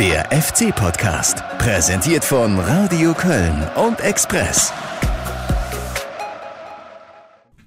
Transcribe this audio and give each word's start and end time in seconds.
Der 0.00 0.24
FC-Podcast, 0.32 1.44
präsentiert 1.58 2.24
von 2.24 2.58
Radio 2.58 3.12
Köln 3.12 3.68
und 3.76 4.00
Express. 4.00 4.72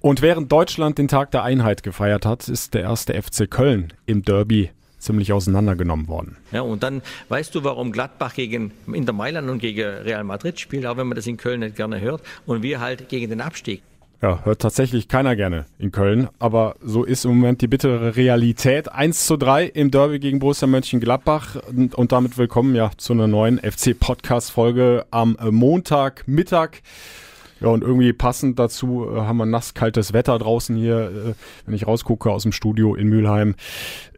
Und 0.00 0.20
während 0.20 0.50
Deutschland 0.50 0.98
den 0.98 1.06
Tag 1.06 1.30
der 1.30 1.44
Einheit 1.44 1.84
gefeiert 1.84 2.26
hat, 2.26 2.48
ist 2.48 2.74
der 2.74 2.82
erste 2.82 3.14
FC 3.14 3.48
Köln 3.48 3.92
im 4.06 4.22
Derby 4.22 4.70
ziemlich 4.98 5.32
auseinandergenommen 5.32 6.08
worden. 6.08 6.36
Ja, 6.50 6.62
und 6.62 6.82
dann 6.82 7.02
weißt 7.28 7.54
du, 7.54 7.62
warum 7.62 7.92
Gladbach 7.92 8.34
gegen 8.34 8.72
Inter 8.92 9.12
Mailand 9.12 9.48
und 9.48 9.60
gegen 9.60 9.88
Real 9.88 10.24
Madrid 10.24 10.58
spielt, 10.58 10.86
auch 10.86 10.96
wenn 10.96 11.06
man 11.06 11.14
das 11.14 11.28
in 11.28 11.36
Köln 11.36 11.60
nicht 11.60 11.76
gerne 11.76 12.00
hört, 12.00 12.20
und 12.46 12.62
wir 12.62 12.80
halt 12.80 13.08
gegen 13.08 13.30
den 13.30 13.42
Abstieg. 13.42 13.80
Ja, 14.22 14.40
hört 14.44 14.62
tatsächlich 14.62 15.08
keiner 15.08 15.36
gerne 15.36 15.66
in 15.78 15.92
Köln, 15.92 16.28
aber 16.38 16.76
so 16.82 17.04
ist 17.04 17.24
im 17.24 17.32
Moment 17.36 17.60
die 17.60 17.66
bittere 17.66 18.16
Realität. 18.16 18.90
1 18.90 19.26
zu 19.26 19.36
3 19.36 19.66
im 19.66 19.90
Derby 19.90 20.18
gegen 20.18 20.38
Borussia 20.38 20.66
Mönchengladbach 20.66 21.56
und, 21.68 21.94
und 21.94 22.12
damit 22.12 22.38
willkommen 22.38 22.74
ja 22.74 22.90
zu 22.96 23.12
einer 23.12 23.26
neuen 23.26 23.58
FC-Podcast-Folge 23.58 25.04
am 25.10 25.36
Montagmittag. 25.50 26.82
Ja, 27.60 27.68
und 27.68 27.82
irgendwie 27.82 28.12
passend 28.12 28.58
dazu 28.58 29.06
äh, 29.10 29.20
haben 29.20 29.36
wir 29.36 29.46
nasskaltes 29.46 30.12
Wetter 30.12 30.38
draußen 30.38 30.76
hier, 30.76 31.10
äh, 31.10 31.34
wenn 31.66 31.74
ich 31.74 31.86
rausgucke 31.86 32.30
aus 32.30 32.42
dem 32.42 32.52
Studio 32.52 32.94
in 32.94 33.08
Mülheim. 33.08 33.54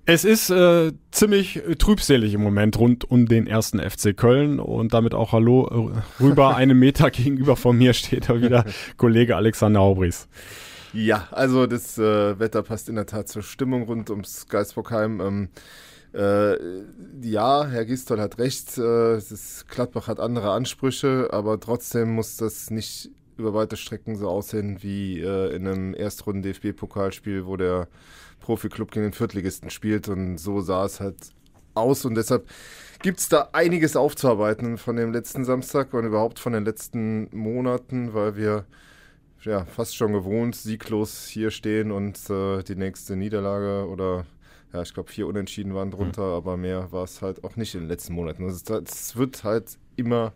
Es 0.08 0.24
ist 0.24 0.50
äh, 0.50 0.92
ziemlich 1.10 1.60
trübselig 1.78 2.32
im 2.32 2.40
Moment 2.40 2.78
rund 2.78 3.10
um 3.10 3.26
den 3.26 3.48
ersten 3.48 3.80
FC 3.80 4.16
Köln 4.16 4.60
und 4.60 4.94
damit 4.94 5.14
auch 5.14 5.32
Hallo 5.32 5.66
äh, 5.66 6.22
rüber. 6.22 6.56
einen 6.56 6.78
Meter 6.78 7.10
gegenüber 7.10 7.56
von 7.56 7.76
mir 7.76 7.92
steht 7.92 8.28
da 8.28 8.40
wieder 8.40 8.64
Kollege 8.98 9.34
Alexander 9.34 9.80
Aubries. 9.80 10.28
Ja, 10.92 11.26
also 11.32 11.66
das 11.66 11.98
äh, 11.98 12.38
Wetter 12.38 12.62
passt 12.62 12.88
in 12.88 12.94
der 12.94 13.06
Tat 13.06 13.26
zur 13.28 13.42
Stimmung 13.42 13.82
rund 13.82 14.08
ums 14.10 14.46
Geisbockheim. 14.46 15.20
Ähm, 15.20 15.48
äh, 16.14 16.54
ja, 17.22 17.66
Herr 17.66 17.84
Gistol 17.84 18.20
hat 18.20 18.38
recht, 18.38 18.78
äh, 18.78 19.16
das 19.16 19.64
Gladbach 19.68 20.06
hat 20.06 20.20
andere 20.20 20.52
Ansprüche, 20.52 21.30
aber 21.32 21.58
trotzdem 21.58 22.14
muss 22.14 22.36
das 22.36 22.70
nicht 22.70 23.10
über 23.38 23.54
weite 23.54 23.76
Strecken 23.76 24.14
so 24.14 24.28
aussehen 24.28 24.84
wie 24.84 25.20
äh, 25.20 25.54
in 25.54 25.66
einem 25.66 25.94
Erstrunden-DFB-Pokalspiel, 25.94 27.44
wo 27.44 27.56
der 27.56 27.88
Profiklub 28.40 28.90
gegen 28.90 29.06
den 29.06 29.12
Viertligisten 29.12 29.70
spielt 29.70 30.08
und 30.08 30.38
so 30.38 30.60
sah 30.60 30.84
es 30.84 31.00
halt 31.00 31.16
aus 31.74 32.04
und 32.04 32.14
deshalb 32.14 32.48
gibt 33.02 33.20
es 33.20 33.28
da 33.28 33.50
einiges 33.52 33.96
aufzuarbeiten 33.96 34.78
von 34.78 34.96
dem 34.96 35.12
letzten 35.12 35.44
Samstag 35.44 35.94
und 35.94 36.04
überhaupt 36.04 36.38
von 36.38 36.52
den 36.52 36.64
letzten 36.64 37.28
Monaten, 37.36 38.14
weil 38.14 38.36
wir 38.36 38.64
ja 39.42 39.64
fast 39.64 39.96
schon 39.96 40.12
gewohnt 40.12 40.56
sieglos 40.56 41.26
hier 41.26 41.50
stehen 41.50 41.92
und 41.92 42.18
äh, 42.30 42.62
die 42.62 42.74
nächste 42.74 43.16
Niederlage 43.16 43.88
oder 43.88 44.26
ja, 44.72 44.82
ich 44.82 44.92
glaube 44.92 45.10
vier 45.10 45.26
Unentschieden 45.26 45.74
waren 45.74 45.90
drunter, 45.90 46.26
mhm. 46.26 46.34
aber 46.34 46.56
mehr 46.56 46.90
war 46.92 47.04
es 47.04 47.22
halt 47.22 47.44
auch 47.44 47.56
nicht 47.56 47.74
in 47.74 47.82
den 47.82 47.88
letzten 47.88 48.14
Monaten. 48.14 48.44
Also 48.44 48.74
es 48.74 49.16
wird 49.16 49.44
halt 49.44 49.78
immer 49.94 50.32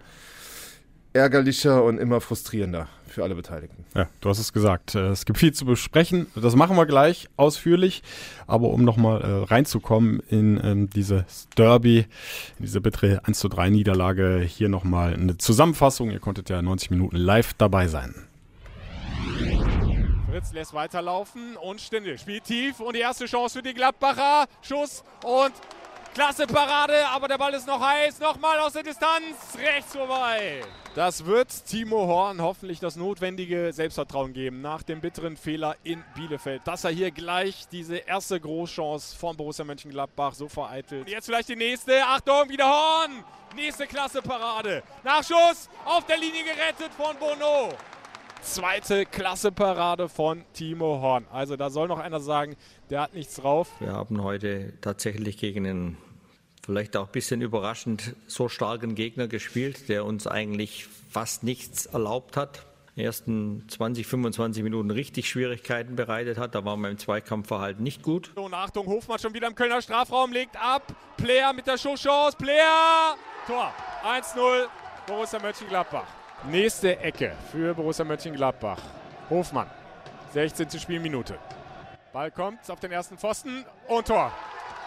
ärgerlicher 1.13 1.83
und 1.83 1.99
immer 1.99 2.21
frustrierender 2.21 2.89
für 3.13 3.23
alle 3.23 3.35
Beteiligten. 3.35 3.85
Ja, 3.95 4.09
du 4.21 4.29
hast 4.29 4.39
es 4.39 4.53
gesagt. 4.53 4.95
Äh, 4.95 5.09
es 5.09 5.25
gibt 5.25 5.39
viel 5.39 5.53
zu 5.53 5.65
besprechen. 5.65 6.27
Das 6.35 6.57
machen 6.57 6.77
wir 6.77 6.87
gleich 6.87 7.29
ausführlich. 7.37 8.03
Aber 8.47 8.69
um 8.69 8.85
nochmal 8.85 9.23
äh, 9.23 9.45
reinzukommen 9.45 10.21
in 10.29 10.61
ähm, 10.63 10.91
dieses 10.91 11.49
Derby, 11.57 12.07
in 12.59 12.65
diese 12.65 12.81
bittere 12.81 13.21
1 13.25 13.39
zu 13.39 13.49
3 13.49 13.71
Niederlage, 13.71 14.41
hier 14.41 14.69
nochmal 14.69 15.15
eine 15.15 15.39
Zusammenfassung. 15.39 16.11
Ihr 16.11 16.21
konntet 16.21 16.51
ja 16.51 16.63
90 16.63 16.91
Minuten 16.91 17.17
live 17.17 17.55
dabei 17.55 17.89
sein. 17.89 18.15
Fritz 20.31 20.53
lässt 20.53 20.75
weiterlaufen 20.75 21.57
und 21.57 21.81
Stindel 21.81 22.17
spielt 22.17 22.45
tief 22.45 22.79
und 22.79 22.95
die 22.95 23.01
erste 23.01 23.27
Chance 23.27 23.59
für 23.59 23.63
die 23.63 23.75
Gladbacher. 23.75 24.47
Schuss 24.63 25.03
und 25.25 25.53
Klasse 26.13 26.47
Parade, 26.47 27.07
aber 27.09 27.29
der 27.29 27.39
Ball 27.39 27.55
ist 27.55 27.69
noch 27.69 27.81
heiß. 27.81 28.19
Nochmal 28.19 28.59
aus 28.59 28.73
der 28.73 28.83
Distanz, 28.83 29.57
rechts 29.57 29.95
vorbei. 29.95 30.61
Das 30.97 31.25
wird 31.25 31.49
Timo 31.67 32.09
Horn 32.09 32.43
hoffentlich 32.43 32.81
das 32.81 32.97
notwendige 32.97 33.73
Selbstvertrauen 33.73 34.33
geben 34.33 34.61
nach 34.61 34.83
dem 34.83 35.01
bitteren 35.01 35.37
Fehler 35.37 35.77
in 35.85 36.03
Bielefeld. 36.17 36.63
Dass 36.67 36.83
er 36.83 36.91
hier 36.91 37.13
gleich 37.13 37.69
diese 37.69 37.97
erste 37.97 38.41
Großchance 38.41 39.17
von 39.17 39.37
Borussia 39.37 39.65
Mönchengladbach 39.65 40.35
so 40.35 40.49
vereitelt. 40.49 41.09
Jetzt 41.09 41.27
vielleicht 41.27 41.49
die 41.49 41.57
nächste. 41.57 42.05
Achtung, 42.05 42.49
wieder 42.49 42.69
Horn. 42.69 43.25
Nächste 43.55 43.87
Klasse 43.87 44.21
Parade. 44.21 44.83
Nachschuss 45.05 45.69
auf 45.85 46.05
der 46.07 46.19
Linie 46.19 46.43
gerettet 46.43 46.93
von 46.97 47.17
Bono. 47.19 47.69
Zweite 48.43 49.05
Klasse 49.07 49.53
Parade 49.53 50.09
von 50.09 50.45
Timo 50.55 51.01
Horn. 51.01 51.27
Also 51.31 51.57
da 51.57 51.69
soll 51.69 51.89
noch 51.89 51.99
einer 51.99 52.21
sagen, 52.21 52.57
der 52.91 53.03
hat 53.03 53.15
nichts 53.15 53.37
drauf. 53.37 53.71
Wir 53.79 53.93
haben 53.93 54.23
heute 54.23 54.73
tatsächlich 54.81 55.39
gegen 55.39 55.67
einen 55.67 55.97
vielleicht 56.63 56.97
auch 56.97 57.07
ein 57.07 57.13
bisschen 57.13 57.41
überraschend 57.41 58.15
so 58.27 58.49
starken 58.49 58.95
Gegner 58.95 59.29
gespielt, 59.29 59.89
der 59.89 60.05
uns 60.05 60.27
eigentlich 60.27 60.87
fast 61.11 61.43
nichts 61.43 61.87
erlaubt 61.87 62.37
hat. 62.37 62.67
Die 62.97 63.05
ersten 63.05 63.67
20, 63.69 64.07
25 64.07 64.63
Minuten 64.63 64.91
richtig 64.91 65.29
Schwierigkeiten 65.29 65.97
bereitet 65.97 66.37
hat. 66.39 66.55
Da 66.55 66.65
waren 66.65 66.81
wir 66.81 66.91
im 66.91 66.99
Zweikampfverhalten 66.99 67.83
nicht 67.83 68.03
gut. 68.03 68.37
Und 68.37 68.53
Achtung, 68.53 68.87
Hofmann 68.87 69.19
schon 69.19 69.33
wieder 69.33 69.47
im 69.47 69.55
Kölner 69.55 69.81
Strafraum, 69.81 70.33
legt 70.33 70.57
ab. 70.57 70.83
Player 71.17 71.53
mit 71.53 71.67
der 71.67 71.79
Schusschance. 71.79 72.37
Player! 72.37 73.17
Tor. 73.47 73.73
1-0 74.05 74.67
Borussia 75.07 75.39
Mönchengladbach. 75.39 76.07
Nächste 76.51 76.99
Ecke 76.99 77.33
für 77.51 77.75
Borussia 77.75 78.05
Mönchengladbach. 78.05 78.81
Hofmann. 79.31 79.71
16. 80.33 80.71
Spielminute. 80.79 81.39
Ball 82.13 82.31
kommt 82.33 82.69
auf 82.69 82.81
den 82.81 82.91
ersten 82.91 83.17
Pfosten 83.17 83.65
und 83.87 84.09
Tor. 84.09 84.33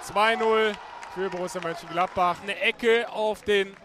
2-0 0.05 0.73
für 1.13 1.29
Borussia 1.29 1.61
Mönchengladbach. 1.61 2.41
Eine 2.43 2.59
Ecke 2.59 3.09
auf 3.09 3.43
den 3.43 3.75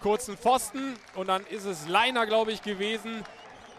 kurzen 0.00 0.36
Pfosten 0.36 0.94
und 1.14 1.28
dann 1.28 1.46
ist 1.46 1.64
es 1.64 1.86
Leiner, 1.86 2.26
glaube 2.26 2.50
ich, 2.50 2.62
gewesen. 2.62 3.22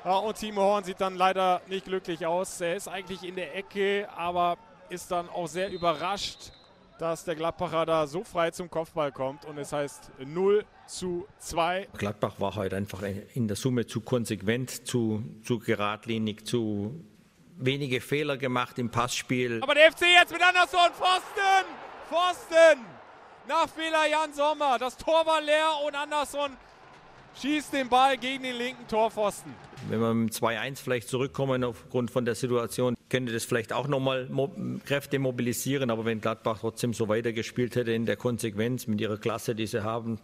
Und 0.06 0.38
Timo 0.38 0.62
Horn 0.62 0.85
sieht 0.85 1.02
dann 1.02 1.16
leider 1.16 1.62
nicht 1.68 1.85
glücklich 1.85 2.25
aus. 2.25 2.62
Er 2.62 2.78
ist 2.78 2.88
eigentlich 2.88 3.24
in 3.24 3.35
der 3.35 3.56
Ecke, 3.58 4.08
aber 4.16 4.58
ist 4.90 5.12
dann 5.12 5.28
auch 5.28 5.47
sehr 5.47 5.69
überrascht, 5.69 6.53
dass 6.97 7.25
der 7.25 7.35
Gladbacher 7.35 7.85
da 7.85 8.08
so 8.08 8.24
frei 8.24 8.52
zum 8.52 8.69
Kopfball 8.69 9.12
kommt 9.12 9.44
und 9.46 9.58
es 9.58 9.74
heißt 9.74 10.12
0 10.25 10.66
zu 10.88 11.28
2. 11.40 11.90
Gladbach 11.97 12.40
war 12.40 12.56
heute 12.56 12.78
einfach 12.78 13.03
in 13.34 13.47
der 13.47 13.58
Summe 13.58 13.85
zu 13.85 14.02
konsequent, 14.02 14.88
zu, 14.88 15.24
zu 15.44 15.59
geradlinig, 15.59 16.46
zu 16.46 17.06
wenige 17.59 18.02
Fehler 18.02 18.38
gemacht 18.38 18.80
im 18.80 18.90
Passspiel. 18.90 19.59
Aber 19.62 19.75
der 19.75 19.92
FC 19.92 20.03
jetzt 20.20 20.31
mit 20.31 20.42
Anderson, 20.42 20.90
Pfosten! 20.94 21.66
Pfosten! 22.08 22.86
Nach 23.47 23.68
Fehler 23.68 24.08
Jan 24.09 24.34
Sommer. 24.34 24.78
Das 24.80 24.97
Tor 24.97 25.25
war 25.25 25.42
leer 25.42 25.70
und 25.86 25.96
Anderson 25.96 26.52
schießt 27.42 27.74
den 27.74 27.90
Ball 27.90 28.18
gegen 28.18 28.44
den 28.44 28.56
linken 28.56 28.88
Torpfosten. 28.88 29.53
Wenn 29.90 30.00
wir 30.00 30.14
mit 30.14 30.34
2-1 30.34 30.78
vielleicht 30.78 31.08
zurückkommen 31.09 31.64
aufgrund 31.64 32.12
von 32.12 32.25
der 32.25 32.36
Situation, 32.36 32.96
könnte 33.09 33.31
das 33.31 33.46
vielleicht 33.46 33.74
auch 33.74 33.88
nochmal 33.88 34.28
mo 34.30 34.52
Kräfte 34.86 35.20
mobilisieren. 35.20 35.90
Aber 35.90 36.06
wenn 36.06 36.22
Gladbach 36.22 36.59
trotzdem 36.59 36.94
so 36.94 37.08
weitergespielt 37.08 37.76
hätte 37.76 37.91
in 37.91 38.06
der 38.06 38.18
Konsequenz 38.18 38.88
mit 38.88 39.02
ihrer 39.02 39.18
Klasse, 39.18 39.56
die 39.56 39.68
sie 39.68 39.84
haben, 39.84 40.20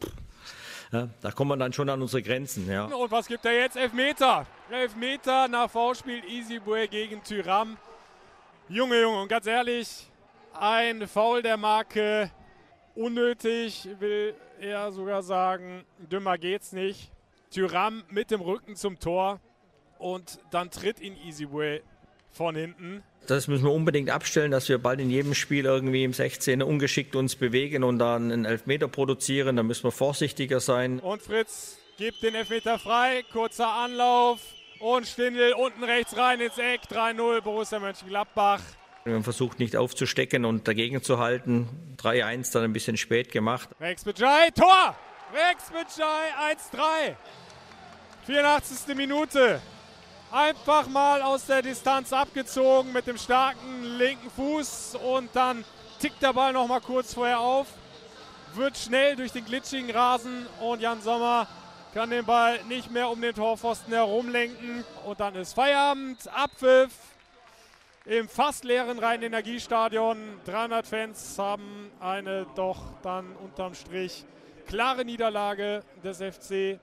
ja, 0.95 1.09
da 1.21 1.31
kommt 1.31 1.49
man 1.49 1.59
dann 1.59 1.73
schon 1.73 1.89
an 1.89 2.01
unsere 2.01 2.21
Grenzen. 2.21 2.69
Ja. 2.69 2.85
Und 2.85 3.11
was 3.11 3.27
gibt 3.27 3.45
er 3.45 3.53
jetzt? 3.53 3.75
Elfmeter. 3.75 4.45
Elfmeter 4.69 5.47
nach 5.47 5.69
V-Spiel 5.69 6.23
Easybue 6.25 6.87
gegen 6.87 7.23
Tyram. 7.23 7.77
Junge, 8.69 9.01
Junge, 9.01 9.21
und 9.21 9.27
ganz 9.27 9.45
ehrlich, 9.45 10.07
ein 10.53 11.07
Foul 11.07 11.41
der 11.41 11.57
Marke 11.57 12.31
unnötig, 12.95 13.89
will 13.99 14.35
er 14.59 14.91
sogar 14.91 15.21
sagen. 15.21 15.83
Dümmer 15.99 16.37
geht's 16.37 16.71
nicht. 16.71 17.11
Tyram 17.51 18.03
mit 18.09 18.31
dem 18.31 18.41
Rücken 18.41 18.75
zum 18.75 18.99
Tor 18.99 19.39
und 19.99 20.39
dann 20.51 20.71
tritt 20.71 20.99
ihn 20.99 21.15
Easyway 21.17 21.83
von 22.31 22.55
hinten. 22.55 23.03
Das 23.27 23.47
müssen 23.47 23.63
wir 23.63 23.71
unbedingt 23.71 24.09
abstellen, 24.09 24.51
dass 24.51 24.69
wir 24.69 24.77
bald 24.77 24.99
in 24.99 25.09
jedem 25.09 25.33
Spiel 25.33 25.65
irgendwie 25.65 26.03
im 26.03 26.13
16 26.13 26.61
ungeschickt 26.61 27.15
uns 27.15 27.35
bewegen 27.35 27.83
und 27.83 27.99
dann 27.99 28.31
einen 28.31 28.45
Elfmeter 28.45 28.87
produzieren. 28.87 29.55
Da 29.55 29.63
müssen 29.63 29.83
wir 29.83 29.91
vorsichtiger 29.91 30.59
sein. 30.59 30.99
Und 30.99 31.21
Fritz 31.21 31.77
gibt 31.97 32.21
den 32.23 32.35
Elfmeter 32.35 32.77
frei. 32.77 33.23
Kurzer 33.31 33.67
Anlauf 33.67 34.39
und 34.79 35.07
Stindel 35.07 35.53
unten 35.53 35.83
rechts 35.83 36.15
rein 36.15 36.39
ins 36.39 36.57
Eck. 36.57 36.81
3-0 36.91 37.41
Borussia 37.41 37.79
Mönchengladbach. 37.79 38.61
Wir 39.05 39.13
haben 39.13 39.23
versucht, 39.23 39.59
nicht 39.59 39.75
aufzustecken 39.75 40.45
und 40.45 40.67
dagegen 40.67 41.01
zu 41.03 41.19
halten. 41.19 41.69
3-1 41.97 42.51
dann 42.53 42.63
ein 42.63 42.73
bisschen 42.73 42.97
spät 42.97 43.31
gemacht. 43.31 43.69
Rex 43.79 44.03
Bajai, 44.03 44.49
Tor! 44.51 44.95
Rex 45.33 45.71
Bajai 45.71 46.53
1-3. 46.53 47.15
84. 48.25 48.95
Minute. 48.95 49.61
Einfach 50.31 50.87
mal 50.87 51.21
aus 51.21 51.45
der 51.45 51.61
Distanz 51.61 52.11
abgezogen 52.11 52.91
mit 52.91 53.07
dem 53.07 53.17
starken 53.17 53.83
linken 53.97 54.29
Fuß 54.31 54.95
und 54.95 55.29
dann 55.33 55.63
tickt 55.99 56.21
der 56.21 56.33
Ball 56.33 56.51
noch 56.51 56.67
mal 56.67 56.81
kurz 56.81 57.13
vorher 57.13 57.39
auf. 57.39 57.67
Wird 58.55 58.77
schnell 58.77 59.15
durch 59.15 59.31
den 59.31 59.45
glitschigen 59.45 59.91
Rasen 59.91 60.47
und 60.59 60.81
Jan 60.81 61.01
Sommer 61.01 61.47
kann 61.93 62.09
den 62.09 62.25
Ball 62.25 62.61
nicht 62.65 62.91
mehr 62.91 63.09
um 63.09 63.21
den 63.21 63.33
Torpfosten 63.33 63.93
herumlenken. 63.93 64.83
Und 65.05 65.19
dann 65.19 65.35
ist 65.35 65.53
Feierabend, 65.53 66.27
Abpfiff 66.27 66.91
im 68.05 68.27
fast 68.27 68.65
leeren 68.65 68.99
Rhein-Energiestadion. 68.99 70.17
300 70.45 70.85
Fans 70.85 71.39
haben 71.39 71.91
eine 71.99 72.45
doch 72.55 72.81
dann 73.01 73.35
unterm 73.37 73.75
Strich 73.75 74.25
klare 74.67 75.05
Niederlage 75.05 75.83
des 76.03 76.17
FC 76.17 76.79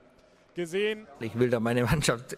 gesehen. 0.55 1.07
Ich 1.19 1.37
will 1.37 1.49
da 1.49 1.59
meine 1.59 1.83
Mannschaft 1.83 2.35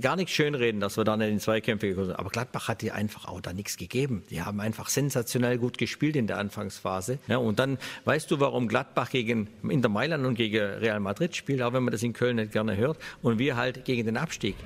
gar 0.00 0.16
nicht 0.16 0.30
schönreden, 0.30 0.80
dass 0.80 0.96
wir 0.96 1.04
dann 1.04 1.20
in 1.20 1.30
den 1.30 1.40
Zweikämpfe 1.40 1.88
gekommen 1.88 2.08
sind. 2.08 2.18
Aber 2.18 2.30
Gladbach 2.30 2.68
hat 2.68 2.82
dir 2.82 2.94
einfach 2.94 3.26
auch 3.26 3.40
da 3.40 3.52
nichts 3.52 3.76
gegeben. 3.76 4.24
Die 4.30 4.42
haben 4.42 4.60
einfach 4.60 4.88
sensationell 4.88 5.58
gut 5.58 5.78
gespielt 5.78 6.16
in 6.16 6.26
der 6.26 6.38
Anfangsphase. 6.38 7.18
Ja, 7.28 7.38
und 7.38 7.58
dann 7.58 7.78
weißt 8.04 8.30
du, 8.30 8.40
warum 8.40 8.68
Gladbach 8.68 9.10
gegen 9.10 9.48
Inter 9.68 9.88
Mailand 9.88 10.26
und 10.26 10.34
gegen 10.34 10.58
Real 10.58 11.00
Madrid 11.00 11.36
spielt, 11.36 11.62
auch 11.62 11.72
wenn 11.72 11.82
man 11.82 11.92
das 11.92 12.02
in 12.02 12.12
Köln 12.12 12.36
nicht 12.36 12.52
gerne 12.52 12.76
hört. 12.76 12.98
Und 13.22 13.38
wir 13.38 13.56
halt 13.56 13.84
gegen 13.84 14.06
den 14.06 14.16
Abstieg. 14.16 14.56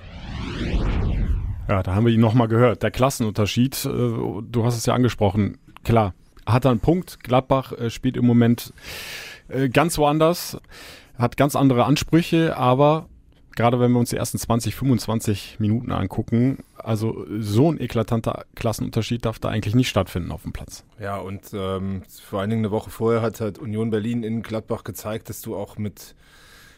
Ja, 1.68 1.82
da 1.82 1.94
haben 1.94 2.06
wir 2.06 2.12
ihn 2.12 2.20
nochmal 2.20 2.48
gehört. 2.48 2.82
Der 2.82 2.90
Klassenunterschied, 2.90 3.84
äh, 3.84 3.88
du 3.88 4.64
hast 4.64 4.76
es 4.76 4.86
ja 4.86 4.94
angesprochen. 4.94 5.58
Klar, 5.84 6.14
hat 6.46 6.64
er 6.64 6.70
einen 6.70 6.80
Punkt. 6.80 7.22
Gladbach 7.22 7.72
äh, 7.72 7.90
spielt 7.90 8.16
im 8.16 8.24
Moment 8.24 8.72
äh, 9.48 9.68
ganz 9.68 9.98
woanders 9.98 10.58
hat 11.18 11.36
ganz 11.36 11.56
andere 11.56 11.84
Ansprüche, 11.84 12.56
aber 12.56 13.08
gerade 13.58 13.80
wenn 13.80 13.90
wir 13.90 13.98
uns 13.98 14.10
die 14.10 14.16
ersten 14.16 14.38
20, 14.38 14.76
25 14.76 15.56
Minuten 15.58 15.90
angucken, 15.90 16.58
also 16.76 17.26
so 17.40 17.72
ein 17.72 17.80
eklatanter 17.80 18.44
Klassenunterschied 18.54 19.24
darf 19.24 19.40
da 19.40 19.48
eigentlich 19.48 19.74
nicht 19.74 19.88
stattfinden 19.88 20.30
auf 20.30 20.42
dem 20.42 20.52
Platz. 20.52 20.84
Ja, 21.00 21.16
und 21.16 21.42
ähm, 21.52 22.02
vor 22.24 22.40
allen 22.40 22.50
Dingen 22.50 22.64
eine 22.64 22.70
Woche 22.70 22.90
vorher 22.90 23.20
hat 23.20 23.40
halt 23.40 23.58
Union 23.58 23.90
Berlin 23.90 24.22
in 24.22 24.42
Gladbach 24.42 24.84
gezeigt, 24.84 25.28
dass 25.28 25.42
du 25.42 25.56
auch 25.56 25.76
mit, 25.76 26.14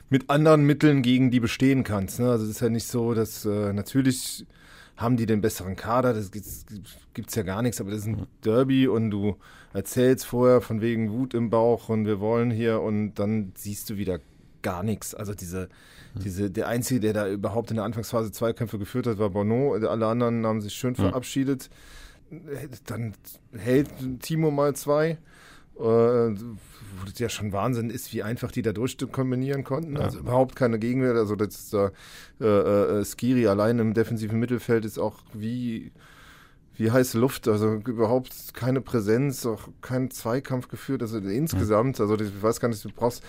mit 0.09 0.31
anderen 0.31 0.65
Mitteln 0.65 1.03
gegen 1.03 1.31
die 1.31 1.41
bestehen 1.41 1.85
kannst. 1.85 2.19
Ne? 2.19 2.31
Also 2.31 2.45
es 2.45 2.51
ist 2.51 2.61
ja 2.61 2.71
nicht 2.71 2.89
so, 2.89 3.13
dass 3.13 3.45
äh, 3.45 3.75
natürlich 3.75 4.47
haben 5.01 5.17
die 5.17 5.25
den 5.25 5.41
besseren 5.41 5.77
Kader, 5.77 6.13
das 6.13 6.31
gibt 6.31 6.47
es 6.47 7.35
ja 7.35 7.43
gar 7.43 7.63
nichts, 7.63 7.81
aber 7.81 7.91
das 7.91 8.01
ist 8.01 8.07
ein 8.07 8.27
Derby 8.45 8.87
und 8.87 9.11
du 9.11 9.37
erzählst 9.73 10.27
vorher 10.27 10.61
von 10.61 10.83
wegen 10.83 11.11
Wut 11.11 11.33
im 11.33 11.49
Bauch 11.49 11.89
und 11.89 12.05
wir 12.05 12.21
wollen 12.21 12.51
hier 12.51 12.83
und 12.83 13.15
dann 13.15 13.53
siehst 13.57 13.89
du 13.89 13.97
wieder 13.97 14.21
gar 14.61 14.83
nichts. 14.83 15.15
Also 15.15 15.33
diese, 15.33 15.71
diese, 16.23 16.51
der 16.51 16.69
Einzige, 16.69 17.01
der 17.01 17.13
da 17.15 17.29
überhaupt 17.29 17.71
in 17.71 17.77
der 17.77 17.87
Anfangsphase 17.87 18.31
Zweikämpfe 18.31 18.79
geführt 18.79 19.07
hat, 19.07 19.19
war 19.19 19.31
Bono. 19.31 19.73
Alle 19.73 20.07
anderen 20.07 20.45
haben 20.45 20.61
sich 20.61 20.75
schön 20.75 20.95
verabschiedet. 20.95 21.71
Dann 22.85 23.15
hält 23.57 23.89
Timo 24.21 24.51
mal 24.51 24.77
zwei. 24.77 25.17
Äh, 25.81 26.37
wo 27.01 27.07
das 27.07 27.19
ja 27.19 27.29
schon 27.29 27.53
Wahnsinn 27.53 27.91
ist, 27.91 28.13
wie 28.13 28.23
einfach 28.23 28.53
die 28.53 28.63
da 28.63 28.73
durchkombinieren 28.73 29.65
konnten. 29.65 29.95
Ja. 29.95 30.03
Also 30.03 30.19
überhaupt 30.19 30.57
keine 30.57 30.79
Gegenwehr. 30.79 31.15
Also 31.15 31.37
das 31.37 31.71
da, 31.71 31.91
äh, 32.41 32.45
äh, 32.45 33.05
Skiri 33.05 33.47
allein 33.47 33.79
im 33.79 33.95
defensiven 33.95 34.39
Mittelfeld 34.39 34.85
ist 34.85 34.99
auch 34.99 35.17
wie 35.33 35.93
wie 36.77 36.91
heiße 36.91 37.19
Luft, 37.19 37.47
also 37.47 37.75
überhaupt 37.75 38.55
keine 38.55 38.81
Präsenz, 38.81 39.45
auch 39.45 39.69
kein 39.83 40.11
Zweikampf 40.11 40.69
geführt, 40.69 41.03
also 41.03 41.19
insgesamt, 41.19 42.01
also 42.01 42.19
ich 42.19 42.43
weiß 42.43 42.59
gar 42.59 42.69
nicht, 42.69 42.83
du 42.83 42.89
brauchst 42.89 43.23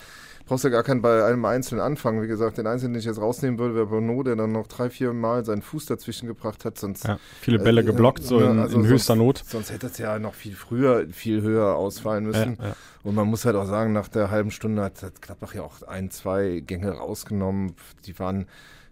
brauchst 0.46 0.64
ja 0.64 0.70
gar 0.70 0.84
keinen 0.84 1.02
bei 1.02 1.24
einem 1.26 1.46
Einzelnen 1.46 1.82
anfangen. 1.82 2.22
Wie 2.22 2.28
gesagt, 2.28 2.58
den 2.58 2.68
Einzelnen, 2.68 2.94
den 2.94 3.00
ich 3.00 3.06
jetzt 3.06 3.20
rausnehmen 3.20 3.60
würde, 3.60 3.76
wäre 3.76 3.88
Bono, 3.88 4.24
der 4.24 4.36
dann 4.36 4.52
noch 4.52 4.68
drei, 4.68 4.90
vier 4.90 5.14
Mal 5.14 5.46
seinen 5.46 5.62
Fuß 5.62 5.86
dazwischen 5.86 6.28
gebracht 6.28 6.66
hat. 6.66 6.78
Sonst, 6.78 7.06
ja, 7.06 7.20
viele 7.42 7.60
Bälle 7.60 7.82
äh, 7.82 7.84
geblockt, 7.84 8.24
so 8.24 8.40
in, 8.40 8.60
also 8.60 8.78
in 8.80 8.86
höchster 8.86 9.16
Not. 9.16 9.44
Sonst 9.46 9.72
hätte 9.72 9.88
es 9.88 9.98
ja 9.98 10.20
noch 10.20 10.34
viel 10.34 10.56
früher, 10.56 11.08
viel 11.12 11.42
höher 11.42 11.76
ausfallen 11.76 12.26
müssen. 12.26 12.58
Ja, 12.60 12.68
ja. 12.68 12.76
Und 13.04 13.16
man 13.16 13.28
muss 13.28 13.46
halt 13.46 13.56
auch 13.56 13.66
sagen, 13.66 13.94
nach 13.94 14.08
der 14.08 14.30
halben 14.30 14.52
Stunde 14.52 14.84
hat, 14.84 15.02
hat 15.02 15.22
Klappbach 15.22 15.56
ja 15.56 15.64
auch 15.64 15.82
ein, 15.84 16.12
zwei 16.12 16.62
Gänge 16.66 16.92
rausgenommen. 16.92 17.76
Die 18.06 18.18
waren 18.20 18.46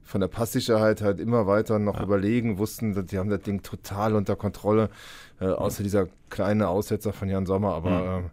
von 0.10 0.22
der 0.22 0.28
Passsicherheit 0.28 1.02
halt 1.02 1.20
immer 1.20 1.46
weiter 1.46 1.78
noch 1.78 1.98
ja. 1.98 2.04
überlegen, 2.04 2.58
wussten, 2.58 3.06
die 3.06 3.18
haben 3.20 3.30
das 3.30 3.42
Ding 3.42 3.62
total 3.62 4.16
unter 4.16 4.36
Kontrolle, 4.36 4.90
äh, 5.40 5.46
außer 5.46 5.84
dieser 5.84 6.08
kleine 6.32 6.68
Aussetzer 6.68 7.14
von 7.14 7.30
Jan 7.30 7.46
Sommer, 7.46 7.76
aber 7.76 8.20
mhm. 8.20 8.26
äh, 8.26 8.30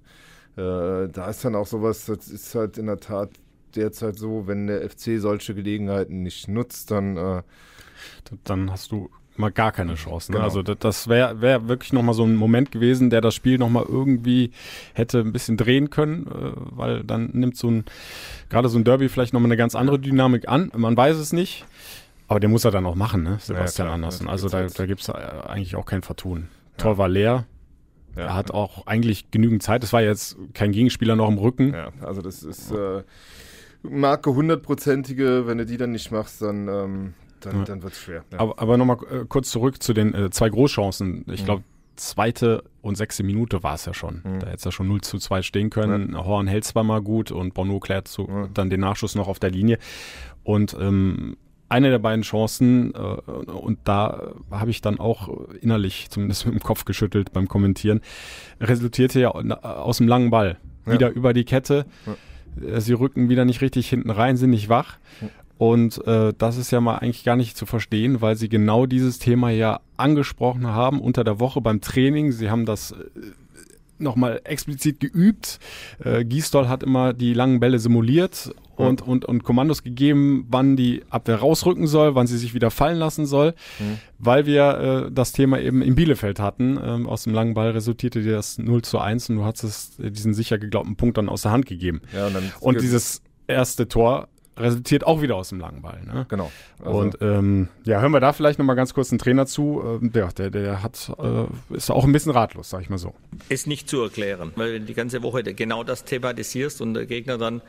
äh, 0.56 1.08
da 1.08 1.28
ist 1.28 1.44
dann 1.44 1.54
auch 1.54 1.66
sowas, 1.66 2.06
das 2.06 2.28
ist 2.28 2.54
halt 2.54 2.78
in 2.78 2.86
der 2.86 2.98
Tat 2.98 3.30
derzeit 3.74 4.16
so, 4.16 4.46
wenn 4.46 4.66
der 4.66 4.88
FC 4.88 5.18
solche 5.18 5.54
Gelegenheiten 5.54 6.22
nicht 6.22 6.48
nutzt, 6.48 6.90
dann 6.90 7.16
äh, 7.16 7.42
dann 8.44 8.70
hast 8.70 8.92
du 8.92 9.10
mal 9.36 9.50
gar 9.50 9.72
keine 9.72 9.94
Chance. 9.94 10.32
Ne? 10.32 10.36
Genau. 10.36 10.44
Also 10.44 10.62
das, 10.62 10.76
das 10.78 11.08
wäre 11.08 11.40
wär 11.40 11.68
wirklich 11.68 11.92
nochmal 11.92 12.14
so 12.14 12.24
ein 12.24 12.36
Moment 12.36 12.70
gewesen, 12.70 13.10
der 13.10 13.20
das 13.20 13.34
Spiel 13.34 13.58
nochmal 13.58 13.84
irgendwie 13.88 14.50
hätte 14.94 15.20
ein 15.20 15.32
bisschen 15.32 15.56
drehen 15.56 15.90
können, 15.90 16.26
äh, 16.26 16.52
weil 16.54 17.04
dann 17.04 17.30
nimmt 17.32 17.56
so 17.56 17.70
ein, 17.70 17.84
gerade 18.48 18.68
so 18.68 18.78
ein 18.78 18.84
Derby 18.84 19.08
vielleicht 19.08 19.32
nochmal 19.32 19.48
eine 19.48 19.56
ganz 19.56 19.74
andere 19.74 19.98
Dynamik 19.98 20.48
an. 20.48 20.70
Man 20.74 20.96
weiß 20.96 21.16
es 21.16 21.32
nicht. 21.32 21.64
Aber 22.28 22.40
den 22.40 22.50
muss 22.50 22.64
er 22.64 22.72
dann 22.72 22.86
auch 22.86 22.96
machen, 22.96 23.22
ne? 23.22 23.38
Sebastian 23.40 23.86
ja, 23.86 23.94
Andersen. 23.94 24.28
Also 24.28 24.48
da, 24.48 24.66
da 24.66 24.86
gibt 24.86 25.00
es 25.00 25.10
eigentlich 25.10 25.76
auch 25.76 25.86
kein 25.86 26.02
Vertun. 26.02 26.48
Tor 26.76 26.98
war 26.98 27.08
leer, 27.08 27.44
ja. 28.16 28.22
Er 28.22 28.34
hat 28.34 28.50
auch 28.50 28.86
eigentlich 28.86 29.30
genügend 29.30 29.62
Zeit. 29.62 29.84
Es 29.84 29.92
war 29.92 30.02
jetzt 30.02 30.36
kein 30.54 30.72
Gegenspieler 30.72 31.16
noch 31.16 31.28
im 31.28 31.38
Rücken. 31.38 31.74
Ja, 31.74 31.92
also 32.00 32.22
das 32.22 32.42
ist 32.42 32.70
äh, 32.70 33.02
Marke 33.82 34.34
hundertprozentige. 34.34 35.46
Wenn 35.46 35.58
du 35.58 35.66
die 35.66 35.76
dann 35.76 35.92
nicht 35.92 36.10
machst, 36.10 36.40
dann, 36.42 36.68
ähm, 36.68 37.14
dann, 37.40 37.58
ja. 37.58 37.64
dann 37.64 37.82
wird 37.82 37.92
es 37.92 38.00
schwer. 38.00 38.24
Ja. 38.32 38.40
Aber, 38.40 38.58
aber 38.58 38.76
nochmal 38.76 38.98
äh, 39.10 39.24
kurz 39.28 39.50
zurück 39.50 39.82
zu 39.82 39.92
den 39.92 40.14
äh, 40.14 40.30
zwei 40.30 40.48
Großchancen. 40.48 41.24
Ich 41.28 41.42
mhm. 41.42 41.44
glaube, 41.44 41.62
zweite 41.96 42.64
und 42.82 42.96
sechste 42.96 43.22
Minute 43.22 43.62
war 43.62 43.74
es 43.74 43.84
ja 43.84 43.94
schon. 43.94 44.22
Mhm. 44.24 44.40
Da 44.40 44.46
hätte 44.46 44.56
es 44.56 44.64
ja 44.64 44.72
schon 44.72 44.88
0 44.88 45.00
zu 45.02 45.18
2 45.18 45.42
stehen 45.42 45.70
können. 45.70 46.12
Ja. 46.12 46.24
Horn 46.24 46.46
hält 46.46 46.64
zweimal 46.64 47.02
gut 47.02 47.30
und 47.30 47.54
Bono 47.54 47.80
klärt 47.80 48.08
so 48.08 48.28
ja. 48.28 48.48
dann 48.52 48.70
den 48.70 48.80
Nachschuss 48.80 49.14
noch 49.14 49.28
auf 49.28 49.38
der 49.38 49.50
Linie. 49.50 49.78
Und 50.42 50.76
ähm, 50.78 51.36
eine 51.68 51.90
der 51.90 51.98
beiden 51.98 52.22
Chancen 52.22 52.94
äh, 52.94 52.98
und 52.98 53.78
da 53.84 54.32
habe 54.50 54.70
ich 54.70 54.80
dann 54.80 54.98
auch 54.98 55.28
innerlich 55.60 56.08
zumindest 56.10 56.46
mit 56.46 56.54
dem 56.54 56.62
Kopf 56.62 56.84
geschüttelt 56.84 57.32
beim 57.32 57.48
Kommentieren, 57.48 58.00
resultierte 58.60 59.20
ja 59.20 59.30
aus 59.30 59.98
dem 59.98 60.08
langen 60.08 60.30
Ball. 60.30 60.58
Wieder 60.84 61.08
ja. 61.08 61.12
über 61.12 61.32
die 61.32 61.44
Kette. 61.44 61.84
Ja. 62.06 62.68
Äh, 62.68 62.80
sie 62.80 62.92
rücken 62.92 63.28
wieder 63.28 63.44
nicht 63.44 63.60
richtig 63.60 63.88
hinten 63.88 64.10
rein, 64.10 64.36
sind 64.36 64.50
nicht 64.50 64.68
wach. 64.68 64.98
Ja. 65.20 65.28
Und 65.58 66.06
äh, 66.06 66.34
das 66.36 66.58
ist 66.58 66.70
ja 66.70 66.80
mal 66.80 66.96
eigentlich 66.98 67.24
gar 67.24 67.36
nicht 67.36 67.56
zu 67.56 67.64
verstehen, 67.64 68.20
weil 68.20 68.36
sie 68.36 68.48
genau 68.48 68.84
dieses 68.84 69.18
Thema 69.18 69.50
ja 69.50 69.80
angesprochen 69.96 70.66
haben 70.66 71.00
unter 71.00 71.24
der 71.24 71.40
Woche 71.40 71.62
beim 71.62 71.80
Training. 71.80 72.30
Sie 72.30 72.50
haben 72.50 72.66
das 72.66 72.92
äh, 72.92 72.96
nochmal 73.98 74.40
explizit 74.44 75.00
geübt. 75.00 75.58
Äh, 76.04 76.24
Gisdol 76.24 76.68
hat 76.68 76.82
immer 76.82 77.12
die 77.12 77.34
langen 77.34 77.60
Bälle 77.60 77.78
simuliert 77.78 78.54
und, 78.76 79.02
und, 79.02 79.24
und 79.24 79.42
Kommandos 79.42 79.82
gegeben, 79.82 80.46
wann 80.48 80.76
die 80.76 81.02
Abwehr 81.08 81.36
rausrücken 81.36 81.86
soll, 81.86 82.14
wann 82.14 82.26
sie 82.26 82.36
sich 82.36 82.54
wieder 82.54 82.70
fallen 82.70 82.98
lassen 82.98 83.26
soll, 83.26 83.54
mhm. 83.78 83.98
weil 84.18 84.46
wir 84.46 85.06
äh, 85.06 85.12
das 85.12 85.32
Thema 85.32 85.60
eben 85.60 85.82
in 85.82 85.94
Bielefeld 85.94 86.40
hatten. 86.40 86.78
Ähm, 86.82 87.08
aus 87.08 87.24
dem 87.24 87.32
langen 87.32 87.54
Ball 87.54 87.70
resultierte 87.70 88.22
dir 88.22 88.32
das 88.32 88.58
0 88.58 88.82
zu 88.82 88.98
1 88.98 89.30
und 89.30 89.36
du 89.36 89.44
hattest 89.44 89.94
diesen 89.98 90.34
sicher 90.34 90.58
geglaubten 90.58 90.96
Punkt 90.96 91.16
dann 91.16 91.28
aus 91.28 91.42
der 91.42 91.52
Hand 91.52 91.66
gegeben. 91.66 92.02
Ja, 92.14 92.26
und, 92.26 92.36
und 92.60 92.80
dieses 92.80 93.22
erste 93.46 93.88
Tor 93.88 94.28
resultiert 94.56 95.06
auch 95.06 95.20
wieder 95.20 95.36
aus 95.36 95.50
dem 95.50 95.60
langen 95.60 95.82
Ball. 95.82 96.00
Ne? 96.04 96.26
Genau. 96.28 96.50
Also 96.84 96.98
und 96.98 97.18
ähm, 97.20 97.68
ja, 97.84 98.00
hören 98.00 98.12
wir 98.12 98.20
da 98.20 98.32
vielleicht 98.32 98.58
nochmal 98.58 98.76
ganz 98.76 98.94
kurz 98.94 99.10
einen 99.10 99.18
Trainer 99.18 99.46
zu. 99.46 99.82
Ähm, 99.84 100.12
der, 100.12 100.28
der, 100.28 100.50
der 100.50 100.82
hat, 100.82 101.12
äh, 101.18 101.74
ist 101.74 101.90
auch 101.90 102.04
ein 102.04 102.12
bisschen 102.12 102.32
ratlos, 102.32 102.70
sag 102.70 102.82
ich 102.82 102.90
mal 102.90 102.98
so. 102.98 103.14
Ist 103.48 103.66
nicht 103.66 103.88
zu 103.88 104.02
erklären, 104.02 104.52
weil 104.56 104.80
du 104.80 104.86
die 104.86 104.94
ganze 104.94 105.22
Woche 105.22 105.42
genau 105.42 105.84
das 105.84 106.04
thematisierst 106.04 106.80
und 106.80 106.94
der 106.94 107.06
Gegner 107.06 107.38
dann 107.38 107.60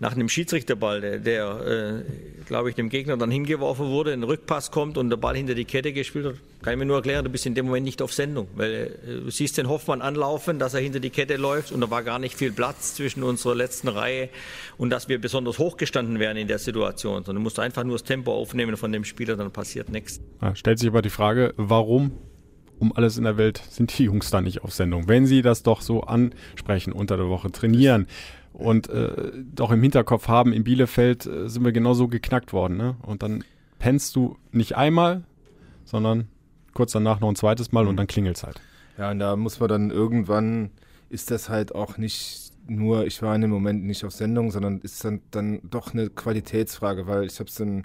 nach 0.00 0.12
einem 0.12 0.30
Schiedsrichterball, 0.30 1.02
der, 1.02 1.18
der 1.18 1.60
äh, 1.66 2.44
glaube 2.46 2.70
ich, 2.70 2.74
dem 2.74 2.88
Gegner 2.88 3.18
dann 3.18 3.30
hingeworfen 3.30 3.88
wurde, 3.88 4.14
ein 4.14 4.22
Rückpass 4.22 4.70
kommt 4.70 4.96
und 4.96 5.10
der 5.10 5.18
Ball 5.18 5.36
hinter 5.36 5.54
die 5.54 5.66
Kette 5.66 5.92
gespielt 5.92 6.24
hat, 6.24 6.34
kann 6.62 6.72
ich 6.72 6.78
mir 6.78 6.86
nur 6.86 6.96
erklären, 6.96 7.22
du 7.22 7.30
bist 7.30 7.44
in 7.44 7.54
dem 7.54 7.66
Moment 7.66 7.84
nicht 7.84 8.00
auf 8.00 8.12
Sendung, 8.14 8.48
weil 8.56 8.98
äh, 9.06 9.20
du 9.24 9.30
siehst 9.30 9.58
den 9.58 9.68
Hoffmann 9.68 10.00
anlaufen, 10.00 10.58
dass 10.58 10.72
er 10.72 10.80
hinter 10.80 11.00
die 11.00 11.10
Kette 11.10 11.36
läuft 11.36 11.70
und 11.70 11.82
da 11.82 11.90
war 11.90 12.02
gar 12.02 12.18
nicht 12.18 12.34
viel 12.34 12.50
Platz 12.50 12.94
zwischen 12.94 13.22
unserer 13.22 13.54
letzten 13.54 13.88
Reihe 13.88 14.30
und 14.78 14.88
dass 14.88 15.08
wir 15.08 15.20
besonders 15.20 15.58
hochgestanden 15.58 16.18
wären 16.18 16.38
in 16.38 16.48
der 16.48 16.58
Situation, 16.58 17.16
sondern 17.24 17.36
du 17.36 17.42
musst 17.42 17.58
einfach 17.58 17.84
nur 17.84 17.96
das 17.96 18.04
Tempo 18.04 18.32
aufnehmen 18.32 18.78
von 18.78 18.90
dem 18.92 19.04
Spieler, 19.04 19.36
dann 19.36 19.50
passiert 19.52 19.90
nichts. 19.90 20.20
Ja, 20.40 20.56
stellt 20.56 20.78
sich 20.78 20.88
aber 20.88 21.02
die 21.02 21.10
Frage, 21.10 21.52
warum 21.58 22.12
um 22.78 22.96
alles 22.96 23.18
in 23.18 23.24
der 23.24 23.36
Welt 23.36 23.60
sind 23.68 23.98
die 23.98 24.04
Jungs 24.04 24.30
da 24.30 24.40
nicht 24.40 24.62
auf 24.62 24.72
Sendung? 24.72 25.06
Wenn 25.06 25.26
sie 25.26 25.42
das 25.42 25.62
doch 25.62 25.82
so 25.82 26.04
ansprechen 26.04 26.94
unter 26.94 27.18
der 27.18 27.28
Woche, 27.28 27.52
trainieren, 27.52 28.06
und 28.60 28.88
äh, 28.88 29.32
doch 29.54 29.70
im 29.70 29.82
Hinterkopf 29.82 30.28
haben, 30.28 30.52
in 30.52 30.64
Bielefeld 30.64 31.26
äh, 31.26 31.48
sind 31.48 31.64
wir 31.64 31.72
genauso 31.72 32.08
geknackt 32.08 32.52
worden. 32.52 32.76
Ne? 32.76 32.96
Und 33.02 33.22
dann 33.22 33.44
pennst 33.78 34.14
du 34.16 34.36
nicht 34.52 34.76
einmal, 34.76 35.24
sondern 35.84 36.28
kurz 36.74 36.92
danach 36.92 37.20
noch 37.20 37.28
ein 37.28 37.36
zweites 37.36 37.72
Mal 37.72 37.88
und 37.88 37.96
dann 37.96 38.06
klingelt 38.06 38.36
es 38.36 38.44
halt. 38.44 38.60
Ja, 38.98 39.10
und 39.10 39.18
da 39.18 39.34
muss 39.36 39.60
man 39.60 39.68
dann 39.68 39.90
irgendwann, 39.90 40.70
ist 41.08 41.30
das 41.30 41.48
halt 41.48 41.74
auch 41.74 41.96
nicht 41.96 42.52
nur, 42.68 43.06
ich 43.06 43.20
war 43.22 43.34
in 43.34 43.40
dem 43.40 43.50
Moment 43.50 43.84
nicht 43.84 44.04
auf 44.04 44.12
Sendung, 44.12 44.50
sondern 44.50 44.80
ist 44.80 45.04
dann, 45.04 45.20
dann 45.30 45.60
doch 45.64 45.92
eine 45.92 46.10
Qualitätsfrage, 46.10 47.06
weil 47.06 47.24
ich 47.24 47.38
habe 47.40 47.48
es 47.48 47.56
dann 47.56 47.78
in 47.78 47.84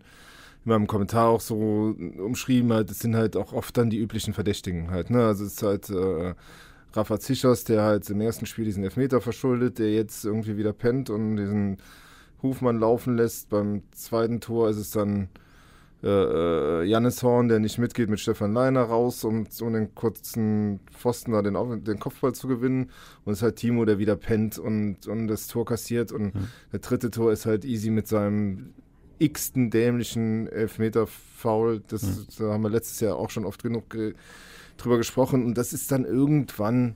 meinem 0.64 0.88
Kommentar 0.88 1.30
auch 1.30 1.42
so 1.42 1.96
umschrieben, 2.18 2.72
halt, 2.74 2.92
es 2.92 3.00
sind 3.00 3.16
halt 3.16 3.36
auch 3.38 3.54
oft 3.54 3.78
dann 3.78 3.90
die 3.90 3.98
üblichen 3.98 4.34
Verdächtigen 4.34 4.92
halt, 4.92 5.10
ne? 5.10 5.26
Also 5.26 5.46
es 5.46 5.54
ist 5.54 5.64
halt 5.64 5.90
äh, 5.90 6.36
Rafa 6.96 7.20
Zichos, 7.20 7.64
der 7.64 7.84
halt 7.84 8.10
im 8.10 8.22
ersten 8.22 8.46
Spiel 8.46 8.66
diesen 8.66 8.84
Elfmeter 8.84 9.22
verschuldet, 9.22 9.80
der 9.80 9.94
jetzt 9.94 10.26
irgendwie 10.26 10.58
wieder 10.58 10.74
pennt 10.74 11.10
und 11.10 11.38
diesen 11.38 11.78
Hufmann 12.42 12.80
laufen 12.80 13.18
lässt. 13.18 13.50
Beim 13.50 13.84
zweiten 13.92 14.40
Tor 14.40 14.70
ist 14.70 14.78
es 14.78 14.92
dann 14.92 15.30
äh, 16.04 16.08
äh, 16.08 16.84
Jannis 16.84 17.24
Horn, 17.24 17.48
der 17.48 17.60
nicht 17.60 17.78
mitgeht 17.80 18.10
mit 18.10 18.20
Stefan 18.20 18.54
Leiner 18.54 18.84
raus, 18.84 19.24
um, 19.24 19.48
um 19.62 19.74
den 19.74 19.96
kurzen 19.96 20.80
Pfosten 20.92 21.32
da 21.32 21.42
den, 21.42 21.84
den 21.84 22.00
Kopfball 22.00 22.34
zu 22.34 22.48
gewinnen. 22.48 22.92
Und 23.24 23.34
es 23.34 23.40
ist 23.40 23.44
halt 23.44 23.56
Timo, 23.56 23.86
der 23.86 23.98
wieder 23.98 24.16
pennt 24.16 24.60
und, 24.60 25.08
und 25.08 25.28
das 25.28 25.48
Tor 25.48 25.66
kassiert. 25.66 26.12
Und 26.12 26.36
mhm. 26.36 26.48
der 26.72 26.80
dritte 26.80 27.12
Tor 27.12 27.32
ist 27.32 27.46
halt 27.46 27.66
easy 27.66 27.90
mit 27.90 28.08
seinem 28.08 28.74
x-ten 29.18 29.70
dämlichen 29.70 30.48
Elfmeter-Foul. 30.48 31.82
Das, 31.88 32.04
mhm. 32.04 32.26
Da 32.38 32.54
haben 32.54 32.62
wir 32.62 32.70
letztes 32.70 33.00
Jahr 33.00 33.16
auch 33.16 33.30
schon 33.30 33.46
oft 33.46 33.64
genug 33.64 33.90
ge 33.90 34.14
drüber 34.78 34.98
gesprochen. 34.98 35.46
Und 35.46 35.58
das 35.58 35.74
ist 35.74 35.92
dann 35.92 36.06
irgendwann 36.06 36.96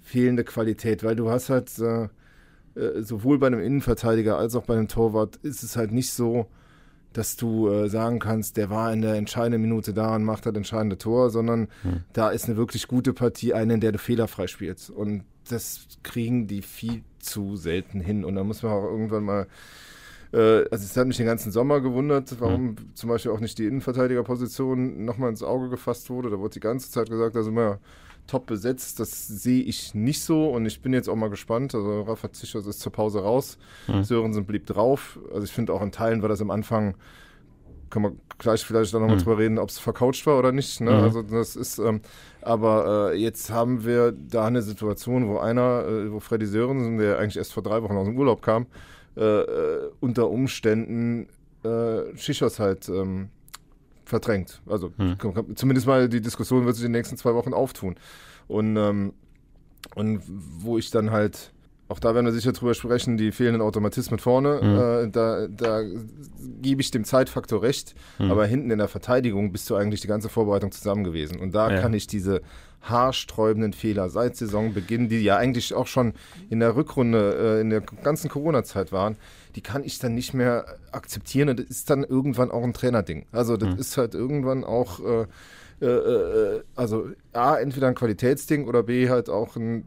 fehlende 0.00 0.44
Qualität, 0.44 1.04
weil 1.04 1.16
du 1.16 1.30
hast 1.30 1.50
halt 1.50 1.70
äh, 1.78 2.08
äh, 2.74 3.02
sowohl 3.02 3.38
bei 3.38 3.48
einem 3.48 3.60
Innenverteidiger 3.60 4.36
als 4.36 4.54
auch 4.54 4.64
bei 4.64 4.74
einem 4.74 4.88
Torwart 4.88 5.36
ist 5.36 5.62
es 5.62 5.76
halt 5.76 5.92
nicht 5.92 6.12
so, 6.12 6.46
dass 7.12 7.36
du 7.36 7.68
äh, 7.68 7.88
sagen 7.88 8.20
kannst, 8.20 8.56
der 8.56 8.70
war 8.70 8.92
in 8.92 9.02
der 9.02 9.14
entscheidenden 9.14 9.62
Minute 9.62 9.92
da 9.92 10.14
und 10.14 10.24
macht 10.24 10.46
das 10.46 10.54
entscheidende 10.54 10.96
Tor, 10.96 11.30
sondern 11.30 11.68
hm. 11.82 12.04
da 12.12 12.30
ist 12.30 12.46
eine 12.46 12.56
wirklich 12.56 12.86
gute 12.86 13.12
Partie, 13.12 13.52
eine, 13.52 13.74
in 13.74 13.80
der 13.80 13.92
du 13.92 13.98
fehlerfrei 13.98 14.46
spielst. 14.46 14.90
Und 14.90 15.24
das 15.48 15.86
kriegen 16.02 16.46
die 16.46 16.62
viel 16.62 17.02
zu 17.18 17.56
selten 17.56 18.00
hin. 18.00 18.24
Und 18.24 18.36
da 18.36 18.44
muss 18.44 18.62
man 18.62 18.72
auch 18.72 18.84
irgendwann 18.84 19.24
mal 19.24 19.46
also 20.32 20.84
es 20.84 20.96
hat 20.96 21.06
mich 21.06 21.16
den 21.16 21.26
ganzen 21.26 21.50
Sommer 21.50 21.80
gewundert, 21.80 22.36
warum 22.38 22.62
mhm. 22.62 22.76
zum 22.94 23.08
Beispiel 23.08 23.32
auch 23.32 23.40
nicht 23.40 23.58
die 23.58 23.66
Innenverteidigerposition 23.66 25.04
nochmal 25.04 25.30
ins 25.30 25.42
Auge 25.42 25.68
gefasst 25.68 26.08
wurde. 26.10 26.30
Da 26.30 26.38
wurde 26.38 26.54
die 26.54 26.60
ganze 26.60 26.90
Zeit 26.90 27.10
gesagt, 27.10 27.34
da 27.34 27.42
sind 27.42 27.54
wir 27.54 27.80
top 28.30 28.46
besetzt. 28.46 29.00
Das 29.00 29.26
sehe 29.26 29.62
ich 29.62 29.94
nicht 29.94 30.22
so 30.22 30.50
und 30.50 30.66
ich 30.66 30.80
bin 30.80 30.92
jetzt 30.92 31.08
auch 31.08 31.16
mal 31.16 31.30
gespannt. 31.30 31.74
Also 31.74 32.02
Rafa 32.02 32.32
Zichos 32.32 32.66
ist 32.66 32.80
zur 32.80 32.92
Pause 32.92 33.22
raus. 33.22 33.58
Mhm. 33.88 34.04
Sörensen 34.04 34.44
blieb 34.46 34.66
drauf. 34.66 35.18
Also 35.32 35.44
ich 35.44 35.52
finde 35.52 35.72
auch 35.72 35.82
in 35.82 35.92
Teilen 35.92 36.22
war 36.22 36.28
das 36.28 36.40
am 36.40 36.50
Anfang, 36.50 36.94
kann 37.90 38.02
man 38.02 38.20
gleich 38.38 38.64
vielleicht 38.64 38.94
dann 38.94 39.02
nochmal 39.02 39.16
mhm. 39.16 39.22
drüber 39.22 39.38
reden, 39.38 39.58
ob 39.58 39.68
es 39.68 39.78
vercoacht 39.78 40.24
war 40.26 40.38
oder 40.38 40.52
nicht. 40.52 40.80
Ne? 40.80 40.92
Mhm. 40.92 40.98
Also 40.98 41.22
das 41.22 41.56
ist, 41.56 41.78
ähm, 41.78 42.00
aber 42.40 43.12
äh, 43.12 43.16
jetzt 43.16 43.50
haben 43.50 43.84
wir 43.84 44.12
da 44.12 44.46
eine 44.46 44.62
Situation, 44.62 45.28
wo 45.28 45.38
einer, 45.38 45.84
äh, 45.86 46.12
wo 46.12 46.20
Freddy 46.20 46.46
Sörensen, 46.46 46.98
der 46.98 47.18
eigentlich 47.18 47.36
erst 47.36 47.52
vor 47.52 47.62
drei 47.62 47.82
Wochen 47.82 47.96
aus 47.96 48.06
dem 48.06 48.16
Urlaub 48.16 48.42
kam, 48.42 48.66
äh, 49.20 49.24
äh 49.24 49.90
unter 50.00 50.30
Umständen 50.30 51.28
äh, 51.62 52.16
Schichos 52.16 52.58
halt 52.58 52.88
ähm, 52.88 53.28
verdrängt. 54.04 54.60
Also 54.66 54.92
hm. 54.96 55.16
zumindest 55.54 55.86
mal 55.86 56.08
die 56.08 56.20
Diskussion 56.20 56.66
wird 56.66 56.76
sich 56.76 56.84
in 56.84 56.92
den 56.92 56.98
nächsten 56.98 57.16
zwei 57.16 57.34
Wochen 57.34 57.54
auftun. 57.54 57.96
Und, 58.48 58.76
ähm, 58.76 59.12
und 59.94 60.22
wo 60.26 60.76
ich 60.76 60.90
dann 60.90 61.10
halt, 61.10 61.52
auch 61.88 62.00
da 62.00 62.14
werden 62.14 62.26
wir 62.26 62.32
sicher 62.32 62.52
drüber 62.52 62.74
sprechen, 62.74 63.16
die 63.16 63.32
fehlenden 63.32 63.62
Automatismen 63.62 64.18
vorne, 64.18 64.60
hm. 64.60 64.76
äh, 64.76 65.10
da, 65.10 65.46
da 65.48 65.82
gebe 66.60 66.80
ich 66.80 66.90
dem 66.90 67.04
Zeitfaktor 67.04 67.62
recht, 67.62 67.94
hm. 68.18 68.30
aber 68.30 68.46
hinten 68.46 68.70
in 68.70 68.78
der 68.78 68.88
Verteidigung 68.88 69.52
bist 69.52 69.70
du 69.70 69.76
eigentlich 69.76 70.00
die 70.00 70.08
ganze 70.08 70.28
Vorbereitung 70.28 70.72
zusammen 70.72 71.04
gewesen. 71.04 71.40
Und 71.40 71.54
da 71.54 71.70
ja. 71.70 71.80
kann 71.80 71.94
ich 71.94 72.06
diese 72.06 72.42
haarsträubenden 72.80 73.72
Fehler 73.72 74.08
seit 74.08 74.36
Saisonbeginn, 74.36 75.08
die 75.08 75.22
ja 75.22 75.36
eigentlich 75.36 75.74
auch 75.74 75.86
schon 75.86 76.14
in 76.48 76.60
der 76.60 76.76
Rückrunde, 76.76 77.58
äh, 77.58 77.60
in 77.60 77.70
der 77.70 77.80
ganzen 77.80 78.30
Corona-Zeit 78.30 78.92
waren, 78.92 79.16
die 79.54 79.60
kann 79.60 79.84
ich 79.84 79.98
dann 79.98 80.14
nicht 80.14 80.34
mehr 80.34 80.64
akzeptieren 80.92 81.50
und 81.50 81.58
das 81.58 81.66
ist 81.66 81.90
dann 81.90 82.04
irgendwann 82.04 82.50
auch 82.50 82.62
ein 82.62 82.72
Trainerding. 82.72 83.26
Also 83.32 83.56
das 83.56 83.74
mhm. 83.74 83.80
ist 83.80 83.96
halt 83.96 84.14
irgendwann 84.14 84.64
auch, 84.64 85.00
äh, 85.00 85.26
äh, 85.82 85.86
äh, 85.86 86.62
also 86.76 87.08
A, 87.32 87.56
entweder 87.56 87.88
ein 87.88 87.94
Qualitätsding 87.94 88.66
oder 88.66 88.82
B, 88.82 89.08
halt 89.08 89.28
auch 89.28 89.56
ein 89.56 89.86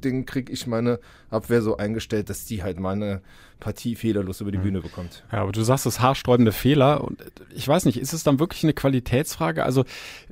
Ding, 0.00 0.26
kriege 0.26 0.52
ich 0.52 0.66
meine 0.66 0.98
Abwehr 1.30 1.62
so 1.62 1.76
eingestellt, 1.76 2.30
dass 2.30 2.44
die 2.44 2.62
halt 2.62 2.80
meine 2.80 3.22
Partie 3.60 3.94
fehlerlos 3.94 4.40
über 4.40 4.50
die 4.50 4.58
mhm. 4.58 4.62
Bühne 4.62 4.80
bekommt. 4.80 5.22
Ja, 5.30 5.42
aber 5.42 5.52
du 5.52 5.62
sagst 5.62 5.86
das 5.86 6.00
haarsträubende 6.00 6.50
Fehler 6.50 7.04
und 7.04 7.22
ich 7.54 7.68
weiß 7.68 7.84
nicht, 7.84 7.98
ist 7.98 8.12
es 8.12 8.24
dann 8.24 8.40
wirklich 8.40 8.64
eine 8.64 8.72
Qualitätsfrage? 8.72 9.64
Also 9.64 9.84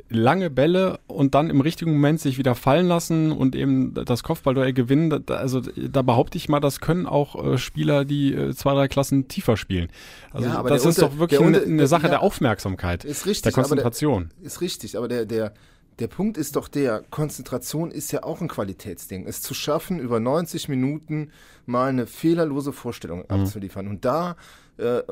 lange 0.08 0.50
Bälle 0.50 0.98
und 1.06 1.34
dann 1.34 1.50
im 1.50 1.60
richtigen 1.60 1.92
Moment 1.92 2.20
sich 2.20 2.38
wieder 2.38 2.54
fallen 2.54 2.88
lassen 2.88 3.30
und 3.30 3.54
eben 3.54 3.94
das 3.94 4.22
Kopfballduell 4.22 4.72
gewinnen, 4.72 5.24
also 5.28 5.60
da 5.60 6.02
behaupte 6.02 6.38
ich 6.38 6.48
mal, 6.48 6.60
das 6.60 6.80
können 6.80 7.06
auch 7.06 7.44
äh, 7.44 7.58
Spieler, 7.58 8.04
die 8.04 8.34
äh, 8.34 8.54
zwei, 8.54 8.72
drei 8.74 8.88
Klassen 8.88 9.28
tiefer 9.28 9.56
spielen. 9.56 9.88
Also 10.32 10.48
ja, 10.48 10.62
das 10.62 10.84
ist 10.84 10.98
unter, 10.98 11.10
doch 11.10 11.18
wirklich 11.18 11.40
eine, 11.40 11.60
eine, 11.60 11.86
Sache 11.86 12.04
ja, 12.04 12.08
der 12.08 12.22
Aufmerksamkeit, 12.22 13.04
ist 13.04 13.26
richtig, 13.26 13.42
der 13.42 13.52
Konzentration. 13.52 14.30
Der, 14.38 14.46
ist 14.46 14.60
richtig, 14.60 14.96
aber 14.96 15.08
der, 15.08 15.26
der, 15.26 15.52
der 15.98 16.08
Punkt 16.08 16.36
ist 16.36 16.56
doch 16.56 16.68
der, 16.68 17.02
Konzentration 17.10 17.90
ist 17.90 18.12
ja 18.12 18.22
auch 18.22 18.40
ein 18.40 18.48
Qualitätsding. 18.48 19.26
Es 19.26 19.42
zu 19.42 19.54
schaffen, 19.54 19.98
über 19.98 20.20
90 20.20 20.68
Minuten 20.68 21.32
mal 21.66 21.88
eine 21.88 22.06
fehlerlose 22.06 22.72
Vorstellung 22.72 23.20
mhm. 23.20 23.26
abzuliefern. 23.30 23.88
Und 23.88 24.04
da, 24.04 24.36
äh, 24.76 25.02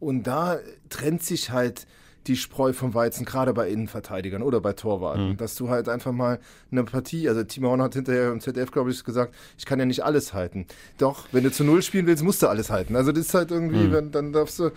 und 0.00 0.26
da 0.26 0.58
trennt 0.88 1.22
sich 1.22 1.50
halt 1.50 1.86
die 2.26 2.36
Spreu 2.36 2.72
vom 2.72 2.94
Weizen, 2.94 3.24
gerade 3.24 3.52
bei 3.52 3.68
Innenverteidigern 3.68 4.42
oder 4.42 4.60
bei 4.60 4.72
Torwarten. 4.72 5.30
Mhm. 5.30 5.36
Dass 5.36 5.54
du 5.54 5.68
halt 5.68 5.88
einfach 5.88 6.12
mal 6.12 6.38
eine 6.70 6.84
Partie, 6.84 7.28
also 7.28 7.42
Timo 7.44 7.68
Horn 7.68 7.82
hat 7.82 7.94
hinterher 7.94 8.32
im 8.32 8.40
ZDF, 8.40 8.70
glaube 8.70 8.90
ich, 8.90 9.04
gesagt, 9.04 9.34
ich 9.58 9.66
kann 9.66 9.78
ja 9.78 9.84
nicht 9.84 10.04
alles 10.04 10.34
halten. 10.34 10.66
Doch, 10.98 11.28
wenn 11.32 11.44
du 11.44 11.50
zu 11.50 11.64
Null 11.64 11.82
spielen 11.82 12.06
willst, 12.06 12.22
musst 12.22 12.42
du 12.42 12.48
alles 12.48 12.70
halten. 12.70 12.96
Also 12.96 13.12
das 13.12 13.26
ist 13.26 13.34
halt 13.34 13.50
irgendwie, 13.50 13.84
mhm. 13.84 13.92
wenn, 13.92 14.10
dann 14.10 14.32
darfst 14.32 14.58
du, 14.58 14.70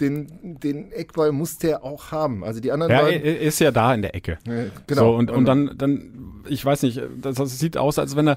den, 0.00 0.58
den 0.60 0.90
Eckball 0.92 1.32
muss 1.32 1.58
der 1.58 1.84
auch 1.84 2.10
haben. 2.10 2.44
Also 2.44 2.60
die 2.60 2.72
anderen 2.72 2.92
ja, 2.92 3.02
beiden. 3.02 3.22
ist 3.22 3.60
ja 3.60 3.70
da 3.70 3.94
in 3.94 4.02
der 4.02 4.14
Ecke. 4.14 4.38
Ja, 4.46 4.64
genau. 4.86 5.12
So, 5.12 5.16
und, 5.16 5.30
und 5.30 5.44
dann, 5.44 5.74
dann, 5.76 6.42
ich 6.48 6.64
weiß 6.64 6.82
nicht, 6.82 7.00
das, 7.20 7.36
das 7.36 7.58
sieht 7.58 7.76
aus, 7.76 7.98
als 7.98 8.16
wenn 8.16 8.28
er 8.28 8.36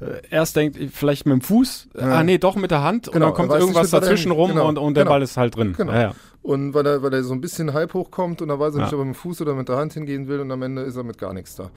äh, 0.00 0.22
erst 0.30 0.56
denkt, 0.56 0.78
vielleicht 0.92 1.26
mit 1.26 1.32
dem 1.32 1.40
Fuß, 1.40 1.88
ja. 1.94 2.00
ah 2.00 2.22
nee, 2.22 2.38
doch 2.38 2.56
mit 2.56 2.70
der 2.70 2.82
Hand 2.82 3.06
genau, 3.12 3.14
und 3.14 3.22
dann 3.22 3.34
kommt 3.34 3.60
irgendwas 3.60 3.90
dazwischen 3.90 4.32
rum 4.32 4.50
genau, 4.50 4.68
und, 4.68 4.78
und 4.78 4.94
der 4.94 5.04
genau. 5.04 5.14
Ball 5.14 5.22
ist 5.22 5.36
halt 5.36 5.56
drin. 5.56 5.74
Genau. 5.76 5.92
Ja, 5.92 6.14
und 6.44 6.74
weil 6.74 6.84
er, 6.86 7.02
weil 7.02 7.14
er 7.14 7.24
so 7.24 7.32
ein 7.32 7.40
bisschen 7.40 7.72
halb 7.72 7.94
hochkommt 7.94 8.42
und 8.42 8.48
dann 8.48 8.58
weiß 8.58 8.74
er 8.74 8.80
nicht, 8.84 8.92
ob 8.92 9.00
er 9.00 9.04
mit 9.06 9.14
dem 9.14 9.18
Fuß 9.18 9.40
oder 9.40 9.54
mit 9.54 9.70
der 9.70 9.76
Hand 9.78 9.94
hingehen 9.94 10.28
will 10.28 10.40
und 10.40 10.50
am 10.52 10.60
Ende 10.60 10.82
ist 10.82 10.94
er 10.94 11.02
mit 11.02 11.16
gar 11.16 11.32
nichts 11.32 11.56
da. 11.56 11.70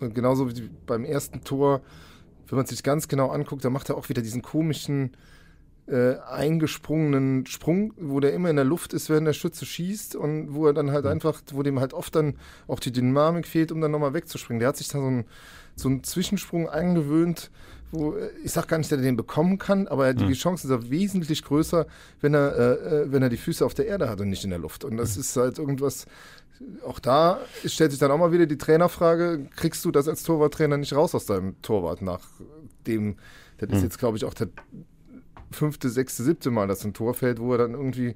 Und 0.00 0.14
genauso 0.14 0.48
wie 0.48 0.70
beim 0.86 1.04
ersten 1.04 1.44
Tor, 1.44 1.82
wenn 2.48 2.56
man 2.56 2.64
sich 2.64 2.82
ganz 2.82 3.06
genau 3.06 3.28
anguckt, 3.28 3.62
da 3.66 3.68
macht 3.68 3.90
er 3.90 3.98
auch 3.98 4.08
wieder 4.08 4.22
diesen 4.22 4.40
komischen 4.40 5.10
äh, 5.86 6.14
eingesprungenen 6.26 7.44
Sprung, 7.44 7.92
wo 7.98 8.18
der 8.18 8.32
immer 8.32 8.48
in 8.48 8.56
der 8.56 8.64
Luft 8.64 8.94
ist, 8.94 9.10
während 9.10 9.26
der 9.26 9.34
Schütze 9.34 9.66
schießt 9.66 10.16
und 10.16 10.54
wo 10.54 10.66
er 10.66 10.72
dann 10.72 10.90
halt 10.90 11.04
einfach, 11.04 11.42
wo 11.52 11.62
dem 11.62 11.78
halt 11.78 11.92
oft 11.92 12.16
dann 12.16 12.36
auch 12.66 12.80
die 12.80 12.92
Dynamik 12.92 13.46
fehlt, 13.46 13.70
um 13.72 13.82
dann 13.82 13.90
nochmal 13.90 14.14
wegzuspringen. 14.14 14.58
Der 14.58 14.70
hat 14.70 14.78
sich 14.78 14.88
da 14.88 15.00
so 15.00 15.06
einen, 15.06 15.24
so 15.76 15.90
einen 15.90 16.02
Zwischensprung 16.02 16.66
eingewöhnt, 16.66 17.50
wo 17.94 18.14
äh, 18.14 18.30
ich 18.42 18.52
sag 18.52 18.68
gar 18.68 18.78
nicht, 18.78 18.90
dass 18.90 18.98
er 18.98 19.02
den 19.02 19.16
bekommen 19.16 19.58
kann, 19.58 19.88
aber 19.88 20.12
die 20.14 20.24
mhm. 20.24 20.32
Chance 20.32 20.66
ist 20.66 20.70
ja 20.70 20.90
wesentlich 20.90 21.42
größer, 21.44 21.86
wenn 22.20 22.34
er, 22.34 22.56
äh, 22.58 23.12
wenn 23.12 23.22
er 23.22 23.28
die 23.28 23.36
Füße 23.36 23.64
auf 23.64 23.74
der 23.74 23.86
Erde 23.86 24.08
hat 24.08 24.20
und 24.20 24.30
nicht 24.30 24.44
in 24.44 24.50
der 24.50 24.58
Luft. 24.58 24.84
Und 24.84 24.96
das 24.96 25.16
mhm. 25.16 25.20
ist 25.20 25.36
halt 25.36 25.58
irgendwas, 25.58 26.06
auch 26.86 26.98
da 26.98 27.40
stellt 27.64 27.90
sich 27.90 28.00
dann 28.00 28.10
auch 28.10 28.18
mal 28.18 28.32
wieder 28.32 28.46
die 28.46 28.58
Trainerfrage, 28.58 29.46
kriegst 29.56 29.84
du 29.84 29.90
das 29.90 30.08
als 30.08 30.22
Torwarttrainer 30.22 30.76
nicht 30.76 30.94
raus 30.94 31.14
aus 31.14 31.26
deinem 31.26 31.60
Torwart 31.62 32.02
nach 32.02 32.20
dem, 32.86 33.16
das 33.58 33.70
ist 33.70 33.76
mhm. 33.78 33.84
jetzt 33.84 33.98
glaube 33.98 34.16
ich 34.16 34.24
auch 34.24 34.34
der 34.34 34.48
fünfte, 35.50 35.88
sechste, 35.88 36.22
siebte 36.22 36.50
Mal, 36.50 36.66
dass 36.66 36.84
ein 36.84 36.94
Tor 36.94 37.14
fällt, 37.14 37.40
wo 37.40 37.52
er 37.52 37.58
dann 37.58 37.72
irgendwie 37.72 38.14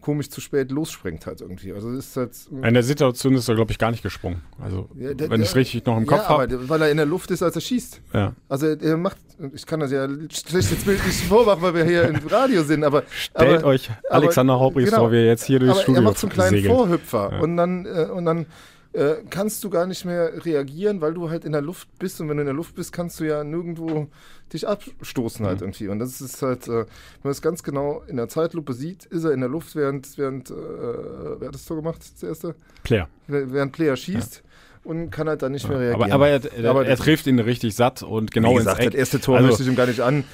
komisch 0.00 0.30
zu 0.30 0.40
spät 0.40 0.70
losspringt 0.70 1.26
halt 1.26 1.40
irgendwie. 1.40 1.72
Also 1.72 1.90
ist 1.90 2.16
halt 2.16 2.32
in 2.50 2.74
der 2.74 2.82
Situation 2.82 3.34
ist 3.34 3.48
er 3.48 3.54
glaube 3.54 3.72
ich 3.72 3.78
gar 3.78 3.90
nicht 3.90 4.02
gesprungen. 4.02 4.42
Also 4.58 4.88
ja, 4.96 5.14
der, 5.14 5.30
wenn 5.30 5.40
ich 5.42 5.48
es 5.48 5.56
richtig 5.56 5.84
noch 5.86 5.96
im 5.96 6.06
Kopf 6.06 6.22
ja, 6.22 6.28
habe. 6.28 6.68
weil 6.68 6.82
er 6.82 6.90
in 6.90 6.96
der 6.96 7.06
Luft 7.06 7.30
ist, 7.30 7.42
als 7.42 7.54
er 7.54 7.60
schießt. 7.60 8.00
Ja. 8.12 8.34
Also 8.48 8.66
er 8.66 8.96
macht, 8.96 9.18
ich 9.54 9.66
kann 9.66 9.80
das 9.80 9.92
ja 9.92 10.08
schlecht 10.30 10.70
jetzt 10.70 10.86
Bild 10.86 11.04
nicht 11.06 11.20
vormachen, 11.24 11.62
weil 11.62 11.74
wir 11.74 11.84
hier 11.84 12.04
im 12.04 12.26
Radio 12.28 12.62
sind, 12.62 12.84
aber 12.84 13.04
stellt 13.10 13.58
aber, 13.58 13.68
euch 13.68 13.90
Alexander 14.08 14.58
Haubries 14.58 14.86
genau, 14.86 15.02
vor, 15.02 15.12
wie 15.12 15.16
er 15.16 15.26
jetzt 15.26 15.44
hier 15.44 15.58
durchs 15.58 15.82
Studio 15.82 16.00
Er 16.00 16.04
macht 16.04 16.18
so 16.18 16.26
einen 16.26 16.34
kleinen 16.34 16.50
segelt. 16.50 16.72
Vorhüpfer 16.72 17.30
ja. 17.32 17.40
und 17.40 17.56
dann 17.56 17.86
äh, 17.86 18.08
und 18.10 18.24
dann 18.24 18.46
äh, 18.92 19.16
kannst 19.30 19.62
du 19.62 19.70
gar 19.70 19.86
nicht 19.86 20.04
mehr 20.04 20.44
reagieren, 20.44 21.00
weil 21.00 21.14
du 21.14 21.30
halt 21.30 21.44
in 21.44 21.52
der 21.52 21.62
Luft 21.62 21.88
bist 21.98 22.20
und 22.20 22.28
wenn 22.28 22.36
du 22.36 22.42
in 22.42 22.46
der 22.46 22.54
Luft 22.54 22.74
bist, 22.74 22.92
kannst 22.92 23.20
du 23.20 23.24
ja 23.24 23.44
nirgendwo 23.44 24.08
dich 24.52 24.66
abstoßen 24.66 25.46
halt 25.46 25.60
mhm. 25.60 25.66
irgendwie. 25.66 25.88
Und 25.88 26.00
das 26.00 26.20
ist 26.20 26.42
halt, 26.42 26.66
äh, 26.66 26.80
wenn 26.80 26.86
man 27.22 27.32
es 27.32 27.42
ganz 27.42 27.62
genau 27.62 28.02
in 28.08 28.16
der 28.16 28.28
Zeitlupe 28.28 28.72
sieht, 28.72 29.04
ist 29.06 29.24
er 29.24 29.32
in 29.32 29.40
der 29.40 29.48
Luft, 29.48 29.76
während, 29.76 30.18
während 30.18 30.50
äh, 30.50 30.54
wer 30.54 31.48
hat 31.48 31.54
das 31.54 31.66
so 31.66 31.76
gemacht, 31.76 32.00
das 32.00 32.22
erste? 32.22 32.54
Player. 32.82 33.08
Während 33.26 33.72
Player 33.72 33.96
schießt. 33.96 34.36
Ja 34.36 34.49
und 34.82 35.10
kann 35.10 35.28
halt 35.28 35.42
dann 35.42 35.52
nicht 35.52 35.68
mehr 35.68 35.78
reagieren. 35.78 36.12
Aber, 36.12 36.14
aber, 36.14 36.28
er, 36.28 36.40
er, 36.54 36.70
aber 36.70 36.86
er, 36.86 36.96
trifft 36.96 37.26
ihn 37.26 37.38
richtig 37.38 37.74
satt 37.74 38.02
und 38.02 38.30
genau 38.30 38.54
gesagt, 38.54 38.78
ins 38.78 38.86
Eck. 38.86 38.92
das 38.92 38.98
erste 38.98 39.20
Tor 39.20 39.36
also, 39.36 39.48
möchte 39.48 39.62
ich 39.62 39.68
ihm 39.68 39.76
gar 39.76 39.86
nicht 39.86 40.00
an. 40.00 40.24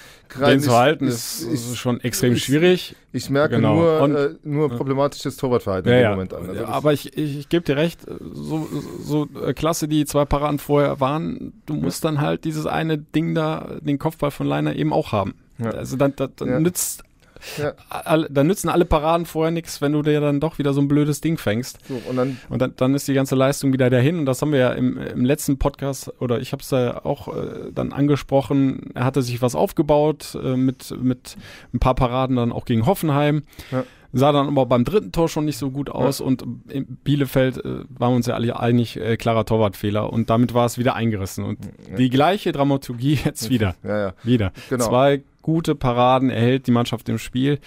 Den 0.44 0.60
zu 0.60 0.76
halten 0.76 1.06
ist, 1.06 1.40
ist, 1.40 1.70
ist 1.70 1.76
schon 1.76 2.00
extrem 2.00 2.32
ich, 2.32 2.44
schwierig. 2.44 2.96
Ich 3.12 3.30
merke 3.30 3.56
genau. 3.56 3.76
nur, 3.76 4.00
und, 4.00 4.14
äh, 4.14 4.30
nur 4.42 4.68
problematisches 4.70 5.36
Torwartverhalten 5.36 5.90
ja, 5.90 6.00
dem 6.00 6.10
Moment 6.12 6.34
an. 6.34 6.48
Also 6.48 6.64
aber 6.66 6.92
ich, 6.92 7.16
ich, 7.16 7.38
ich 7.38 7.48
gebe 7.48 7.64
dir 7.64 7.76
recht, 7.76 8.00
so, 8.32 8.68
so 9.00 9.28
äh, 9.44 9.52
klasse 9.52 9.86
die 9.86 10.04
zwei 10.04 10.24
Paraden 10.24 10.58
vorher 10.58 11.00
waren, 11.00 11.52
du 11.66 11.74
musst 11.74 12.04
dann 12.04 12.20
halt 12.20 12.44
dieses 12.44 12.66
eine 12.66 12.98
Ding 12.98 13.34
da, 13.34 13.76
den 13.80 13.98
Kopfball 13.98 14.32
von 14.32 14.46
Leiner 14.46 14.74
eben 14.74 14.92
auch 14.92 15.12
haben. 15.12 15.34
Ja. 15.58 15.70
Also 15.70 15.96
dann, 15.96 16.14
dann, 16.16 16.32
dann 16.36 16.62
nützt 16.62 17.04
ja. 17.58 17.72
all, 17.88 18.26
dann 18.30 18.46
nützen 18.46 18.68
alle 18.68 18.84
Paraden 18.84 19.26
vorher 19.26 19.50
nichts, 19.50 19.80
wenn 19.80 19.92
du 19.92 20.02
dir 20.02 20.20
dann 20.20 20.40
doch 20.40 20.58
wieder 20.58 20.72
so 20.72 20.80
ein 20.80 20.88
blödes 20.88 21.20
Ding 21.20 21.38
fängst. 21.38 21.78
So, 21.88 22.00
und 22.08 22.16
dann, 22.16 22.38
und 22.48 22.62
dann, 22.62 22.74
dann 22.76 22.94
ist 22.94 23.08
die 23.08 23.14
ganze 23.14 23.34
Leistung 23.34 23.72
wieder 23.72 23.90
dahin. 23.90 24.18
Und 24.20 24.26
das 24.26 24.42
haben 24.42 24.52
wir 24.52 24.58
ja 24.58 24.72
im, 24.72 24.98
im 24.98 25.24
letzten 25.24 25.58
Podcast, 25.58 26.12
oder 26.20 26.40
ich 26.40 26.52
habe 26.52 26.62
es 26.62 26.70
ja 26.70 27.04
auch 27.04 27.28
äh, 27.28 27.72
dann 27.72 27.92
angesprochen, 27.92 28.90
er 28.94 29.04
hatte 29.04 29.22
sich 29.22 29.42
was 29.42 29.54
aufgebaut 29.54 30.36
äh, 30.42 30.56
mit, 30.56 30.94
mit 31.02 31.36
ein 31.72 31.78
paar 31.78 31.94
Paraden 31.94 32.36
dann 32.36 32.52
auch 32.52 32.64
gegen 32.64 32.86
Hoffenheim. 32.86 33.42
Ja 33.70 33.84
sah 34.12 34.32
dann 34.32 34.48
aber 34.48 34.66
beim 34.66 34.84
dritten 34.84 35.12
Tor 35.12 35.28
schon 35.28 35.44
nicht 35.44 35.58
so 35.58 35.70
gut 35.70 35.90
aus 35.90 36.20
ja. 36.20 36.26
und 36.26 36.44
in 36.68 36.86
Bielefeld 36.86 37.58
äh, 37.58 37.84
waren 37.88 38.12
wir 38.12 38.16
uns 38.16 38.26
ja 38.26 38.34
alle 38.34 38.58
einig, 38.58 38.96
äh, 38.96 39.16
klarer 39.16 39.44
Torwartfehler 39.44 40.12
und 40.12 40.30
damit 40.30 40.54
war 40.54 40.66
es 40.66 40.78
wieder 40.78 40.94
eingerissen 40.94 41.44
und 41.44 41.58
die 41.98 42.10
gleiche 42.10 42.52
Dramaturgie 42.52 43.18
jetzt 43.24 43.50
wieder. 43.50 43.74
Ja, 43.82 43.98
ja. 43.98 44.14
Wieder. 44.22 44.52
Genau. 44.70 44.86
Zwei 44.86 45.22
gute 45.46 45.76
Paraden, 45.76 46.28
erhält 46.28 46.66
die 46.66 46.72
Mannschaft 46.72 47.08
im 47.08 47.18
Spiel 47.18 47.60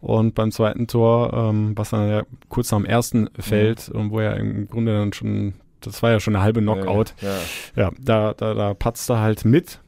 und 0.00 0.34
beim 0.34 0.50
zweiten 0.52 0.86
Tor, 0.86 1.34
ähm, 1.34 1.72
was 1.76 1.90
dann 1.90 2.08
ja 2.08 2.22
kurz 2.48 2.72
nach 2.72 2.78
dem 2.78 2.86
ersten 2.86 3.28
fällt 3.38 3.92
mhm. 3.92 4.00
und 4.00 4.10
wo 4.10 4.20
er 4.20 4.38
im 4.38 4.68
Grunde 4.68 4.94
dann 4.94 5.12
schon, 5.12 5.52
das 5.82 6.02
war 6.02 6.12
ja 6.12 6.18
schon 6.18 6.34
eine 6.34 6.42
halbe 6.42 6.62
Knockout, 6.62 7.12
ja, 7.20 7.36
ja. 7.76 7.90
da, 8.00 8.32
da, 8.32 8.54
da 8.54 8.72
patzt 8.72 9.10
er 9.10 9.20
halt 9.20 9.44
mit 9.44 9.80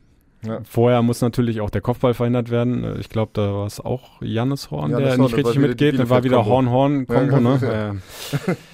ja. 0.45 0.59
Vorher 0.65 1.03
muss 1.03 1.21
natürlich 1.21 1.61
auch 1.61 1.71
der 1.71 1.83
Kopfball 1.83 2.15
verhindert 2.15 2.51
werden. 2.51 2.99
Ich 2.99 3.09
glaube, 3.09 3.31
da 3.33 3.55
war 3.55 3.65
es 3.65 3.79
auch 3.79 4.21
Jannis 4.21 4.73
Horn, 4.73 4.91
Jannis 4.91 5.11
der 5.11 5.19
nicht 5.19 5.37
richtig 5.37 5.59
mitgeht. 5.59 5.97
Dann 6.01 6.11
war 6.11 6.25
wieder 6.25 6.45
Horn-Horn-Kombo. 6.45 7.39
Ne? 7.39 8.03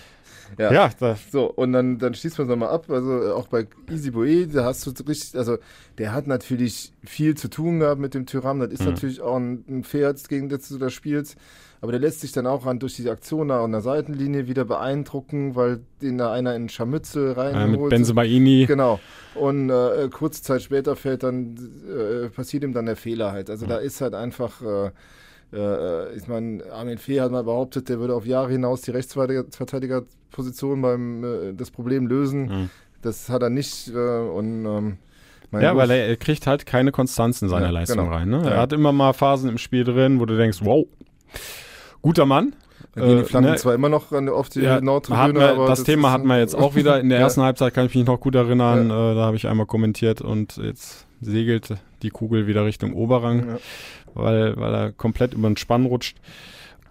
Ja. 0.59 0.73
Ja, 0.73 0.91
ja 1.00 1.17
so, 1.31 1.50
und 1.50 1.73
dann, 1.73 1.99
dann 1.99 2.15
schließt 2.15 2.38
man 2.38 2.47
es 2.47 2.50
nochmal 2.50 2.71
ab. 2.71 2.91
Also 2.91 3.23
äh, 3.23 3.31
auch 3.31 3.47
bei 3.47 3.67
Easy 3.91 4.11
Boe, 4.11 4.47
da 4.47 4.65
hast 4.65 4.85
du 4.87 4.91
richtig, 5.05 5.37
also 5.38 5.59
der 5.99 6.12
hat 6.12 6.27
natürlich 6.27 6.93
viel 7.05 7.37
zu 7.37 7.49
tun 7.49 7.81
gehabt 7.81 8.00
mit 8.00 8.15
dem 8.15 8.27
Tyrann. 8.27 8.61
Das 8.61 8.71
ist 8.71 8.81
mhm. 8.81 8.88
natürlich 8.88 9.21
auch 9.21 9.37
ein, 9.37 9.65
ein 9.69 9.85
Pferd, 9.85 10.29
gegen 10.29 10.49
das 10.49 10.69
du 10.69 10.79
da 10.79 10.91
spielst. 10.91 11.37
Aber 11.81 11.93
der 11.93 12.00
lässt 12.00 12.23
sich 12.23 12.33
dann 12.33 12.47
auch 12.47 12.67
an, 12.67 12.81
durch 12.81 12.97
die 12.97 13.09
Aktion 13.09 13.49
da 13.49 13.62
an 13.62 13.71
der 13.71 13.83
Seitenlinie 13.83 14.49
wieder 14.49 14.65
beeindrucken, 14.65 15.55
weil 15.55 15.81
den 16.03 16.19
da 16.19 16.33
einer 16.33 16.57
in 16.57 16.69
Scharmützel 16.69 17.33
reinholt. 17.33 17.71
Ja, 17.71 17.81
mit 17.83 17.91
Benzemaini. 17.91 18.67
Genau. 18.67 18.99
Und 19.37 19.71
äh, 19.71 20.09
kurze 20.11 20.43
Zeit 20.43 20.62
später 20.62 20.97
fällt 20.97 21.23
dann, 21.23 21.57
äh, 21.88 22.29
passiert 22.31 22.65
ihm 22.65 22.73
dann 22.73 22.87
der 22.87 22.97
Fehler 22.97 23.31
halt. 23.31 23.49
Also 23.49 23.67
mhm. 23.67 23.71
da 23.71 23.77
ist 23.77 24.00
halt 24.00 24.15
einfach, 24.15 24.61
äh, 24.61 24.91
äh, 25.57 26.17
ich 26.17 26.27
meine, 26.27 26.65
Armin 26.73 26.99
Fee 26.99 27.21
hat 27.21 27.31
mal 27.31 27.45
behauptet, 27.45 27.88
der 27.88 28.00
würde 28.00 28.15
auf 28.15 28.27
Jahre 28.27 28.50
hinaus 28.50 28.81
die 28.81 28.91
Rechtsverteidigerposition 30.29 30.83
beim 30.83 31.25
äh, 31.25 31.53
das 31.55 31.71
Problem 31.71 32.07
lösen. 32.07 32.47
Mhm. 32.47 32.71
Das 33.03 33.29
hat 33.29 33.43
er 33.43 33.51
nicht 33.51 33.89
äh, 33.89 33.99
und 33.99 34.67
ähm, 34.67 34.99
ja, 35.53 35.75
weil 35.77 35.91
er, 35.91 36.09
er, 36.09 36.17
kriegt 36.17 36.47
halt 36.47 36.67
keine 36.67 36.93
Konstanz 36.93 37.41
in 37.41 37.49
seiner 37.49 37.67
ja, 37.67 37.73
Leistung 37.73 37.99
genau. 37.99 38.13
rein. 38.13 38.29
Ne? 38.29 38.43
Er 38.45 38.51
ja. 38.51 38.57
hat 38.59 38.73
immer 38.75 38.93
mal 38.93 39.15
Phasen 39.15 39.49
im 39.49 39.57
Spiel 39.57 39.83
drin, 39.83 40.21
wo 40.21 40.27
du 40.27 40.37
denkst, 40.37 40.59
wow, 40.63 40.87
guter 42.03 42.27
Mann. 42.27 42.55
Da 42.95 43.01
gehen 43.01 43.19
die 43.19 43.25
Flanken 43.25 43.49
äh, 43.49 43.53
ne, 43.53 43.57
zwar 43.57 43.75
immer 43.75 43.89
noch 43.89 44.13
auf 44.13 44.51
die 44.51 44.61
ja, 44.61 44.81
Nordtribüne, 44.81 45.41
wir, 45.41 45.49
aber 45.51 45.67
das, 45.69 45.79
das 45.79 45.87
Thema 45.87 46.11
hatten 46.11 46.27
wir 46.27 46.39
jetzt 46.39 46.55
auch 46.55 46.75
wieder. 46.75 47.01
In 47.01 47.09
der 47.09 47.19
ersten 47.19 47.41
Halbzeit 47.41 47.73
kann 47.73 47.87
ich 47.87 47.95
mich 47.95 48.05
noch 48.05 48.21
gut 48.21 48.35
erinnern. 48.35 48.91
Ja. 48.91 49.13
Äh, 49.13 49.15
da 49.15 49.21
habe 49.23 49.37
ich 49.37 49.47
einmal 49.47 49.65
kommentiert 49.65 50.21
und 50.21 50.59
jetzt 50.59 51.07
segelt 51.23 51.77
die 52.03 52.11
Kugel 52.11 52.47
wieder 52.47 52.67
Richtung 52.67 52.93
Oberrang, 52.93 53.49
ja. 53.49 53.59
weil, 54.15 54.57
weil 54.57 54.75
er 54.75 54.93
komplett 54.93 55.33
über 55.33 55.49
den 55.49 55.57
Spann 55.57 55.87
rutscht. 55.87 56.19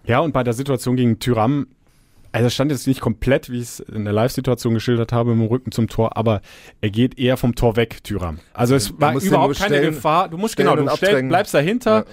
Ja, 0.04 0.20
und 0.20 0.32
bei 0.32 0.42
der 0.42 0.54
Situation 0.54 0.96
gegen 0.96 1.18
Tyram, 1.20 1.68
also 2.32 2.50
stand 2.50 2.70
jetzt 2.70 2.86
nicht 2.86 3.00
komplett, 3.00 3.50
wie 3.50 3.56
ich 3.56 3.62
es 3.62 3.80
in 3.80 4.04
der 4.04 4.12
Live-Situation 4.12 4.74
geschildert 4.74 5.12
habe, 5.12 5.32
im 5.32 5.42
Rücken 5.42 5.72
zum 5.72 5.88
Tor, 5.88 6.16
aber 6.16 6.40
er 6.80 6.90
geht 6.90 7.18
eher 7.18 7.36
vom 7.36 7.54
Tor 7.54 7.76
weg, 7.76 8.02
Tyram. 8.04 8.38
Also 8.52 8.74
es 8.74 9.00
war 9.00 9.14
überhaupt 9.20 9.58
keine 9.58 9.80
Gefahr. 9.80 10.28
Du 10.28 10.36
musst 10.36 10.56
genau, 10.56 10.76
du 10.76 10.88
stell, 10.96 11.22
bleibst 11.22 11.54
dahinter. 11.54 12.00
Ja 12.00 12.04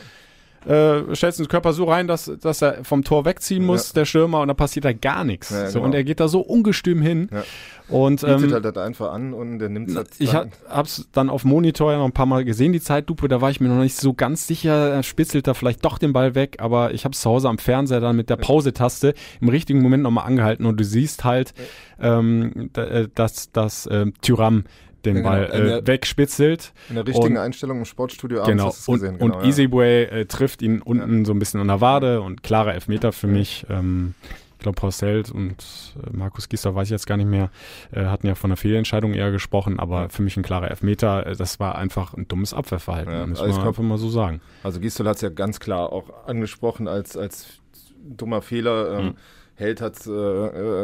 äh, 0.68 1.16
stellst 1.16 1.40
den 1.40 1.48
Körper 1.48 1.74
so 1.74 1.86
rein, 1.86 2.08
dass, 2.08 2.32
dass 2.42 2.62
er 2.62 2.84
vom 2.84 3.04
Tor 3.04 3.26
wegziehen 3.26 3.66
muss, 3.66 3.90
ja. 3.90 4.02
der 4.02 4.06
Stürmer, 4.06 4.42
und 4.42 4.48
dann 4.48 4.58
passiert 4.58 4.86
da 4.86 4.94
gar 4.94 5.24
nichts. 5.24 5.50
Ja, 5.50 5.68
so, 5.68 5.80
genau. 5.80 5.86
Und 5.86 5.96
er 5.96 6.04
geht 6.04 6.20
da 6.20 6.28
so 6.28 6.42
ungestüm 6.42 7.02
hin. 7.02 7.30
Ja. 7.32 7.44
Und 7.88 8.24
ähm, 8.24 8.52
halt 8.52 8.66
das 8.66 8.78
einfach 8.78 9.14
an 9.14 9.34
und 9.34 9.60
der 9.60 9.70
nimmt 9.70 9.96
halt 9.96 10.10
Ich 10.18 10.34
hab, 10.34 10.48
hab's 10.68 11.08
dann 11.12 11.30
auf 11.30 11.46
Monitor 11.46 11.92
ja 11.92 12.00
noch 12.00 12.06
ein 12.06 12.14
paar 12.14 12.26
Mal 12.26 12.44
gesehen, 12.44 12.74
die 12.74 12.82
Zeitlupe, 12.82 13.28
da 13.28 13.42
war 13.42 13.52
ich 13.52 13.62
mir 13.62 13.68
noch 13.68 13.82
nicht 13.82 13.96
so 13.96 14.14
ganz 14.14 14.48
sicher, 14.48 14.90
er 14.90 15.04
spitzelt 15.04 15.46
da 15.46 15.54
vielleicht 15.54 15.86
doch 15.86 16.00
den 16.00 16.12
Ball 16.12 16.34
weg, 16.34 16.58
aber 16.60 16.96
ich 16.96 17.06
habe 17.06 17.16
zu 17.16 17.30
Hause 17.30 17.48
am 17.48 17.60
Fernseher 17.60 18.00
dann 18.00 18.16
mit 18.16 18.32
der 18.32 18.38
Pause-Taste 18.38 19.14
im 19.40 19.50
richtigen 19.50 19.84
Moment 19.84 20.02
nochmal 20.02 20.26
angehalten 20.26 20.66
und 20.66 20.80
du 20.80 20.84
siehst 20.84 21.24
halt, 21.26 21.54
ähm, 22.00 22.72
äh, 22.76 23.08
dass 23.14 23.52
das 23.52 23.86
äh, 23.86 24.08
Tyram 24.22 24.64
den 25.06 25.16
genau, 25.16 25.30
Ball 25.30 25.44
äh, 25.46 25.64
der, 25.64 25.88
wegspitzelt. 25.88 26.74
In 26.90 26.96
der 26.96 27.08
richtigen 27.08 27.38
und, 27.38 27.42
Einstellung 27.42 27.80
im 27.80 27.86
Sportstudio 27.86 28.40
abends 28.40 28.52
genau, 28.52 28.66
hast 28.66 28.88
und, 28.88 28.96
gesehen. 28.96 29.18
Genau, 29.18 29.36
und 29.36 29.42
ja. 29.42 29.48
Easyway 29.48 30.04
äh, 30.04 30.26
trifft 30.26 30.62
ihn 30.62 30.82
unten 30.82 31.20
ja. 31.20 31.26
so 31.26 31.34
ein 31.34 31.40
bisschen 31.40 31.60
an 31.62 31.68
der 31.68 31.82
Wade 31.82 32.22
und 32.22 32.44
klarer 32.44 32.74
Elfmeter 32.74 33.12
für 33.12 33.28
mich. 33.28 33.66
Ähm, 33.70 34.16
ich 34.58 34.60
glaube, 34.60 34.80
Porcelt 34.80 35.32
und 35.32 35.94
äh, 36.02 36.16
Markus 36.16 36.50
Gister, 36.50 36.74
weiß 36.74 36.88
ich 36.88 36.92
jetzt 36.92 37.06
gar 37.06 37.18
nicht 37.18 37.30
mehr, 37.30 37.52
äh, 37.92 38.06
hatten 38.06 38.26
ja 38.26 38.36
von 38.36 38.50
einer 38.50 38.58
Fehlentscheidung 38.58 39.14
eher 39.14 39.32
gesprochen, 39.32 39.80
aber 39.80 40.10
für 40.10 40.22
mich 40.22 40.38
ein 40.38 40.44
klarer 40.44 40.70
Elfmeter. 40.70 41.28
Äh, 41.28 41.36
das 41.36 41.60
war 41.60 41.76
einfach 41.76 42.14
ein 42.14 42.28
dummes 42.28 42.54
Abwehrverhalten, 42.54 43.14
ja, 43.14 43.28
muss 43.28 43.42
also 43.42 43.60
man 43.60 43.68
einfach 43.68 43.84
mal 43.84 43.98
so 43.98 44.10
sagen. 44.10 44.42
Also 44.64 44.80
Gistel 44.80 45.08
hat 45.08 45.18
es 45.18 45.22
ja 45.22 45.30
ganz 45.30 45.60
klar 45.60 45.92
auch 45.92 46.26
angesprochen 46.26 46.88
als, 46.88 47.16
als 47.16 47.60
dummer 48.04 48.42
Fehler. 48.42 49.00
Ähm, 49.00 49.06
hm. 49.08 49.16
Held 49.56 49.82
hat 49.82 50.06
äh, 50.06 50.10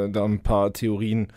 äh, 0.06 0.10
da 0.12 0.24
ein 0.24 0.42
paar 0.42 0.72
Theorien 0.74 1.28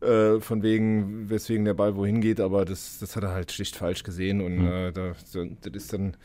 äh, 0.00 0.40
von 0.40 0.62
wegen, 0.62 1.28
weswegen 1.28 1.64
der 1.64 1.74
Ball 1.74 1.96
wohin 1.96 2.20
geht, 2.20 2.40
aber 2.40 2.64
das, 2.64 2.98
das 2.98 3.16
hat 3.16 3.22
er 3.22 3.32
halt 3.32 3.52
schlicht 3.52 3.76
falsch 3.76 4.02
gesehen 4.02 4.40
und 4.40 4.58
mhm. 4.58 4.66
äh, 4.66 4.92
da, 4.92 5.12
das 5.12 5.74
ist 5.74 5.92
dann 5.92 6.16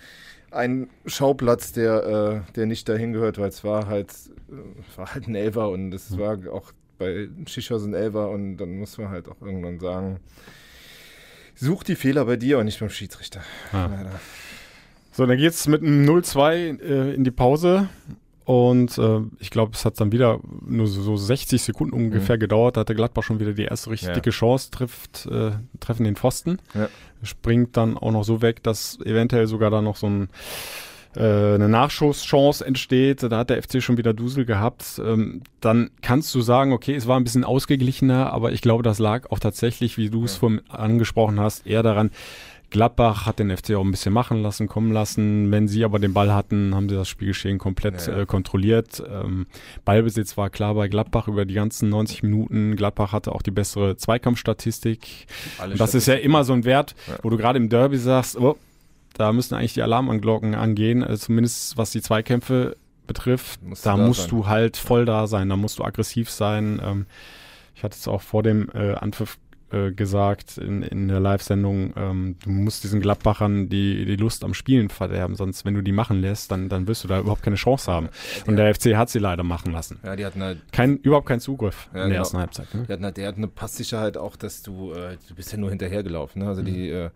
ein 0.51 0.89
Schauplatz, 1.05 1.73
der, 1.73 2.45
äh, 2.47 2.53
der 2.53 2.65
nicht 2.65 2.87
dahin 2.87 3.13
gehört, 3.13 3.37
weil 3.37 3.49
es 3.49 3.63
war 3.63 3.87
halt, 3.87 4.11
äh, 4.49 4.97
war 4.97 5.13
halt 5.13 5.27
ein 5.27 5.35
Elfer 5.35 5.69
und 5.69 5.93
es 5.93 6.11
mhm. 6.11 6.19
war 6.19 6.37
auch 6.53 6.71
bei 6.97 7.27
Schichos 7.45 7.83
ein 7.83 7.93
Elfer 7.93 8.29
und 8.29 8.57
dann 8.57 8.79
muss 8.79 8.97
man 8.97 9.09
halt 9.09 9.27
auch 9.27 9.41
irgendwann 9.41 9.79
sagen, 9.79 10.19
such 11.55 11.83
die 11.83 11.95
Fehler 11.95 12.25
bei 12.25 12.37
dir 12.37 12.59
und 12.59 12.65
nicht 12.65 12.79
beim 12.79 12.89
Schiedsrichter. 12.89 13.41
Ah. 13.71 13.89
So, 15.11 15.25
dann 15.25 15.37
geht 15.37 15.51
es 15.51 15.67
mit 15.67 15.81
einem 15.81 16.07
0-2 16.07 16.81
äh, 16.81 17.13
in 17.13 17.23
die 17.23 17.31
Pause 17.31 17.89
und 18.45 18.97
äh, 18.99 19.21
ich 19.39 19.49
glaube, 19.49 19.71
es 19.73 19.85
hat 19.85 19.99
dann 19.99 20.11
wieder 20.11 20.39
nur 20.65 20.85
so, 20.85 21.01
so 21.01 21.17
60 21.17 21.61
Sekunden 21.61 21.93
ungefähr 21.95 22.35
mhm. 22.35 22.41
gedauert. 22.41 22.77
Da 22.77 22.81
hatte 22.81 22.93
Gladbach 22.93 23.23
schon 23.23 23.39
wieder 23.39 23.53
die 23.53 23.63
erste 23.63 23.89
richtig 23.89 24.09
ja. 24.09 24.13
dicke 24.13 24.29
Chance, 24.29 24.69
trifft, 24.69 25.25
äh, 25.25 25.51
treffen 25.79 26.03
den 26.03 26.15
Pfosten. 26.15 26.59
Ja. 26.75 26.87
Springt 27.23 27.75
dann 27.75 27.97
auch 27.97 28.11
noch 28.11 28.23
so 28.23 28.43
weg, 28.43 28.61
dass 28.61 28.99
eventuell 29.03 29.47
sogar 29.47 29.71
da 29.71 29.81
noch 29.81 29.95
so 29.95 30.07
ein 30.07 30.29
äh, 31.15 31.55
eine 31.55 31.69
Nachschusschance 31.69 32.65
entsteht, 32.65 33.23
da 33.23 33.37
hat 33.37 33.49
der 33.49 33.63
FC 33.63 33.81
schon 33.81 33.97
wieder 33.97 34.13
Dusel 34.13 34.43
gehabt, 34.43 34.99
ähm, 35.03 35.43
dann 35.61 35.89
kannst 36.01 36.35
du 36.35 36.41
sagen, 36.41 36.73
okay, 36.73 36.93
es 36.93 37.07
war 37.07 37.17
ein 37.17 37.23
bisschen 37.23 37.45
ausgeglichener, 37.45 38.33
aber 38.33 38.51
ich 38.51 38.61
glaube, 38.61 38.83
das 38.83 38.99
lag 38.99 39.31
auch 39.31 39.39
tatsächlich, 39.39 39.97
wie 39.97 40.09
du 40.09 40.25
es 40.25 40.33
ja. 40.33 40.39
vorhin 40.39 40.61
angesprochen 40.67 41.39
hast, 41.39 41.65
eher 41.65 41.83
daran, 41.83 42.11
Gladbach 42.75 43.25
hat 43.25 43.39
den 43.39 43.55
FC 43.55 43.71
auch 43.75 43.85
ein 43.85 43.91
bisschen 43.91 44.11
machen 44.11 44.41
lassen, 44.41 44.67
kommen 44.67 44.91
lassen. 44.91 45.49
Wenn 45.49 45.69
sie 45.69 45.85
aber 45.85 45.97
den 45.97 46.13
Ball 46.13 46.33
hatten, 46.33 46.75
haben 46.75 46.89
sie 46.89 46.95
das 46.95 47.07
Spielgeschehen 47.07 47.57
komplett 47.57 48.05
ja. 48.05 48.17
äh, 48.17 48.25
kontrolliert. 48.25 49.01
Ähm, 49.09 49.47
Ballbesitz 49.85 50.35
war 50.35 50.49
klar 50.49 50.75
bei 50.75 50.89
Gladbach 50.89 51.29
über 51.29 51.45
die 51.45 51.53
ganzen 51.53 51.87
90 51.87 52.23
Minuten. 52.23 52.75
Gladbach 52.75 53.13
hatte 53.13 53.31
auch 53.31 53.41
die 53.41 53.51
bessere 53.51 53.95
Zweikampfstatistik. 53.95 55.25
Alle 55.57 55.75
das 55.75 55.95
ist 55.95 56.07
ja 56.07 56.15
immer 56.15 56.43
so 56.43 56.51
ein 56.51 56.65
Wert, 56.65 56.95
ja. 57.07 57.15
wo 57.23 57.29
du 57.29 57.37
gerade 57.37 57.57
im 57.59 57.69
Derby 57.69 57.97
sagst, 57.97 58.37
oh, 58.37 58.57
da 59.13 59.31
müssen 59.31 59.55
eigentlich 59.55 59.73
die 59.73 59.81
Alarmanglocken 59.81 60.53
angehen, 60.53 61.01
also 61.01 61.27
zumindest 61.27 61.77
was 61.77 61.91
die 61.91 62.01
Zweikämpfe 62.01 62.75
betrifft. 63.07 63.63
Musst 63.63 63.85
da, 63.85 63.95
musst 63.95 64.23
sein. 64.23 64.29
du 64.31 64.47
halt 64.47 64.75
voll 64.75 65.05
da 65.05 65.27
sein, 65.27 65.47
da 65.47 65.55
musst 65.55 65.79
du 65.79 65.85
aggressiv 65.85 66.29
sein. 66.29 66.81
Ähm, 66.83 67.05
ich 67.73 67.83
hatte 67.83 67.95
es 67.97 68.05
auch 68.09 68.21
vor 68.21 68.43
dem 68.43 68.69
äh, 68.73 68.95
Anpfiff 68.95 69.37
äh, 69.75 69.91
gesagt 69.91 70.57
in, 70.57 70.81
in 70.83 71.07
der 71.07 71.19
Live-Sendung, 71.19 71.93
ähm, 71.95 72.37
du 72.43 72.49
musst 72.49 72.83
diesen 72.83 73.01
Gladbachern 73.01 73.67
die, 73.67 74.05
die 74.05 74.15
Lust 74.15 74.43
am 74.43 74.53
Spielen 74.53 74.89
verderben, 74.89 75.35
sonst 75.35 75.65
wenn 75.65 75.73
du 75.73 75.81
die 75.81 75.91
machen 75.91 76.21
lässt, 76.21 76.51
dann, 76.51 76.69
dann 76.69 76.87
wirst 76.87 77.03
du 77.03 77.07
da 77.07 77.19
überhaupt 77.19 77.43
keine 77.43 77.57
Chance 77.57 77.91
haben. 77.91 78.07
Ja, 78.37 78.43
Und 78.47 78.55
der 78.55 78.73
FC 78.73 78.95
hat 78.95 79.09
sie 79.09 79.19
leider 79.19 79.43
machen 79.43 79.71
lassen. 79.71 79.99
Ja, 80.03 80.15
die 80.15 80.25
hatten 80.25 80.41
halt 80.41 80.59
Kein, 80.71 80.97
überhaupt 80.97 81.27
keinen 81.27 81.41
Zugriff 81.41 81.87
ja, 81.87 81.89
in 81.91 81.95
der 81.95 82.07
genau. 82.07 82.19
ersten 82.19 82.37
Halbzeit. 82.37 82.73
Ne? 82.73 82.85
Die 82.87 82.93
hatten 82.93 83.03
halt, 83.03 83.17
der 83.17 83.27
hat 83.27 83.37
eine 83.37 83.47
Passsicherheit 83.47 84.17
auch, 84.17 84.37
dass 84.37 84.61
du, 84.61 84.93
äh, 84.93 85.17
du 85.27 85.35
bist 85.35 85.51
ja 85.51 85.57
nur 85.57 85.69
hinterhergelaufen. 85.69 86.41
Ne? 86.41 86.47
Also 86.47 86.61
mhm. 86.61 86.65
die, 86.65 86.89
äh, 86.89 87.09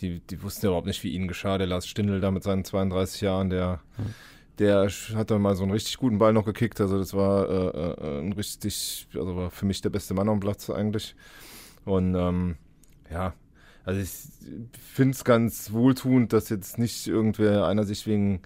die, 0.00 0.20
die 0.20 0.42
wussten 0.42 0.66
ja 0.66 0.70
überhaupt 0.70 0.86
nicht, 0.86 1.04
wie 1.04 1.12
ihnen 1.12 1.28
geschah. 1.28 1.58
Der 1.58 1.66
Lars 1.66 1.86
Stindl 1.86 2.20
da 2.20 2.30
mit 2.30 2.42
seinen 2.42 2.64
32 2.64 3.20
Jahren, 3.20 3.50
der 3.50 3.80
mhm 3.96 4.14
der 4.60 4.90
hat 5.14 5.30
dann 5.30 5.40
mal 5.40 5.56
so 5.56 5.62
einen 5.62 5.72
richtig 5.72 5.96
guten 5.96 6.18
Ball 6.18 6.34
noch 6.34 6.44
gekickt. 6.44 6.80
Also 6.82 6.98
das 6.98 7.14
war 7.14 7.48
äh, 7.48 7.92
äh 7.92 8.20
ein 8.20 8.32
richtig, 8.34 9.08
also 9.14 9.34
war 9.34 9.50
für 9.50 9.64
mich 9.64 9.80
der 9.80 9.88
beste 9.88 10.12
Mann 10.12 10.28
am 10.28 10.38
Platz 10.38 10.68
eigentlich. 10.68 11.16
Und 11.90 12.14
ähm, 12.14 12.56
ja, 13.10 13.34
also 13.84 14.00
ich 14.00 14.10
finde 14.78 15.14
es 15.14 15.24
ganz 15.24 15.72
wohltuend, 15.72 16.32
dass 16.32 16.48
jetzt 16.48 16.78
nicht 16.78 17.06
irgendwer 17.06 17.66
einer 17.66 17.84
sich 17.84 18.06
wegen 18.06 18.40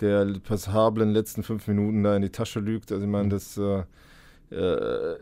der 0.00 0.26
passablen 0.42 1.10
letzten 1.10 1.42
fünf 1.42 1.68
Minuten 1.68 2.02
da 2.02 2.16
in 2.16 2.22
die 2.22 2.30
Tasche 2.30 2.58
lügt. 2.58 2.90
Also 2.90 3.04
ich 3.04 3.10
meine, 3.10 3.28
das, 3.28 3.56
äh, 3.56 3.84
äh, 4.54 5.18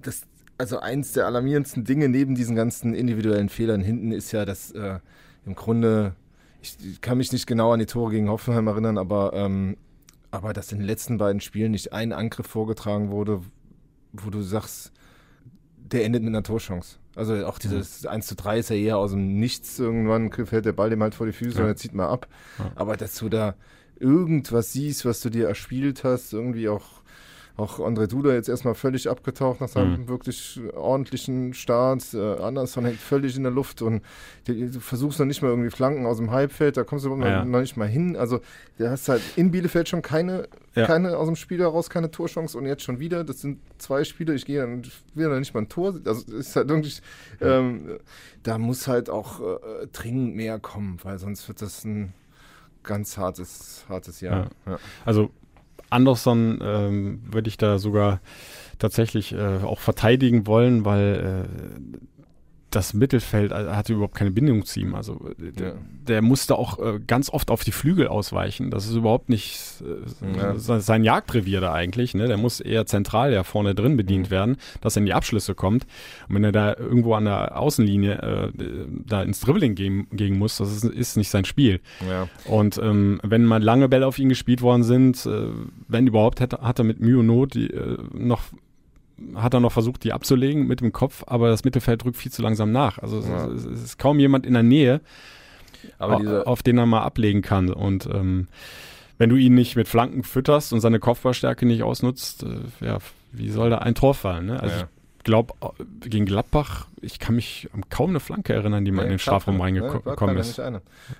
das, 0.00 0.22
also 0.58 0.80
eins 0.80 1.12
der 1.12 1.26
alarmierendsten 1.26 1.84
Dinge 1.84 2.08
neben 2.08 2.34
diesen 2.34 2.56
ganzen 2.56 2.94
individuellen 2.94 3.48
Fehlern 3.48 3.82
hinten 3.82 4.10
ist 4.10 4.32
ja, 4.32 4.44
dass 4.44 4.72
äh, 4.72 4.98
im 5.46 5.54
Grunde, 5.54 6.16
ich, 6.60 6.76
ich 6.84 7.00
kann 7.00 7.18
mich 7.18 7.30
nicht 7.30 7.46
genau 7.46 7.72
an 7.72 7.78
die 7.78 7.86
Tore 7.86 8.10
gegen 8.10 8.30
Hoffenheim 8.30 8.66
erinnern, 8.66 8.98
aber 8.98 9.32
ähm, 9.34 9.76
aber 10.32 10.54
dass 10.54 10.72
in 10.72 10.78
den 10.78 10.86
letzten 10.86 11.18
beiden 11.18 11.42
Spielen 11.42 11.72
nicht 11.72 11.92
ein 11.92 12.12
Angriff 12.12 12.46
vorgetragen 12.46 13.10
wurde, 13.10 13.42
wo 14.12 14.30
du 14.30 14.40
sagst, 14.40 14.90
der 15.92 16.04
endet 16.04 16.22
mit 16.22 16.30
einer 16.30 16.42
Torchance. 16.42 16.96
Also 17.14 17.46
auch 17.46 17.58
dieses 17.58 18.06
1 18.06 18.26
zu 18.26 18.34
3 18.36 18.58
ist 18.58 18.70
ja 18.70 18.76
eher 18.76 18.96
aus 18.98 19.10
dem 19.10 19.38
Nichts. 19.38 19.78
Irgendwann 19.78 20.32
fällt 20.32 20.64
der 20.64 20.72
Ball 20.72 20.88
dem 20.90 21.02
halt 21.02 21.14
vor 21.14 21.26
die 21.26 21.32
Füße 21.32 21.58
Ja. 21.58 21.64
und 21.64 21.70
er 21.70 21.76
zieht 21.76 21.92
mal 21.94 22.08
ab. 22.08 22.26
Ja. 22.58 22.72
Aber 22.74 22.96
dass 22.96 23.16
du 23.16 23.28
da 23.28 23.54
irgendwas 24.00 24.72
siehst, 24.72 25.04
was 25.04 25.20
du 25.20 25.30
dir 25.30 25.46
erspielt 25.48 26.04
hast, 26.04 26.32
irgendwie 26.32 26.68
auch, 26.68 27.01
auch 27.56 27.78
André 27.80 28.06
Duda 28.06 28.32
jetzt 28.32 28.48
erstmal 28.48 28.74
völlig 28.74 29.10
abgetaucht 29.10 29.60
nach 29.60 29.68
seinem 29.68 30.02
Mhm. 30.02 30.08
wirklich 30.08 30.60
ordentlichen 30.74 31.52
Start. 31.54 32.14
Äh, 32.14 32.36
Anderson 32.40 32.84
hängt 32.86 32.98
völlig 32.98 33.36
in 33.36 33.42
der 33.42 33.52
Luft 33.52 33.82
und 33.82 34.02
du, 34.46 34.54
du 34.70 34.80
versuchst 34.80 35.18
noch 35.18 35.26
nicht 35.26 35.42
mal 35.42 35.48
irgendwie 35.48 35.70
Flanken 35.70 36.06
aus 36.06 36.16
dem 36.16 36.30
Halbfeld, 36.30 36.76
da 36.76 36.84
kommst 36.84 37.04
du 37.04 37.14
noch, 37.14 37.26
Ja. 37.26 37.44
noch 37.44 37.60
nicht 37.60 37.76
mal 37.76 37.86
hin. 37.88 38.16
Also 38.16 38.40
du 38.78 38.90
hast 38.90 39.08
halt 39.08 39.20
in 39.36 39.50
Bielefeld 39.50 39.88
schon 39.88 40.00
keine, 40.02 40.48
Ja. 40.74 40.86
keine 40.86 41.16
aus 41.18 41.26
dem 41.26 41.36
Spiel 41.36 41.60
heraus, 41.60 41.90
keine 41.90 42.10
Torchance 42.10 42.56
und 42.56 42.64
jetzt 42.66 42.82
schon 42.84 42.98
wieder. 43.00 43.22
Das 43.22 43.40
sind 43.42 43.58
zwei 43.78 44.04
Spiele, 44.04 44.34
ich 44.34 44.46
gehe 44.46 44.60
dann 44.60 44.82
wieder 45.14 45.38
nicht 45.38 45.52
mal 45.52 45.60
ein 45.60 45.68
Tor. 45.68 45.94
Also 46.06 46.22
es 46.28 46.46
ist 46.48 46.56
halt 46.56 46.68
wirklich, 46.70 47.02
ähm, 47.40 47.98
da 48.42 48.56
muss 48.58 48.88
halt 48.88 49.10
auch 49.10 49.40
äh, 49.40 49.86
dringend 49.92 50.34
mehr 50.36 50.58
kommen, 50.58 50.98
weil 51.02 51.18
sonst 51.18 51.46
wird 51.48 51.60
das 51.60 51.84
ein 51.84 52.14
ganz 52.82 53.16
hartes, 53.18 53.84
hartes 53.88 54.20
Jahr. 54.22 54.48
Ja. 54.66 54.78
Also 55.04 55.30
Anderson 55.92 56.60
ähm, 56.62 57.22
würde 57.30 57.48
ich 57.48 57.56
da 57.56 57.78
sogar 57.78 58.20
tatsächlich 58.78 59.32
äh, 59.32 59.58
auch 59.62 59.78
verteidigen 59.78 60.46
wollen, 60.46 60.84
weil 60.84 61.46
äh, 61.46 62.11
das 62.74 62.94
Mittelfeld 62.94 63.52
äh, 63.52 63.54
hatte 63.68 63.92
überhaupt 63.92 64.14
keine 64.16 64.30
Bindung 64.30 64.64
zu 64.64 64.80
ihm. 64.80 64.94
Also 64.94 65.30
äh, 65.38 65.52
der, 65.52 65.68
Ja. 65.68 65.74
der 66.08 66.22
musste 66.22 66.56
auch 66.58 66.78
äh, 66.78 66.98
ganz 67.06 67.30
oft 67.30 67.50
auf 67.50 67.62
die 67.64 67.70
Flügel 67.72 68.08
ausweichen. 68.08 68.70
Das 68.70 68.86
ist 68.86 68.94
überhaupt 68.96 69.28
nicht 69.28 69.60
äh, 69.82 70.36
Ja. 70.38 70.54
se- 70.58 70.80
sein 70.80 71.04
Jagdrevier 71.04 71.60
da 71.60 71.72
eigentlich. 71.72 72.14
Ne? 72.14 72.26
Der 72.28 72.36
muss 72.38 72.60
eher 72.60 72.86
zentral 72.86 73.32
ja 73.32 73.44
vorne 73.44 73.74
drin 73.74 73.96
bedient 73.96 74.26
Mhm. 74.26 74.30
werden, 74.30 74.56
dass 74.80 74.96
er 74.96 75.00
in 75.00 75.06
die 75.06 75.14
Abschlüsse 75.14 75.54
kommt. 75.54 75.84
Und 76.28 76.34
wenn 76.34 76.44
er 76.44 76.52
da 76.52 76.74
irgendwo 76.76 77.14
an 77.14 77.26
der 77.26 77.58
Außenlinie 77.58 78.12
äh, 78.58 78.86
da 79.06 79.22
ins 79.22 79.40
Dribbling 79.40 79.74
gehen, 79.74 80.06
gehen 80.10 80.38
muss, 80.38 80.56
das 80.56 80.72
ist, 80.74 80.84
ist 80.84 81.16
nicht 81.16 81.30
sein 81.30 81.44
Spiel. 81.44 81.80
Ja. 82.08 82.28
Und 82.50 82.78
ähm, 82.78 83.20
wenn 83.22 83.44
mal 83.44 83.62
lange 83.62 83.88
Bälle 83.88 84.06
auf 84.06 84.18
ihn 84.18 84.28
gespielt 84.28 84.62
worden 84.62 84.82
sind, 84.82 85.24
äh, 85.26 85.46
wenn 85.88 86.06
überhaupt, 86.06 86.40
hat, 86.40 86.52
hat 86.62 86.78
er 86.78 86.84
mit 86.84 87.00
Mühe 87.00 87.18
und 87.18 87.26
Not 87.26 87.54
die, 87.54 87.70
noch 88.14 88.42
hat 89.34 89.54
er 89.54 89.60
noch 89.60 89.72
versucht, 89.72 90.04
die 90.04 90.12
abzulegen 90.12 90.66
mit 90.66 90.80
dem 90.80 90.92
Kopf, 90.92 91.24
aber 91.26 91.48
das 91.48 91.64
Mittelfeld 91.64 92.04
rückt 92.04 92.16
viel 92.16 92.32
zu 92.32 92.42
langsam 92.42 92.72
nach. 92.72 92.98
Also 92.98 93.18
es, 93.18 93.28
Ja. 93.28 93.46
es, 93.48 93.64
es 93.64 93.82
ist 93.82 93.98
kaum 93.98 94.18
jemand 94.18 94.46
in 94.46 94.52
der 94.54 94.62
Nähe, 94.62 95.00
diese, 96.18 96.46
auf 96.46 96.62
den 96.62 96.78
er 96.78 96.86
mal 96.86 97.02
ablegen 97.02 97.42
kann. 97.42 97.70
Und 97.70 98.06
ähm, 98.06 98.48
wenn 99.18 99.30
du 99.30 99.36
ihn 99.36 99.54
nicht 99.54 99.76
mit 99.76 99.88
Flanken 99.88 100.22
fütterst 100.22 100.72
und 100.72 100.80
seine 100.80 100.98
Kopfballstärke 100.98 101.66
nicht 101.66 101.82
ausnutzt, 101.82 102.44
äh, 102.44 102.84
ja, 102.86 102.98
wie 103.32 103.48
soll 103.50 103.70
da 103.70 103.78
ein 103.78 103.94
Tor 103.94 104.14
fallen? 104.14 104.46
Ne? 104.46 104.60
Also 104.60 104.76
Ja. 104.76 104.88
ich 105.18 105.24
glaube, 105.24 105.54
gegen 106.00 106.26
Gladbach, 106.26 106.86
ich 107.00 107.18
kann 107.18 107.36
mich 107.36 107.68
an 107.72 107.82
kaum 107.90 108.10
eine 108.10 108.20
Flanke 108.20 108.52
erinnern, 108.52 108.84
die 108.84 108.90
mal 108.90 109.02
in 109.04 109.10
den 109.10 109.18
Strafraum 109.18 109.60
reingekommen 109.60 110.36
ist. 110.36 110.60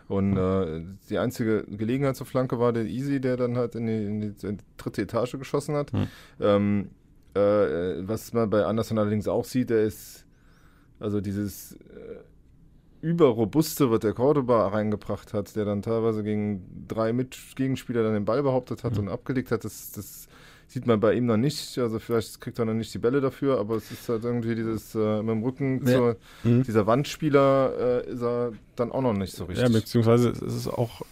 Und 0.09 0.37
äh, 0.37 0.83
die 1.11 1.19
einzige 1.19 1.65
Gelegenheit 1.69 2.17
zur 2.17 2.27
Flanke 2.27 2.59
war 2.59 2.73
der 2.73 2.85
Easy, 2.85 3.21
der 3.21 3.37
dann 3.37 3.57
halt 3.57 3.75
in 3.75 3.87
die, 3.87 4.05
in 4.05 4.21
die, 4.21 4.47
in 4.47 4.59
die 4.59 4.65
dritte 4.77 5.03
Etage 5.03 5.33
geschossen 5.39 5.75
hat. 5.77 5.93
Hm. 5.93 6.07
Ähm, 6.41 6.91
äh, 7.35 8.09
was 8.09 8.33
man 8.33 8.49
bei 8.51 8.65
Anderson 8.65 8.99
allerdings 8.99 9.29
auch 9.29 9.45
sieht, 9.45 9.71
der 9.71 9.83
ist 9.85 10.25
also 11.01 11.21
dieses 11.21 11.73
äh, 11.73 11.77
überrobuste, 13.01 13.91
was 13.91 14.01
der 14.01 14.13
Cordoba 14.13 14.69
reingebracht 14.69 15.33
hat, 15.35 15.57
der 15.57 15.65
dann 15.65 15.83
teilweise 15.83 16.23
gegen 16.23 16.85
drei 16.87 17.13
Mitgegenspieler 17.13 18.03
dann 18.05 18.15
den 18.15 18.25
Ball 18.25 18.43
behauptet 18.43 18.85
hat 18.85 18.93
Mhm. 18.95 18.99
und 19.01 19.09
abgelegt 19.09 19.51
hat, 19.51 19.65
das, 19.65 19.91
das 19.93 20.29
sieht 20.69 20.87
man 20.87 21.01
bei 21.01 21.15
ihm 21.15 21.27
noch 21.27 21.37
nicht. 21.37 21.77
Also 21.79 21.99
vielleicht 21.99 22.41
kriegt 22.41 22.59
er 22.61 22.65
noch 22.65 22.75
nicht 22.75 22.95
die 22.95 22.99
Bälle 22.99 23.21
dafür, 23.21 23.59
aber 23.59 23.75
es 23.77 23.91
ist 23.91 24.09
halt 24.09 24.25
irgendwie 24.25 24.55
dieses 24.55 24.95
äh, 24.95 25.21
mit 25.23 25.31
dem 25.31 25.43
Rücken 25.43 25.85
Ja. 25.87 25.95
zur, 25.97 26.17
Mhm. 26.45 26.63
dieser 26.63 26.87
Wandspieler 26.87 28.05
äh, 28.07 28.11
ist 28.13 28.23
er 28.23 28.53
dann 28.77 28.93
auch 28.93 29.03
noch 29.03 29.13
nicht 29.15 29.35
so 29.35 29.45
richtig. 29.45 29.67
Ja, 29.67 29.73
beziehungsweise 29.73 30.31
es 30.31 30.41
ist 30.41 30.69
auch 30.69 31.03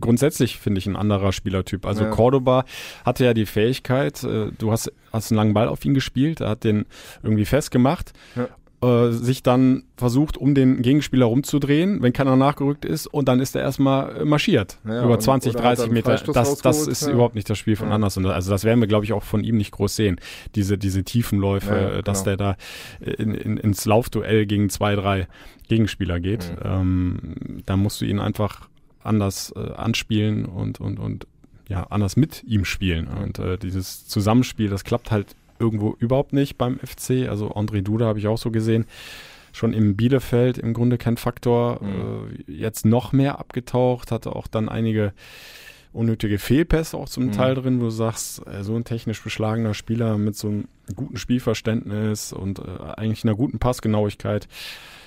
grundsätzlich, 0.00 0.58
finde 0.58 0.78
ich, 0.78 0.86
ein 0.86 0.96
anderer 0.96 1.32
Spielertyp. 1.32 1.86
Also 1.86 2.04
Ja. 2.04 2.10
Cordoba 2.10 2.64
hatte 3.04 3.24
ja 3.24 3.34
die 3.34 3.46
Fähigkeit, 3.46 4.22
äh, 4.24 4.50
du 4.58 4.70
hast, 4.72 4.92
hast 5.12 5.30
einen 5.30 5.36
langen 5.36 5.54
Ball 5.54 5.68
auf 5.68 5.84
ihn 5.84 5.94
gespielt, 5.94 6.40
er 6.40 6.50
hat 6.50 6.64
den 6.64 6.86
irgendwie 7.22 7.44
festgemacht, 7.44 8.12
äh, 8.82 9.10
sich 9.12 9.42
dann 9.42 9.84
versucht, 9.96 10.36
um 10.36 10.54
den 10.54 10.82
Gegenspieler 10.82 11.24
rumzudrehen, 11.26 12.02
wenn 12.02 12.12
keiner 12.12 12.36
nachgerückt 12.36 12.84
ist, 12.84 13.06
und 13.06 13.28
dann 13.28 13.40
ist 13.40 13.56
er 13.56 13.62
erstmal 13.62 14.16
äh, 14.16 14.24
marschiert. 14.24 14.78
Ja, 14.86 15.04
über 15.04 15.14
und- 15.14 15.22
20, 15.22 15.54
oder 15.54 15.60
hat 15.64 15.78
30 15.78 15.84
dann 15.86 15.94
Meter. 15.94 16.16
Das, 16.32 16.58
das 16.60 16.86
ist 16.86 17.06
ja. 17.06 17.12
überhaupt 17.12 17.34
nicht 17.34 17.48
das 17.48 17.56
Spiel 17.58 17.76
von 17.76 17.88
Ja. 17.88 17.94
Anderson. 17.94 18.26
Also 18.26 18.50
das 18.50 18.64
werden 18.64 18.80
wir, 18.80 18.86
glaube 18.88 19.04
ich, 19.06 19.12
auch 19.14 19.22
von 19.22 19.42
ihm 19.42 19.56
nicht 19.56 19.70
groß 19.70 19.96
sehen. 19.96 20.20
Diese, 20.54 20.76
diese 20.76 21.02
Tiefenläufe, 21.04 21.74
Ja, 21.74 21.94
ja, 21.96 22.02
dass 22.02 22.24
genau. 22.24 22.36
der 22.36 22.56
da 23.06 23.12
in, 23.22 23.34
in, 23.34 23.56
ins 23.56 23.86
Laufduell 23.86 24.44
gegen 24.46 24.68
zwei, 24.68 24.94
drei 24.96 25.28
Gegenspieler 25.68 26.20
geht. 26.20 26.52
Mhm. 26.62 26.70
Ähm, 26.70 27.18
da 27.64 27.76
musst 27.78 28.00
du 28.02 28.04
ihn 28.04 28.18
einfach 28.20 28.68
anders 29.04 29.52
äh, 29.56 29.72
anspielen 29.72 30.46
und, 30.46 30.80
und, 30.80 30.98
und 30.98 31.26
ja, 31.68 31.84
anders 31.84 32.16
mit 32.16 32.44
ihm 32.44 32.64
spielen. 32.64 33.06
Und 33.06 33.38
äh, 33.38 33.56
dieses 33.56 34.06
Zusammenspiel, 34.06 34.68
das 34.68 34.84
klappt 34.84 35.10
halt 35.10 35.34
irgendwo 35.58 35.94
überhaupt 35.98 36.32
nicht 36.32 36.58
beim 36.58 36.78
FC. 36.78 37.28
Also 37.28 37.52
André 37.54 37.82
Duda 37.82 38.06
habe 38.06 38.18
ich 38.18 38.26
auch 38.26 38.38
so 38.38 38.50
gesehen. 38.50 38.86
Schon 39.52 39.72
im 39.72 39.96
Bielefeld 39.96 40.58
im 40.58 40.74
Grunde 40.74 40.98
kein 40.98 41.16
Faktor. 41.16 41.80
Mhm. 41.82 42.46
Äh, 42.48 42.52
jetzt 42.52 42.84
noch 42.84 43.12
mehr 43.12 43.38
abgetaucht, 43.38 44.10
hatte 44.10 44.34
auch 44.34 44.46
dann 44.46 44.68
einige 44.68 45.12
unnötige 45.92 46.38
Fehlpässe 46.38 46.96
auch 46.96 47.08
zum 47.08 47.26
Mhm. 47.26 47.32
Teil 47.32 47.54
drin, 47.54 47.80
wo 47.80 47.84
du 47.84 47.90
sagst, 47.90 48.44
äh, 48.48 48.64
so 48.64 48.74
ein 48.74 48.84
technisch 48.84 49.22
beschlagener 49.22 49.74
Spieler 49.74 50.18
mit 50.18 50.36
so 50.36 50.48
einem 50.48 50.68
guten 50.96 51.16
Spielverständnis 51.16 52.32
und 52.32 52.58
äh, 52.58 52.62
eigentlich 52.96 53.24
einer 53.24 53.36
guten 53.36 53.60
Passgenauigkeit, 53.60 54.48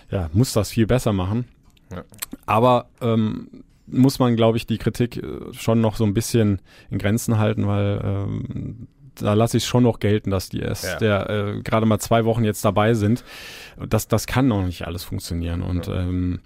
ja, 0.09 0.29
muss 0.31 0.53
das 0.53 0.71
viel 0.71 0.87
besser 0.87 1.11
machen. 1.11 1.45
Ja. 1.91 2.03
Aber 2.45 2.87
ähm, 3.01 3.49
muss 3.87 4.19
man, 4.19 4.35
glaube 4.35 4.57
ich, 4.57 4.65
die 4.67 4.77
Kritik 4.77 5.17
äh, 5.17 5.53
schon 5.53 5.81
noch 5.81 5.95
so 5.95 6.03
ein 6.05 6.13
bisschen 6.13 6.61
in 6.89 6.97
Grenzen 6.99 7.37
halten, 7.37 7.67
weil 7.67 8.01
ähm, 8.03 8.87
da 9.15 9.33
lasse 9.33 9.57
ich 9.57 9.65
schon 9.65 9.83
noch 9.83 9.99
gelten, 9.99 10.29
dass 10.29 10.49
die 10.49 10.59
erst 10.59 10.83
Ja. 10.85 10.97
der 10.97 11.29
äh, 11.29 11.61
gerade 11.61 11.85
mal 11.85 11.99
zwei 11.99 12.25
Wochen 12.25 12.43
jetzt 12.43 12.63
dabei 12.63 12.93
sind. 12.93 13.23
Das, 13.89 14.07
das 14.07 14.27
kann 14.27 14.47
noch 14.47 14.63
nicht 14.65 14.85
alles 14.85 15.03
funktionieren. 15.03 15.61
Und 15.63 15.87
Ja. 15.87 16.01
ähm, 16.01 16.39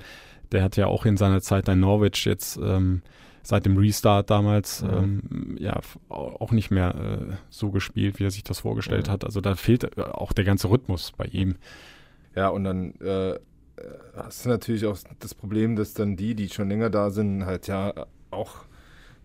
der 0.52 0.64
hat 0.64 0.78
ja 0.78 0.88
auch 0.88 1.06
in 1.06 1.18
seiner 1.18 1.42
Zeit 1.42 1.68
in 1.68 1.80
Norwich 1.80 2.26
jetzt 2.26 2.58
ähm, 2.64 3.02
seit 3.44 3.66
dem 3.66 3.76
Restart 3.78 4.30
damals 4.30 4.82
Ja. 4.82 5.00
ähm, 5.00 5.58
ja 5.60 5.80
auch 6.10 6.52
nicht 6.52 6.72
mehr 6.72 6.96
äh, 6.96 7.34
so 7.50 7.72
gespielt, 7.72 8.20
wie 8.20 8.26
er 8.26 8.32
sich 8.32 8.44
das 8.44 8.60
vorgestellt 8.60 9.08
Ja. 9.08 9.14
hat. 9.14 9.26
Also 9.26 9.42
da 9.42 9.56
fehlt 9.56 9.98
äh, 9.98 10.02
auch 10.02 10.32
der 10.32 10.46
ganze 10.46 10.70
Rhythmus 10.70 11.12
bei 11.18 11.26
ihm. 11.26 11.56
Ja, 12.36 12.48
und 12.50 12.64
dann 12.64 12.94
äh, 13.02 13.38
hast 14.16 14.46
du 14.46 14.50
natürlich 14.50 14.86
auch 14.86 14.98
das 15.20 15.34
Problem, 15.34 15.76
dass 15.76 15.94
dann 15.94 16.16
die, 16.16 16.36
die 16.36 16.50
schon 16.50 16.70
länger 16.70 16.90
da 16.90 17.10
sind, 17.10 17.46
halt 17.46 17.68
ja 17.68 18.08
auch 18.30 18.66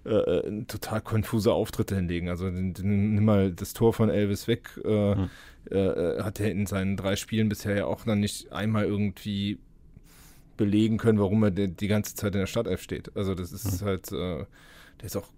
äh, 0.05 0.11
äh, 0.11 0.65
total 0.65 1.01
konfuse 1.01 1.53
Auftritte 1.53 1.97
hinlegen. 1.97 2.29
Also 2.29 2.49
nimm 2.49 3.25
mal 3.25 3.53
das 3.53 3.73
Tor 3.73 3.93
von 3.93 4.09
Elvis 4.09 4.47
weg. 4.47 4.71
Äh, 4.85 5.15
Hm. 5.17 5.31
äh, 5.71 5.77
äh, 5.77 6.23
hat 6.23 6.39
er 6.39 6.53
in 6.53 6.67
seinen 6.67 6.97
drei 6.97 7.17
Spielen 7.17 7.49
bisher 7.49 7.77
ja 7.77 7.87
auch 7.87 8.07
noch 8.07 8.15
nicht 8.15 8.53
einmal 8.53 8.85
irgendwie 8.85 9.59
belegen 10.57 10.97
können, 10.97 11.19
warum 11.19 11.43
er 11.43 11.51
die, 11.51 11.89
ganze 11.89 12.15
Zeit 12.15 12.35
in 12.35 12.41
der 12.41 12.47
Startelf 12.47 12.81
steht. 12.81 13.15
Also 13.17 13.35
das 13.35 13.53
ist 13.53 13.83
halt, 13.83 14.13
äh, 14.13 14.47
der 15.01 15.05
ist 15.05 15.17
auch 15.17 15.29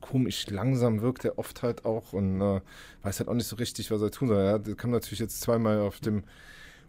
komisch 0.00 0.48
langsam 0.48 1.00
wirkt 1.02 1.24
er 1.24 1.38
oft 1.38 1.62
halt 1.62 1.84
auch 1.84 2.12
und 2.12 2.40
äh, 2.40 2.60
weiß 3.02 3.20
halt 3.20 3.28
auch 3.28 3.34
nicht 3.34 3.46
so 3.46 3.56
richtig, 3.56 3.90
was 3.90 4.02
er 4.02 4.10
tun 4.10 4.28
soll. 4.28 4.38
Er 4.38 4.58
kam 4.74 4.90
natürlich 4.90 5.18
jetzt 5.18 5.40
zweimal 5.40 5.80
auf 5.80 6.00
dem 6.00 6.24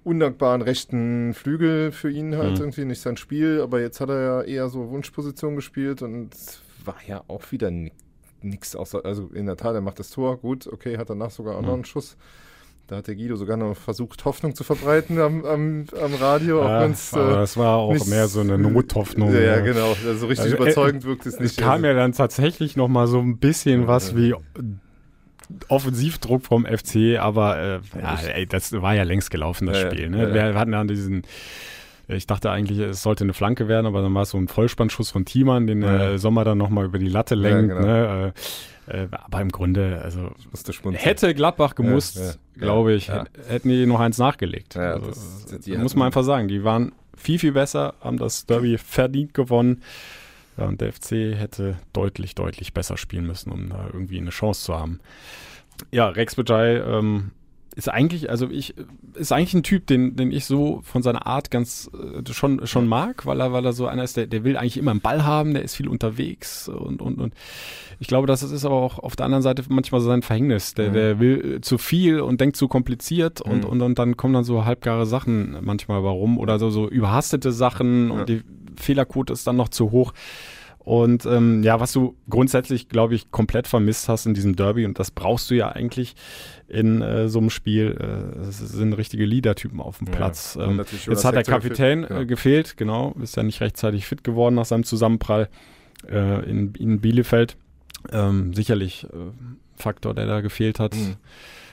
undankbaren 0.04 0.62
rechten 0.62 1.34
Flügel 1.34 1.92
für 1.92 2.10
ihn 2.10 2.36
halt 2.38 2.56
Mhm. 2.56 2.62
irgendwie 2.62 2.86
nicht 2.86 3.02
sein 3.02 3.18
Spiel, 3.18 3.62
aber 3.62 3.82
jetzt 3.82 4.00
hat 4.02 4.10
er 4.10 4.22
ja 4.22 4.42
eher 4.44 4.70
so 4.70 4.90
Wunschposition 4.90 5.56
gespielt 5.56 6.02
und 6.02 6.34
es 6.34 6.62
war 6.86 6.96
ja 7.08 7.24
auch 7.28 7.52
wieder 7.52 7.70
ni 7.72 7.92
nix 8.42 8.74
außer, 8.76 9.04
also 9.04 9.30
in 9.34 9.48
der 9.48 9.58
Tat, 9.58 9.76
er 9.76 9.82
macht 9.82 10.00
das 10.00 10.12
Tor, 10.12 10.38
gut, 10.38 10.66
okay, 10.68 10.98
hat 10.98 11.10
danach 11.10 11.30
sogar 11.32 11.56
auch 11.58 11.62
noch 11.62 11.68
Mhm. 11.70 11.74
einen 11.76 11.86
Schuss. 11.86 12.16
Da 12.88 12.96
hat 12.96 13.08
der 13.08 13.16
Guido 13.16 13.36
sogar 13.36 13.56
noch 13.58 13.76
versucht, 13.76 14.24
Hoffnung 14.26 14.56
zu 14.56 14.64
verbreiten 14.64 15.20
am, 15.20 15.46
am, 15.46 15.86
am 16.02 16.14
Radio, 16.16 16.64
auch 16.64 16.70
Ja, 16.70 16.82
wenn's, 16.82 17.14
aber 17.14 17.34
äh, 17.34 17.36
das 17.36 17.56
war 17.58 17.78
auch 17.78 18.06
mehr 18.08 18.28
so 18.30 18.40
eine 18.40 18.58
Nothoffnung. 18.58 19.32
Ja, 19.34 19.42
ja, 19.42 19.56
ne? 19.58 19.64
genau. 19.64 19.94
Also 20.08 20.26
richtig 20.28 20.46
Also, 20.46 20.56
äh, 20.56 20.58
überzeugend 20.62 21.04
wirkt 21.04 21.26
es 21.28 21.36
Es 21.36 21.40
nicht. 21.42 21.58
kam 21.60 21.74
also, 21.74 21.86
ja 21.88 21.94
dann 21.94 22.14
tatsächlich 22.14 22.76
noch 22.78 22.88
mal 22.88 23.06
so 23.08 23.20
ein 23.20 23.38
bisschen 23.38 23.86
was 23.88 24.16
wie 24.16 24.34
Offensivdruck 25.68 26.46
vom 26.46 26.66
FC, 26.66 27.18
aber 27.20 27.58
äh, 27.58 27.80
ja, 28.02 28.20
ey, 28.36 28.46
das 28.46 28.72
war 28.74 28.94
ja 28.96 29.04
längst 29.04 29.32
gelaufen, 29.32 29.66
das 29.68 29.78
Ja, 29.78 29.84
ja, 29.86 29.92
Spiel. 29.92 30.10
Ne? 30.10 30.18
ja, 30.24 30.28
ja. 30.28 30.34
Wir 30.34 30.54
hatten 30.56 30.72
dann 30.72 30.88
diesen, 30.88 31.24
ich 32.08 32.28
dachte 32.28 32.52
eigentlich, 32.52 32.80
es 32.80 33.02
sollte 33.04 33.24
eine 33.24 33.34
Flanke 33.34 33.68
werden, 33.68 33.86
aber 33.86 34.02
dann 34.02 34.14
war 34.14 34.24
es 34.24 34.30
so 34.32 34.38
ein 34.38 34.48
Vollspannschuss 34.48 35.12
von 35.12 35.26
Thiemann, 35.26 35.68
den 35.68 35.82
Ja. 35.82 36.12
äh, 36.12 36.18
Sommer 36.20 36.44
dann 36.44 36.58
noch 36.58 36.70
mal 36.70 36.86
über 36.86 37.00
die 37.00 37.08
Latte 37.10 37.36
lenkt. 37.36 37.70
genau. 37.70 37.82
ne? 37.82 38.34
äh, 38.88 39.04
äh, 39.04 39.08
aber 39.12 39.42
im 39.42 39.50
Grunde, 39.50 40.02
also 40.04 40.32
hätte 40.94 41.34
Gladbach 41.36 41.76
gemusst, 41.76 42.18
Ja, 42.18 42.24
ja, 42.26 42.32
glaube 42.56 42.94
ich, 42.94 43.08
ja. 43.08 43.24
hätt- 43.24 43.30
hätten 43.50 43.70
die 43.70 43.86
noch 43.86 44.00
eins 44.00 44.18
nachgelegt. 44.18 44.76
Ja, 44.76 44.94
also, 44.94 45.08
das- 45.08 45.60
die 45.66 45.78
muss 45.78 45.96
man 45.96 46.08
einfach 46.08 46.24
sagen, 46.24 46.48
die 46.48 46.64
waren 46.64 46.92
viel, 47.16 47.38
viel 47.38 47.52
besser, 47.52 47.94
haben 48.02 48.18
das 48.18 48.46
Derby 48.46 48.78
verdient 48.78 49.34
gewonnen. 49.34 49.84
Und 50.68 50.82
der 50.82 50.94
FC 50.94 51.12
hätte 51.38 51.78
deutlich, 51.94 52.36
deutlich 52.36 52.74
besser 52.74 52.98
spielen 52.98 53.26
müssen, 53.26 53.52
um 53.52 53.70
da 53.70 53.90
irgendwie 53.92 54.18
eine 54.18 54.32
Chance 54.32 54.64
zu 54.64 54.76
haben. 54.78 55.00
Ja, 55.92 56.10
Rex 56.10 56.36
Bajai 56.36 56.78
ähm, 56.78 57.32
ist 57.76 57.88
eigentlich, 57.88 58.30
also 58.30 58.50
ich, 58.50 58.76
ist 59.16 59.32
eigentlich 59.32 59.54
ein 59.54 59.64
Typ, 59.64 59.88
den, 59.88 60.16
den 60.16 60.32
ich 60.32 60.46
so 60.46 60.82
von 60.84 61.02
seiner 61.02 61.26
Art 61.26 61.50
ganz 61.50 61.90
äh, 61.94 62.32
schon, 62.32 62.68
schon 62.68 62.88
mag, 62.88 63.26
weil 63.26 63.40
er, 63.40 63.54
weil 63.54 63.66
er 63.66 63.74
so 63.74 63.88
einer 63.88 64.04
ist, 64.04 64.18
der, 64.18 64.28
der 64.28 64.44
will 64.44 64.58
eigentlich 64.58 64.78
immer 64.78 64.92
einen 64.92 65.02
Ball 65.02 65.24
haben, 65.24 65.54
der 65.54 65.64
ist 65.64 65.76
viel 65.76 65.88
unterwegs 65.88 66.68
und, 66.68 67.02
und, 67.02 67.20
und 67.20 67.34
ich 68.00 68.08
glaube, 68.08 68.28
das 68.28 68.44
ist 68.44 68.66
aber 68.66 68.76
auch 68.76 69.00
auf 69.00 69.16
der 69.16 69.26
anderen 69.26 69.44
Seite 69.44 69.64
manchmal 69.70 70.02
so 70.02 70.08
sein 70.08 70.22
Verhängnis. 70.22 70.74
Der, 70.74 70.90
mhm. 70.90 70.94
der 70.94 71.20
will 71.20 71.56
äh, 71.56 71.62
zu 71.62 71.78
viel 71.78 72.20
und 72.20 72.42
denkt 72.42 72.58
zu 72.58 72.68
kompliziert 72.68 73.42
und, 73.42 73.64
mhm. 73.64 73.70
und, 73.70 73.82
und 73.82 74.00
dann 74.00 74.18
kommen 74.18 74.34
dann 74.34 74.44
so 74.44 74.66
halbgare 74.66 75.06
Sachen 75.06 75.58
manchmal 75.62 76.04
warum 76.04 76.38
oder 76.38 76.60
so, 76.60 76.70
so 76.70 76.90
überhastete 76.90 77.52
Sachen 77.52 78.10
ja. 78.10 78.14
und 78.16 78.30
die 78.30 78.42
Fehlerquote 78.80 79.34
ist 79.34 79.46
dann 79.46 79.56
noch 79.56 79.70
zu 79.70 79.92
hoch. 79.92 80.14
Und 80.80 81.26
ähm, 81.26 81.62
ja, 81.62 81.80
was 81.80 81.92
du 81.92 82.16
grundsätzlich, 82.30 82.90
glaube 82.90 83.14
ich, 83.14 83.30
komplett 83.30 83.68
vermisst 83.68 84.10
hast 84.10 84.26
in 84.26 84.34
diesem 84.34 84.56
Derby, 84.56 84.86
und 84.86 84.98
das 84.98 85.12
brauchst 85.12 85.52
du 85.52 85.56
ja 85.56 85.70
eigentlich 85.70 86.16
in 86.68 87.02
äh, 87.02 87.28
so 87.28 87.40
einem 87.40 87.50
Spiel, 87.50 87.96
äh, 88.00 88.50
sind 88.50 88.94
richtige 88.94 89.26
Leader-Typen 89.26 89.82
auf 89.82 90.00
dem 90.00 90.08
ja, 90.08 90.14
Platz. 90.14 90.58
Ähm, 90.60 90.82
jetzt 91.08 91.26
hat 91.26 91.36
der 91.36 91.44
Kapitän 91.44 92.02
gefehlt, 92.02 92.22
äh, 92.22 92.26
gefehlt, 92.26 92.78
genau, 92.78 93.16
ist 93.22 93.36
ja 93.36 93.44
nicht 93.44 93.62
rechtzeitig 93.62 94.08
fit 94.08 94.24
geworden 94.24 94.56
nach 94.56 94.66
seinem 94.66 94.84
Zusammenprall 94.84 95.50
äh, 96.10 96.50
in, 96.50 96.74
in 96.76 97.02
Bielefeld. 97.02 97.58
Ähm, 98.12 98.54
sicherlich 98.54 99.04
äh, 99.04 99.32
Faktor, 99.76 100.14
der 100.14 100.26
da 100.26 100.42
gefehlt 100.42 100.80
hat. 100.80 100.96
Mhm. 100.96 101.18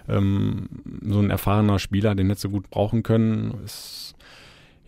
Ähm, 0.09 0.69
so 1.03 1.21
ein 1.21 1.31
erfahrener 1.31 1.79
Spieler, 1.79 2.15
den 2.15 2.29
hätte 2.29 2.41
so 2.41 2.51
gut 2.51 2.71
brauchen 2.71 3.03
können, 3.03 3.55
ist 3.65 4.16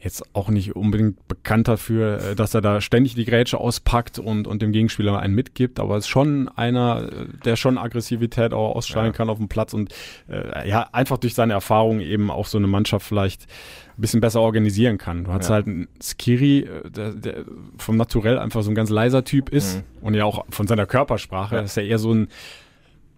jetzt 0.01 0.23
auch 0.35 0.49
nicht 0.49 0.77
unbedingt 0.77 1.27
bekannt 1.29 1.69
dafür, 1.69 2.21
äh, 2.21 2.35
dass 2.35 2.55
er 2.55 2.61
da 2.61 2.81
ständig 2.81 3.15
die 3.15 3.25
Grätsche 3.25 3.59
auspackt 3.59 4.19
und, 4.19 4.47
und 4.47 4.63
dem 4.63 4.73
Gegenspieler 4.73 5.19
einen 5.19 5.35
mitgibt, 5.35 5.81
aber 5.81 5.97
ist 5.97 6.09
schon 6.09 6.49
einer, 6.49 7.09
äh, 7.11 7.27
der 7.45 7.57
schon 7.57 7.79
Aggressivität 7.79 8.53
auch 8.53 8.77
ausstrahlen 8.77 9.13
ja. 9.13 9.17
kann 9.17 9.31
auf 9.31 9.39
dem 9.39 9.49
Platz 9.49 9.75
und 9.75 9.93
äh, 10.29 10.69
ja, 10.69 10.89
einfach 10.93 11.19
durch 11.19 11.35
seine 11.35 11.53
Erfahrung 11.53 12.01
eben 12.01 12.31
auch 12.31 12.47
so 12.47 12.59
eine 12.59 12.67
Mannschaft 12.67 13.07
vielleicht 13.07 13.47
ein 13.97 14.01
bisschen 14.01 14.21
besser 14.21 14.41
organisieren 14.41 14.99
kann. 14.99 15.25
Du 15.25 15.33
hast 15.33 15.49
ja. 15.49 15.57
halt 15.57 15.67
einen 15.67 15.89
Skiri, 16.01 16.61
äh, 16.61 16.91
der, 16.91 17.13
der 17.13 17.45
vom 17.77 17.97
Naturell 17.97 18.39
einfach 18.39 18.63
so 18.63 18.71
ein 18.71 18.75
ganz 18.75 18.91
leiser 18.91 19.25
Typ 19.25 19.49
ist 19.49 19.79
mhm. 19.79 20.07
und 20.07 20.15
ja 20.15 20.25
auch 20.25 20.45
von 20.51 20.67
seiner 20.67 20.87
Körpersprache, 20.87 21.57
ja. 21.57 21.63
ist 21.63 21.77
ja 21.77 21.83
eher 21.83 21.99
so 21.99 22.13
ein 22.13 22.29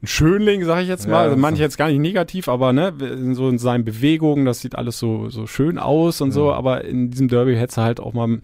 ein 0.03 0.07
Schönling, 0.07 0.65
sage 0.65 0.83
ich 0.83 0.89
jetzt 0.89 1.07
mal. 1.07 1.15
Ja, 1.15 1.23
also 1.23 1.37
manche 1.37 1.63
jetzt 1.63 1.77
gar 1.77 1.89
nicht 1.89 1.99
negativ, 1.99 2.49
aber 2.49 2.73
ne, 2.73 2.95
so 3.33 3.49
in 3.49 3.59
seinen 3.59 3.85
Bewegungen, 3.85 4.47
das 4.47 4.61
sieht 4.61 4.75
alles 4.75 4.99
so, 4.99 5.29
so 5.29 5.47
schön 5.47 5.79
aus 5.79 6.21
und 6.21 6.29
ja. 6.29 6.35
so, 6.35 6.53
aber 6.53 6.85
in 6.85 7.11
diesem 7.11 7.29
Derby 7.29 7.55
hätte 7.57 7.81
er 7.81 7.85
halt 7.85 8.01
auch 8.01 8.15
mal. 8.15 8.41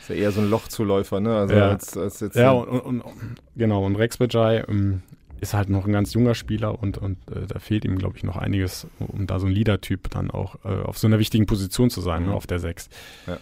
Ist 0.00 0.10
ja 0.10 0.14
eher 0.14 0.32
so 0.32 0.40
ein 0.40 0.50
Lochzuläufer, 0.50 1.20
ne? 1.20 1.36
Also 1.36 1.54
ja. 1.54 1.70
als, 1.70 1.96
als 1.96 2.20
jetzt. 2.20 2.36
Ja, 2.36 2.52
und, 2.52 2.80
und, 2.80 3.00
und, 3.00 3.14
genau, 3.56 3.84
und 3.84 3.96
Rex 3.96 4.18
Bajai 4.18 4.64
ähm, 4.68 5.02
ist 5.40 5.54
halt 5.54 5.68
noch 5.68 5.84
ein 5.86 5.92
ganz 5.92 6.14
junger 6.14 6.34
Spieler 6.34 6.80
und, 6.80 6.98
und 6.98 7.18
äh, 7.30 7.46
da 7.48 7.58
fehlt 7.58 7.84
ihm, 7.84 7.98
glaube 7.98 8.16
ich, 8.16 8.22
noch 8.22 8.36
einiges, 8.36 8.86
um 8.98 9.26
da 9.26 9.40
so 9.40 9.46
ein 9.46 9.52
Leader-Typ 9.52 10.10
dann 10.10 10.30
auch 10.30 10.56
äh, 10.64 10.68
auf 10.68 10.98
so 10.98 11.06
einer 11.06 11.18
wichtigen 11.18 11.46
Position 11.46 11.90
zu 11.90 12.00
sein, 12.00 12.20
ne, 12.20 12.26
mhm. 12.26 12.30
ne, 12.32 12.36
auf 12.36 12.46
der 12.46 12.60
Sechs. 12.60 12.88
Ja, 13.26 13.38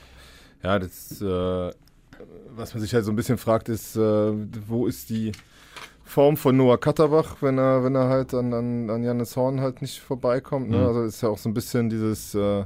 ja 0.63 0.79
das, 0.79 1.21
äh, 1.21 1.71
was 2.57 2.75
man 2.75 2.81
sich 2.81 2.95
halt 2.95 3.05
so 3.05 3.13
ein 3.13 3.17
bisschen 3.17 3.39
fragt, 3.39 3.69
ist, 3.69 3.97
äh, 3.97 4.33
wo 4.67 4.87
ist 4.87 5.11
die 5.11 5.33
Form 6.05 6.37
von 6.37 6.57
Noah 6.57 6.79
Katterbach, 6.79 7.37
wenn 7.41 7.59
er, 7.59 7.85
wenn 7.85 7.95
er 7.95 8.09
halt 8.09 8.35
an, 8.35 8.53
an, 8.53 8.91
an 8.91 9.03
Janis 9.03 9.37
Horn 9.37 9.61
halt 9.61 9.83
nicht 9.83 10.01
vorbeikommt. 10.01 10.71
Ne? 10.71 10.79
Mhm. 10.79 10.87
Also 10.87 11.03
ist 11.05 11.23
ja 11.23 11.29
auch 11.29 11.39
so 11.39 11.49
ein 11.49 11.55
bisschen 11.55 11.89
dieses, 11.89 12.35
äh, 12.35 12.65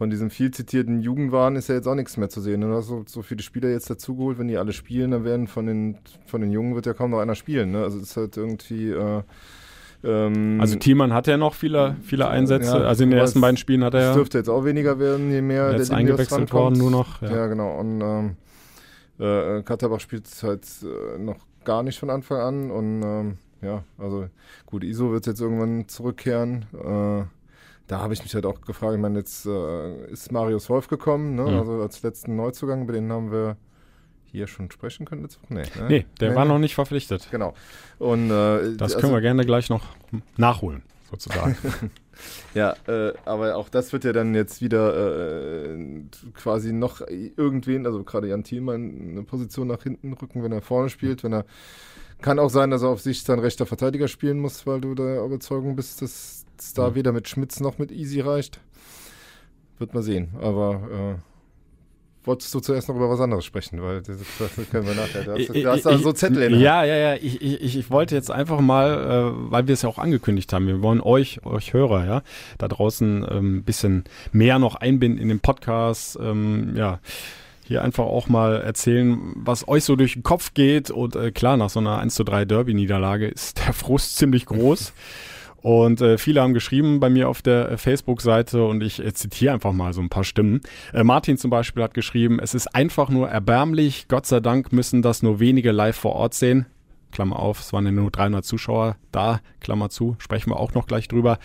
von 0.00 0.08
diesem 0.08 0.30
viel 0.30 0.50
zitierten 0.50 1.02
Jugendwahn 1.02 1.56
ist 1.56 1.68
ja 1.68 1.74
jetzt 1.74 1.86
auch 1.86 1.94
nichts 1.94 2.16
mehr 2.16 2.30
zu 2.30 2.40
sehen. 2.40 2.60
Ne? 2.60 2.68
Du 2.68 2.74
hast 2.74 2.86
so, 2.86 3.04
so 3.06 3.20
viele 3.20 3.42
Spieler 3.42 3.68
jetzt 3.68 3.90
dazugeholt, 3.90 4.38
wenn 4.38 4.48
die 4.48 4.56
alle 4.56 4.72
spielen, 4.72 5.10
dann 5.10 5.24
werden 5.24 5.46
von 5.46 5.66
den, 5.66 5.98
von 6.24 6.40
den 6.40 6.50
Jungen 6.50 6.74
wird 6.74 6.86
ja 6.86 6.94
kaum 6.94 7.10
noch 7.10 7.18
einer 7.18 7.34
spielen. 7.34 7.72
Ne? 7.72 7.82
Also 7.82 7.98
ist 7.98 8.16
halt 8.16 8.36
irgendwie. 8.36 8.90
Äh, 8.90 9.22
ähm, 10.02 10.58
also 10.58 10.76
Thiemann 10.76 11.12
hat 11.12 11.26
ja 11.26 11.36
noch 11.36 11.52
viele, 11.52 11.96
viele 12.02 12.28
Einsätze. 12.28 12.78
Ja, 12.78 12.84
also 12.84 13.04
in 13.04 13.10
den 13.10 13.18
ersten 13.18 13.42
beiden 13.42 13.58
Spielen 13.58 13.84
hat 13.84 13.92
er 13.92 14.00
ja. 14.00 14.14
Dürfte 14.14 14.38
jetzt 14.38 14.48
auch 14.48 14.64
weniger 14.64 14.98
werden, 14.98 15.30
je 15.30 15.42
mehr 15.42 15.72
jetzt 15.72 15.90
der 15.90 15.98
eingewechselt 15.98 16.50
worden 16.50 16.78
nur 16.78 16.90
noch. 16.90 17.20
Ja, 17.20 17.30
ja 17.30 17.46
genau. 17.48 17.78
Und 17.78 18.00
ähm, 18.00 18.36
äh, 19.18 19.62
Katterbach 19.62 20.00
spielt 20.00 20.24
halt 20.42 20.64
äh, 20.82 21.18
noch 21.18 21.36
gar 21.64 21.82
nicht 21.82 21.98
von 21.98 22.10
Anfang 22.10 22.38
an. 22.38 22.70
Und 22.70 23.02
ähm, 23.02 23.38
ja, 23.62 23.84
also 23.98 24.28
gut, 24.66 24.84
ISO 24.84 25.12
wird 25.12 25.26
jetzt 25.26 25.40
irgendwann 25.40 25.88
zurückkehren. 25.88 26.66
Äh, 26.72 27.24
da 27.86 27.98
habe 27.98 28.14
ich 28.14 28.22
mich 28.22 28.34
halt 28.34 28.46
auch 28.46 28.60
gefragt, 28.60 28.94
ich 28.94 29.00
meine, 29.00 29.18
jetzt 29.18 29.46
äh, 29.46 30.06
ist 30.06 30.30
Marius 30.30 30.70
Wolf 30.70 30.88
gekommen, 30.88 31.34
ne? 31.34 31.42
Mhm. 31.42 31.58
also 31.58 31.82
als 31.82 32.02
letzten 32.02 32.36
Neuzugang, 32.36 32.86
bei 32.86 32.92
denen 32.92 33.12
haben 33.12 33.32
wir 33.32 33.56
hier 34.26 34.46
schon 34.46 34.70
sprechen 34.70 35.06
können 35.06 35.22
letzte 35.22 35.40
Nee, 35.48 35.62
ne? 35.62 35.88
nee 35.88 36.06
der 36.20 36.30
nee, 36.30 36.36
war 36.36 36.44
nee. 36.44 36.52
noch 36.52 36.58
nicht 36.60 36.76
verpflichtet. 36.76 37.28
Genau. 37.32 37.54
Und, 37.98 38.30
äh, 38.30 38.76
das 38.76 38.92
können 38.92 39.04
also, 39.04 39.12
wir 39.12 39.20
gerne 39.20 39.44
gleich 39.44 39.70
noch 39.70 39.84
nachholen, 40.36 40.82
sozusagen. 41.10 41.56
ja, 42.54 42.74
äh, 42.86 43.12
aber 43.24 43.56
auch 43.56 43.68
das 43.68 43.92
wird 43.92 44.04
ja 44.04 44.12
dann 44.12 44.34
jetzt 44.34 44.60
wieder 44.60 45.72
äh, 45.74 46.02
quasi 46.34 46.72
noch 46.72 47.00
irgendwen, 47.08 47.86
also 47.86 48.04
gerade 48.04 48.28
Jan 48.28 48.44
Thielmann, 48.44 49.10
eine 49.10 49.22
Position 49.22 49.68
nach 49.68 49.82
hinten 49.82 50.12
rücken, 50.12 50.42
wenn 50.42 50.52
er 50.52 50.62
vorne 50.62 50.90
spielt, 50.90 51.24
wenn 51.24 51.32
er 51.32 51.44
kann 52.20 52.38
auch 52.38 52.50
sein, 52.50 52.70
dass 52.70 52.82
er 52.82 52.90
auf 52.90 53.00
sich 53.00 53.22
sein 53.22 53.38
rechter 53.38 53.66
Verteidiger 53.66 54.08
spielen 54.08 54.38
muss, 54.38 54.66
weil 54.66 54.80
du 54.80 54.94
der 54.94 55.24
Überzeugung 55.24 55.76
bist, 55.76 56.02
dass 56.02 56.44
es 56.58 56.74
da 56.74 56.90
mhm. 56.90 56.94
weder 56.94 57.12
mit 57.12 57.28
Schmitz 57.28 57.60
noch 57.60 57.78
mit 57.78 57.90
Easy 57.90 58.20
reicht. 58.20 58.60
Wird 59.78 59.94
man 59.94 60.02
sehen. 60.02 60.34
Aber 60.40 61.18
äh, 61.18 61.29
wolltest 62.24 62.54
du 62.54 62.60
zuerst 62.60 62.88
noch 62.88 62.96
über 62.96 63.08
was 63.08 63.20
anderes 63.20 63.44
sprechen, 63.44 63.82
weil 63.82 64.02
das, 64.02 64.18
das 64.38 64.70
können 64.70 64.86
wir 64.86 64.94
nachher. 64.94 65.24
Du 65.24 65.32
hast, 65.38 65.48
du 65.48 65.70
hast 65.70 65.86
da 65.86 65.98
so 65.98 66.12
Zettel 66.12 66.42
in 66.42 66.60
Ja, 66.60 66.84
ja, 66.84 66.96
ja. 66.96 67.14
Ich, 67.14 67.40
ich, 67.40 67.76
ich 67.76 67.90
wollte 67.90 68.14
jetzt 68.14 68.30
einfach 68.30 68.60
mal, 68.60 68.92
äh, 68.92 69.50
weil 69.50 69.66
wir 69.66 69.74
es 69.74 69.82
ja 69.82 69.88
auch 69.88 69.98
angekündigt 69.98 70.52
haben, 70.52 70.66
wir 70.66 70.82
wollen 70.82 71.00
euch, 71.00 71.44
euch 71.44 71.72
Hörer, 71.72 72.06
ja, 72.06 72.22
da 72.58 72.68
draußen 72.68 73.24
ein 73.24 73.36
ähm, 73.36 73.62
bisschen 73.62 74.04
mehr 74.32 74.58
noch 74.58 74.74
einbinden 74.74 75.20
in 75.20 75.28
den 75.28 75.40
Podcast, 75.40 76.18
ähm, 76.20 76.74
ja 76.76 77.00
hier 77.70 77.84
einfach 77.84 78.04
auch 78.04 78.28
mal 78.28 78.60
erzählen, 78.62 79.16
was 79.36 79.68
euch 79.68 79.84
so 79.84 79.94
durch 79.94 80.14
den 80.14 80.24
Kopf 80.24 80.54
geht. 80.54 80.90
Und 80.90 81.14
äh, 81.14 81.30
klar, 81.30 81.56
nach 81.56 81.70
so 81.70 81.78
einer 81.78 82.00
1 82.00 82.16
zu 82.16 82.24
3 82.24 82.44
Derby-Niederlage 82.44 83.28
ist 83.28 83.64
der 83.64 83.72
Frust 83.72 84.16
ziemlich 84.18 84.46
groß. 84.46 84.92
Und 85.62 86.00
äh, 86.00 86.16
viele 86.16 86.40
haben 86.40 86.54
geschrieben 86.54 87.00
bei 87.00 87.10
mir 87.10 87.28
auf 87.28 87.42
der 87.42 87.72
äh, 87.72 87.76
Facebook-Seite 87.76 88.64
und 88.64 88.82
ich 88.82 89.04
äh, 89.04 89.12
zitiere 89.12 89.52
einfach 89.52 89.72
mal 89.72 89.92
so 89.92 90.00
ein 90.00 90.08
paar 90.08 90.24
Stimmen. 90.24 90.60
Äh, 90.92 91.04
Martin 91.04 91.36
zum 91.36 91.50
Beispiel 91.50 91.82
hat 91.82 91.94
geschrieben, 91.94 92.38
es 92.40 92.54
ist 92.54 92.74
einfach 92.74 93.10
nur 93.10 93.28
erbärmlich. 93.28 94.06
Gott 94.08 94.26
sei 94.26 94.40
Dank 94.40 94.72
müssen 94.72 95.02
das 95.02 95.22
nur 95.22 95.38
wenige 95.38 95.72
live 95.72 95.96
vor 95.96 96.14
Ort 96.14 96.34
sehen. 96.34 96.66
Klammer 97.12 97.38
auf, 97.38 97.60
es 97.60 97.72
waren 97.72 97.84
ja 97.84 97.92
nur 97.92 98.10
300 98.10 98.44
Zuschauer 98.44 98.96
da, 99.12 99.40
Klammer 99.60 99.90
zu, 99.90 100.16
sprechen 100.18 100.50
wir 100.50 100.58
auch 100.58 100.74
noch 100.74 100.86
gleich 100.86 101.08
drüber. 101.08 101.38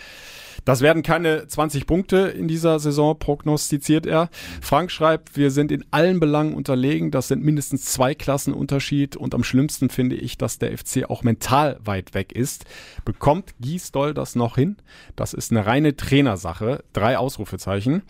Das 0.65 0.82
werden 0.82 1.04
keine 1.04 1.47
20 1.47 1.86
Punkte 1.86 2.17
in 2.17 2.47
dieser 2.47 2.80
Saison, 2.80 3.17
prognostiziert 3.17 4.08
er. 4.08 4.30
Frank 4.62 4.91
schreibt, 4.91 5.38
wir 5.38 5.51
sind 5.51 5.71
in 5.71 5.86
allen 5.91 6.19
Belangen 6.19 6.56
unterlegen. 6.56 7.12
Das 7.12 7.28
sind 7.28 7.43
mindestens 7.43 7.86
zwei 7.86 8.15
Klassen 8.15 8.54
Unterschied. 8.54 9.15
Und 9.15 9.36
am 9.36 9.43
schlimmsten 9.43 9.89
finde 9.89 10.15
ich, 10.15 10.38
dass 10.38 10.58
der 10.58 10.75
FC 10.75 11.06
auch 11.08 11.21
mental 11.23 11.80
weit 11.84 12.15
weg 12.15 12.32
ist. 12.34 12.65
Bekommt 13.06 13.54
Giesdoll 13.60 14.15
das 14.15 14.36
noch 14.36 14.56
hin? 14.56 14.78
Das 15.15 15.34
ist 15.34 15.51
eine 15.51 15.65
reine 15.67 15.95
Trainersache. 15.95 16.84
Drei 16.93 17.17
Ausrufezeichen. 17.17 18.01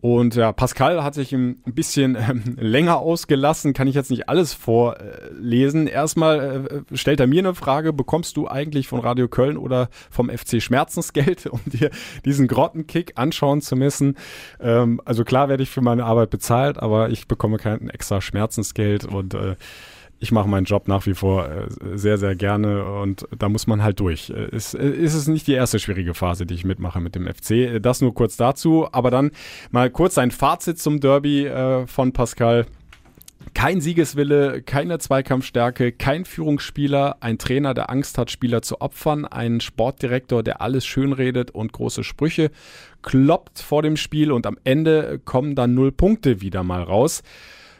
Und 0.00 0.36
ja, 0.36 0.52
Pascal 0.52 1.02
hat 1.02 1.14
sich 1.14 1.32
ein 1.32 1.60
bisschen 1.64 2.16
ähm, 2.16 2.56
länger 2.56 2.98
ausgelassen, 2.98 3.72
kann 3.72 3.88
ich 3.88 3.96
jetzt 3.96 4.10
nicht 4.10 4.28
alles 4.28 4.54
vorlesen. 4.54 5.88
Erstmal 5.88 6.84
äh, 6.92 6.96
stellt 6.96 7.18
er 7.18 7.26
mir 7.26 7.40
eine 7.40 7.54
Frage, 7.54 7.92
bekommst 7.92 8.36
du 8.36 8.46
eigentlich 8.46 8.86
von 8.86 9.00
Radio 9.00 9.26
Köln 9.26 9.56
oder 9.56 9.88
vom 10.08 10.30
FC 10.30 10.62
Schmerzensgeld, 10.62 11.46
um 11.50 11.60
dir 11.66 11.90
diesen 12.24 12.46
Grottenkick 12.46 13.12
anschauen 13.16 13.60
zu 13.60 13.74
müssen? 13.74 14.16
Ähm, 14.60 15.00
also 15.04 15.24
klar 15.24 15.48
werde 15.48 15.64
ich 15.64 15.70
für 15.70 15.80
meine 15.80 16.04
Arbeit 16.04 16.30
bezahlt, 16.30 16.78
aber 16.78 17.10
ich 17.10 17.26
bekomme 17.26 17.56
kein 17.56 17.90
extra 17.90 18.20
Schmerzensgeld 18.20 19.04
und 19.04 19.34
äh, 19.34 19.56
ich 20.20 20.32
mache 20.32 20.48
meinen 20.48 20.64
Job 20.64 20.88
nach 20.88 21.06
wie 21.06 21.14
vor 21.14 21.48
äh, 21.48 21.68
sehr, 21.94 22.18
sehr 22.18 22.34
gerne 22.34 22.84
und 22.84 23.26
da 23.36 23.48
muss 23.48 23.66
man 23.66 23.82
halt 23.82 24.00
durch. 24.00 24.30
Es 24.30 24.74
äh, 24.74 24.88
ist 24.88 25.14
es 25.14 25.28
nicht 25.28 25.46
die 25.46 25.52
erste 25.52 25.78
schwierige 25.78 26.14
Phase, 26.14 26.46
die 26.46 26.54
ich 26.54 26.64
mitmache 26.64 27.00
mit 27.00 27.14
dem 27.14 27.26
FC. 27.26 27.80
Das 27.80 28.00
nur 28.00 28.14
kurz 28.14 28.36
dazu, 28.36 28.88
aber 28.90 29.10
dann 29.10 29.30
mal 29.70 29.90
kurz 29.90 30.18
ein 30.18 30.30
Fazit 30.30 30.78
zum 30.78 31.00
Derby 31.00 31.46
äh, 31.46 31.86
von 31.86 32.12
Pascal. 32.12 32.66
Kein 33.54 33.80
Siegeswille, 33.80 34.62
keine 34.62 34.98
Zweikampfstärke, 34.98 35.92
kein 35.92 36.24
Führungsspieler, 36.24 37.16
ein 37.20 37.38
Trainer, 37.38 37.72
der 37.72 37.88
Angst 37.88 38.18
hat, 38.18 38.30
Spieler 38.30 38.62
zu 38.62 38.80
opfern, 38.80 39.24
ein 39.24 39.60
Sportdirektor, 39.60 40.42
der 40.42 40.60
alles 40.60 40.84
schönredet 40.84 41.52
und 41.52 41.72
große 41.72 42.04
Sprüche 42.04 42.50
kloppt 43.02 43.60
vor 43.60 43.82
dem 43.82 43.96
Spiel 43.96 44.32
und 44.32 44.46
am 44.46 44.58
Ende 44.64 45.20
kommen 45.24 45.54
dann 45.54 45.74
null 45.74 45.92
Punkte 45.92 46.40
wieder 46.40 46.62
mal 46.62 46.82
raus. 46.82 47.22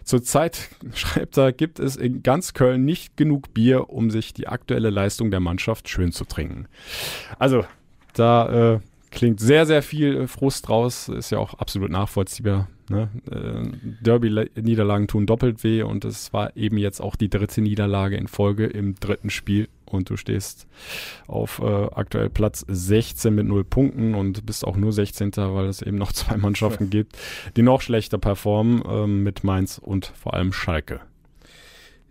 Zurzeit, 0.09 0.71
schreibt 0.95 1.37
er, 1.37 1.53
gibt 1.53 1.79
es 1.79 1.95
in 1.97 2.23
ganz 2.23 2.55
Köln 2.55 2.87
nicht 2.87 3.19
genug 3.19 3.53
Bier, 3.53 3.91
um 3.91 4.11
sich 4.11 4.33
die 4.33 4.49
aktuelle 4.49 4.89
Leistung 4.89 5.31
der 5.31 5.41
Mannschaft 5.41 5.89
schön 5.91 6.13
zu 6.13 6.25
trinken. 6.25 6.67
Also, 7.39 7.67
da 8.15 8.77
äh, 8.77 8.81
klingt 9.11 9.39
sehr, 9.39 9.67
sehr 9.67 9.83
viel 9.83 10.27
Frust 10.27 10.71
raus. 10.71 11.09
Ist 11.09 11.31
ja 11.31 11.39
auch 11.39 11.55
absolut 11.55 11.91
nachvollziehbar. 11.91 12.69
Ne? 12.89 13.09
Äh, 13.31 13.77
Derby-Niederlagen 14.03 15.09
tun 15.09 15.27
doppelt 15.27 15.63
weh 15.63 15.83
und 15.83 16.05
es 16.05 16.33
war 16.33 16.57
eben 16.57 16.79
jetzt 16.79 17.01
auch 17.01 17.17
die 17.17 17.29
dritte 17.29 17.61
Niederlage 17.61 18.17
in 18.17 18.29
Folge 18.29 18.67
im 18.67 18.95
dritten 18.95 19.31
Spiel 19.31 19.69
und 19.85 20.11
du 20.11 20.17
stehst 20.17 20.67
auf 21.27 21.61
äh, 21.61 21.65
aktuell 21.65 22.31
Platz 22.31 22.65
16 22.69 23.35
mit 23.35 23.47
0 23.47 23.65
Punkten 23.65 24.15
und 24.15 24.47
bist 24.47 24.67
auch 24.67 24.77
nur 24.77 24.93
16. 24.93 25.33
weil 25.37 25.67
es 25.67 25.83
eben 25.83 25.99
noch 25.99 26.13
zwei 26.15 26.37
Mannschaften 26.37 26.85
ja. 26.85 26.91
gibt, 26.91 27.19
die 27.57 27.63
noch 27.63 27.83
schlechter 27.83 28.19
performen 28.19 28.83
äh, 28.83 29.07
mit 29.07 29.45
Mainz 29.45 29.79
und 29.79 30.07
vor 30.07 30.35
allem 30.35 30.53
Schalke. 30.53 31.01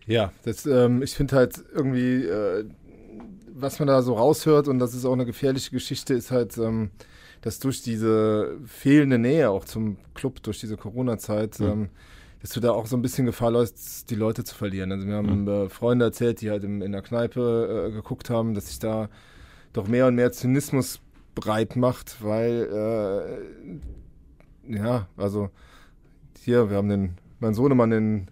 Ja, 0.06 0.32
das, 0.46 0.66
ähm, 0.66 1.02
ich 1.02 1.14
finde 1.16 1.36
halt 1.36 1.64
irgendwie, 1.74 2.24
äh, 2.24 2.66
was 3.54 3.80
man 3.80 3.88
da 3.88 4.02
so 4.02 4.14
raushört 4.14 4.68
und 4.68 4.80
das 4.80 4.94
ist 4.94 5.06
auch 5.06 5.14
eine 5.14 5.26
gefährliche 5.26 5.72
Geschichte, 5.72 6.14
ist 6.14 6.32
halt, 6.32 6.58
ähm, 6.58 6.92
dass 7.48 7.60
durch 7.60 7.82
diese 7.82 8.58
fehlende 8.66 9.18
Nähe 9.18 9.50
auch 9.50 9.64
zum 9.64 9.96
Club, 10.16 10.44
durch 10.44 10.60
diese 10.60 10.76
Corona-Zeit, 10.76 11.62
mhm. 11.62 11.66
ähm, 11.66 11.90
dass 12.42 12.50
du 12.50 12.60
da 12.60 12.72
auch 12.72 12.88
so 12.88 12.98
ein 12.98 13.02
bisschen 13.02 13.26
Gefahr 13.26 13.52
läufst, 13.52 14.10
die 14.10 14.16
Leute 14.16 14.44
zu 14.44 14.54
verlieren. 14.54 14.92
Also 14.92 15.08
wir 15.08 15.16
haben 15.16 15.44
mhm. 15.44 15.48
äh, 15.48 15.70
Freunde 15.70 16.04
erzählt, 16.04 16.42
die 16.42 16.50
halt 16.50 16.66
im, 16.66 16.82
in 16.82 16.92
der 16.92 17.02
Kneipe 17.02 17.88
äh, 17.88 17.92
geguckt 17.94 18.30
haben, 18.30 18.54
dass 18.54 18.68
sich 18.68 18.80
da 18.80 19.08
doch 19.72 19.88
mehr 19.88 20.08
und 20.08 20.16
mehr 20.16 20.34
Zynismus 20.34 21.00
breit 21.36 21.78
macht, 21.78 22.22
weil 22.22 23.80
äh, 24.68 24.76
ja, 24.76 25.08
also 25.16 25.50
hier, 26.42 26.70
wir 26.70 26.76
haben 26.76 26.90
den, 26.90 27.14
mein 27.40 27.54
Sohnemann 27.54 27.94
in 27.94 28.28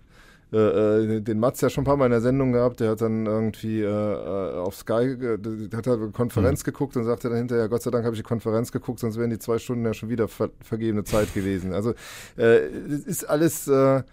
äh, 0.56 1.18
äh, 1.18 1.22
den 1.22 1.40
Mats 1.40 1.60
ja 1.60 1.70
schon 1.70 1.82
ein 1.82 1.86
paar 1.86 1.98
Mal 1.98 2.06
in 2.06 2.12
der 2.12 2.22
Sendung 2.22 2.54
gehabt, 2.54 2.80
der 2.80 2.92
hat 2.92 3.02
dann 3.02 3.26
irgendwie 3.26 3.82
äh, 3.82 3.88
äh 3.88 4.54
auf 4.56 4.78
Sky, 4.78 4.94
äh, 4.94 5.38
hat 5.76 5.86
halt 5.86 6.02
eine 6.02 6.12
Konferenz 6.12 6.62
mhm. 6.62 6.66
geguckt 6.66 6.96
und 6.96 7.04
sagte 7.04 7.28
dann 7.28 7.40
hinterher, 7.40 7.68
Gott 7.68 7.82
sei 7.82 7.92
Dank 7.92 8.06
habe 8.06 8.16
ich 8.16 8.22
die 8.22 8.28
Konferenz 8.28 8.72
geguckt, 8.72 9.00
sonst 9.00 9.18
wären 9.18 9.32
die 9.32 9.40
zwei 9.40 9.58
Stunden 9.58 9.84
ja 9.84 9.94
schon 9.94 10.08
wieder 10.08 10.30
ver 10.30 10.52
vergebene 10.62 11.04
Zeit 11.04 11.34
gewesen. 11.34 11.74
Also 11.74 11.94
es 12.38 13.04
ist 13.06 13.26
alles, 13.26 13.68
es 13.68 14.04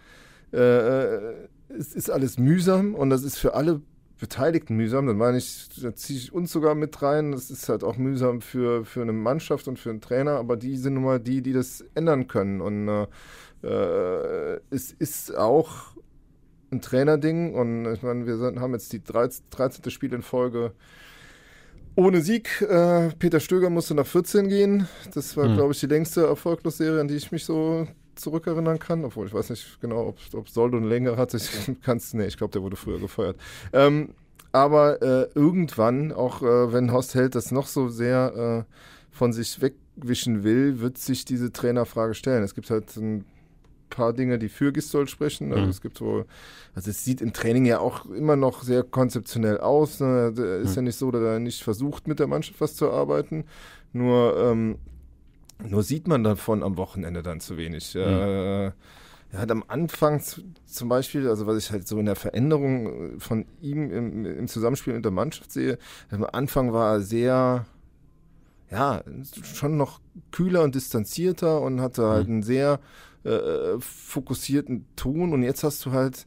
ist 1.68 2.10
alles 2.10 2.38
mühsam 2.38 2.94
und 2.96 3.10
das 3.10 3.22
ist 3.22 3.38
für 3.38 3.54
alle 3.54 3.80
Beteiligten 4.18 4.76
mühsam, 4.76 5.06
dann 5.06 5.18
meine 5.18 5.38
ich, 5.38 5.68
da 5.80 5.94
ziehe 5.94 6.18
ich 6.18 6.32
uns 6.32 6.50
sogar 6.52 6.74
mit 6.74 7.02
rein. 7.02 7.32
Das 7.32 7.50
ist 7.50 7.68
halt 7.68 7.84
auch 7.84 7.96
mühsam 7.96 8.40
für, 8.40 8.84
für 8.84 9.02
eine 9.02 9.12
Mannschaft 9.12 9.68
und 9.68 9.78
für 9.78 9.90
einen 9.90 10.00
Trainer, 10.00 10.36
aber 10.36 10.56
die 10.56 10.76
sind 10.76 10.94
nun 10.94 11.04
mal 11.04 11.20
die, 11.20 11.42
die 11.42 11.52
das 11.52 11.84
ändern 11.94 12.28
können. 12.28 12.60
Und 12.60 12.88
äh, 13.62 14.54
es 14.70 14.92
ist 14.92 15.36
auch 15.36 15.92
ein 16.72 16.80
Trainerding 16.80 17.54
und 17.54 17.92
ich 17.92 18.02
meine, 18.02 18.26
wir 18.26 18.36
sind, 18.36 18.60
haben 18.60 18.72
jetzt 18.72 18.92
die 18.92 19.02
13. 19.02 19.44
13. 19.50 19.90
Spiel 19.90 20.12
in 20.12 20.22
Folge 20.22 20.72
ohne 21.94 22.22
Sieg. 22.22 22.62
Äh, 22.62 23.10
Peter 23.18 23.40
Stöger 23.40 23.70
musste 23.70 23.94
nach 23.94 24.06
14 24.06 24.48
gehen. 24.48 24.88
Das 25.14 25.36
war, 25.36 25.48
mhm. 25.48 25.56
glaube 25.56 25.72
ich, 25.72 25.80
die 25.80 25.86
längste 25.86 26.26
Erfolglosserie, 26.26 27.00
an 27.00 27.08
die 27.08 27.16
ich 27.16 27.30
mich 27.32 27.44
so 27.44 27.86
zurückerinnern 28.14 28.78
kann, 28.78 29.04
obwohl 29.04 29.26
ich 29.26 29.34
weiß 29.34 29.50
nicht 29.50 29.80
genau, 29.80 30.08
ob, 30.08 30.18
ob 30.34 30.48
Soldo 30.48 30.78
eine 30.78 30.86
Länge 30.86 31.16
hatte. 31.16 31.36
Ich 31.36 31.50
kann's, 31.82 32.14
nee, 32.14 32.26
ich 32.26 32.36
glaube, 32.36 32.52
der 32.52 32.62
wurde 32.62 32.76
früher 32.76 32.98
gefeuert. 32.98 33.36
Ähm, 33.72 34.10
aber 34.52 35.00
äh, 35.02 35.28
irgendwann, 35.34 36.12
auch 36.12 36.42
äh, 36.42 36.72
wenn 36.72 36.92
Horst 36.92 37.14
Held 37.14 37.34
das 37.34 37.52
noch 37.52 37.66
so 37.66 37.88
sehr 37.88 38.66
äh, 38.68 38.74
von 39.10 39.32
sich 39.32 39.60
wegwischen 39.62 40.44
will, 40.44 40.80
wird 40.80 40.98
sich 40.98 41.24
diese 41.24 41.52
Trainerfrage 41.52 42.14
stellen. 42.14 42.42
Es 42.42 42.54
gibt 42.54 42.70
halt 42.70 42.94
ein 42.96 43.24
paar 43.92 44.12
Dinge, 44.12 44.38
die 44.38 44.48
für 44.48 44.72
Gistol 44.72 45.06
sprechen. 45.06 45.52
Also 45.52 45.64
mhm. 45.64 45.70
es 45.70 45.80
gibt 45.80 45.98
so, 45.98 46.24
also 46.74 46.90
es 46.90 47.04
sieht 47.04 47.20
im 47.20 47.32
Training 47.32 47.66
ja 47.66 47.78
auch 47.78 48.06
immer 48.06 48.34
noch 48.34 48.62
sehr 48.62 48.82
konzeptionell 48.82 49.58
aus. 49.58 50.00
Ne? 50.00 50.32
Ist 50.62 50.70
mhm. 50.70 50.76
ja 50.76 50.82
nicht 50.82 50.98
so, 50.98 51.10
dass 51.10 51.22
er 51.22 51.38
nicht 51.38 51.62
versucht, 51.62 52.08
mit 52.08 52.18
der 52.18 52.26
Mannschaft 52.26 52.60
was 52.60 52.74
zu 52.74 52.90
arbeiten. 52.90 53.44
Nur, 53.92 54.36
ähm, 54.38 54.78
nur 55.68 55.82
sieht 55.82 56.08
man 56.08 56.24
davon 56.24 56.62
am 56.62 56.76
Wochenende 56.76 57.22
dann 57.22 57.40
zu 57.40 57.56
wenig. 57.56 57.94
Mhm. 57.94 58.00
Äh, 58.00 58.72
er 59.32 59.40
hat 59.40 59.50
am 59.50 59.64
Anfang 59.66 60.20
zum 60.66 60.88
Beispiel, 60.90 61.26
also 61.26 61.46
was 61.46 61.56
ich 61.56 61.72
halt 61.72 61.88
so 61.88 61.98
in 61.98 62.04
der 62.04 62.16
Veränderung 62.16 63.18
von 63.18 63.46
ihm 63.62 63.90
im, 63.90 64.26
im 64.26 64.46
Zusammenspiel 64.46 64.92
mit 64.92 65.04
der 65.06 65.12
Mannschaft 65.12 65.50
sehe, 65.50 65.78
am 66.10 66.24
Anfang 66.24 66.74
war 66.74 66.96
er 66.96 67.00
sehr, 67.00 67.64
ja, 68.70 69.02
schon 69.42 69.78
noch 69.78 70.00
kühler 70.32 70.62
und 70.62 70.74
distanzierter 70.74 71.62
und 71.62 71.80
hatte 71.80 72.06
halt 72.08 72.28
mhm. 72.28 72.34
einen 72.34 72.42
sehr 72.42 72.78
äh, 73.24 73.78
fokussierten 73.78 74.86
Ton 74.96 75.32
und 75.32 75.42
jetzt 75.42 75.64
hast 75.64 75.84
du 75.86 75.92
halt 75.92 76.26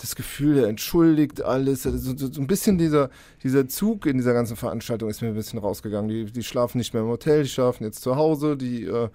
das 0.00 0.14
Gefühl, 0.14 0.58
er 0.58 0.68
entschuldigt 0.68 1.42
alles. 1.42 1.86
Also 1.86 2.16
so, 2.16 2.32
so, 2.32 2.40
ein 2.40 2.46
bisschen 2.46 2.78
dieser, 2.78 3.10
dieser 3.42 3.68
Zug 3.68 4.06
in 4.06 4.16
dieser 4.16 4.32
ganzen 4.32 4.56
Veranstaltung 4.56 5.08
ist 5.10 5.20
mir 5.22 5.28
ein 5.28 5.34
bisschen 5.34 5.58
rausgegangen. 5.58 6.08
Die, 6.08 6.24
die 6.26 6.42
schlafen 6.42 6.78
nicht 6.78 6.94
mehr 6.94 7.02
im 7.02 7.08
Hotel, 7.08 7.42
die 7.42 7.48
schlafen 7.48 7.84
jetzt 7.84 8.02
zu 8.02 8.16
Hause, 8.16 8.56
die, 8.56 8.84
äh, 8.84 9.08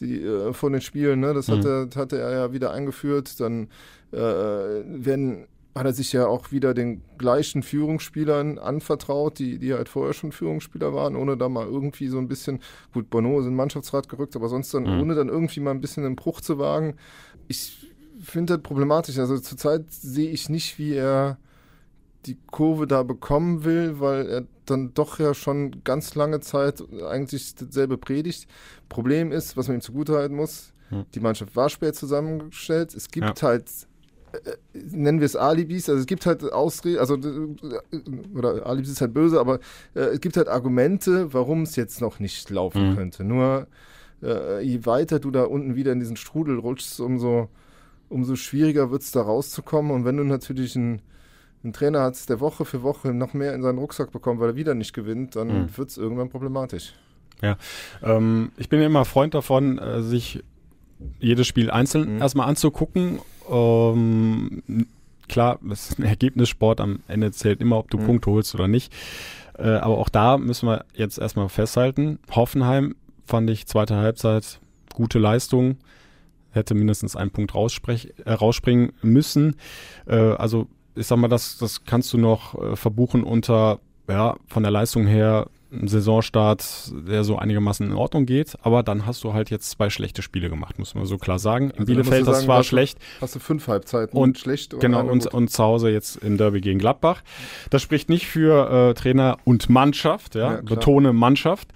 die 0.00 0.22
äh, 0.22 0.52
von 0.52 0.72
den 0.72 0.82
Spielen, 0.82 1.20
ne, 1.20 1.32
das 1.32 1.48
mhm. 1.48 1.52
hatte, 1.52 1.88
hatte 1.96 2.18
er 2.18 2.32
ja 2.32 2.52
wieder 2.52 2.70
eingeführt. 2.72 3.40
Dann 3.40 3.68
äh, 4.12 4.18
werden 4.18 5.46
hat 5.76 5.86
er 5.86 5.92
sich 5.92 6.12
ja 6.12 6.26
auch 6.26 6.52
wieder 6.52 6.72
den 6.72 7.02
gleichen 7.18 7.62
Führungsspielern 7.62 8.58
anvertraut, 8.58 9.38
die, 9.38 9.58
die 9.58 9.74
halt 9.74 9.88
vorher 9.88 10.14
schon 10.14 10.32
Führungsspieler 10.32 10.94
waren, 10.94 11.16
ohne 11.16 11.36
da 11.36 11.48
mal 11.48 11.66
irgendwie 11.66 12.08
so 12.08 12.18
ein 12.18 12.28
bisschen, 12.28 12.60
gut, 12.94 13.10
Bono 13.10 13.38
ist 13.38 13.44
in 13.44 13.52
den 13.52 13.56
Mannschaftsrat 13.56 14.08
gerückt, 14.08 14.36
aber 14.36 14.48
sonst 14.48 14.72
dann, 14.72 14.84
mhm. 14.84 15.02
ohne 15.02 15.14
dann 15.14 15.28
irgendwie 15.28 15.60
mal 15.60 15.72
ein 15.72 15.82
bisschen 15.82 16.06
einen 16.06 16.16
Bruch 16.16 16.40
zu 16.40 16.58
wagen. 16.58 16.94
Ich 17.46 17.92
finde 18.22 18.54
das 18.54 18.62
problematisch. 18.62 19.18
Also 19.18 19.38
zurzeit 19.38 19.90
sehe 19.90 20.30
ich 20.30 20.48
nicht, 20.48 20.78
wie 20.78 20.94
er 20.94 21.38
die 22.24 22.38
Kurve 22.50 22.86
da 22.86 23.02
bekommen 23.02 23.64
will, 23.64 24.00
weil 24.00 24.26
er 24.26 24.46
dann 24.64 24.94
doch 24.94 25.18
ja 25.18 25.34
schon 25.34 25.84
ganz 25.84 26.14
lange 26.14 26.40
Zeit 26.40 26.82
eigentlich 27.08 27.54
dasselbe 27.54 27.98
predigt. 27.98 28.48
Problem 28.88 29.30
ist, 29.30 29.56
was 29.56 29.68
man 29.68 29.76
ihm 29.76 29.82
zugutehalten 29.82 30.36
muss, 30.36 30.72
mhm. 30.90 31.04
die 31.14 31.20
Mannschaft 31.20 31.54
war 31.54 31.68
spät 31.68 31.94
zusammengestellt. 31.94 32.94
Es 32.94 33.08
gibt 33.10 33.42
ja. 33.42 33.48
halt 33.48 33.70
nennen 34.72 35.20
wir 35.20 35.26
es 35.26 35.36
Alibis, 35.36 35.88
also 35.88 36.00
es 36.00 36.06
gibt 36.06 36.26
halt 36.26 36.42
Ausreden, 36.52 36.98
also 36.98 37.18
oder 38.34 38.66
Alibis 38.66 38.90
ist 38.90 39.00
halt 39.00 39.14
böse, 39.14 39.40
aber 39.40 39.60
äh, 39.94 40.00
es 40.00 40.20
gibt 40.20 40.36
halt 40.36 40.48
Argumente, 40.48 41.32
warum 41.32 41.62
es 41.62 41.76
jetzt 41.76 42.00
noch 42.00 42.20
nicht 42.20 42.50
laufen 42.50 42.90
mhm. 42.90 42.96
könnte. 42.96 43.24
Nur 43.24 43.66
äh, 44.22 44.62
je 44.62 44.84
weiter 44.86 45.18
du 45.18 45.30
da 45.30 45.44
unten 45.44 45.76
wieder 45.76 45.92
in 45.92 46.00
diesen 46.00 46.16
Strudel 46.16 46.58
rutschst, 46.58 47.00
umso, 47.00 47.48
umso 48.08 48.36
schwieriger 48.36 48.90
wird 48.90 49.02
es 49.02 49.12
da 49.12 49.22
rauszukommen. 49.22 49.92
Und 49.92 50.04
wenn 50.04 50.16
du 50.16 50.24
natürlich 50.24 50.76
einen, 50.76 51.02
einen 51.62 51.72
Trainer 51.72 52.00
hast, 52.00 52.28
der 52.30 52.40
Woche 52.40 52.64
für 52.64 52.82
Woche 52.82 53.12
noch 53.12 53.34
mehr 53.34 53.54
in 53.54 53.62
seinen 53.62 53.78
Rucksack 53.78 54.12
bekommt, 54.12 54.40
weil 54.40 54.50
er 54.50 54.56
wieder 54.56 54.74
nicht 54.74 54.92
gewinnt, 54.92 55.36
dann 55.36 55.48
mhm. 55.48 55.76
wird 55.76 55.90
es 55.90 55.98
irgendwann 55.98 56.28
problematisch. 56.28 56.94
Ja, 57.42 57.58
ähm, 58.02 58.52
ich 58.56 58.68
bin 58.68 58.80
immer 58.80 59.04
Freund 59.04 59.34
davon, 59.34 59.78
äh, 59.78 60.02
sich 60.02 60.42
jedes 61.18 61.46
Spiel 61.46 61.70
einzeln 61.70 62.14
mhm. 62.14 62.20
erstmal 62.22 62.48
anzugucken 62.48 63.18
ähm, 63.50 64.86
klar, 65.28 65.58
das 65.62 65.90
ist 65.90 65.98
ein 65.98 66.04
Ergebnissport. 66.04 66.80
Am 66.80 67.00
Ende 67.08 67.32
zählt 67.32 67.60
immer, 67.60 67.78
ob 67.78 67.90
du 67.90 67.98
mhm. 67.98 68.06
Punkte 68.06 68.30
holst 68.30 68.54
oder 68.54 68.68
nicht. 68.68 68.92
Äh, 69.58 69.68
aber 69.68 69.98
auch 69.98 70.08
da 70.08 70.38
müssen 70.38 70.68
wir 70.68 70.84
jetzt 70.94 71.18
erstmal 71.18 71.48
festhalten. 71.48 72.18
Hoffenheim 72.30 72.94
fand 73.24 73.50
ich 73.50 73.66
zweite 73.66 73.96
Halbzeit 73.96 74.60
gute 74.94 75.18
Leistung. 75.18 75.78
Hätte 76.50 76.74
mindestens 76.74 77.16
einen 77.16 77.30
Punkt 77.30 77.54
äh, 77.54 78.32
rausspringen 78.32 78.92
müssen. 79.02 79.56
Äh, 80.06 80.16
also 80.16 80.68
ich 80.94 81.06
sag 81.06 81.18
mal, 81.18 81.28
das, 81.28 81.58
das 81.58 81.84
kannst 81.84 82.12
du 82.12 82.18
noch 82.18 82.54
äh, 82.60 82.76
verbuchen 82.76 83.22
unter, 83.22 83.80
ja, 84.08 84.36
von 84.46 84.62
der 84.62 84.72
Leistung 84.72 85.06
her 85.06 85.48
Saisonstart, 85.84 86.92
der 87.08 87.24
so 87.24 87.36
einigermaßen 87.36 87.86
in 87.86 87.92
Ordnung 87.92 88.26
geht, 88.26 88.56
aber 88.62 88.82
dann 88.82 89.06
hast 89.06 89.24
du 89.24 89.32
halt 89.32 89.50
jetzt 89.50 89.70
zwei 89.70 89.90
schlechte 89.90 90.22
Spiele 90.22 90.48
gemacht, 90.48 90.78
muss 90.78 90.94
man 90.94 91.06
so 91.06 91.18
klar 91.18 91.38
sagen. 91.38 91.70
In 91.70 91.80
also 91.80 91.84
Bielefeld, 91.86 92.26
das 92.26 92.46
war 92.48 92.62
schlecht. 92.64 92.98
Hast 93.20 93.34
du 93.34 93.38
fünf 93.38 93.68
Halbzeiten 93.68 94.16
und 94.16 94.38
schlecht 94.38 94.78
genau 94.80 95.06
und, 95.06 95.26
und 95.26 95.50
zu 95.50 95.62
Hause 95.62 95.90
jetzt 95.90 96.16
im 96.16 96.36
Derby 96.36 96.60
gegen 96.60 96.78
Gladbach. 96.78 97.22
Das 97.70 97.82
spricht 97.82 98.08
nicht 98.08 98.26
für 98.26 98.90
äh, 98.90 98.94
Trainer 98.94 99.38
und 99.44 99.68
Mannschaft, 99.68 100.34
ja, 100.34 100.54
ja 100.54 100.60
betone 100.62 101.12
Mannschaft. 101.12 101.72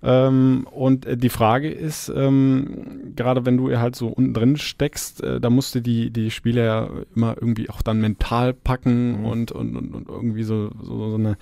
Ähm, 0.00 0.66
und 0.70 1.06
äh, 1.06 1.16
die 1.16 1.28
Frage 1.28 1.70
ist, 1.70 2.08
ähm, 2.08 3.14
gerade 3.16 3.44
wenn 3.44 3.56
du 3.56 3.76
halt 3.76 3.96
so 3.96 4.08
unten 4.08 4.32
drin 4.32 4.56
steckst, 4.56 5.22
äh, 5.24 5.40
da 5.40 5.50
musst 5.50 5.74
du 5.74 5.80
die, 5.80 6.10
die 6.10 6.30
Spieler 6.30 6.64
ja 6.64 6.90
immer 7.16 7.34
irgendwie 7.36 7.68
auch 7.68 7.82
dann 7.82 8.00
mental 8.00 8.54
packen 8.54 9.20
mhm. 9.20 9.26
und, 9.26 9.52
und, 9.52 9.76
und, 9.76 9.94
und 9.94 10.08
irgendwie 10.08 10.44
so, 10.44 10.70
so, 10.82 11.10
so 11.10 11.16
eine 11.16 11.36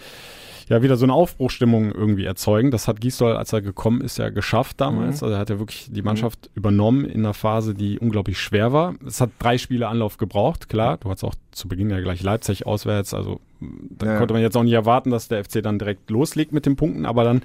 ja 0.69 0.83
wieder 0.83 0.97
so 0.97 1.05
eine 1.05 1.13
Aufbruchstimmung 1.13 1.93
irgendwie 1.93 2.25
erzeugen. 2.25 2.71
Das 2.71 2.89
hat 2.89 3.01
Gisdol, 3.01 3.37
als 3.37 3.53
er 3.53 3.63
gekommen 3.63 4.01
ist, 4.01 4.19
ja 4.19 4.31
geschafft 4.31 4.81
damals. 4.81 5.21
Mhm. 5.21 5.25
Also 5.27 5.35
er 5.35 5.39
hat 5.39 5.51
ja 5.51 5.59
wirklich 5.59 5.89
die 5.91 6.03
Mannschaft 6.03 6.51
mhm. 6.53 6.59
übernommen 6.59 7.05
in 7.05 7.21
einer 7.21 7.35
Phase, 7.35 7.75
die 7.75 7.99
unglaublich 7.99 8.39
schwer 8.39 8.73
war. 8.73 8.95
Es 9.07 9.21
hat 9.21 9.31
drei 9.39 9.59
Spiele 9.59 9.89
Anlauf 9.89 10.17
gebraucht, 10.17 10.69
klar. 10.69 10.99
Du 10.99 11.11
hast 11.11 11.25
auch 11.25 11.35
zu 11.53 11.69
Beginn 11.69 11.91
ja 11.91 12.01
gleich 12.01 12.23
Leipzig 12.23 12.67
auswärts. 12.67 13.15
Also 13.15 13.41
da 13.61 14.07
Ja. 14.07 14.19
konnte 14.19 14.35
man 14.35 14.43
jetzt 14.43 14.57
auch 14.57 14.65
nicht 14.65 14.73
erwarten, 14.73 15.11
dass 15.11 15.29
der 15.29 15.45
FC 15.45 15.63
dann 15.63 15.79
direkt 15.79 16.11
loslegt 16.11 16.53
mit 16.53 16.67
den 16.67 16.77
Punkten, 16.77 17.07
aber 17.07 17.25
dann 17.25 17.43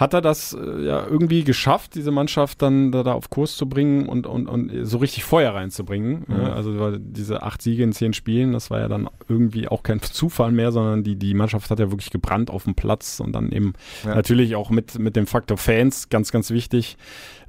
hat 0.00 0.14
er 0.14 0.22
das 0.22 0.54
äh, 0.54 0.82
ja 0.82 1.06
irgendwie 1.06 1.44
geschafft, 1.44 1.94
diese 1.94 2.10
Mannschaft 2.10 2.62
dann 2.62 2.90
da, 2.90 3.02
da 3.02 3.12
auf 3.12 3.28
Kurs 3.28 3.54
zu 3.56 3.68
bringen 3.68 4.08
und, 4.08 4.26
und, 4.26 4.48
und 4.48 4.86
so 4.86 4.96
richtig 4.96 5.24
Feuer 5.24 5.54
reinzubringen. 5.54 6.24
Ja, 6.28 6.54
also 6.54 6.96
diese 6.96 7.42
acht 7.42 7.60
Siege 7.60 7.82
in 7.82 7.92
zehn 7.92 8.14
Spielen, 8.14 8.52
das 8.54 8.70
war 8.70 8.80
ja 8.80 8.88
dann 8.88 9.10
irgendwie 9.28 9.68
auch 9.68 9.82
kein 9.82 10.00
Zufall 10.00 10.52
mehr, 10.52 10.72
sondern 10.72 11.04
die, 11.04 11.16
die 11.16 11.34
Mannschaft 11.34 11.70
hat 11.70 11.78
ja 11.78 11.90
wirklich 11.90 12.10
gebrannt 12.10 12.50
auf 12.50 12.64
dem 12.64 12.74
Platz 12.74 13.20
und 13.20 13.32
dann 13.32 13.52
eben 13.52 13.74
Ja. 14.04 14.14
natürlich 14.14 14.56
auch 14.56 14.70
mit, 14.70 14.98
mit 14.98 15.16
dem 15.16 15.26
Faktor 15.26 15.58
Fans, 15.58 16.08
ganz, 16.08 16.32
ganz 16.32 16.50
wichtig. 16.50 16.96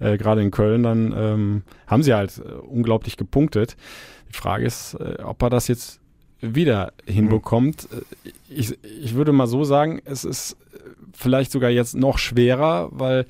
Äh, 0.01 0.17
Gerade 0.17 0.41
in 0.41 0.51
Köln 0.51 0.83
dann 0.83 1.13
ähm, 1.15 1.63
haben 1.87 2.03
sie 2.03 2.13
halt 2.13 2.37
äh, 2.45 2.51
unglaublich 2.51 3.15
gepunktet. 3.15 3.77
Die 4.29 4.37
Frage 4.37 4.65
ist, 4.65 4.95
äh, 4.95 5.21
ob 5.23 5.41
er 5.41 5.49
das 5.49 5.69
jetzt 5.69 6.00
wieder 6.41 6.93
hinbekommt. 7.05 7.87
Äh, 7.91 8.29
Ich, 8.49 8.77
ich 8.83 9.15
würde 9.15 9.31
mal 9.31 9.47
so 9.47 9.63
sagen, 9.63 10.01
es 10.05 10.23
ist 10.25 10.57
äh, 10.73 10.77
vielleicht 11.13 11.51
sogar 11.51 11.69
jetzt 11.69 11.95
noch 11.95 12.17
schwerer, 12.17 12.89
weil 12.91 13.25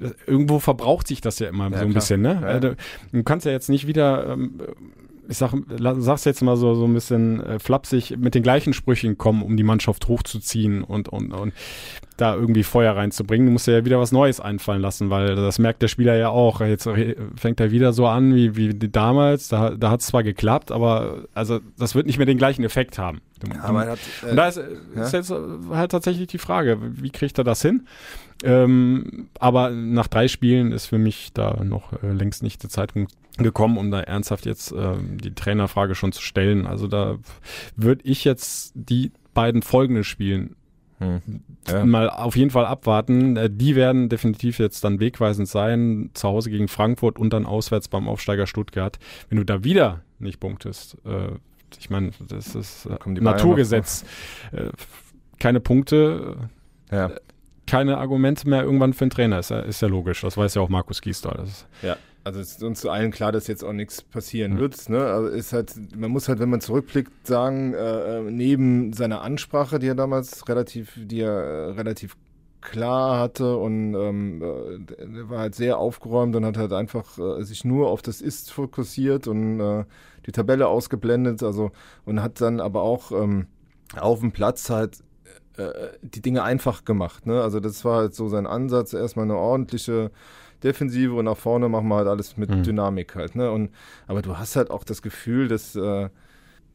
äh, 0.00 0.10
irgendwo 0.26 0.58
verbraucht 0.58 1.06
sich 1.08 1.20
das 1.20 1.38
ja 1.38 1.48
immer 1.48 1.70
Ja, 1.70 1.78
so 1.78 1.84
ein 1.84 1.90
klar. 1.90 1.94
bisschen. 1.94 2.20
Ne? 2.22 2.38
Ja. 2.42 2.56
Äh, 2.56 2.76
Du, 3.12 3.22
kannst 3.22 3.46
ja 3.46 3.52
jetzt 3.52 3.68
nicht 3.68 3.86
wieder, 3.86 4.26
ähm, 4.32 4.60
ich 5.28 5.36
sag, 5.38 5.52
sag's 5.98 6.24
jetzt 6.24 6.42
mal 6.42 6.56
so, 6.56 6.74
so 6.74 6.84
ein 6.86 6.94
bisschen 6.94 7.60
flapsig, 7.60 8.16
mit 8.16 8.34
den 8.34 8.42
gleichen 8.42 8.72
Sprüchen 8.72 9.18
kommen, 9.18 9.42
um 9.42 9.56
die 9.58 9.62
Mannschaft 9.62 10.08
hochzuziehen 10.08 10.82
und, 10.82 11.08
und, 11.10 11.32
und 11.32 11.52
da 12.18 12.34
irgendwie 12.34 12.64
Feuer 12.64 12.96
reinzubringen. 12.96 13.46
Du 13.46 13.52
musst 13.52 13.66
dir 13.66 13.78
ja 13.78 13.84
wieder 13.84 13.98
was 13.98 14.12
Neues 14.12 14.40
einfallen 14.40 14.82
lassen, 14.82 15.08
weil 15.08 15.36
das 15.36 15.58
merkt 15.58 15.82
der 15.82 15.88
Spieler 15.88 16.16
ja 16.16 16.28
auch. 16.28 16.60
Jetzt 16.60 16.88
fängt 17.36 17.60
er 17.60 17.70
wieder 17.70 17.92
so 17.92 18.06
an 18.06 18.34
wie, 18.34 18.56
wie 18.56 18.74
damals. 18.74 19.48
Da, 19.48 19.70
da 19.70 19.90
hat 19.90 20.00
es 20.00 20.06
zwar 20.06 20.22
geklappt, 20.22 20.72
aber 20.72 21.28
also 21.32 21.60
das 21.78 21.94
wird 21.94 22.06
nicht 22.06 22.18
mehr 22.18 22.26
den 22.26 22.38
gleichen 22.38 22.64
Effekt 22.64 22.98
haben. 22.98 23.20
Aber 23.62 23.84
er 23.84 23.94
äh, 23.94 24.30
und 24.30 24.36
da 24.36 24.48
ist, 24.48 24.56
äh, 24.56 24.64
ja. 24.96 25.02
ist 25.04 25.12
jetzt 25.12 25.30
äh, 25.30 25.36
halt 25.70 25.92
tatsächlich 25.92 26.26
die 26.26 26.38
Frage, 26.38 26.78
wie 26.80 27.10
kriegt 27.10 27.38
er 27.38 27.44
das 27.44 27.62
hin? 27.62 27.86
Ähm, 28.42 29.28
aber 29.38 29.70
nach 29.70 30.08
drei 30.08 30.28
Spielen 30.28 30.72
ist 30.72 30.86
für 30.86 30.98
mich 30.98 31.32
da 31.32 31.62
noch 31.62 31.92
äh, 32.02 32.12
längst 32.12 32.42
nicht 32.42 32.62
der 32.62 32.70
Zeitpunkt 32.70 33.12
gekommen, 33.36 33.78
um 33.78 33.90
da 33.90 34.00
ernsthaft 34.00 34.46
jetzt 34.46 34.72
ähm, 34.72 35.18
die 35.18 35.34
Trainerfrage 35.34 35.94
schon 35.94 36.12
zu 36.12 36.22
stellen. 36.22 36.66
Also 36.66 36.88
da 36.88 37.18
würde 37.76 38.02
ich 38.04 38.24
jetzt 38.24 38.72
die 38.74 39.12
beiden 39.34 39.62
folgenden 39.62 40.04
Spielen 40.04 40.56
Hm. 40.98 41.22
Ja. 41.68 41.84
mal 41.84 42.10
auf 42.10 42.36
jeden 42.36 42.50
Fall 42.50 42.66
abwarten. 42.66 43.36
Äh, 43.36 43.50
Die 43.50 43.76
werden 43.76 44.08
definitiv 44.08 44.58
jetzt 44.58 44.82
dann 44.84 45.00
wegweisend 45.00 45.48
sein. 45.48 46.10
Zu 46.14 46.28
Hause 46.28 46.50
gegen 46.50 46.68
Frankfurt 46.68 47.18
und 47.18 47.32
dann 47.32 47.46
auswärts 47.46 47.88
beim 47.88 48.08
Aufsteiger 48.08 48.46
Stuttgart. 48.46 48.98
Wenn 49.28 49.38
du 49.38 49.44
da 49.44 49.64
wieder 49.64 50.02
nicht 50.18 50.40
punktest, 50.40 50.96
äh, 51.04 51.36
ich 51.78 51.90
meine, 51.90 52.10
das 52.28 52.54
ist 52.54 52.86
äh, 52.86 53.10
Naturgesetz. 53.10 54.04
Äh, 54.52 54.70
keine 55.38 55.60
Punkte, 55.60 56.36
ja. 56.90 57.12
keine 57.66 57.98
Argumente 57.98 58.48
mehr 58.48 58.62
irgendwann 58.64 58.92
für 58.92 59.02
einen 59.04 59.10
Trainer. 59.10 59.38
Ist 59.38 59.50
ja, 59.50 59.60
ist 59.60 59.82
ja 59.82 59.88
logisch. 59.88 60.22
Das 60.22 60.36
weiß 60.36 60.54
ja 60.54 60.62
auch 60.62 60.68
Markus 60.68 61.00
ist, 61.04 61.26
Ja, 61.82 61.96
also 62.28 62.40
es 62.40 62.52
ist 62.52 62.62
uns 62.62 62.80
zu 62.80 62.90
allen 62.90 63.10
klar, 63.10 63.32
dass 63.32 63.46
jetzt 63.46 63.64
auch 63.64 63.72
nichts 63.72 64.02
passieren 64.02 64.54
Mhm. 64.54 64.58
wird. 64.58 64.88
Ne? 64.90 65.04
Also 65.04 65.28
ist 65.28 65.52
halt, 65.52 65.74
man 65.96 66.10
muss 66.10 66.28
halt, 66.28 66.38
wenn 66.38 66.50
man 66.50 66.60
zurückblickt, 66.60 67.26
sagen, 67.26 67.72
äh, 67.74 68.18
äh, 68.18 68.30
neben 68.30 68.92
seiner 68.92 69.22
Ansprache, 69.22 69.78
die 69.78 69.88
er 69.88 69.94
damals 69.94 70.46
relativ, 70.48 70.92
die 70.96 71.20
er 71.20 71.32
äh, 71.32 71.70
relativ 71.72 72.16
klar 72.60 73.18
hatte 73.20 73.56
und 73.56 73.94
ähm, 73.94 74.42
äh, 74.42 75.28
war 75.30 75.38
halt 75.40 75.54
sehr 75.54 75.78
aufgeräumt 75.78 76.36
und 76.36 76.44
hat 76.44 76.56
halt 76.58 76.72
einfach 76.72 77.18
äh, 77.18 77.42
sich 77.44 77.64
nur 77.64 77.88
auf 77.88 78.02
das 78.02 78.20
Ist 78.20 78.52
fokussiert 78.52 79.26
und 79.26 79.60
äh, 79.60 79.84
die 80.26 80.32
Tabelle 80.32 80.66
ausgeblendet, 80.68 81.42
also 81.42 81.70
und 82.04 82.20
hat 82.22 82.40
dann 82.40 82.60
aber 82.60 82.82
auch 82.82 83.12
ähm, 83.12 83.46
auf 83.98 84.20
dem 84.20 84.32
Platz 84.32 84.68
halt 84.70 84.98
äh, 85.56 85.70
die 86.02 86.20
Dinge 86.20 86.42
einfach 86.42 86.84
gemacht. 86.84 87.26
Ne? 87.26 87.40
Also 87.42 87.60
das 87.60 87.84
war 87.84 87.98
halt 87.98 88.14
so 88.14 88.28
sein 88.28 88.46
Ansatz, 88.46 88.92
erstmal 88.92 89.24
eine 89.24 89.36
ordentliche 89.36 90.10
Defensive 90.62 91.14
und 91.14 91.24
nach 91.26 91.36
vorne 91.36 91.68
machen 91.68 91.88
wir 91.88 91.96
halt 91.96 92.08
alles 92.08 92.36
mit 92.36 92.50
Mhm. 92.50 92.62
Dynamik 92.62 93.14
halt. 93.14 93.36
Ne? 93.36 93.50
Und, 93.50 93.70
aber 94.06 94.22
du 94.22 94.38
hast 94.38 94.56
halt 94.56 94.70
auch 94.70 94.84
das 94.84 95.02
Gefühl, 95.02 95.48
dass, 95.48 95.74
äh, 95.76 96.08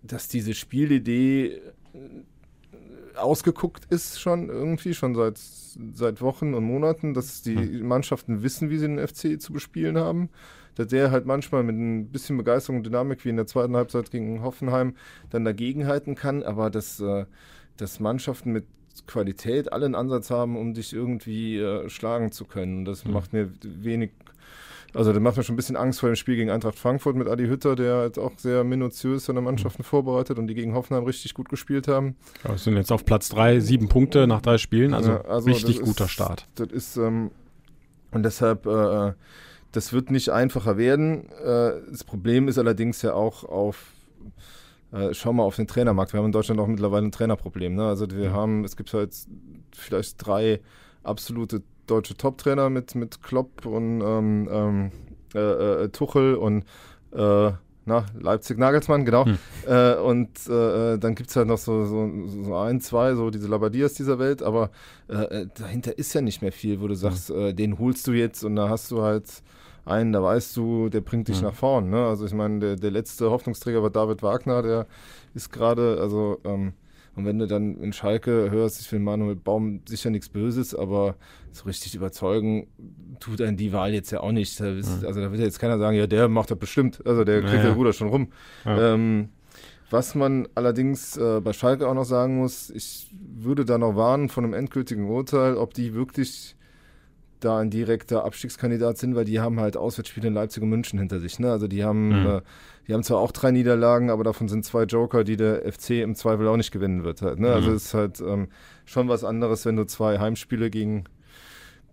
dass 0.01 0.27
diese 0.27 0.53
Spielidee 0.53 1.61
äh, 1.93 3.17
ausgeguckt 3.17 3.85
ist 3.89 4.19
schon 4.19 4.49
irgendwie, 4.49 4.93
schon 4.93 5.15
seit, 5.15 5.37
seit 5.37 6.21
Wochen 6.21 6.53
und 6.53 6.63
Monaten, 6.63 7.13
dass 7.13 7.41
die 7.41 7.55
Mannschaften 7.83 8.41
wissen, 8.43 8.69
wie 8.69 8.77
sie 8.77 8.87
den 8.87 9.05
FC 9.05 9.39
zu 9.41 9.53
bespielen 9.53 9.97
haben. 9.97 10.29
Dass 10.75 10.87
der 10.87 11.11
halt 11.11 11.27
manchmal 11.27 11.61
mit 11.61 11.75
ein 11.75 12.07
bisschen 12.07 12.35
Begeisterung 12.37 12.77
und 12.77 12.85
Dynamik 12.87 13.23
wie 13.25 13.29
in 13.29 13.35
der 13.35 13.45
zweiten 13.45 13.75
Halbzeit 13.75 14.09
gegen 14.09 14.41
Hoffenheim 14.41 14.95
dann 15.29 15.45
dagegenhalten 15.45 16.15
kann, 16.15 16.41
aber 16.41 16.71
dass, 16.71 16.99
äh, 16.99 17.25
dass 17.77 17.99
Mannschaften 17.99 18.51
mit 18.51 18.65
Qualität 19.07 19.73
alle 19.73 19.85
einen 19.85 19.95
Ansatz 19.95 20.29
haben, 20.29 20.55
um 20.57 20.73
dich 20.73 20.93
irgendwie 20.93 21.57
äh, 21.59 21.89
schlagen 21.89 22.31
zu 22.31 22.45
können. 22.45 22.85
Das 22.85 23.05
macht 23.05 23.33
mir 23.33 23.49
wenig, 23.63 24.11
also 24.93 25.11
das 25.11 25.21
macht 25.21 25.37
mir 25.37 25.43
schon 25.43 25.53
ein 25.53 25.57
bisschen 25.57 25.75
Angst 25.75 25.99
vor 25.99 26.09
dem 26.09 26.15
Spiel 26.15 26.35
gegen 26.35 26.49
Eintracht 26.51 26.77
Frankfurt 26.77 27.15
mit 27.15 27.27
Adi 27.27 27.47
Hütter, 27.47 27.75
der 27.75 27.95
halt 27.97 28.19
auch 28.19 28.31
sehr 28.37 28.63
minutiös 28.63 29.25
seine 29.25 29.41
Mannschaften 29.41 29.83
vorbereitet 29.83 30.37
und 30.37 30.47
die 30.47 30.53
gegen 30.53 30.73
Hoffenheim 30.75 31.03
richtig 31.05 31.33
gut 31.33 31.49
gespielt 31.49 31.87
haben. 31.87 32.15
ja, 32.43 32.51
wir 32.51 32.57
sind 32.57 32.75
jetzt 32.77 32.91
auf 32.91 33.03
Platz 33.03 33.29
drei, 33.29 33.59
sieben 33.59 33.89
Punkte 33.89 34.27
nach 34.27 34.41
drei 34.41 34.57
Spielen. 34.57 34.93
Also, 34.93 35.11
Ja, 35.11 35.21
also 35.21 35.47
richtig 35.49 35.77
das 35.77 35.85
guter 35.85 36.05
ist- 36.05 36.11
Start. 36.11 36.47
Das 36.55 36.67
ist, 36.69 36.97
ähm, 36.97 37.31
und 38.11 38.23
deshalb, 38.23 38.65
äh, 38.67 39.13
das 39.71 39.91
wird 39.91 40.11
nicht 40.11 40.29
einfacher 40.29 40.77
werden. 40.77 41.29
Äh, 41.43 41.71
das 41.89 42.03
Problem 42.03 42.47
ist 42.47 42.59
allerdings 42.59 43.01
ja 43.01 43.13
auch 43.15 43.43
auf, 43.43 43.87
äh, 44.93 45.13
schau 45.13 45.33
mal 45.33 45.43
auf 45.43 45.55
den 45.55 45.67
Trainermarkt. 45.67 46.13
Wir 46.13 46.19
haben 46.19 46.27
in 46.27 46.31
Deutschland 46.31 46.59
auch 46.59 46.67
mittlerweile 46.67 47.07
ein 47.07 47.11
Trainerproblem. 47.11 47.75
Ne? 47.75 47.85
Also 47.87 48.09
wir 48.11 48.31
haben, 48.31 48.63
es 48.63 48.77
gibt 48.77 48.93
halt 48.93 49.15
vielleicht 49.75 50.25
drei 50.25 50.61
absolute 51.03 51.63
deutsche 51.87 52.15
Top-Trainer 52.15 52.69
mit, 52.69 52.95
mit 52.95 53.21
Klopp 53.21 53.65
und 53.65 54.01
ähm, 54.01 54.49
ähm, 54.51 54.91
äh, 55.33 55.83
äh, 55.83 55.89
Tuchel 55.89 56.35
und 56.35 56.63
äh, 57.11 57.51
na, 57.85 58.05
Leipzig 58.17 58.57
Nagelsmann, 58.57 59.03
genau. 59.03 59.25
Hm. 59.25 59.37
Äh, 59.67 59.95
und 59.95 60.29
äh, 60.47 60.97
dann 60.97 61.15
gibt 61.15 61.29
es 61.29 61.35
halt 61.35 61.47
noch 61.47 61.57
so, 61.57 61.85
so, 61.85 62.09
so 62.27 62.55
ein, 62.55 62.79
zwei, 62.79 63.13
so 63.15 63.29
diese 63.29 63.47
Labadias 63.47 63.95
dieser 63.95 64.19
Welt, 64.19 64.41
aber 64.41 64.71
äh, 65.09 65.41
äh, 65.41 65.47
dahinter 65.53 65.97
ist 65.97 66.13
ja 66.13 66.21
nicht 66.21 66.41
mehr 66.41 66.53
viel, 66.53 66.79
wo 66.79 66.87
du 66.87 66.95
sagst, 66.95 67.29
äh, 67.29 67.53
den 67.53 67.79
holst 67.79 68.07
du 68.07 68.13
jetzt 68.13 68.45
und 68.45 68.55
da 68.55 68.69
hast 68.69 68.89
du 68.91 69.01
halt 69.01 69.25
einen, 69.85 70.13
da 70.13 70.21
weißt 70.23 70.55
du, 70.57 70.89
der 70.89 71.01
bringt 71.01 71.27
dich 71.27 71.37
Mhm. 71.41 71.47
nach 71.47 71.53
vorn. 71.55 71.89
Ne? 71.89 72.05
Also 72.05 72.25
ich 72.25 72.33
meine, 72.33 72.59
der, 72.59 72.75
der 72.77 72.91
letzte 72.91 73.29
Hoffnungsträger 73.31 73.81
war 73.83 73.89
David 73.89 74.23
Wagner, 74.23 74.61
der 74.61 74.87
ist 75.33 75.51
gerade, 75.51 75.97
also 75.99 76.39
ähm, 76.45 76.73
und 77.15 77.25
wenn 77.25 77.37
du 77.37 77.45
dann 77.45 77.77
in 77.77 77.93
Schalke 77.93 78.49
hörst, 78.49 78.81
ich 78.81 78.91
will 78.91 78.99
Manuel 78.99 79.35
Baum 79.35 79.81
sicher 79.87 80.09
nichts 80.09 80.29
Böses, 80.29 80.73
aber 80.73 81.15
so 81.51 81.65
richtig 81.65 81.93
überzeugen 81.93 82.65
tut 83.19 83.39
einen 83.41 83.55
die 83.55 83.71
Wahl 83.71 83.93
jetzt 83.93 84.09
ja 84.11 84.21
auch 84.21 84.31
nicht. 84.31 84.59
Da 84.59 84.71
ist, 84.71 85.05
Also 85.05 85.21
da 85.21 85.29
wird 85.29 85.39
ja 85.39 85.45
jetzt 85.45 85.59
keiner 85.59 85.77
sagen, 85.77 85.95
ja, 85.95 86.07
der 86.07 86.27
macht 86.27 86.49
das 86.49 86.57
bestimmt. 86.57 87.05
Also 87.05 87.23
der 87.23 87.41
kriegt 87.41 87.53
Ja, 87.53 87.59
ja. 87.59 87.65
der 87.65 87.73
Ruder 87.73 87.93
schon 87.93 88.07
rum. 88.07 88.27
Ja. 88.65 88.93
Ähm, 88.95 89.29
was 89.91 90.15
man 90.15 90.47
allerdings 90.55 91.15
äh, 91.17 91.39
bei 91.39 91.53
Schalke 91.53 91.87
auch 91.87 91.93
noch 91.93 92.05
sagen 92.05 92.37
muss, 92.39 92.71
ich 92.71 93.11
würde 93.35 93.63
da 93.63 93.77
noch 93.77 93.95
warnen 93.95 94.27
von 94.29 94.43
einem 94.43 94.53
endgültigen 94.55 95.07
Urteil, 95.07 95.55
ob 95.55 95.75
die 95.75 95.93
wirklich 95.93 96.55
da 97.43 97.59
ein 97.59 97.69
direkter 97.69 98.23
Abstiegskandidat 98.25 98.97
sind, 98.97 99.15
weil 99.15 99.25
die 99.25 99.39
haben 99.39 99.59
halt 99.59 99.77
Auswärtsspiele 99.77 100.27
in 100.27 100.33
Leipzig 100.33 100.63
und 100.63 100.69
München 100.69 100.99
hinter 100.99 101.19
sich. 101.19 101.39
Ne? 101.39 101.51
Also 101.51 101.67
die 101.67 101.83
haben, 101.83 102.07
Mhm. 102.21 102.25
äh, 102.27 102.41
die 102.87 102.93
haben 102.93 103.03
zwar 103.03 103.19
auch 103.19 103.31
drei 103.31 103.51
Niederlagen, 103.51 104.09
aber 104.09 104.23
davon 104.23 104.47
sind 104.49 104.65
zwei 104.65 104.83
Joker, 104.83 105.23
die 105.23 105.37
der 105.37 105.65
FC 105.71 106.01
im 106.01 106.15
Zweifel 106.15 106.47
auch 106.47 106.57
nicht 106.57 106.71
gewinnen 106.71 107.03
wird. 107.03 107.21
Halt, 107.21 107.39
ne? 107.39 107.53
Also 107.53 107.69
Mhm. 107.69 107.75
es 107.75 107.85
ist 107.85 107.93
halt 107.93 108.19
ähm, 108.21 108.47
schon 108.85 109.07
was 109.09 109.23
anderes, 109.23 109.65
wenn 109.65 109.75
du 109.75 109.85
zwei 109.85 110.19
Heimspiele 110.19 110.69
gegen 110.69 111.05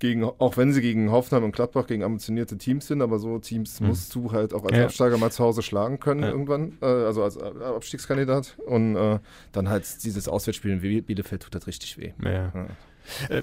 gegen, 0.02 0.24
auch 0.24 0.56
wenn 0.56 0.72
sie 0.72 0.80
gegen 0.80 1.10
Hoffenheim 1.10 1.44
und 1.44 1.52
Gladbach 1.54 1.86
gegen 1.86 2.02
ambitionierte 2.04 2.56
Teams 2.56 2.86
sind, 2.86 3.02
aber 3.02 3.18
so 3.18 3.38
Teams 3.38 3.80
Mhm. 3.80 3.88
musst 3.88 4.14
du 4.14 4.32
halt 4.32 4.54
auch 4.54 4.64
als 4.64 4.74
Ja. 4.74 4.84
Absteiger 4.84 5.18
mal 5.18 5.30
zu 5.30 5.44
Hause 5.44 5.60
schlagen 5.60 6.00
können 6.00 6.22
Ja. 6.22 6.30
irgendwann, 6.30 6.78
äh, 6.80 6.86
also 6.86 7.22
als 7.22 7.36
äh, 7.36 7.42
Abstiegskandidat. 7.62 8.56
Und 8.64 8.96
äh, 8.96 9.18
dann 9.52 9.68
halt 9.68 9.84
dieses 10.02 10.26
Auswärtsspiel 10.26 10.70
in 10.70 10.80
Biel- 10.80 11.02
Bielefeld 11.02 11.42
tut 11.42 11.54
das 11.54 11.66
richtig 11.66 11.98
weh. 11.98 12.12
Ja. 12.24 12.50
Ja. 13.28 13.36
Äh, 13.36 13.42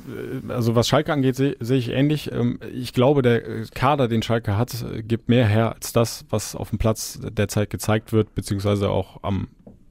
Also 0.49 0.75
was 0.75 0.87
Schalke 0.87 1.11
angeht, 1.13 1.35
sehe 1.35 1.55
sehe 1.59 1.77
ich 1.77 1.89
ähnlich. 1.89 2.31
Ähm, 2.31 2.59
Ich 2.73 2.93
glaube, 2.93 3.21
der 3.21 3.45
äh, 3.47 3.65
Kader, 3.73 4.07
den 4.07 4.21
Schalke 4.21 4.57
hat, 4.57 4.73
äh, 4.83 5.01
gibt 5.03 5.29
mehr 5.29 5.47
her 5.47 5.73
als 5.75 5.93
das, 5.93 6.25
was 6.29 6.55
auf 6.55 6.69
dem 6.69 6.79
Platz 6.79 7.19
derzeit 7.31 7.69
gezeigt 7.69 8.13
wird, 8.13 8.33
beziehungsweise 8.35 8.89
auch 8.89 9.23
am 9.23 9.47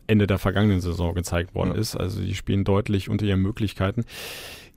Ende 0.08 0.26
der 0.26 0.38
vergangenen 0.38 0.80
Saison 0.80 1.14
gezeigt 1.14 1.54
worden 1.54 1.72
Ja. 1.74 1.80
ist. 1.80 1.96
Also 1.96 2.20
die 2.20 2.34
spielen 2.34 2.64
deutlich 2.64 3.08
unter 3.10 3.26
ihren 3.26 3.40
Möglichkeiten. 3.42 4.04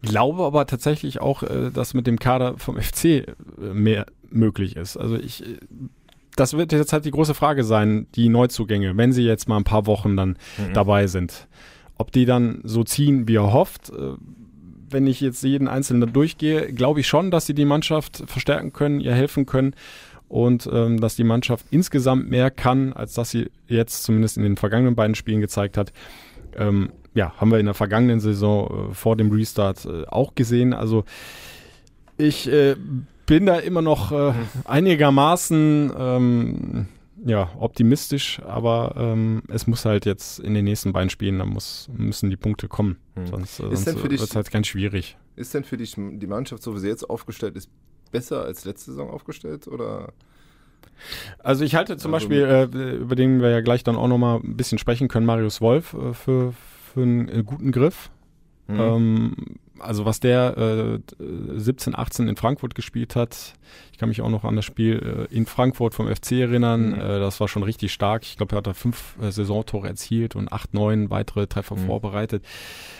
Glaube 0.02 0.44
aber 0.44 0.66
tatsächlich 0.66 1.20
auch, 1.22 1.44
äh, 1.44 1.72
dass 1.74 1.94
mit 1.94 2.08
dem 2.08 2.20
Kader 2.20 2.58
vom 2.58 2.78
FC 2.82 3.06
äh, 3.06 3.26
mehr 3.74 4.06
möglich 4.30 4.76
ist. 4.76 4.96
Also 4.98 5.16
ich, 5.18 5.44
äh, 5.46 5.58
das 6.36 6.54
wird 6.56 6.72
jetzt 6.72 6.94
halt 6.94 7.04
die 7.06 7.12
große 7.12 7.34
Frage 7.34 7.64
sein, 7.66 8.08
die 8.16 8.30
Neuzugänge, 8.30 8.96
wenn 8.96 9.12
sie 9.12 9.24
jetzt 9.24 9.50
mal 9.50 9.58
ein 9.58 9.66
paar 9.66 9.86
Wochen 9.88 10.16
dann 10.16 10.38
Mhm. 10.58 10.74
dabei 10.74 11.08
sind. 11.08 11.48
Ob 11.98 12.14
die 12.14 12.26
dann 12.26 12.62
so 12.64 12.86
ziehen, 12.86 13.28
wie 13.28 13.36
er 13.36 13.52
hofft. 13.52 13.92
Wenn 14.92 15.08
ich 15.08 15.22
jetzt 15.22 15.44
jeden 15.44 15.68
Einzelnen 15.68 16.02
da 16.02 16.08
durchgehe, 16.08 16.74
glaube 16.74 17.00
ich 17.02 17.08
schon, 17.08 17.32
dass 17.32 17.46
sie 17.46 17.54
die 17.54 17.66
Mannschaft 17.66 18.24
verstärken 18.28 18.74
können, 18.74 19.00
ihr 19.00 19.14
helfen 19.14 19.46
können. 19.46 19.74
und 20.28 20.70
ähm, 20.72 21.02
dass 21.02 21.16
die 21.16 21.24
Mannschaft 21.24 21.66
insgesamt 21.72 22.30
mehr 22.30 22.52
kann, 22.52 22.94
als 22.94 23.14
dass 23.16 23.32
sie 23.32 23.50
jetzt 23.68 24.04
zumindest 24.04 24.38
in 24.38 24.44
den 24.44 24.58
vergangenen 24.58 24.96
beiden 24.96 25.16
Spielen 25.16 25.42
gezeigt 25.42 25.76
hat. 25.76 25.92
Ähm, 26.56 26.92
ja, 27.16 27.34
haben 27.38 27.52
wir 27.52 27.60
in 27.60 27.66
der 27.66 27.74
vergangenen 27.74 28.20
Saison 28.20 28.92
äh, 28.92 28.94
vor 28.94 29.16
dem 29.16 29.32
Restart 29.32 29.86
äh, 29.86 30.06
auch 30.08 30.36
gesehen. 30.36 30.74
Also 30.74 31.04
ich 32.18 32.48
äh, 32.48 32.76
bin 33.26 33.46
da 33.46 33.58
immer 33.58 33.82
noch 33.82 34.12
äh, 34.12 34.34
einigermaßen 34.66 35.92
ähm, 35.98 36.88
ja, 37.26 37.52
optimistisch, 37.60 38.42
aber 38.46 38.94
ähm, 38.98 39.44
es 39.50 39.68
muss 39.68 39.86
halt 39.86 40.06
jetzt 40.06 40.40
in 40.40 40.54
den 40.54 40.66
nächsten 40.66 40.94
beiden 40.94 41.10
Spielen, 41.10 41.40
da 41.40 41.46
muss, 41.46 41.90
müssen 41.96 42.30
die 42.30 42.38
Punkte 42.38 42.68
kommen. 42.68 42.98
Hm. 43.16 43.28
Sonst, 43.28 43.60
äh, 43.60 43.76
sonst 43.76 44.04
wird 44.04 44.14
es 44.14 44.36
halt 44.36 44.52
ganz 44.52 44.68
schwierig. 44.68 45.18
Ist 45.36 45.54
denn 45.54 45.64
für 45.64 45.78
dich 45.78 45.96
die 45.96 46.28
Mannschaft, 46.28 46.64
so 46.64 46.76
wie 46.76 46.80
sie 46.80 46.88
jetzt 46.88 47.10
aufgestellt 47.10 47.56
ist, 47.56 47.70
besser 48.12 48.44
als 48.44 48.66
letzte 48.66 48.92
Saison 48.92 49.10
aufgestellt? 49.10 49.68
Oder? 49.68 50.14
Also 51.40 51.64
ich 51.64 51.76
halte 51.76 51.98
zum 51.98 52.14
also, 52.14 52.28
Beispiel, 52.28 52.44
äh, 52.44 52.96
über 52.98 53.16
den 53.16 53.42
wir 53.42 53.50
ja 53.50 53.62
gleich 53.62 53.84
dann 53.84 53.96
auch 53.96 54.08
nochmal 54.08 54.40
ein 54.40 54.58
bisschen 54.58 54.78
sprechen 54.78 55.08
können, 55.08 55.26
Marius 55.26 55.62
Wolf 55.62 55.94
äh, 55.94 56.14
für, 56.14 56.54
für 56.94 57.02
einen 57.02 57.30
äh, 57.30 57.44
guten 57.44 57.72
Griff. 57.72 58.10
Mhm. 58.68 58.80
Ähm, 58.80 59.36
also 59.80 60.06
was 60.06 60.20
der 60.20 60.58
äh, 60.58 61.00
17, 61.58 61.96
18 61.96 62.28
in 62.28 62.36
Frankfurt 62.36 62.76
gespielt 62.76 63.16
hat, 63.16 63.54
ich 63.92 63.98
kann 64.00 64.10
mich 64.10 64.22
auch 64.22 64.30
noch 64.30 64.46
an 64.46 64.56
das 64.56 64.66
Spiel 64.66 65.28
äh, 65.30 65.36
in 65.36 65.46
Frankfurt 65.46 65.94
vom 65.94 66.08
FC 66.08 66.34
erinnern, 66.34 66.92
mhm. 66.92 67.02
äh, 67.02 67.20
das 67.20 67.40
war 67.40 67.48
schon 67.48 67.64
richtig 67.64 67.92
stark. 67.92 68.24
Ich 68.24 68.38
glaube, 68.38 68.56
er 68.56 68.60
hat 68.60 68.68
da 68.68 68.74
fünf 68.74 69.16
äh, 69.22 69.32
Saisontore 69.32 69.88
erzielt 69.88 70.36
und 70.36 70.52
acht, 70.54 70.74
neun 70.74 71.10
weitere 71.10 71.48
Treffer 71.48 71.76
mhm. 71.76 71.86
vorbereitet. 71.86 72.46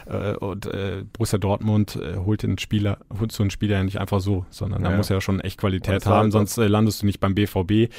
Äh, 0.06 0.34
und 0.34 0.66
äh, 0.66 1.04
Borussia 1.14 1.40
Dortmund 1.40 1.96
äh, 1.96 2.18
holt 2.18 2.44
den 2.44 2.58
Spieler, 2.58 2.98
holt 3.18 3.32
so 3.32 3.44
einen 3.44 3.50
Spieler 3.50 3.78
ja 3.78 3.84
nicht 3.84 4.00
einfach 4.00 4.20
so, 4.20 4.46
sondern 4.50 4.84
ja, 4.84 4.90
da 4.90 4.98
muss 4.98 5.10
er 5.10 5.18
ja 5.18 5.22
schon 5.22 5.40
echt 5.40 5.60
Qualität 5.60 6.06
haben, 6.06 6.24
halt 6.24 6.32
sonst 6.34 6.58
äh, 6.58 6.68
landest 6.68 7.02
du 7.02 7.06
nicht 7.06 7.20
beim 7.20 7.34
BVB. 7.34 7.92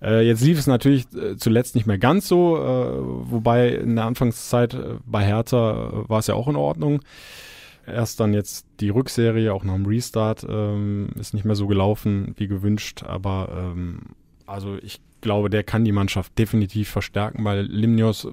Äh, 0.00 0.26
jetzt 0.26 0.42
lief 0.42 0.58
es 0.58 0.66
natürlich 0.66 1.06
äh, 1.14 1.36
zuletzt 1.36 1.74
nicht 1.74 1.86
mehr 1.86 1.98
ganz 1.98 2.28
so, 2.28 2.56
äh, 2.56 2.60
wobei 3.30 3.70
in 3.70 3.96
der 3.96 4.04
Anfangszeit 4.04 4.74
äh, 4.74 4.94
bei 5.06 5.24
Hertha 5.24 5.72
äh, 5.72 6.08
war 6.08 6.20
es 6.20 6.26
ja 6.28 6.34
auch 6.34 6.48
in 6.48 6.56
Ordnung. 6.56 7.00
Erst 7.86 8.20
dann 8.20 8.32
jetzt 8.34 8.66
die 8.80 8.88
Rückserie, 8.88 9.52
auch 9.52 9.64
nach 9.64 9.74
dem 9.74 9.86
Restart, 9.86 10.46
ähm, 10.48 11.10
ist 11.18 11.34
nicht 11.34 11.44
mehr 11.44 11.54
so 11.54 11.66
gelaufen 11.66 12.34
wie 12.36 12.46
gewünscht, 12.46 13.02
aber 13.02 13.48
ähm, 13.54 14.00
also 14.46 14.76
ich 14.82 15.00
glaube, 15.20 15.50
der 15.50 15.64
kann 15.64 15.84
die 15.84 15.92
Mannschaft 15.92 16.38
definitiv 16.38 16.88
verstärken, 16.88 17.44
weil 17.44 17.62
Limnios 17.62 18.28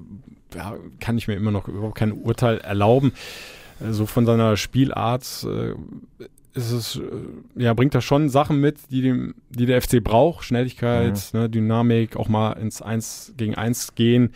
ja, 0.55 0.75
kann 0.99 1.17
ich 1.17 1.27
mir 1.27 1.35
immer 1.35 1.51
noch 1.51 1.67
überhaupt 1.67 1.95
kein 1.95 2.11
Urteil 2.11 2.57
erlauben. 2.59 3.13
So 3.79 3.85
also 3.85 4.05
von 4.05 4.25
seiner 4.25 4.57
Spielart 4.57 5.23
äh, 5.49 5.73
ist 6.53 6.71
es, 6.71 6.95
äh, 6.97 7.61
ja, 7.61 7.73
bringt 7.73 7.95
er 7.95 8.01
schon 8.01 8.29
Sachen 8.29 8.59
mit, 8.59 8.77
die, 8.89 9.01
dem, 9.01 9.35
die 9.49 9.65
der 9.65 9.81
FC 9.81 10.03
braucht. 10.03 10.45
Schnelligkeit, 10.45 11.19
mhm. 11.33 11.39
ne, 11.39 11.49
Dynamik, 11.49 12.15
auch 12.15 12.27
mal 12.27 12.53
ins 12.53 12.81
1 12.81 13.33
gegen 13.37 13.55
1 13.55 13.95
gehen. 13.95 14.33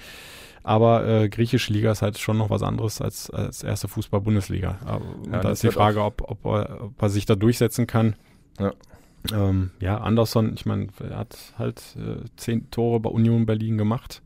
Aber 0.65 1.07
äh, 1.07 1.29
griechische 1.29 1.71
Liga 1.71 1.91
ist 1.91 2.01
halt 2.01 2.17
schon 2.17 2.39
noch 2.39 2.49
was 2.49 2.63
anderes 2.63 2.99
als, 2.99 3.29
als 3.29 3.61
erste 3.61 3.87
Fußball-Bundesliga. 3.87 4.79
Ja, 5.31 5.39
da 5.39 5.51
ist 5.51 5.61
die 5.61 5.69
Frage, 5.69 6.03
ob, 6.03 6.23
ob, 6.27 6.43
er, 6.45 6.85
ob 6.85 6.99
er 6.99 7.09
sich 7.09 7.27
da 7.27 7.35
durchsetzen 7.35 7.85
kann. 7.85 8.15
Ja. 8.59 8.73
Ähm, 9.31 9.69
ja, 9.79 9.99
Anderson, 9.99 10.53
ich 10.55 10.65
meine, 10.65 10.87
er 11.07 11.19
hat 11.19 11.37
halt 11.59 11.83
äh, 11.97 12.25
zehn 12.35 12.71
Tore 12.71 12.99
bei 12.99 13.11
Union 13.11 13.45
Berlin 13.45 13.77
gemacht. 13.77 14.23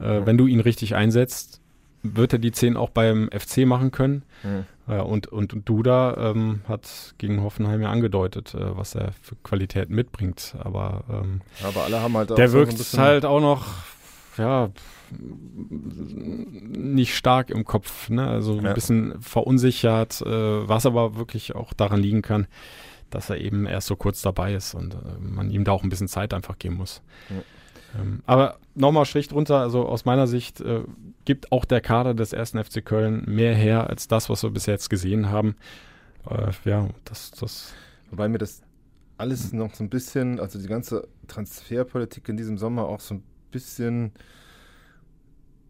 Äh, 0.00 0.04
ja. 0.04 0.26
Wenn 0.26 0.38
du 0.38 0.46
ihn 0.46 0.60
richtig 0.60 0.94
einsetzt, 0.94 1.60
wird 2.02 2.32
er 2.32 2.38
die 2.38 2.52
zehn 2.52 2.78
auch 2.78 2.90
beim 2.90 3.28
FC 3.30 3.66
machen 3.66 3.90
können. 3.90 4.22
Mhm. 4.44 4.64
Ja, 4.88 5.02
und, 5.02 5.26
und 5.26 5.68
Duda 5.68 6.30
ähm, 6.30 6.60
hat 6.66 7.14
gegen 7.18 7.42
Hoffenheim 7.42 7.82
ja 7.82 7.90
angedeutet, 7.90 8.54
äh, 8.54 8.76
was 8.78 8.94
er 8.94 9.12
für 9.20 9.34
Qualitäten 9.42 9.94
mitbringt. 9.94 10.54
Aber, 10.58 11.04
ähm, 11.10 11.42
aber 11.62 11.84
alle 11.84 12.00
haben 12.00 12.16
halt 12.16 12.32
auch 12.32 12.36
der 12.36 12.48
so 12.48 12.58
wirkt 12.58 12.96
halt 12.96 13.26
auch 13.26 13.40
noch 13.40 13.66
ja, 14.38 14.70
nicht 15.10 17.16
stark 17.16 17.50
im 17.50 17.64
Kopf, 17.64 18.08
ne? 18.08 18.26
also 18.26 18.58
ein 18.58 18.64
ja. 18.64 18.72
bisschen 18.72 19.20
verunsichert, 19.20 20.20
äh, 20.22 20.68
was 20.68 20.86
aber 20.86 21.16
wirklich 21.16 21.54
auch 21.54 21.72
daran 21.72 22.00
liegen 22.00 22.22
kann, 22.22 22.46
dass 23.10 23.30
er 23.30 23.38
eben 23.38 23.66
erst 23.66 23.86
so 23.86 23.96
kurz 23.96 24.22
dabei 24.22 24.54
ist 24.54 24.74
und 24.74 24.94
äh, 24.94 24.98
man 25.20 25.50
ihm 25.50 25.64
da 25.64 25.72
auch 25.72 25.82
ein 25.82 25.88
bisschen 25.88 26.08
Zeit 26.08 26.34
einfach 26.34 26.58
geben 26.58 26.76
muss. 26.76 27.02
Ja. 27.30 28.00
Ähm, 28.00 28.22
aber 28.26 28.58
nochmal 28.74 29.06
schlicht 29.06 29.32
runter, 29.32 29.60
also 29.60 29.86
aus 29.86 30.04
meiner 30.04 30.26
Sicht 30.26 30.60
äh, 30.60 30.82
gibt 31.24 31.52
auch 31.52 31.64
der 31.64 31.80
Kader 31.80 32.14
des 32.14 32.32
ersten 32.32 32.62
FC 32.62 32.84
Köln 32.84 33.24
mehr 33.26 33.54
her 33.54 33.88
als 33.88 34.08
das, 34.08 34.28
was 34.28 34.42
wir 34.42 34.50
bis 34.50 34.66
jetzt 34.66 34.90
gesehen 34.90 35.30
haben. 35.30 35.56
Äh, 36.28 36.50
ja, 36.64 36.88
das, 37.04 37.30
das. 37.32 37.72
Wobei 38.10 38.28
mir 38.28 38.38
das 38.38 38.62
alles 39.18 39.52
noch 39.52 39.74
so 39.74 39.84
ein 39.84 39.90
bisschen, 39.90 40.40
also 40.40 40.58
die 40.58 40.68
ganze 40.68 41.08
Transferpolitik 41.26 42.28
in 42.28 42.36
diesem 42.36 42.58
Sommer 42.58 42.86
auch 42.86 43.00
so 43.00 43.14
ein 43.14 43.22
bisschen 43.56 44.12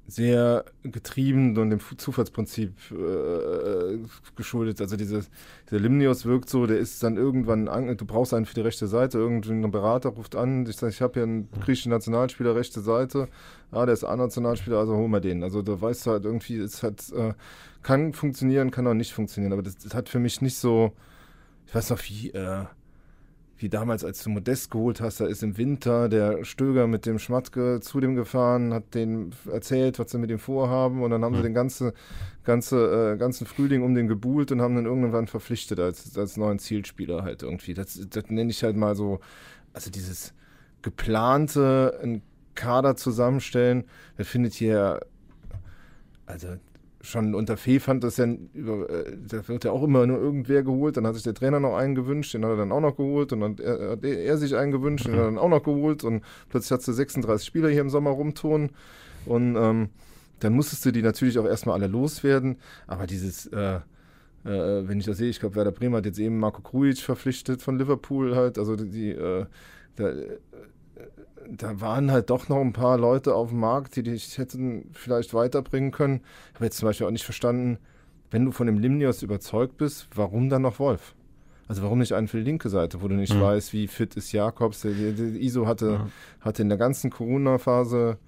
sehr 0.09 0.65
getrieben 0.85 1.57
und 1.59 1.71
dem 1.71 1.81
Zufallsprinzip 1.81 2.73
äh, 2.93 3.99
geschuldet. 4.37 4.81
Also 4.81 4.97
dieses, 4.97 5.29
dieser 5.69 5.81
Limnios 5.81 6.25
wirkt 6.25 6.49
so, 6.49 6.67
der 6.67 6.79
ist 6.79 7.03
dann 7.03 7.17
irgendwann, 7.17 7.67
an, 7.67 7.97
du 7.97 8.05
brauchst 8.05 8.33
einen 8.33 8.47
für 8.47 8.55
die 8.55 8.61
rechte 8.61 8.87
Seite, 8.87 9.19
irgendein 9.19 9.69
Berater 9.71 10.11
ruft 10.11 10.37
an, 10.37 10.65
ich 10.67 10.77
sage, 10.77 10.93
ich 10.93 11.03
habe 11.03 11.15
hier 11.15 11.23
einen 11.25 11.49
griechischen 11.61 11.91
Nationalspieler, 11.91 12.55
rechte 12.55 12.81
Seite, 12.81 13.29
ah, 13.73 13.85
der 13.85 13.95
ist 13.95 14.05
A-Nationalspieler, 14.05 14.79
also 14.79 14.97
holen 14.97 15.11
wir 15.11 15.21
den. 15.21 15.43
Also 15.43 15.63
da 15.63 15.81
weißt 15.81 16.07
du 16.07 16.11
halt 16.13 16.25
irgendwie, 16.25 16.59
es 16.59 16.85
hat, 16.85 17.11
äh, 17.13 17.35
kann 17.83 18.13
funktionieren, 18.13 18.71
kann 18.71 18.87
auch 18.87 18.95
nicht 18.95 19.13
funktionieren, 19.13 19.53
aber 19.53 19.63
das, 19.63 19.77
das, 19.77 19.95
hat 19.95 20.09
für 20.09 20.21
mich 20.21 20.41
nicht 20.41 20.57
so, 20.57 20.93
ich 21.67 21.75
weiß 21.75 21.91
noch 21.91 22.01
wie, 22.09 22.31
äh, 22.31 22.65
wie 23.59 23.69
damals, 23.69 24.05
als 24.05 24.23
du 24.23 24.31
Modest 24.31 24.71
geholt 24.71 25.01
hast, 25.01 25.21
da 25.21 25.27
ist 25.27 25.43
im 25.43 25.57
Winter 25.57 26.09
der 26.09 26.45
Stöger 26.45 26.87
mit 26.87 27.07
dem 27.07 27.19
Schmatke 27.19 27.81
zu 27.81 28.01
dem 28.01 28.15
gefahren, 28.15 28.75
hat 28.75 28.95
denen 28.95 29.35
erzählt, 29.51 29.99
was 29.99 30.11
sie 30.11 30.19
mit 30.19 30.31
ihm 30.31 30.39
vorhaben 30.39 31.03
und 31.03 31.11
dann 31.11 31.25
haben 31.25 31.33
mhm. 31.33 31.39
sie 31.39 31.43
den 31.45 31.55
ganze, 31.55 31.95
ganze, 32.45 33.15
äh, 33.15 33.17
ganzen 33.17 33.47
Frühling 33.47 33.83
um 33.83 33.95
den 33.95 34.09
gebuhlt 34.09 34.53
und 34.53 34.61
haben 34.61 34.75
dann 34.75 34.85
irgendwann 34.85 35.27
verpflichtet 35.27 35.81
als, 35.81 36.17
als 36.19 36.37
neuen 36.37 36.59
Zielspieler 36.59 37.23
halt 37.23 37.43
irgendwie. 37.43 37.73
Das, 37.73 37.99
das 38.11 38.25
nenne 38.29 38.51
ich 38.51 38.63
halt 38.63 38.77
mal 38.77 38.95
so, 38.95 39.21
also 39.73 39.91
dieses 39.91 40.35
geplante, 40.83 41.99
ein 42.03 42.23
Kader 42.55 42.97
zusammenstellen, 42.97 43.85
das 44.17 44.29
findet 44.29 44.53
hier, 44.53 45.01
also 46.27 46.49
schon 47.07 47.35
unter 47.35 47.57
Fee 47.57 47.79
fand 47.79 48.05
das 48.05 48.17
ja, 48.17 48.25
äh, 48.25 48.37
da 48.55 49.47
wird 49.49 49.65
ja 49.65 49.71
auch 49.71 49.83
immer 49.83 50.07
nur 50.07 50.19
irgendwer 50.19 50.63
geholt. 50.63 50.97
Dann 50.97 51.07
hat 51.07 51.15
sich 51.15 51.23
der 51.23 51.35
Trainer 51.35 51.61
noch 51.61 51.77
einen 51.77 51.95
gewünscht, 51.95 52.35
den 52.35 52.45
hat 52.45 52.51
er 52.53 52.57
dann 52.57 52.73
auch 52.73 52.81
noch 52.81 52.97
geholt. 52.97 53.33
Und 53.33 53.41
dann 53.41 53.53
hat 53.53 53.61
er, 54.05 54.05
er 54.05 54.37
sich 54.39 54.57
einen 54.57 54.73
gewünscht, 54.73 55.07
den 55.07 55.13
hat 55.13 55.21
er 55.21 55.25
dann 55.27 55.39
auch 55.39 55.49
noch 55.49 55.63
geholt. 55.63 56.05
Und 56.05 56.23
plötzlich 56.49 56.73
hat 56.73 56.87
du 56.87 56.93
36 56.93 57.47
Spieler 57.47 57.69
hier 57.69 57.81
im 57.81 57.91
Sommer 57.91 58.11
rumtun. 58.11 58.71
Und 59.25 59.57
ähm, 59.57 59.89
dann 60.41 60.53
musstest 60.53 60.85
du 60.85 60.93
die 60.93 61.03
natürlich 61.03 61.39
auch 61.39 61.47
erstmal 61.47 61.77
alle 61.77 61.87
loswerden. 61.87 62.57
Aber 62.87 63.07
dieses, 63.07 63.47
äh, 63.47 63.77
äh, 64.45 64.89
wenn 64.89 64.99
ich 64.99 65.07
das 65.07 65.19
sehe, 65.19 65.31
ich 65.31 65.41
glaube, 65.41 65.57
Werder 65.57 65.73
Bremer 65.73 65.99
hat 65.99 66.07
jetzt 66.07 66.19
eben 66.19 66.39
Marco 66.39 66.63
Krujic 66.63 66.99
verpflichtet 66.99 67.63
von 67.63 67.79
Liverpool 67.79 68.35
halt. 68.35 68.59
Also 68.59 68.77
die, 68.77 69.11
äh, 69.11 69.47
da, 69.97 70.13
da 71.51 71.81
waren 71.81 72.11
halt 72.11 72.31
doch 72.31 72.49
noch 72.49 72.61
ein 72.61 72.73
paar 72.73 72.99
Leute 72.99 73.35
auf 73.35 73.51
dem 73.51 73.61
Markt, 73.61 73.97
die 73.97 74.03
dich 74.03 74.39
hätten 74.39 74.91
vielleicht 74.93 75.35
weiterbringen 75.35 75.91
können. 75.91 76.21
Ich 76.51 76.55
habe 76.57 76.65
jetzt 76.67 76.79
zum 76.79 76.89
Beispiel 76.89 77.07
auch 77.07 77.13
nicht 77.13 77.25
verstanden, 77.25 77.79
wenn 78.31 78.45
du 78.45 78.53
von 78.53 78.67
dem 78.67 78.79
Limnios 78.79 79.23
überzeugt 79.23 79.77
bist, 79.77 80.09
warum 80.15 80.49
dann 80.49 80.63
noch 80.63 80.79
Wolf? 80.79 81.15
Also 81.69 81.83
warum 81.83 81.99
nicht 81.99 82.13
einen 82.13 82.29
für 82.29 82.39
die 82.39 82.45
linke 82.45 82.69
Seite, 82.69 83.03
wo 83.03 83.09
du 83.09 83.15
nicht 83.15 83.35
mhm. 83.35 83.41
weißt, 83.41 83.73
wie 83.73 83.89
fit 83.89 84.15
ist 84.15 84.33
Jakobs? 84.33 84.83
Der, 84.83 84.93
der, 84.93 85.13
der 85.13 85.41
ISO 85.41 85.67
hatte, 85.67 85.87
ja. 85.87 86.09
hatte 86.41 86.63
in 86.63 86.69
der 86.69 86.79
ganzen 86.79 87.11
Corona-Phase 87.11 88.19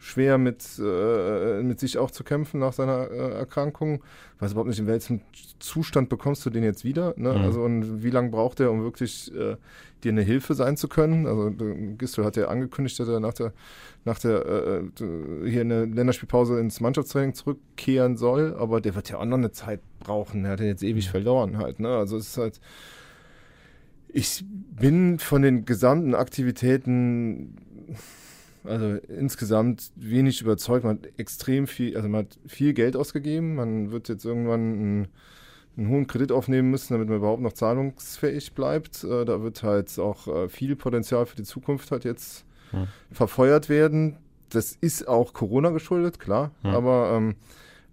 schwer 0.00 0.38
mit, 0.38 0.64
äh, 0.82 1.62
mit 1.62 1.78
sich 1.78 1.98
auch 1.98 2.10
zu 2.10 2.24
kämpfen 2.24 2.58
nach 2.58 2.72
seiner 2.72 3.10
äh, 3.10 3.32
Erkrankung. 3.34 4.02
Ich 4.36 4.42
weiß 4.42 4.52
überhaupt 4.52 4.70
nicht, 4.70 4.78
in 4.78 4.86
welchem 4.86 5.20
Zustand 5.58 6.08
bekommst 6.08 6.44
du 6.46 6.50
den 6.50 6.64
jetzt 6.64 6.84
wieder? 6.84 7.12
Ne? 7.16 7.34
Mhm. 7.34 7.42
Also 7.42 7.62
und 7.62 8.02
wie 8.02 8.08
lange 8.08 8.30
braucht 8.30 8.60
er, 8.60 8.70
um 8.70 8.82
wirklich 8.82 9.30
äh, 9.34 9.56
dir 10.02 10.12
eine 10.12 10.22
Hilfe 10.22 10.54
sein 10.54 10.78
zu 10.78 10.88
können? 10.88 11.26
Also 11.26 11.52
Gistel 11.98 12.24
hat 12.24 12.36
ja 12.36 12.48
angekündigt, 12.48 12.98
dass 12.98 13.08
er 13.08 13.20
nach 13.20 13.34
der, 13.34 13.52
nach 14.06 14.18
der 14.18 14.46
äh, 14.46 15.50
hier 15.50 15.60
eine 15.60 15.84
Länderspielpause 15.84 16.58
ins 16.58 16.80
Mannschaftstraining 16.80 17.34
zurückkehren 17.34 18.16
soll, 18.16 18.56
aber 18.58 18.80
der 18.80 18.94
wird 18.94 19.10
ja 19.10 19.18
auch 19.18 19.26
noch 19.26 19.36
eine 19.36 19.52
Zeit 19.52 19.80
brauchen. 19.98 20.46
Er 20.46 20.52
hat 20.52 20.60
ja 20.60 20.66
jetzt 20.66 20.82
ewig 20.82 21.10
verloren 21.10 21.58
halt. 21.58 21.78
Ne? 21.78 21.88
Also 21.88 22.16
es 22.16 22.28
ist 22.28 22.38
halt 22.38 22.58
ich 24.12 24.44
bin 24.44 25.18
von 25.18 25.42
den 25.42 25.64
gesamten 25.66 26.14
Aktivitäten 26.14 27.56
also 28.64 28.96
insgesamt 29.08 29.90
wenig 29.96 30.40
überzeugt. 30.40 30.84
Man 30.84 30.98
hat 30.98 31.08
extrem 31.16 31.66
viel, 31.66 31.96
also 31.96 32.08
man 32.08 32.26
hat 32.26 32.38
viel 32.46 32.72
Geld 32.72 32.96
ausgegeben. 32.96 33.54
Man 33.54 33.90
wird 33.90 34.08
jetzt 34.08 34.24
irgendwann 34.24 34.60
einen, 34.60 35.08
einen 35.76 35.88
hohen 35.88 36.06
Kredit 36.06 36.32
aufnehmen 36.32 36.70
müssen, 36.70 36.92
damit 36.94 37.08
man 37.08 37.18
überhaupt 37.18 37.42
noch 37.42 37.52
zahlungsfähig 37.52 38.52
bleibt. 38.52 39.04
Äh, 39.04 39.24
da 39.24 39.42
wird 39.42 39.62
halt 39.62 39.98
auch 39.98 40.26
äh, 40.28 40.48
viel 40.48 40.76
Potenzial 40.76 41.26
für 41.26 41.36
die 41.36 41.44
Zukunft 41.44 41.90
halt 41.90 42.04
jetzt 42.04 42.44
hm. 42.70 42.86
verfeuert 43.10 43.68
werden. 43.68 44.16
Das 44.50 44.76
ist 44.80 45.06
auch 45.08 45.32
Corona 45.32 45.70
geschuldet, 45.70 46.18
klar. 46.18 46.50
Hm. 46.62 46.70
Aber, 46.70 47.12
ähm, 47.16 47.36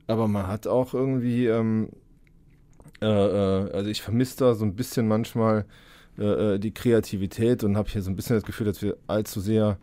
aber 0.07 0.27
man 0.27 0.47
hat 0.47 0.67
auch 0.67 0.93
irgendwie, 0.93 1.47
ähm, 1.47 1.89
äh, 3.01 3.05
äh 3.05 3.71
also 3.71 3.89
ich 3.89 4.01
vermisse 4.01 4.37
da 4.37 4.55
so 4.55 4.65
ein 4.65 4.75
bisschen 4.75 5.07
manchmal 5.07 5.65
äh, 6.17 6.55
äh, 6.55 6.59
die 6.59 6.73
Kreativität 6.73 7.63
und 7.63 7.77
habe 7.77 7.89
hier 7.89 8.01
so 8.01 8.09
ein 8.09 8.15
bisschen 8.15 8.35
das 8.35 8.43
Gefühl, 8.43 8.65
dass 8.65 8.81
wir 8.81 8.97
allzu 9.05 9.39
sehr 9.39 9.77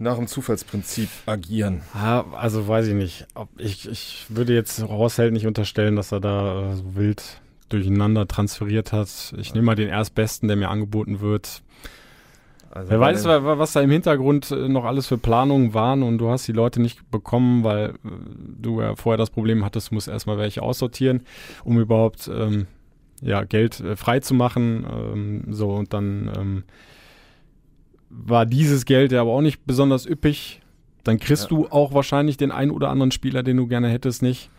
nach 0.00 0.16
dem 0.16 0.26
Zufallsprinzip 0.26 1.08
agieren. 1.26 1.82
Ja, 1.94 2.24
also 2.32 2.66
weiß 2.66 2.88
ich 2.88 2.94
nicht. 2.94 3.26
Ich, 3.58 3.88
ich 3.88 4.26
würde 4.28 4.54
jetzt 4.54 4.82
Horsheld 4.82 5.32
nicht 5.32 5.46
unterstellen, 5.46 5.94
dass 5.94 6.10
er 6.10 6.20
da 6.20 6.72
äh, 6.72 6.76
so 6.76 6.96
wild 6.96 7.22
durcheinander 7.68 8.26
transferiert 8.26 8.92
hat. 8.92 9.34
Ich 9.38 9.54
nehme 9.54 9.66
mal 9.66 9.74
den 9.76 9.88
Erstbesten, 9.88 10.48
der 10.48 10.56
mir 10.56 10.70
angeboten 10.70 11.20
wird. 11.20 11.62
Also 12.70 12.90
Wer 12.90 13.00
weiß, 13.00 13.24
was 13.26 13.72
da 13.72 13.80
im 13.82 13.90
Hintergrund 13.90 14.50
äh, 14.50 14.68
noch 14.68 14.84
alles 14.84 15.06
für 15.06 15.18
Planungen 15.18 15.74
waren 15.74 16.02
und 16.02 16.18
du 16.18 16.30
hast 16.30 16.48
die 16.48 16.52
Leute 16.52 16.80
nicht 16.80 17.10
bekommen, 17.10 17.62
weil 17.62 17.90
äh, 17.90 18.08
du 18.60 18.80
ja 18.80 18.96
vorher 18.96 19.18
das 19.18 19.30
Problem 19.30 19.64
hattest, 19.64 19.90
du 19.90 19.96
musst 19.96 20.08
erstmal 20.08 20.38
welche 20.38 20.62
aussortieren, 20.62 21.26
um 21.62 21.78
überhaupt 21.78 22.30
ähm, 22.32 22.66
ja, 23.20 23.44
Geld 23.44 23.82
frei 23.96 24.20
zu 24.20 24.32
machen. 24.32 24.86
Ähm, 24.90 25.44
so 25.50 25.74
und 25.74 25.92
dann 25.92 26.30
ähm, 26.34 26.64
war 28.10 28.44
dieses 28.44 28.84
Geld 28.84 29.12
ja 29.12 29.20
aber 29.22 29.30
auch 29.30 29.40
nicht 29.40 29.64
besonders 29.64 30.06
üppig. 30.06 30.60
Dann 31.04 31.18
kriegst 31.18 31.44
ja. 31.44 31.48
du 31.48 31.66
auch 31.68 31.94
wahrscheinlich 31.94 32.36
den 32.36 32.50
einen 32.50 32.70
oder 32.70 32.90
anderen 32.90 33.10
Spieler, 33.10 33.42
den 33.42 33.56
du 33.56 33.66
gerne 33.66 33.88
hättest, 33.88 34.22
nicht. 34.22 34.50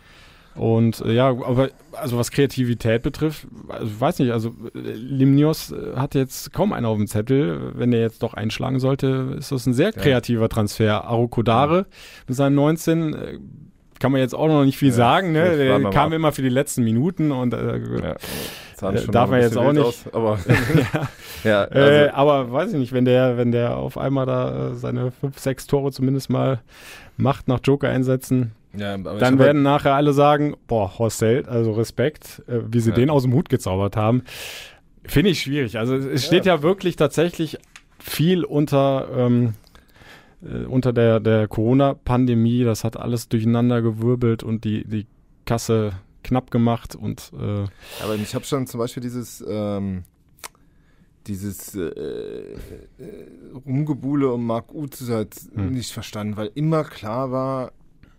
Und 0.54 1.00
äh, 1.00 1.12
ja, 1.12 1.28
aber 1.28 1.70
also 1.92 2.18
was 2.18 2.30
Kreativität 2.30 3.02
betrifft, 3.02 3.46
also 3.68 3.86
ich 3.86 4.00
weiß 4.00 4.18
nicht, 4.18 4.32
also 4.32 4.54
äh, 4.74 4.92
Limnios 4.92 5.72
äh, 5.72 5.96
hat 5.96 6.14
jetzt 6.14 6.52
kaum 6.52 6.72
einen 6.72 6.84
auf 6.84 6.98
dem 6.98 7.06
Zettel. 7.06 7.72
Wenn 7.74 7.92
er 7.92 8.00
jetzt 8.00 8.22
doch 8.22 8.34
einschlagen 8.34 8.78
sollte, 8.78 9.36
ist 9.38 9.50
das 9.50 9.66
ein 9.66 9.72
sehr 9.72 9.92
kreativer 9.92 10.48
Transfer. 10.48 11.04
Arukodare 11.04 11.86
mit 12.26 12.36
seinen 12.36 12.54
19 12.56 13.14
äh, 13.14 13.38
kann 13.98 14.12
man 14.12 14.20
jetzt 14.20 14.34
auch 14.34 14.48
noch 14.48 14.64
nicht 14.64 14.76
viel 14.76 14.88
ja, 14.88 14.94
sagen. 14.94 15.32
Ne? 15.32 15.56
Der 15.56 15.80
kam 15.90 16.10
mal. 16.10 16.16
immer 16.16 16.32
für 16.32 16.42
die 16.42 16.48
letzten 16.48 16.82
Minuten 16.82 17.30
und 17.30 17.54
äh, 17.54 17.78
ja, 17.78 18.16
äh, 18.82 19.06
darf 19.06 19.30
man 19.30 19.40
jetzt 19.40 19.56
auch 19.56 19.72
nicht. 19.72 19.84
Aus, 19.84 20.04
aber 20.12 20.38
ja, 21.44 21.50
ja 21.50 21.64
also. 21.64 21.80
äh, 21.80 22.08
aber 22.10 22.52
weiß 22.52 22.72
ich 22.72 22.78
nicht, 22.78 22.92
wenn 22.92 23.04
der, 23.04 23.36
wenn 23.36 23.52
der 23.52 23.76
auf 23.76 23.98
einmal 23.98 24.26
da 24.26 24.74
seine 24.74 25.10
fünf, 25.10 25.38
sechs 25.38 25.66
Tore 25.66 25.92
zumindest 25.92 26.30
mal 26.30 26.60
macht 27.16 27.48
nach 27.48 27.60
Joker 27.62 27.88
einsetzen, 27.88 28.52
ja, 28.74 28.96
dann 28.96 29.38
werden 29.38 29.40
halt 29.40 29.56
nachher 29.56 29.94
alle 29.94 30.12
sagen, 30.12 30.56
boah, 30.66 30.98
Horst 30.98 31.22
also 31.22 31.72
Respekt, 31.72 32.42
äh, 32.48 32.60
wie 32.68 32.80
sie 32.80 32.90
ja. 32.90 32.96
den 32.96 33.10
aus 33.10 33.22
dem 33.22 33.34
Hut 33.34 33.48
gezaubert 33.48 33.96
haben. 33.96 34.22
Finde 35.04 35.30
ich 35.30 35.40
schwierig. 35.40 35.78
Also 35.78 35.94
es 35.94 36.24
steht 36.24 36.46
ja, 36.46 36.56
ja 36.56 36.62
wirklich 36.62 36.96
tatsächlich 36.96 37.58
viel 37.98 38.44
unter, 38.44 39.08
ähm, 39.14 39.54
äh, 40.42 40.64
unter 40.64 40.92
der, 40.92 41.20
der 41.20 41.48
Corona-Pandemie. 41.48 42.64
Das 42.64 42.84
hat 42.84 42.96
alles 42.96 43.28
durcheinander 43.28 43.82
gewirbelt 43.82 44.42
und 44.42 44.64
die, 44.64 44.84
die 44.86 45.06
Kasse 45.44 45.92
knapp 46.22 46.50
gemacht. 46.50 46.94
Und, 46.94 47.32
äh, 47.34 47.66
Aber 48.02 48.14
ich 48.16 48.34
habe 48.34 48.44
schon 48.44 48.66
zum 48.66 48.78
Beispiel 48.78 49.02
dieses... 49.02 49.44
Ähm 49.46 50.04
dieses 51.28 51.76
äh, 51.76 51.82
äh, 51.84 52.56
Rumgebuhle 53.64 54.32
um 54.32 54.44
Mark 54.44 54.74
Uth 54.74 55.00
halt 55.08 55.36
hm. 55.54 55.70
nicht 55.70 55.92
verstanden, 55.92 56.36
weil 56.36 56.50
immer 56.56 56.82
klar 56.82 57.30
war, 57.30 57.72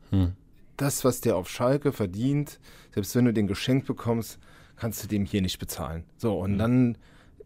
hm 0.10 0.32
das, 0.78 1.04
was 1.04 1.22
der 1.22 1.36
auf 1.36 1.50
Schalke 1.50 1.92
verdient, 1.92 2.60
selbst 2.94 3.16
wenn 3.16 3.26
du 3.26 3.34
den 3.34 3.48
geschenkt 3.48 3.88
bekommst, 3.88 4.40
kannst 4.76 5.04
du 5.04 5.08
dem 5.08 5.26
hier 5.26 5.42
nicht 5.42 5.60
bezahlen. 5.60 6.04
So, 6.18 6.40
und 6.40 6.54
mhm. 6.54 6.58
dann 6.58 6.98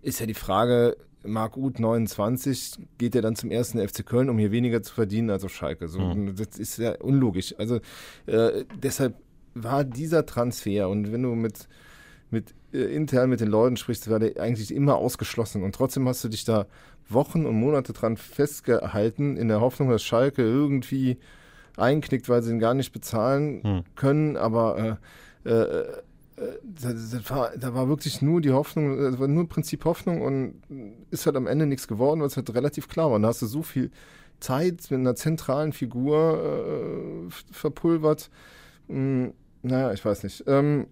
ist 0.01 0.19
ja 0.19 0.25
die 0.25 0.33
Frage, 0.33 0.97
Marc 1.23 1.57
Uth 1.57 1.79
29, 1.79 2.77
geht 2.97 3.15
er 3.15 3.21
dann 3.21 3.35
zum 3.35 3.51
ersten 3.51 3.85
FC 3.85 4.05
Köln, 4.05 4.29
um 4.29 4.37
hier 4.37 4.51
weniger 4.51 4.81
zu 4.81 4.93
verdienen 4.93 5.29
als 5.29 5.43
auf 5.43 5.53
Schalke. 5.53 5.87
So, 5.87 5.99
mhm. 5.99 6.35
Das 6.35 6.57
ist 6.57 6.77
ja 6.77 6.95
unlogisch. 7.01 7.53
Also 7.57 7.79
äh, 8.27 8.63
deshalb 8.81 9.15
war 9.63 9.83
dieser 9.83 10.25
Transfer 10.25 10.89
und 10.89 11.11
wenn 11.11 11.23
du 11.23 11.35
mit, 11.35 11.67
mit 12.29 12.53
äh, 12.73 12.95
intern 12.95 13.29
mit 13.29 13.39
den 13.39 13.49
Leuten 13.49 13.77
sprichst, 13.77 14.09
war 14.09 14.19
der 14.19 14.41
eigentlich 14.41 14.73
immer 14.73 14.95
ausgeschlossen. 14.95 15.63
Und 15.63 15.75
trotzdem 15.75 16.07
hast 16.07 16.23
du 16.23 16.29
dich 16.29 16.45
da 16.45 16.67
Wochen 17.09 17.45
und 17.45 17.55
Monate 17.55 17.93
dran 17.93 18.17
festgehalten, 18.17 19.37
in 19.37 19.47
der 19.47 19.61
Hoffnung, 19.61 19.89
dass 19.89 20.03
Schalke 20.03 20.41
irgendwie 20.41 21.17
einknickt, 21.77 22.27
weil 22.27 22.41
sie 22.43 22.51
ihn 22.51 22.59
gar 22.59 22.73
nicht 22.73 22.91
bezahlen 22.91 23.63
hm. 23.63 23.83
können. 23.95 24.37
Aber 24.37 24.99
äh, 25.45 25.49
äh, 25.49 25.53
äh 25.53 25.87
da, 26.63 26.93
da, 26.93 27.29
war, 27.29 27.51
da 27.57 27.73
war 27.73 27.87
wirklich 27.87 28.21
nur 28.21 28.41
die 28.41 28.51
Hoffnung, 28.51 28.97
das 28.97 29.19
war 29.19 29.27
nur 29.27 29.47
Prinzip 29.47 29.85
Hoffnung 29.85 30.21
und 30.21 30.61
ist 31.09 31.25
halt 31.25 31.35
am 31.35 31.47
Ende 31.47 31.65
nichts 31.65 31.87
geworden, 31.87 32.19
weil 32.19 32.27
es 32.27 32.37
halt 32.37 32.53
relativ 32.53 32.87
klar 32.87 33.07
war. 33.07 33.15
Und 33.15 33.23
da 33.23 33.29
hast 33.29 33.41
du 33.41 33.47
so 33.47 33.63
viel 33.63 33.89
Zeit 34.39 34.91
mit 34.91 34.99
einer 34.99 35.15
zentralen 35.15 35.73
Figur 35.73 37.27
äh, 37.29 37.31
verpulvert. 37.51 38.29
Hm, 38.87 39.33
naja, 39.61 39.91
ich 39.93 40.03
weiß 40.03 40.23
nicht. 40.23 40.43
Ähm, 40.47 40.87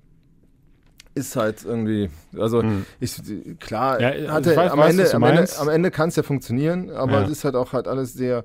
ist 1.14 1.36
halt 1.38 1.64
irgendwie, 1.64 2.10
also 2.38 2.62
mhm. 2.62 2.86
ich, 3.00 3.22
klar, 3.60 4.02
ja, 4.02 4.32
hatte, 4.34 4.56
weiß, 4.56 4.72
am, 4.72 4.82
Ende, 4.82 5.14
am, 5.14 5.24
Ende, 5.24 5.48
am 5.60 5.70
Ende 5.70 5.92
kann 5.92 6.10
es 6.10 6.18
ja 6.18 6.24
funktionieren, 6.24 6.90
aber 6.92 7.14
ja. 7.14 7.24
es 7.24 7.32
ist 7.32 7.46
halt 7.46 7.56
auch 7.56 7.72
halt 7.72 7.88
alles 7.88 8.14
sehr 8.14 8.44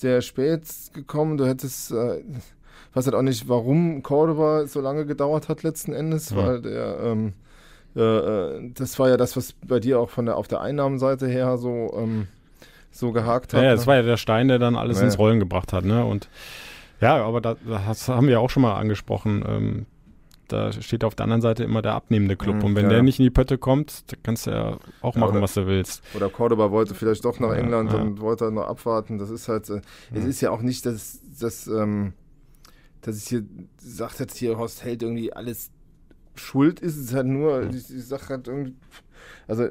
sehr 0.00 0.22
spät 0.22 0.62
gekommen. 0.92 1.36
Du 1.36 1.46
hättest, 1.46 1.92
äh, 1.92 2.18
ich 2.18 2.94
weiß 2.94 3.06
halt 3.06 3.14
auch 3.14 3.22
nicht, 3.22 3.48
warum 3.48 4.02
Cordoba 4.02 4.66
so 4.66 4.80
lange 4.80 5.06
gedauert 5.06 5.48
hat 5.48 5.62
letzten 5.62 5.92
Endes, 5.92 6.30
ja. 6.30 6.36
weil 6.36 6.62
der, 6.62 6.98
ähm, 7.04 7.32
äh, 7.94 8.00
äh, 8.00 8.70
das 8.74 8.98
war 8.98 9.08
ja 9.08 9.16
das, 9.16 9.36
was 9.36 9.52
bei 9.52 9.80
dir 9.80 10.00
auch 10.00 10.10
von 10.10 10.26
der 10.26 10.36
auf 10.36 10.48
der 10.48 10.60
Einnahmenseite 10.60 11.28
her 11.28 11.58
so 11.58 11.94
ähm, 11.96 12.26
so 12.90 13.12
gehakt 13.12 13.54
hat. 13.54 13.62
Ja, 13.62 13.72
das 13.72 13.82
ne? 13.82 13.86
war 13.86 13.96
ja 13.96 14.02
der 14.02 14.16
Stein, 14.16 14.48
der 14.48 14.58
dann 14.58 14.74
alles 14.74 14.98
ja. 14.98 15.04
ins 15.04 15.18
Rollen 15.18 15.38
gebracht 15.38 15.72
hat, 15.72 15.84
ne? 15.84 16.04
Und 16.04 16.28
ja, 17.00 17.24
aber 17.24 17.40
da, 17.40 17.56
das 17.64 18.08
haben 18.08 18.28
wir 18.28 18.40
auch 18.40 18.50
schon 18.50 18.62
mal 18.62 18.74
angesprochen. 18.74 19.44
Ähm, 19.46 19.86
da 20.48 20.72
steht 20.72 21.04
auf 21.04 21.14
der 21.14 21.24
anderen 21.24 21.42
Seite 21.42 21.64
immer 21.64 21.82
der 21.82 21.94
abnehmende 21.94 22.36
Club. 22.36 22.56
Mhm, 22.56 22.64
und 22.64 22.74
wenn 22.74 22.84
ja. 22.84 22.90
der 22.90 23.02
nicht 23.02 23.18
in 23.18 23.24
die 23.24 23.30
Pötte 23.30 23.58
kommt, 23.58 24.10
dann 24.10 24.22
kannst 24.22 24.46
du 24.46 24.50
ja 24.50 24.78
auch 25.00 25.14
machen, 25.14 25.32
oder, 25.32 25.42
was 25.42 25.54
du 25.54 25.66
willst. 25.66 26.02
Oder 26.14 26.28
Cordoba 26.28 26.70
wollte 26.70 26.94
vielleicht 26.94 27.24
doch 27.24 27.38
nach 27.38 27.52
England 27.52 27.92
ja, 27.92 27.98
und 27.98 28.20
wollte 28.20 28.50
noch 28.50 28.66
abwarten. 28.66 29.18
Das 29.18 29.30
ist 29.30 29.48
halt, 29.48 29.70
äh, 29.70 29.80
es 30.12 30.24
ist 30.24 30.40
ja 30.40 30.50
auch 30.50 30.62
nicht, 30.62 30.84
dass, 30.86 31.20
dass, 31.38 31.66
ähm, 31.68 32.14
dass 33.02 33.16
ich 33.16 33.28
hier 33.28 33.44
sagt 33.78 34.18
jetzt 34.18 34.36
hier 34.36 34.58
Horst 34.58 34.84
Held 34.84 35.02
irgendwie 35.02 35.32
alles 35.32 35.70
schuld 36.34 36.80
ist. 36.80 36.96
Es 36.96 37.06
ist 37.06 37.14
halt 37.14 37.26
nur, 37.26 37.70
ich, 37.70 37.94
ich 37.94 38.06
sag 38.06 38.28
halt 38.28 38.48
irgendwie, 38.48 38.74
also 39.46 39.68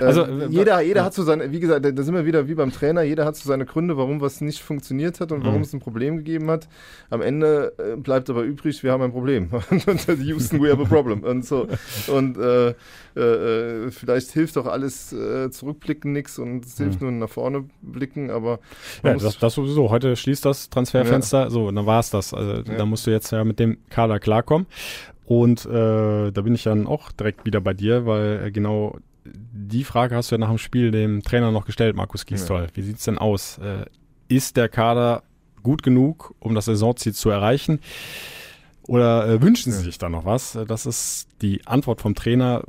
also 0.00 0.24
ähm, 0.26 0.50
jeder, 0.50 0.80
jeder 0.80 1.00
ja. 1.00 1.04
hat 1.04 1.14
so 1.14 1.22
seine, 1.22 1.50
wie 1.52 1.60
gesagt, 1.60 1.84
da 1.84 2.02
sind 2.02 2.14
wir 2.14 2.26
wieder 2.26 2.48
wie 2.48 2.54
beim 2.54 2.72
Trainer, 2.72 3.02
jeder 3.02 3.24
hat 3.24 3.36
so 3.36 3.48
seine 3.48 3.64
Gründe, 3.64 3.96
warum 3.96 4.20
was 4.20 4.40
nicht 4.40 4.60
funktioniert 4.60 5.20
hat 5.20 5.32
und 5.32 5.44
warum 5.44 5.58
mhm. 5.58 5.62
es 5.62 5.72
ein 5.72 5.80
Problem 5.80 6.18
gegeben 6.18 6.50
hat. 6.50 6.68
Am 7.10 7.22
Ende 7.22 7.72
äh, 7.78 7.96
bleibt 7.96 8.30
aber 8.30 8.42
übrig, 8.42 8.82
wir 8.82 8.92
haben 8.92 9.02
ein 9.02 9.12
Problem. 9.12 9.50
Houston, 10.22 10.62
we 10.62 10.70
have 10.70 10.82
a 10.82 10.84
problem. 10.84 11.22
Und 11.24 11.44
so. 11.44 11.66
Und 12.08 12.38
äh, 12.38 12.74
äh, 13.14 13.90
vielleicht 13.90 14.30
hilft 14.30 14.56
auch 14.58 14.66
alles 14.66 15.12
äh, 15.12 15.50
zurückblicken 15.50 16.12
nichts 16.12 16.38
und 16.38 16.64
es 16.64 16.78
hilft 16.78 17.00
mhm. 17.00 17.10
nur 17.10 17.26
nach 17.26 17.28
vorne 17.28 17.64
blicken, 17.82 18.30
aber 18.30 18.60
ja, 19.02 19.14
das, 19.14 19.38
das, 19.38 19.54
sowieso. 19.54 19.90
Heute 19.90 20.16
schließt 20.16 20.44
das 20.44 20.70
Transferfenster, 20.70 21.44
ja. 21.44 21.50
so, 21.50 21.70
dann 21.70 21.86
war 21.86 22.00
es 22.00 22.10
das. 22.10 22.32
Also 22.34 22.62
ja. 22.62 22.76
da 22.76 22.86
musst 22.86 23.06
du 23.06 23.10
jetzt 23.10 23.30
ja 23.32 23.44
mit 23.44 23.58
dem 23.58 23.78
Kader 23.90 24.18
klarkommen. 24.18 24.66
Und 25.24 25.64
äh, 25.66 26.30
da 26.30 26.42
bin 26.42 26.54
ich 26.54 26.64
dann 26.64 26.86
auch 26.86 27.12
direkt 27.12 27.46
wieder 27.46 27.60
bei 27.60 27.74
dir, 27.74 28.06
weil 28.06 28.46
äh, 28.46 28.50
genau 28.50 28.96
die 29.24 29.84
Frage 29.84 30.16
hast 30.16 30.30
du 30.30 30.34
ja 30.34 30.38
nach 30.38 30.48
dem 30.48 30.58
Spiel 30.58 30.90
dem 30.90 31.22
Trainer 31.22 31.50
noch 31.50 31.64
gestellt, 31.64 31.96
Markus 31.96 32.26
Gisdol. 32.26 32.62
Ja. 32.62 32.66
Wie 32.74 32.82
sieht 32.82 32.98
es 32.98 33.04
denn 33.04 33.18
aus? 33.18 33.58
Äh, 33.58 33.86
ist 34.28 34.56
der 34.56 34.68
Kader 34.68 35.22
gut 35.62 35.82
genug, 35.82 36.34
um 36.40 36.54
das 36.54 36.66
Saisonziel 36.66 37.14
zu 37.14 37.30
erreichen? 37.30 37.80
Oder 38.86 39.28
äh, 39.28 39.42
wünschen 39.42 39.72
Sie 39.72 39.82
sich 39.82 39.98
da 39.98 40.08
noch 40.08 40.24
was? 40.24 40.56
Äh, 40.56 40.66
das 40.66 40.86
ist 40.86 41.28
die 41.40 41.66
Antwort 41.66 42.00
vom 42.00 42.14
Trainer. 42.14 42.64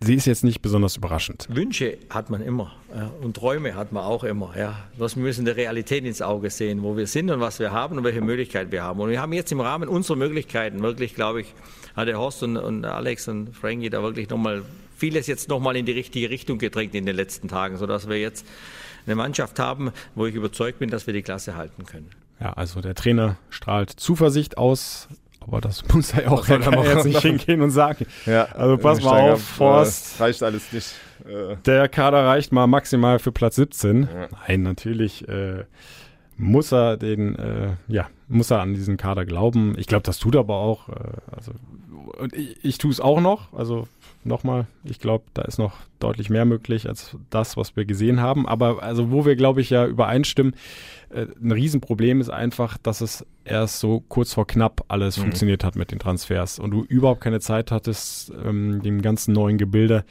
Sie 0.00 0.14
ist 0.14 0.26
jetzt 0.26 0.44
nicht 0.44 0.60
besonders 0.60 0.96
überraschend. 0.96 1.46
Wünsche 1.50 1.98
hat 2.10 2.28
man 2.28 2.42
immer 2.42 2.72
ja, 2.94 3.10
und 3.22 3.36
Träume 3.36 3.74
hat 3.74 3.92
man 3.92 4.04
auch 4.04 4.24
immer. 4.24 4.52
Ja. 4.56 4.76
wir 4.96 5.08
müssen 5.16 5.44
der 5.44 5.56
Realität 5.56 6.04
ins 6.04 6.20
Auge 6.20 6.50
sehen, 6.50 6.82
wo 6.82 6.96
wir 6.96 7.06
sind 7.06 7.30
und 7.30 7.40
was 7.40 7.58
wir 7.58 7.72
haben 7.72 7.96
und 7.98 8.04
welche 8.04 8.20
Möglichkeiten 8.20 8.72
wir 8.72 8.82
haben. 8.82 9.00
Und 9.00 9.10
wir 9.10 9.20
haben 9.20 9.32
jetzt 9.32 9.52
im 9.52 9.60
Rahmen 9.60 9.88
unserer 9.88 10.16
Möglichkeiten 10.16 10.82
wirklich, 10.82 11.14
glaube 11.14 11.42
ich, 11.42 11.54
hat 11.94 12.08
der 12.08 12.18
Horst 12.18 12.42
und, 12.42 12.56
und 12.56 12.84
Alex 12.84 13.28
und 13.28 13.54
Frankie 13.54 13.88
da 13.88 14.02
wirklich 14.02 14.28
nochmal 14.28 14.62
vieles 14.96 15.26
jetzt 15.26 15.48
nochmal 15.48 15.76
in 15.76 15.86
die 15.86 15.92
richtige 15.92 16.30
Richtung 16.30 16.58
gedrängt 16.58 16.94
in 16.94 17.06
den 17.06 17.16
letzten 17.16 17.48
Tagen, 17.48 17.76
sodass 17.76 18.08
wir 18.08 18.18
jetzt 18.18 18.46
eine 19.06 19.14
Mannschaft 19.14 19.58
haben, 19.58 19.92
wo 20.14 20.26
ich 20.26 20.34
überzeugt 20.34 20.78
bin, 20.78 20.90
dass 20.90 21.06
wir 21.06 21.14
die 21.14 21.22
Klasse 21.22 21.56
halten 21.56 21.84
können. 21.84 22.10
Ja, 22.40 22.52
also 22.54 22.80
der 22.80 22.94
Trainer 22.94 23.36
strahlt 23.50 23.90
Zuversicht 23.90 24.58
aus, 24.58 25.08
aber 25.40 25.60
das 25.60 25.86
muss 25.92 26.12
er 26.12 26.24
ja 26.24 26.30
auch 26.30 26.46
jetzt 26.46 27.06
nicht 27.06 27.20
hingehen 27.20 27.60
und 27.60 27.70
sagen. 27.70 28.06
Ja, 28.26 28.44
also 28.44 28.78
pass 28.78 29.02
mal 29.02 29.32
auf, 29.32 29.42
Forst. 29.42 30.20
reicht 30.20 30.42
alles 30.42 30.72
nicht. 30.72 30.94
Äh. 31.26 31.56
Der 31.64 31.88
Kader 31.88 32.26
reicht 32.26 32.52
mal 32.52 32.66
maximal 32.66 33.18
für 33.18 33.32
Platz 33.32 33.56
17. 33.56 34.02
Ja. 34.02 34.28
Nein, 34.48 34.62
natürlich 34.62 35.28
äh, 35.28 35.64
muss 36.36 36.72
er 36.72 36.96
den, 36.96 37.36
äh, 37.36 37.76
ja, 37.88 38.08
muss 38.28 38.50
er 38.50 38.60
an 38.60 38.74
diesen 38.74 38.96
Kader 38.96 39.24
glauben. 39.24 39.74
Ich 39.78 39.86
glaube, 39.86 40.02
das 40.02 40.18
tut 40.18 40.34
er 40.34 40.40
aber 40.40 40.56
auch. 40.56 40.88
Äh, 40.88 40.94
also 41.34 41.52
und 42.18 42.32
ich, 42.34 42.64
ich 42.64 42.78
tue 42.78 42.90
es 42.90 43.00
auch 43.00 43.20
noch. 43.20 43.52
Also 43.52 43.88
nochmal, 44.26 44.66
ich 44.84 44.98
glaube, 44.98 45.24
da 45.34 45.42
ist 45.42 45.58
noch 45.58 45.74
deutlich 46.00 46.30
mehr 46.30 46.44
möglich 46.44 46.88
als 46.88 47.16
das, 47.30 47.56
was 47.56 47.76
wir 47.76 47.84
gesehen 47.84 48.20
haben. 48.20 48.46
Aber 48.46 48.82
also 48.82 49.10
wo 49.10 49.24
wir, 49.24 49.36
glaube 49.36 49.60
ich, 49.60 49.70
ja 49.70 49.86
übereinstimmen, 49.86 50.54
äh, 51.10 51.26
ein 51.42 51.52
Riesenproblem 51.52 52.20
ist 52.20 52.30
einfach, 52.30 52.78
dass 52.78 53.00
es 53.00 53.26
erst 53.44 53.80
so 53.80 54.00
kurz 54.08 54.34
vor 54.34 54.46
knapp 54.46 54.84
alles 54.88 55.16
mhm. 55.16 55.22
funktioniert 55.22 55.64
hat 55.64 55.76
mit 55.76 55.90
den 55.90 55.98
Transfers 55.98 56.58
und 56.58 56.70
du 56.70 56.82
überhaupt 56.82 57.20
keine 57.20 57.40
Zeit 57.40 57.70
hattest, 57.70 58.32
ähm, 58.44 58.82
dem 58.82 59.02
ganzen 59.02 59.32
neuen 59.32 59.58
Gebilde 59.58 60.04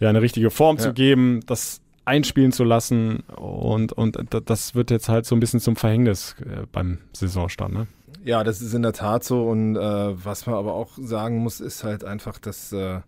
ja, 0.00 0.08
eine 0.08 0.22
richtige 0.22 0.50
Form 0.50 0.76
ja. 0.76 0.82
zu 0.82 0.92
geben, 0.92 1.40
das 1.46 1.80
einspielen 2.04 2.52
zu 2.52 2.64
lassen 2.64 3.20
und, 3.36 3.92
und 3.92 4.18
das 4.46 4.74
wird 4.74 4.90
jetzt 4.90 5.08
halt 5.08 5.26
so 5.26 5.36
ein 5.36 5.40
bisschen 5.40 5.60
zum 5.60 5.76
Verhängnis 5.76 6.36
äh, 6.40 6.66
beim 6.72 6.98
Saisonstart. 7.12 7.70
Ne? 7.70 7.86
Ja, 8.24 8.44
das 8.44 8.62
ist 8.62 8.72
in 8.74 8.82
der 8.82 8.94
Tat 8.94 9.24
so 9.24 9.48
und 9.48 9.76
äh, 9.76 9.80
was 9.80 10.46
man 10.46 10.56
aber 10.56 10.74
auch 10.74 10.92
sagen 10.96 11.38
muss, 11.38 11.60
ist 11.60 11.84
halt 11.84 12.04
einfach, 12.04 12.38
dass 12.38 12.72
äh, 12.72 13.00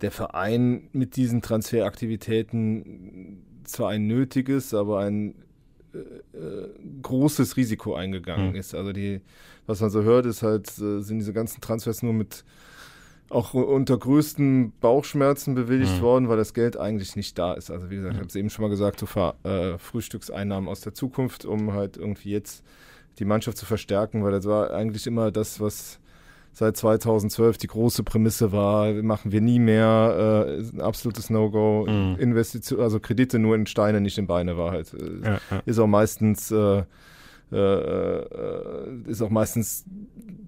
der 0.00 0.10
Verein 0.10 0.88
mit 0.92 1.16
diesen 1.16 1.42
Transferaktivitäten 1.42 3.44
zwar 3.64 3.90
ein 3.90 4.06
nötiges, 4.06 4.74
aber 4.74 5.00
ein 5.00 5.34
äh, 5.94 6.36
äh, 6.36 6.68
großes 7.02 7.56
Risiko 7.56 7.94
eingegangen 7.94 8.50
mhm. 8.50 8.56
ist. 8.56 8.74
Also 8.74 8.92
die, 8.92 9.20
was 9.66 9.80
man 9.80 9.90
so 9.90 10.02
hört, 10.02 10.26
ist 10.26 10.42
halt, 10.42 10.68
äh, 10.78 11.00
sind 11.00 11.18
diese 11.18 11.32
ganzen 11.32 11.60
Transfers 11.60 12.02
nur 12.02 12.12
mit 12.12 12.44
auch 13.30 13.52
unter 13.52 13.98
größten 13.98 14.72
Bauchschmerzen 14.80 15.54
bewilligt 15.54 15.98
mhm. 15.98 16.02
worden, 16.02 16.28
weil 16.28 16.38
das 16.38 16.54
Geld 16.54 16.78
eigentlich 16.78 17.14
nicht 17.14 17.38
da 17.38 17.52
ist. 17.52 17.70
Also 17.70 17.90
wie 17.90 17.96
gesagt, 17.96 18.14
ich 18.14 18.20
habe 18.20 18.28
es 18.28 18.36
eben 18.36 18.48
schon 18.48 18.62
mal 18.62 18.70
gesagt, 18.70 19.00
so 19.00 19.06
äh, 19.44 19.76
Frühstückseinnahmen 19.76 20.68
aus 20.68 20.80
der 20.80 20.94
Zukunft, 20.94 21.44
um 21.44 21.74
halt 21.74 21.98
irgendwie 21.98 22.30
jetzt 22.30 22.64
die 23.18 23.26
Mannschaft 23.26 23.58
zu 23.58 23.66
verstärken, 23.66 24.24
weil 24.24 24.32
das 24.32 24.46
war 24.46 24.70
eigentlich 24.70 25.06
immer 25.06 25.30
das, 25.30 25.60
was 25.60 26.00
seit 26.58 26.76
2012 26.76 27.56
die 27.58 27.68
große 27.68 28.02
Prämisse 28.02 28.50
war, 28.50 28.92
machen 28.94 29.30
wir 29.30 29.40
nie 29.40 29.60
mehr, 29.60 30.46
äh, 30.48 30.60
ein 30.60 30.80
absolutes 30.80 31.30
No-Go, 31.30 31.86
mhm. 31.88 32.16
Investition, 32.18 32.80
also 32.80 32.98
Kredite 32.98 33.38
nur 33.38 33.54
in 33.54 33.66
Steine, 33.66 34.00
nicht 34.00 34.18
in 34.18 34.26
Beine 34.26 34.58
war 34.58 34.72
halt. 34.72 34.92
Äh, 34.92 35.24
ja, 35.24 35.40
ja. 35.50 35.62
Ist 35.66 35.78
auch 35.78 35.86
meistens 35.86 36.50
äh, 36.50 36.82
äh, 37.52 37.56
äh, 37.56 38.88
ist 39.06 39.22
auch 39.22 39.30
meistens 39.30 39.84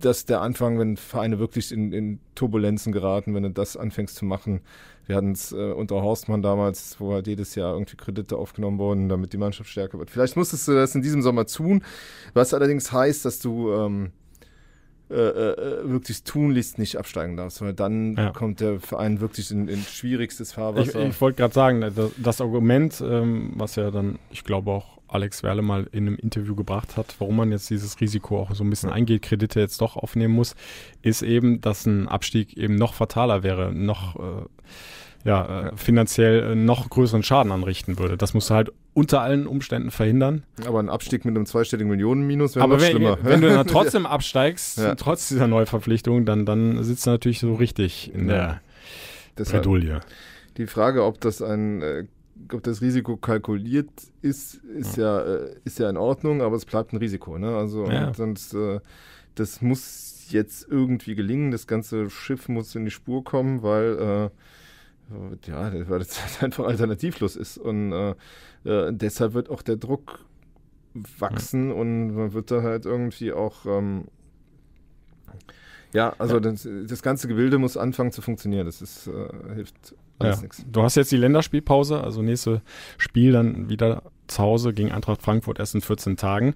das 0.01 0.25
der 0.25 0.41
Anfang, 0.41 0.81
wenn 0.81 0.97
Vereine 0.97 1.39
wirklich 1.39 1.71
in, 1.71 1.93
in 1.93 2.19
Turbulenzen 2.35 2.93
geraten, 2.93 3.33
wenn 3.35 3.45
du 3.45 3.51
das 3.51 3.77
anfängst 3.77 4.17
zu 4.17 4.25
machen. 4.25 4.63
Wir 5.07 5.15
hatten 5.15 5.33
es 5.33 5.53
äh, 5.53 5.73
unter 5.73 6.03
Horstmann 6.03 6.43
damals, 6.43 6.99
wo 6.99 7.13
halt 7.13 7.29
jedes 7.29 7.55
Jahr 7.55 7.75
irgendwie 7.75 7.97
Kredite 7.97 8.37
aufgenommen 8.37 8.79
wurden, 8.79 9.09
damit 9.09 9.33
die 9.33 9.39
Mannschaft 9.39 9.71
stärker 9.71 9.99
wird. 10.01 10.11
Vielleicht 10.11 10.37
musstest 10.37 10.67
du 10.67 10.73
das 10.73 10.95
in 10.97 11.03
diesem 11.03 11.23
Sommer 11.23 11.47
tun, 11.47 11.85
was 12.35 12.53
allerdings 12.53 12.91
heißt, 12.91 13.25
dass 13.25 13.39
du 13.39 13.73
ähm, 13.73 14.11
äh, 15.11 15.15
äh, 15.15 15.91
wirklich 15.91 16.23
tunlichst 16.23 16.79
nicht 16.79 16.97
absteigen 16.97 17.37
darfst, 17.37 17.61
weil 17.63 17.75
dann 17.75 18.15
ja. 18.17 18.31
kommt 18.31 18.61
der 18.61 18.79
Verein 18.79 19.21
wirklich 19.21 19.51
in, 19.51 19.67
in 19.69 19.83
schwierigstes 19.83 20.53
Fahrwasser. 20.53 21.03
Ich, 21.03 21.09
ich 21.11 21.21
wollte 21.21 21.39
gerade 21.39 21.55
sagen, 21.55 21.81
das, 21.81 22.11
das 22.17 22.41
Argument, 22.41 23.03
ähm, 23.05 23.53
was 23.57 23.77
ja 23.77 23.91
dann, 23.91 24.19
ich 24.31 24.45
glaube 24.45 24.71
auch 24.71 24.99
Alex 25.09 25.43
Werle 25.43 25.63
mal 25.63 25.89
in 25.93 26.07
einem 26.07 26.17
Interview 26.17 26.55
gebracht 26.55 26.97
hat, 26.97 27.17
warum 27.19 27.37
man 27.37 27.51
jetzt 27.51 27.69
dieses 27.71 28.01
Risiko 28.01 28.41
auch 28.41 28.55
so 28.55 28.63
ein 28.63 28.71
bisschen 28.71 28.91
eingeht, 28.91 29.23
Kredite 29.23 29.59
jetzt 29.59 29.81
doch 29.81 29.97
aufnehmen 29.97 30.35
muss, 30.35 30.55
ist 31.03 31.23
eben, 31.23 31.61
dass 31.61 31.87
ein 31.87 32.07
Abstieg 32.07 32.57
eben 32.57 32.77
noch 32.77 32.95
fataler 32.95 33.43
wäre, 33.43 33.73
noch 33.73 34.17
äh, 34.17 34.45
ja, 35.25 35.68
äh, 35.68 35.77
finanziell 35.77 36.53
äh, 36.53 36.55
noch 36.55 36.89
größeren 36.89 37.23
Schaden 37.23 37.53
anrichten 37.53 37.99
würde. 37.99 38.16
Das 38.16 38.35
musst 38.35 38.51
du 38.51 38.55
halt 38.55 38.73
unter 38.95 39.21
allen 39.21 39.47
Umständen 39.47 39.91
verhindern. 39.91 40.45
Aber 40.66 40.81
ein 40.81 40.89
Abstieg 40.89 41.25
mit 41.25 41.37
einem 41.37 41.47
zweistelligen 41.47 41.91
Millionenminus 41.91 42.57
wäre 42.57 42.68
noch 42.68 42.81
wenn, 42.81 42.91
schlimmer. 42.91 43.18
Wenn 43.23 43.41
du 43.41 43.49
dann 43.49 43.66
trotzdem 43.66 44.07
absteigst, 44.07 44.79
ja. 44.79 44.95
trotz 44.95 45.29
dieser 45.29 45.47
Neuverpflichtung, 45.47 46.25
dann, 46.25 46.47
dann 46.47 46.83
sitzt 46.83 47.07
du 47.07 47.11
natürlich 47.11 47.41
so 47.41 47.55
richtig 47.55 48.12
in 48.14 48.29
ja. 48.29 48.61
der 49.37 49.45
Bredouille. 49.45 50.01
Die 50.57 50.66
Frage, 50.66 51.05
ob 51.05 51.21
das 51.21 51.43
ein 51.43 51.83
äh, 51.83 52.05
ob 52.53 52.62
das 52.62 52.81
Risiko 52.81 53.16
kalkuliert 53.16 53.91
ist, 54.23 54.55
ist 54.55 54.97
ja, 54.97 55.21
ja 55.21 55.35
äh, 55.37 55.55
ist 55.64 55.79
ja 55.79 55.91
in 55.91 55.97
Ordnung, 55.97 56.43
aber 56.43 56.57
es 56.57 56.64
bleibt 56.64 56.93
ein 56.93 56.97
Risiko. 56.97 57.39
Ne? 57.39 57.57
Also 57.57 57.87
ja. 57.87 58.12
sonst, 58.14 58.55
äh, 58.55 58.81
das 59.35 59.61
muss 59.61 60.27
jetzt 60.31 60.66
irgendwie 60.68 61.14
gelingen. 61.14 61.51
Das 61.51 61.66
ganze 61.66 62.09
Schiff 62.11 62.49
muss 62.49 62.75
in 62.75 62.85
die 62.85 62.91
Spur 62.91 63.25
kommen, 63.25 63.62
weil 63.62 64.31
äh, 64.31 64.31
ja, 65.47 65.73
weil 65.89 65.99
das 65.99 66.23
halt 66.23 66.43
einfach 66.43 66.65
alternativlos 66.65 67.37
ist. 67.37 67.59
Und 67.59 67.93
äh, 67.93 68.15
äh, 68.65 68.93
deshalb 68.93 69.35
wird 69.35 69.51
auch 69.51 69.63
der 69.63 69.77
Druck 69.77 70.25
wachsen 71.19 71.67
mhm. 71.67 71.73
und 71.73 72.15
man 72.15 72.33
wird 72.33 72.51
da 72.51 72.63
halt 72.63 72.85
irgendwie 72.85 73.33
auch. 73.33 73.67
Ähm, 73.67 74.05
ja, 75.93 76.15
also 76.19 76.35
ja. 76.35 76.41
Das, 76.41 76.69
das, 76.87 77.03
ganze 77.03 77.27
Gebilde 77.27 77.59
muss 77.59 77.77
anfangen 77.77 78.13
zu 78.13 78.23
funktionieren. 78.23 78.67
Das 78.67 78.81
ist, 78.81 79.09
äh, 79.09 79.55
hilft 79.55 79.95
alles 80.21 80.37
ja. 80.37 80.43
nichts. 80.43 80.65
Du 80.71 80.83
hast 80.83 80.95
jetzt 80.95 81.11
die 81.11 81.17
Länderspielpause, 81.17 82.03
also 82.03 82.23
nächste 82.23 82.63
Spiel 82.97 83.33
dann 83.33 83.69
wieder 83.69 84.03
zu 84.29 84.43
Hause 84.43 84.73
gegen 84.73 84.93
Eintracht 84.93 85.21
Frankfurt 85.23 85.59
erst 85.59 85.75
in 85.75 85.81
14 85.81 86.17
Tagen 86.17 86.55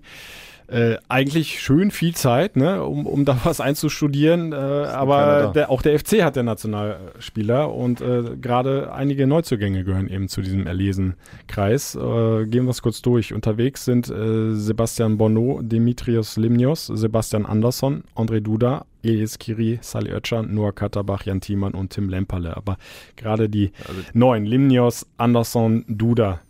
äh, 0.69 0.97
eigentlich 1.09 1.61
schön 1.61 1.91
viel 1.91 2.15
Zeit, 2.15 2.57
ne, 2.57 2.83
um, 2.83 3.07
um 3.07 3.25
da 3.25 3.39
was 3.45 3.61
einzustudieren. 3.61 4.53
Äh, 4.53 4.57
aber 4.57 5.53
der, 5.55 5.71
auch 5.71 5.83
der 5.83 5.99
FC 5.99 6.23
hat 6.23 6.37
der 6.37 6.43
Nationalspieler 6.43 7.73
und 7.73 8.01
äh, 8.01 8.37
gerade 8.41 8.93
einige 8.93 9.27
Neuzugänge 9.27 9.85
gehören 9.85 10.09
eben 10.09 10.29
zu 10.29 10.41
diesem 10.41 10.67
Erlesenkreis. 10.67 11.95
Äh, 11.95 12.47
gehen 12.47 12.65
wir 12.65 12.71
es 12.71 12.83
kurz 12.83 13.03
durch. 13.03 13.35
Unterwegs 13.35 13.85
sind 13.85 14.09
äh, 14.09 14.55
Sebastian 14.55 15.19
Bonneau, 15.19 15.61
Dimitrios 15.63 16.37
Limnios, 16.37 16.87
Sebastian 16.87 17.47
Andersson, 17.47 18.05
André 18.17 18.41
Duda, 18.41 18.87
Elias 19.03 19.39
Kiri, 19.39 19.79
Sally 19.83 20.13
Oetschan, 20.13 20.55
Noah 20.55 20.73
Katterbach, 20.73 21.25
Jan 21.25 21.41
Thiemann 21.41 21.75
und 21.75 21.91
Tim 21.91 22.09
Lemperle. 22.09 22.57
Aber 22.57 22.79
gerade 23.17 23.49
die 23.49 23.73
also, 23.87 24.01
neun, 24.15 24.47
Limnios, 24.47 25.07
Andersson, 25.19 25.85
Duda, 25.89 26.41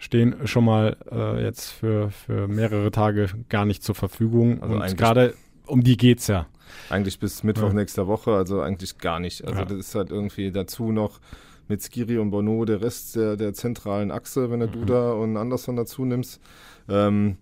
stehen 0.00 0.34
schon 0.46 0.64
mal 0.64 0.96
äh, 1.12 1.44
jetzt 1.44 1.70
für, 1.70 2.10
für 2.10 2.48
mehrere 2.48 2.90
Tage 2.90 3.28
gar 3.48 3.66
nicht 3.66 3.84
zur 3.84 3.94
Verfügung. 3.94 4.62
Also 4.62 4.74
und 4.74 4.96
gerade 4.96 5.34
um 5.66 5.84
die 5.84 5.96
geht's 5.96 6.26
ja. 6.26 6.46
Eigentlich 6.88 7.18
bis 7.18 7.42
Mittwoch 7.42 7.68
ja. 7.68 7.74
nächster 7.74 8.06
Woche, 8.06 8.32
also 8.32 8.60
eigentlich 8.62 8.98
gar 8.98 9.20
nicht. 9.20 9.44
Also 9.44 9.60
ja. 9.60 9.64
das 9.66 9.78
ist 9.78 9.94
halt 9.94 10.10
irgendwie 10.10 10.50
dazu 10.50 10.90
noch 10.90 11.20
mit 11.68 11.82
Skiri 11.82 12.18
und 12.18 12.30
Bono 12.30 12.64
der 12.64 12.80
Rest 12.80 13.14
der, 13.14 13.36
der 13.36 13.52
zentralen 13.52 14.10
Achse, 14.10 14.50
wenn 14.50 14.60
du 14.60 14.66
mhm. 14.66 14.72
Duda 14.72 15.12
und 15.12 15.36
Anderson 15.36 15.76
dazu 15.76 16.04
nimmst. 16.04 16.40
Ähm, 16.88 17.36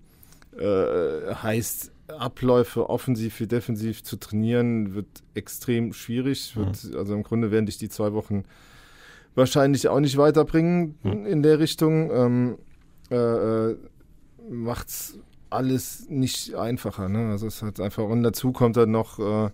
äh, 0.59 1.35
heißt, 1.35 1.93
Abläufe 2.09 2.91
offensiv 2.91 3.39
wie 3.39 3.47
defensiv 3.47 4.03
zu 4.03 4.17
trainieren, 4.17 4.95
wird 4.95 5.07
extrem 5.35 5.93
schwierig. 5.93 6.57
Wird, 6.57 6.85
mhm. 6.85 6.97
Also 6.97 7.15
im 7.15 7.23
Grunde 7.23 7.51
werden 7.53 7.67
dich 7.67 7.79
die 7.79 7.89
zwei 7.89 8.13
Wochen 8.13 8.45
wahrscheinlich 9.35 9.89
auch 9.89 10.01
nicht 10.01 10.17
weiterbringen 10.17 10.99
hm. 11.03 11.27
in 11.27 11.43
der 11.43 11.59
Richtung. 11.59 12.11
Ähm, 12.11 12.59
äh, 13.11 13.17
äh, 13.17 13.77
macht's 14.51 15.19
alles 15.51 16.07
nicht 16.09 16.55
einfacher. 16.55 17.09
Ne? 17.09 17.31
Also 17.31 17.47
es 17.47 17.63
hat 17.63 17.81
einfach 17.81 18.05
und 18.05 18.23
dazu 18.23 18.53
kommt 18.53 18.77
dann 18.77 18.91
noch 18.91 19.19
äh, 19.19 19.51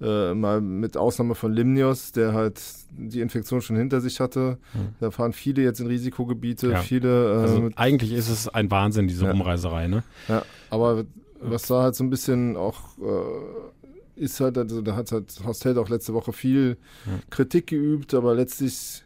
äh, 0.00 0.34
mal 0.34 0.60
mit 0.60 0.96
Ausnahme 0.96 1.34
von 1.34 1.52
Limnios, 1.52 2.12
der 2.12 2.32
halt 2.32 2.60
die 2.90 3.20
Infektion 3.20 3.62
schon 3.62 3.76
hinter 3.76 4.00
sich 4.00 4.20
hatte. 4.20 4.58
Mhm. 4.74 4.94
Da 5.00 5.10
fahren 5.10 5.32
viele 5.32 5.62
jetzt 5.62 5.80
in 5.80 5.86
Risikogebiete, 5.86 6.70
ja. 6.70 6.80
viele. 6.80 7.32
Äh, 7.32 7.36
also 7.36 7.70
eigentlich 7.76 8.12
ist 8.12 8.28
es 8.28 8.48
ein 8.48 8.70
Wahnsinn, 8.70 9.06
diese 9.06 9.24
ja. 9.24 9.30
Rumreiserei, 9.30 9.86
ne? 9.86 10.02
Ja, 10.28 10.42
aber 10.70 11.04
was 11.40 11.66
da 11.66 11.82
halt 11.82 11.94
so 11.94 12.02
ein 12.04 12.10
bisschen 12.10 12.56
auch 12.56 12.98
äh, 12.98 13.83
ist 14.16 14.40
halt, 14.40 14.58
also 14.58 14.82
da 14.82 14.96
hat 14.96 15.12
halt 15.12 15.34
Hostel 15.44 15.78
auch 15.78 15.88
letzte 15.88 16.14
Woche 16.14 16.32
viel 16.32 16.76
ja. 17.06 17.12
Kritik 17.30 17.68
geübt, 17.68 18.14
aber 18.14 18.34
letztlich 18.34 19.04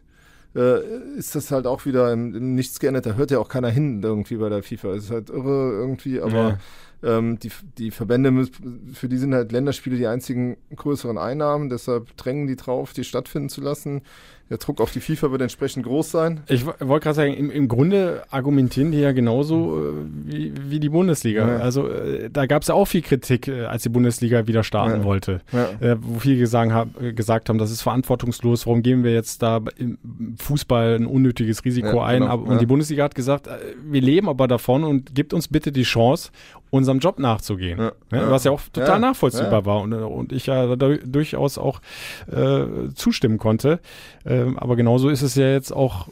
äh, 0.55 0.81
ist 1.17 1.35
das 1.35 1.51
halt 1.51 1.67
auch 1.67 1.85
wieder 1.85 2.15
nichts 2.15 2.79
geändert. 2.79 3.05
Da 3.05 3.13
hört 3.13 3.31
ja 3.31 3.39
auch 3.39 3.49
keiner 3.49 3.69
hin 3.69 4.01
irgendwie 4.03 4.37
bei 4.37 4.49
der 4.49 4.63
FIFA. 4.63 4.93
Es 4.93 5.05
ist 5.05 5.11
halt 5.11 5.29
irre 5.29 5.71
irgendwie, 5.71 6.21
aber 6.21 6.59
ja. 7.03 7.17
ähm, 7.17 7.39
die, 7.39 7.51
die 7.77 7.91
Verbände, 7.91 8.47
für 8.93 9.09
die 9.09 9.17
sind 9.17 9.33
halt 9.33 9.51
Länderspiele 9.51 9.97
die 9.97 10.07
einzigen 10.07 10.57
größeren 10.75 11.17
Einnahmen, 11.17 11.69
deshalb 11.69 12.15
drängen 12.17 12.47
die 12.47 12.55
drauf, 12.55 12.93
die 12.93 13.03
stattfinden 13.03 13.49
zu 13.49 13.61
lassen 13.61 14.01
der 14.49 14.57
Druck 14.57 14.81
auf 14.81 14.91
die 14.91 14.99
FIFA 14.99 15.31
wird 15.31 15.43
entsprechend 15.43 15.85
groß 15.85 16.09
sein. 16.09 16.41
Ich 16.47 16.65
wollte 16.65 17.03
gerade 17.03 17.13
sagen, 17.13 17.33
im, 17.33 17.51
im, 17.51 17.67
Grunde 17.67 18.23
argumentieren 18.31 18.91
die 18.91 18.99
ja 18.99 19.11
genauso 19.11 19.77
äh, 19.77 19.91
wie, 20.25 20.53
wie, 20.69 20.79
die 20.79 20.89
Bundesliga. 20.89 21.47
Ja. 21.47 21.57
Also 21.57 21.87
äh, 21.87 22.31
da 22.31 22.47
gab 22.47 22.63
es 22.63 22.69
ja 22.69 22.73
auch 22.73 22.85
viel 22.85 23.03
Kritik, 23.03 23.47
äh, 23.47 23.65
als 23.65 23.83
die 23.83 23.89
Bundesliga 23.89 24.47
wieder 24.47 24.63
starten 24.63 25.01
ja. 25.01 25.03
wollte. 25.03 25.41
Ja. 25.51 25.69
Äh, 25.79 25.97
wo 26.01 26.19
viele 26.19 26.39
gesagt, 26.39 26.71
hab, 26.71 26.89
gesagt, 27.15 27.49
haben, 27.49 27.59
das 27.59 27.69
ist 27.69 27.83
verantwortungslos, 27.83 28.65
warum 28.65 28.81
gehen 28.81 29.03
wir 29.03 29.13
jetzt 29.13 29.43
da 29.43 29.61
im 29.77 29.99
Fußball 30.39 30.95
ein 30.95 31.05
unnötiges 31.05 31.63
Risiko 31.63 32.01
ein? 32.01 32.21
Genau. 32.21 32.39
Und 32.39 32.59
die 32.59 32.65
Bundesliga 32.65 33.03
hat 33.03 33.13
gesagt, 33.13 33.45
äh, 33.45 33.51
wir 33.83 34.01
leben 34.01 34.27
aber 34.29 34.47
davon 34.47 34.83
und 34.83 35.13
gibt 35.13 35.35
uns 35.35 35.47
bitte 35.47 35.71
die 35.71 35.83
Chance, 35.83 36.31
unserem 36.69 36.99
Job 36.99 37.19
nachzugehen. 37.19 37.79
Ja, 37.79 37.91
ja, 38.11 38.31
was 38.31 38.43
ja 38.43 38.51
auch 38.51 38.61
total 38.71 38.89
ja, 38.89 38.99
nachvollziehbar 38.99 39.65
war 39.65 39.81
und, 39.81 39.93
und 39.93 40.31
ich 40.31 40.45
ja 40.45 40.75
da 40.75 40.95
durchaus 40.95 41.57
auch 41.57 41.81
äh, 42.31 42.89
zustimmen 42.93 43.37
konnte. 43.37 43.79
Ähm, 44.25 44.57
aber 44.57 44.75
genauso 44.75 45.09
ist 45.09 45.21
es 45.21 45.35
ja 45.35 45.51
jetzt 45.51 45.71
auch 45.71 46.07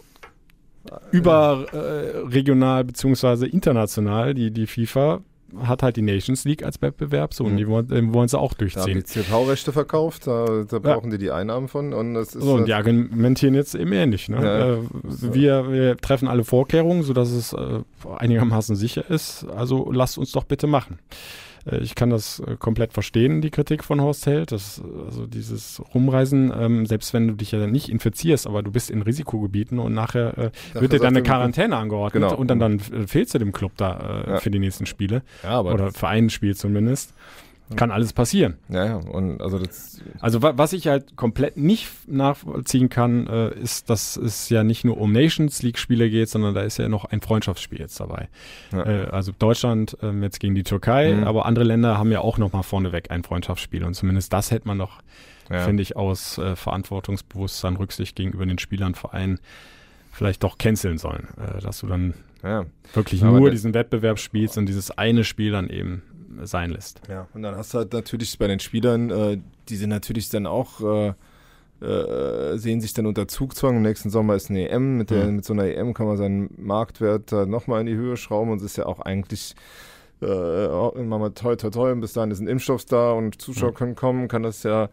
überregional 1.12 2.82
äh, 2.82 2.84
beziehungsweise 2.86 3.48
international, 3.48 4.34
die, 4.34 4.52
die 4.52 4.68
FIFA 4.68 5.22
hat 5.62 5.84
halt 5.84 5.96
die 5.96 6.02
Nations 6.02 6.44
League 6.46 6.64
als 6.64 6.82
Wettbewerb, 6.82 7.34
so, 7.34 7.44
mhm. 7.44 7.52
und 7.52 7.58
die 7.58 7.68
wollen, 7.68 8.14
wollen 8.14 8.28
sie 8.28 8.38
auch 8.38 8.54
durchziehen. 8.54 8.82
Da 8.84 8.90
haben 8.90 8.94
die 8.96 9.04
TV-Rechte 9.04 9.72
verkauft, 9.72 10.28
da, 10.28 10.64
da 10.68 10.80
brauchen 10.80 11.10
die 11.10 11.18
die 11.18 11.32
Einnahmen 11.32 11.68
von. 11.68 11.94
Und, 11.94 12.14
das 12.14 12.36
ist 12.36 12.44
so, 12.44 12.56
und 12.56 12.68
die 12.68 12.74
argumentieren 12.74 13.56
jetzt 13.56 13.76
eben 13.76 13.92
ähnlich. 13.94 14.30
Ne? 14.30 14.38
Ja, 14.38 14.74
äh, 14.74 15.34
wir, 15.34 15.72
wir 15.72 15.98
treffen 15.98 16.28
alle 16.28 16.44
Vorkehrungen, 16.44 17.04
sodass 17.04 17.32
es 17.32 17.54
äh, 17.54 17.80
einigermaßen 18.18 18.76
sicher 18.76 19.10
ist, 19.10 19.46
also 19.56 19.92
lasst 19.92 20.18
uns 20.18 20.32
doch 20.32 20.44
bitte 20.44 20.68
machen. 20.68 21.00
Äh, 21.70 21.78
ich 21.80 21.96
kann 21.96 22.10
das 22.10 22.40
äh, 22.40 22.56
komplett 22.58 22.94
verstehen, 22.94 23.42
die 23.42 23.50
Kritik 23.50 23.84
von 23.84 24.02
Horst 24.02 24.26
Held. 24.26 24.52
Das, 24.52 24.82
also 25.06 25.26
dieses 25.28 25.82
Rumreisen, 25.94 26.54
ähm, 26.58 26.86
selbst 26.86 27.14
wenn 27.14 27.28
du 27.28 27.34
dich 27.36 27.52
ja 27.52 27.68
nicht 27.68 27.90
infizierst, 27.90 28.48
aber 28.48 28.64
du 28.64 28.72
bist 28.72 28.90
in 28.90 29.02
Risikogebieten 29.02 29.80
und 29.80 29.94
nachher 29.94 30.38
äh, 30.38 30.52
wird 30.74 30.94
dir 30.94 31.00
dann 31.00 31.16
eine 31.16 31.24
Quarantäne 31.24 31.76
angeordnet 31.78 32.24
Genau. 32.24 32.36
und 32.36 32.48
dann, 32.48 32.60
dann 32.60 32.80
äh, 32.80 33.08
fehlst 33.08 33.34
du 33.34 33.40
dem 33.40 33.52
Club 33.52 33.72
da 33.78 34.24
äh, 34.28 34.32
Ja. 34.32 34.40
für 34.40 34.52
die 34.52 34.60
nächsten 34.60 34.86
Spiele. 34.86 35.22
Ja, 35.44 35.50
aber 35.60 35.74
Oder 35.74 35.92
für 35.92 36.08
ein 36.08 36.30
Spiel 36.30 36.56
zumindest. 36.56 37.14
Kann 37.76 37.92
alles 37.92 38.14
passieren. 38.14 38.56
Ja, 38.70 38.86
ja, 38.86 38.96
und 38.96 39.42
also 39.42 39.60
das, 39.60 40.02
Also 40.22 40.42
wa 40.42 40.54
was 40.56 40.72
ich 40.72 40.88
halt 40.88 41.18
komplett 41.18 41.58
nicht 41.58 41.90
nachvollziehen 42.08 42.88
kann, 42.90 43.28
äh, 43.28 43.50
ist, 43.60 43.90
dass 43.90 44.16
es 44.16 44.50
ja 44.50 44.64
nicht 44.64 44.86
nur 44.86 44.98
um 44.98 45.12
Nations 45.12 45.62
League 45.64 45.78
Spiele 45.78 46.10
geht, 46.10 46.30
sondern 46.30 46.54
da 46.56 46.62
ist 46.62 46.78
ja 46.78 46.88
noch 46.88 47.06
ein 47.06 47.20
Freundschaftsspiel 47.20 47.80
jetzt 47.80 48.00
dabei. 48.00 48.30
Ja. 48.72 48.86
Äh, 48.86 49.06
also 49.08 49.34
Deutschland 49.38 49.98
ähm, 50.02 50.24
jetzt 50.24 50.40
gegen 50.40 50.56
die 50.56 50.64
Türkei, 50.64 51.14
Mhm. 51.14 51.24
aber 51.26 51.46
andere 51.46 51.66
Länder 51.66 51.98
haben 51.98 52.12
ja 52.12 52.22
auch 52.22 52.38
noch 52.38 52.54
mal 52.54 52.64
vorneweg 52.64 53.12
ein 53.12 53.24
Freundschaftsspiel 53.24 53.84
und 53.84 53.96
zumindest 53.96 54.32
das 54.32 54.50
hätte 54.52 54.68
man 54.68 54.78
doch, 54.80 55.02
ja. 55.52 55.60
finde 55.60 55.84
ich, 55.84 55.98
aus 55.98 56.38
äh, 56.38 56.56
Verantwortungsbewusstsein, 56.56 57.76
Rücksicht 57.76 58.16
gegenüber 58.16 58.46
den 58.46 58.60
Spielern, 58.60 58.96
Vereinen 58.96 59.40
vielleicht 60.12 60.44
doch 60.44 60.58
canceln 60.58 60.98
sollen, 60.98 61.28
äh, 61.38 61.60
dass 61.62 61.80
du 61.80 61.88
dann 61.88 62.14
wirklich 62.94 63.22
nur 63.22 63.50
diesen 63.52 63.74
Wettbewerb 63.74 64.20
spielst 64.20 64.58
und 64.58 64.68
dieses 64.68 64.92
eine 64.92 65.24
Spiel 65.24 65.52
dann 65.52 65.70
eben 65.70 66.04
sein 66.44 66.72
lässt. 66.72 67.02
Ja, 67.10 67.28
und 67.34 67.42
dann 67.44 67.56
hast 67.56 67.74
du 67.74 67.80
halt 67.80 67.94
natürlich 67.94 68.38
bei 68.38 68.48
den 68.48 68.60
Spielern, 68.60 69.10
äh, 69.10 69.38
die 69.70 69.76
sind 69.76 69.90
natürlich 69.90 70.30
dann 70.30 70.46
auch, 70.46 70.82
äh, 70.82 71.14
äh, 71.86 72.58
sehen 72.58 72.82
sich 72.82 72.94
dann 72.94 73.06
unter 73.06 73.28
Zugzwang. 73.28 73.78
Im 73.78 73.82
nächsten 73.84 74.10
Sommer 74.10 74.36
ist 74.36 74.50
eine 74.50 74.68
EM. 74.70 74.98
Mit, 74.98 75.10
der, 75.12 75.26
Mhm. 75.26 75.36
mit 75.38 75.46
so 75.46 75.54
einer 75.54 75.66
EM 75.66 75.94
kann 75.94 76.08
man 76.08 76.18
seinen 76.18 76.50
Marktwert 76.58 77.32
äh, 77.32 77.46
nochmal 77.46 77.82
in 77.82 77.88
die 77.88 77.96
Höhe 77.96 78.18
schrauben 78.18 78.52
und 78.52 78.58
es 78.58 78.64
ist 78.64 78.78
ja 78.78 78.86
auch 78.88 79.00
eigentlich, 79.00 79.56
äh, 80.22 80.26
machen 80.28 81.22
wir 81.22 81.34
toi, 81.36 81.56
toi, 81.56 81.70
toi, 81.70 81.94
bis 81.96 82.14
dahin 82.14 82.32
ist 82.32 82.40
ein 82.40 82.48
Impfstoff 82.48 82.86
da 82.86 83.12
und 83.12 83.40
Zuschauer 83.42 83.72
Mhm. 83.72 83.76
können 83.76 83.96
kommen, 83.96 84.28
kann 84.28 84.44
das 84.44 84.64
ja 84.64 84.90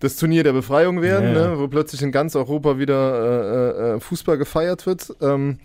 das 0.00 0.16
Turnier 0.16 0.44
der 0.44 0.52
Befreiung 0.52 1.00
werden, 1.00 1.34
Ja, 1.34 1.40
ja. 1.40 1.48
Ne, 1.52 1.58
wo 1.58 1.68
plötzlich 1.68 2.02
in 2.02 2.12
ganz 2.12 2.36
Europa 2.36 2.78
wieder 2.78 3.94
äh, 3.94 3.94
äh, 3.96 4.00
Fußball 4.00 4.36
gefeiert 4.36 4.84
wird. 4.84 5.16
Ähm, 5.22 5.58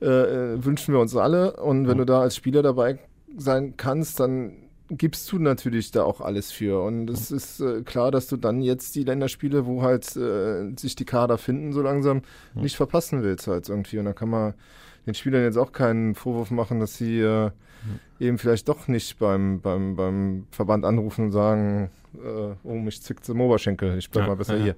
äh, 0.00 0.06
äh, 0.06 0.64
wünschen 0.64 0.94
wir 0.94 1.00
uns 1.00 1.14
alle. 1.14 1.58
Und 1.58 1.82
wenn 1.86 1.98
Ja. 1.98 2.04
du 2.04 2.06
da 2.06 2.20
als 2.22 2.34
Spieler 2.34 2.62
dabei 2.62 2.98
sein 3.36 3.74
kannst, 3.76 4.20
dann 4.20 4.64
gibst 4.90 5.30
du 5.32 5.38
natürlich 5.38 5.90
da 5.90 6.04
auch 6.04 6.20
alles 6.20 6.52
für. 6.52 6.82
Und 6.82 7.08
es 7.08 7.30
ist 7.30 7.60
äh, 7.60 7.82
klar, 7.82 8.10
dass 8.10 8.26
du 8.26 8.36
dann 8.36 8.60
jetzt 8.60 8.94
die 8.94 9.04
Länderspiele, 9.04 9.66
wo 9.66 9.82
halt 9.82 10.16
äh, 10.16 10.70
sich 10.76 10.94
die 10.94 11.04
Kader 11.04 11.38
finden, 11.38 11.72
so 11.72 11.82
langsam 11.82 12.22
nicht 12.54 12.76
verpassen 12.76 13.22
willst 13.22 13.46
halt 13.46 13.68
irgendwie. 13.68 13.98
Und 13.98 14.04
da 14.04 14.12
kann 14.12 14.28
man 14.28 14.54
den 15.06 15.14
Spielern 15.14 15.42
jetzt 15.42 15.56
auch 15.56 15.72
keinen 15.72 16.14
Vorwurf 16.14 16.50
machen, 16.50 16.80
dass 16.80 16.96
sie 16.96 17.20
äh, 17.20 17.50
eben 18.20 18.38
vielleicht 18.38 18.68
doch 18.68 18.88
nicht 18.88 19.18
beim, 19.18 19.60
beim, 19.60 19.96
beim 19.96 20.46
Verband 20.50 20.84
anrufen 20.84 21.26
und 21.26 21.32
sagen, 21.32 21.90
äh, 22.14 22.54
oh, 22.62 22.74
mich 22.74 23.02
zwickt 23.02 23.28
im 23.28 23.40
Oberschenkel, 23.40 23.98
ich 23.98 24.10
bleib 24.10 24.28
mal 24.28 24.36
besser 24.36 24.56
hier. 24.62 24.76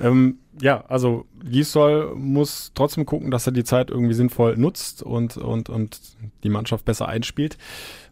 Ähm, 0.00 0.38
ja, 0.60 0.84
also 0.86 1.26
Gisdol 1.42 2.14
muss 2.14 2.72
trotzdem 2.74 3.06
gucken, 3.06 3.30
dass 3.30 3.46
er 3.46 3.52
die 3.52 3.64
Zeit 3.64 3.90
irgendwie 3.90 4.14
sinnvoll 4.14 4.56
nutzt 4.56 5.02
und, 5.02 5.36
und, 5.36 5.68
und 5.68 6.00
die 6.42 6.48
Mannschaft 6.48 6.84
besser 6.84 7.08
einspielt. 7.08 7.58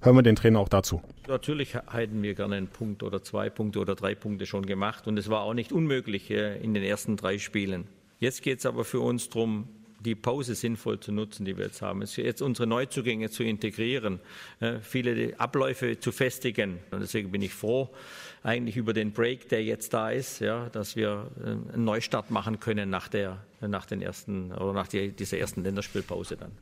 Hören 0.01 0.17
wir 0.17 0.23
den 0.23 0.37
Trainer 0.37 0.59
auch 0.59 0.69
dazu. 0.69 1.03
Natürlich 1.29 1.75
hätten 1.75 2.23
wir 2.23 2.35
gerne 2.35 2.57
einen 2.57 2.69
Punkt 2.69 3.03
oder 3.03 3.23
zwei 3.23 3.49
Punkte 3.51 3.79
oder 3.79 3.95
drei 3.95 4.15
Punkte 4.15 4.47
schon 4.47 4.67
gemacht 4.67 5.07
und 5.07 5.19
es 5.19 5.31
war 5.31 5.43
auch 5.43 5.55
nicht 5.55 5.73
unmöglich 5.73 6.31
äh, 6.31 6.59
in 6.63 6.75
den 6.75 6.83
ersten 6.83 7.17
drei 7.17 7.39
Spielen. 7.39 7.85
Jetzt 8.19 8.43
geht 8.43 8.59
es 8.59 8.67
aber 8.67 8.85
für 8.85 9.01
uns 9.01 9.29
darum, 9.29 9.69
die 10.03 10.15
Pause 10.15 10.55
sinnvoll 10.55 11.01
zu 11.01 11.13
nutzen, 11.13 11.45
die 11.45 11.57
wir 11.57 11.67
jetzt 11.67 11.83
haben. 11.83 12.03
Ist 12.03 12.17
jetzt 12.17 12.43
unsere 12.43 12.67
Neuzugänge 12.67 13.31
zu 13.31 13.43
integrieren, 13.43 14.21
äh, 14.61 14.81
viele 14.81 15.39
Abläufe 15.39 15.99
zu 15.99 16.13
festigen. 16.13 16.79
Und 16.91 17.01
deswegen 17.01 17.31
bin 17.31 17.43
ich 17.43 17.55
froh, 17.55 17.91
eigentlich 18.43 18.77
über 18.77 18.93
den 18.93 19.13
Break, 19.13 19.49
der 19.49 19.63
jetzt 19.63 19.95
da 19.95 20.11
ist, 20.11 20.41
ja, 20.41 20.69
dass 20.71 20.97
wir 20.97 21.31
äh, 21.41 21.51
einen 21.75 21.85
Neustart 21.85 22.31
machen 22.31 22.61
können 22.61 22.91
nach 22.91 23.09
der, 23.09 23.39
nach 23.61 23.87
den 23.87 24.03
ersten 24.03 24.53
oder 24.53 24.73
nach 24.73 24.89
die, 24.89 25.13
dieser 25.13 25.39
ersten 25.39 25.63
Länderspielpause 25.63 26.37
dann. 26.37 26.53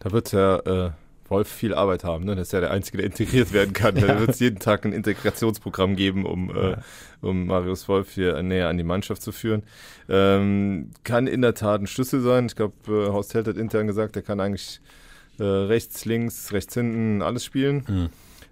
Da 0.00 0.10
wird 0.10 0.32
der 0.32 0.94
äh, 0.96 1.11
Wolf 1.32 1.48
viel 1.48 1.74
Arbeit 1.74 2.04
haben, 2.04 2.24
ne? 2.24 2.36
Das 2.36 2.48
ist 2.48 2.52
ja 2.52 2.60
der 2.60 2.70
Einzige, 2.70 2.98
der 2.98 3.06
integriert 3.06 3.52
werden 3.52 3.72
kann. 3.72 3.96
Da 3.96 4.18
wird 4.20 4.30
es 4.30 4.38
jeden 4.38 4.60
Tag 4.60 4.84
ein 4.84 4.92
Integrationsprogramm 4.92 5.96
geben, 5.96 6.24
um, 6.24 6.54
äh, 6.54 6.76
um 7.20 7.46
Marius 7.46 7.88
Wolf 7.88 8.12
hier 8.12 8.40
näher 8.42 8.68
an 8.68 8.76
die 8.76 8.84
Mannschaft 8.84 9.22
zu 9.22 9.32
führen. 9.32 9.64
Ähm, 10.08 10.90
kann 11.02 11.26
in 11.26 11.42
der 11.42 11.54
Tat 11.54 11.80
ein 11.80 11.88
Schlüssel 11.88 12.20
sein. 12.20 12.46
Ich 12.46 12.54
glaube, 12.54 12.74
äh, 12.86 13.10
Horst 13.10 13.34
Held 13.34 13.48
hat 13.48 13.56
intern 13.56 13.88
gesagt, 13.88 14.14
er 14.14 14.22
kann 14.22 14.38
eigentlich 14.38 14.80
äh, 15.40 15.44
rechts, 15.44 16.04
links, 16.04 16.52
rechts 16.52 16.74
hinten 16.74 17.22
alles 17.22 17.44
spielen. 17.44 18.10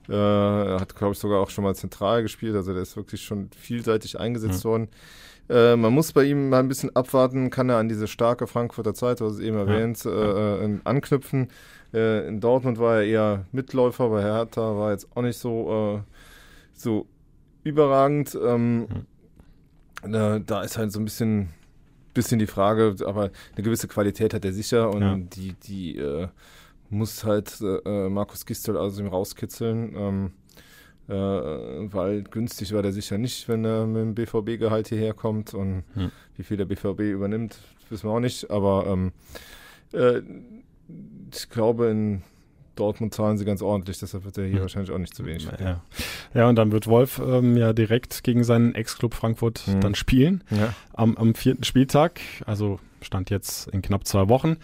Äh, 0.08 0.14
er 0.14 0.80
hat, 0.80 0.96
glaube 0.96 1.12
ich, 1.12 1.18
sogar 1.18 1.40
auch 1.40 1.50
schon 1.50 1.62
mal 1.62 1.74
zentral 1.76 2.22
gespielt. 2.22 2.56
Also 2.56 2.72
der 2.72 2.82
ist 2.82 2.96
wirklich 2.96 3.22
schon 3.22 3.50
vielseitig 3.56 4.18
eingesetzt 4.18 4.64
worden. 4.64 4.88
Äh, 5.50 5.74
man 5.76 5.92
muss 5.92 6.12
bei 6.12 6.24
ihm 6.24 6.48
mal 6.48 6.60
ein 6.60 6.68
bisschen 6.68 6.94
abwarten, 6.94 7.50
kann 7.50 7.68
er 7.68 7.78
an 7.78 7.88
diese 7.88 8.06
starke 8.06 8.46
Frankfurter 8.46 8.94
Zeit, 8.94 9.20
was 9.20 9.40
eben 9.40 9.56
erwähnt, 9.56 10.04
äh, 10.06 10.64
äh, 10.64 10.78
anknüpfen. 10.84 11.48
Äh, 11.92 12.28
in 12.28 12.40
Dortmund 12.40 12.78
war 12.78 12.96
er 12.96 13.04
eher 13.04 13.46
Mitläufer, 13.52 14.08
bei 14.08 14.22
Hertha 14.22 14.76
war 14.76 14.92
jetzt 14.92 15.08
auch 15.14 15.22
nicht 15.22 15.38
so, 15.38 15.96
äh, 15.98 16.12
so 16.72 17.06
überragend. 17.64 18.38
Ähm, 18.42 18.86
da, 20.02 20.38
da 20.38 20.62
ist 20.62 20.78
halt 20.78 20.92
so 20.92 20.98
ein 21.00 21.04
bisschen, 21.04 21.50
bisschen 22.14 22.38
die 22.38 22.46
Frage, 22.46 22.94
aber 23.04 23.30
eine 23.54 23.62
gewisse 23.64 23.88
Qualität 23.88 24.32
hat 24.34 24.44
er 24.44 24.52
sicher 24.52 24.90
und 24.90 25.02
Ja. 25.02 25.16
die, 25.16 25.52
die 25.54 25.96
äh, 25.98 26.28
muss 26.88 27.24
halt 27.24 27.58
äh, 27.60 28.08
Markus 28.08 28.46
Gistel 28.46 28.76
aus 28.76 28.98
ihm 28.98 29.06
rauskitzeln. 29.08 29.94
Ähm, 29.96 30.32
äh, 31.08 31.12
weil 31.92 32.22
günstig 32.22 32.72
war 32.72 32.82
der 32.82 32.92
sicher 32.92 33.18
nicht, 33.18 33.48
wenn 33.48 33.64
er 33.64 33.84
mit 33.84 34.00
dem 34.02 34.14
BVB-Gehalt 34.14 34.88
hierher 34.88 35.12
kommt 35.12 35.54
und 35.54 35.82
Hm. 35.94 36.10
wie 36.36 36.44
viel 36.44 36.56
der 36.56 36.66
BVB 36.66 37.00
übernimmt, 37.00 37.58
wissen 37.88 38.08
wir 38.08 38.12
auch 38.12 38.20
nicht, 38.20 38.48
aber 38.50 38.86
ähm, 38.86 39.12
äh, 39.92 40.22
ich 41.32 41.48
glaube, 41.50 41.88
in 41.88 42.22
Dortmund 42.76 43.12
zahlen 43.12 43.36
sie 43.36 43.44
ganz 43.44 43.60
ordentlich, 43.62 43.98
deshalb 43.98 44.24
wird 44.24 44.38
er 44.38 44.44
hier 44.44 44.54
Hm. 44.56 44.60
wahrscheinlich 44.62 44.90
auch 44.90 44.98
nicht 44.98 45.14
zu 45.14 45.26
wenig. 45.26 45.46
Ja. 45.60 45.80
ja, 46.34 46.48
und 46.48 46.56
dann 46.56 46.72
wird 46.72 46.86
Wolf 46.86 47.20
ähm, 47.24 47.56
ja 47.56 47.72
direkt 47.72 48.24
gegen 48.24 48.42
seinen 48.44 48.74
Ex-Club 48.74 49.14
Frankfurt 49.14 49.66
Mhm. 49.66 49.80
dann 49.80 49.94
spielen. 49.94 50.44
Ja. 50.50 50.74
am, 50.94 51.16
am 51.16 51.34
vierten 51.34 51.64
Spieltag, 51.64 52.20
also 52.46 52.78
stand 53.02 53.28
jetzt 53.30 53.68
in 53.68 53.82
knapp 53.82 54.06
zwei 54.06 54.28
Wochen. 54.28 54.56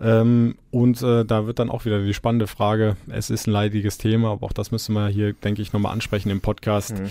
Ähm, 0.00 0.54
und 0.70 1.02
äh, 1.02 1.26
da 1.26 1.46
wird 1.46 1.58
dann 1.58 1.68
auch 1.68 1.84
wieder 1.84 2.02
die 2.02 2.14
spannende 2.14 2.46
Frage, 2.46 2.96
es 3.10 3.28
ist 3.28 3.46
ein 3.46 3.50
leidiges 3.50 3.98
Thema, 3.98 4.30
aber 4.30 4.46
auch 4.46 4.52
das 4.54 4.70
müssen 4.70 4.94
wir 4.94 5.08
hier, 5.08 5.34
denke 5.34 5.60
ich, 5.60 5.74
nochmal 5.74 5.92
ansprechen 5.92 6.30
im 6.30 6.40
Podcast. 6.40 6.98
Mhm. 6.98 7.10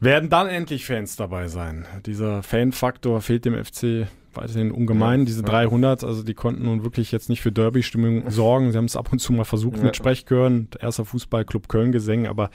Werden 0.00 0.30
dann 0.30 0.46
endlich 0.46 0.86
Fans 0.86 1.16
dabei 1.16 1.48
sein? 1.48 1.84
Dieser 2.06 2.44
Fanfaktor 2.44 3.20
fehlt 3.20 3.44
dem 3.44 3.54
FC 3.64 4.06
weiterhin 4.38 4.70
ungemein. 4.72 5.20
Ja, 5.20 5.26
Diese 5.26 5.42
ja. 5.42 5.48
300, 5.48 6.04
also 6.04 6.22
die 6.22 6.34
konnten 6.34 6.64
nun 6.64 6.84
wirklich 6.84 7.12
jetzt 7.12 7.28
nicht 7.28 7.40
für 7.42 7.52
Derby-Stimmung 7.52 8.30
sorgen. 8.30 8.72
Sie 8.72 8.78
haben 8.78 8.86
es 8.86 8.96
ab 8.96 9.08
und 9.12 9.18
zu 9.18 9.32
mal 9.32 9.44
versucht 9.44 9.78
Ja. 9.78 9.84
mit 9.84 9.96
Sprechchören, 9.96 10.68
erster 10.80 11.04
Fußballclub 11.04 11.68
Köln 11.68 11.92
gesungen, 11.92 12.26
aber 12.26 12.50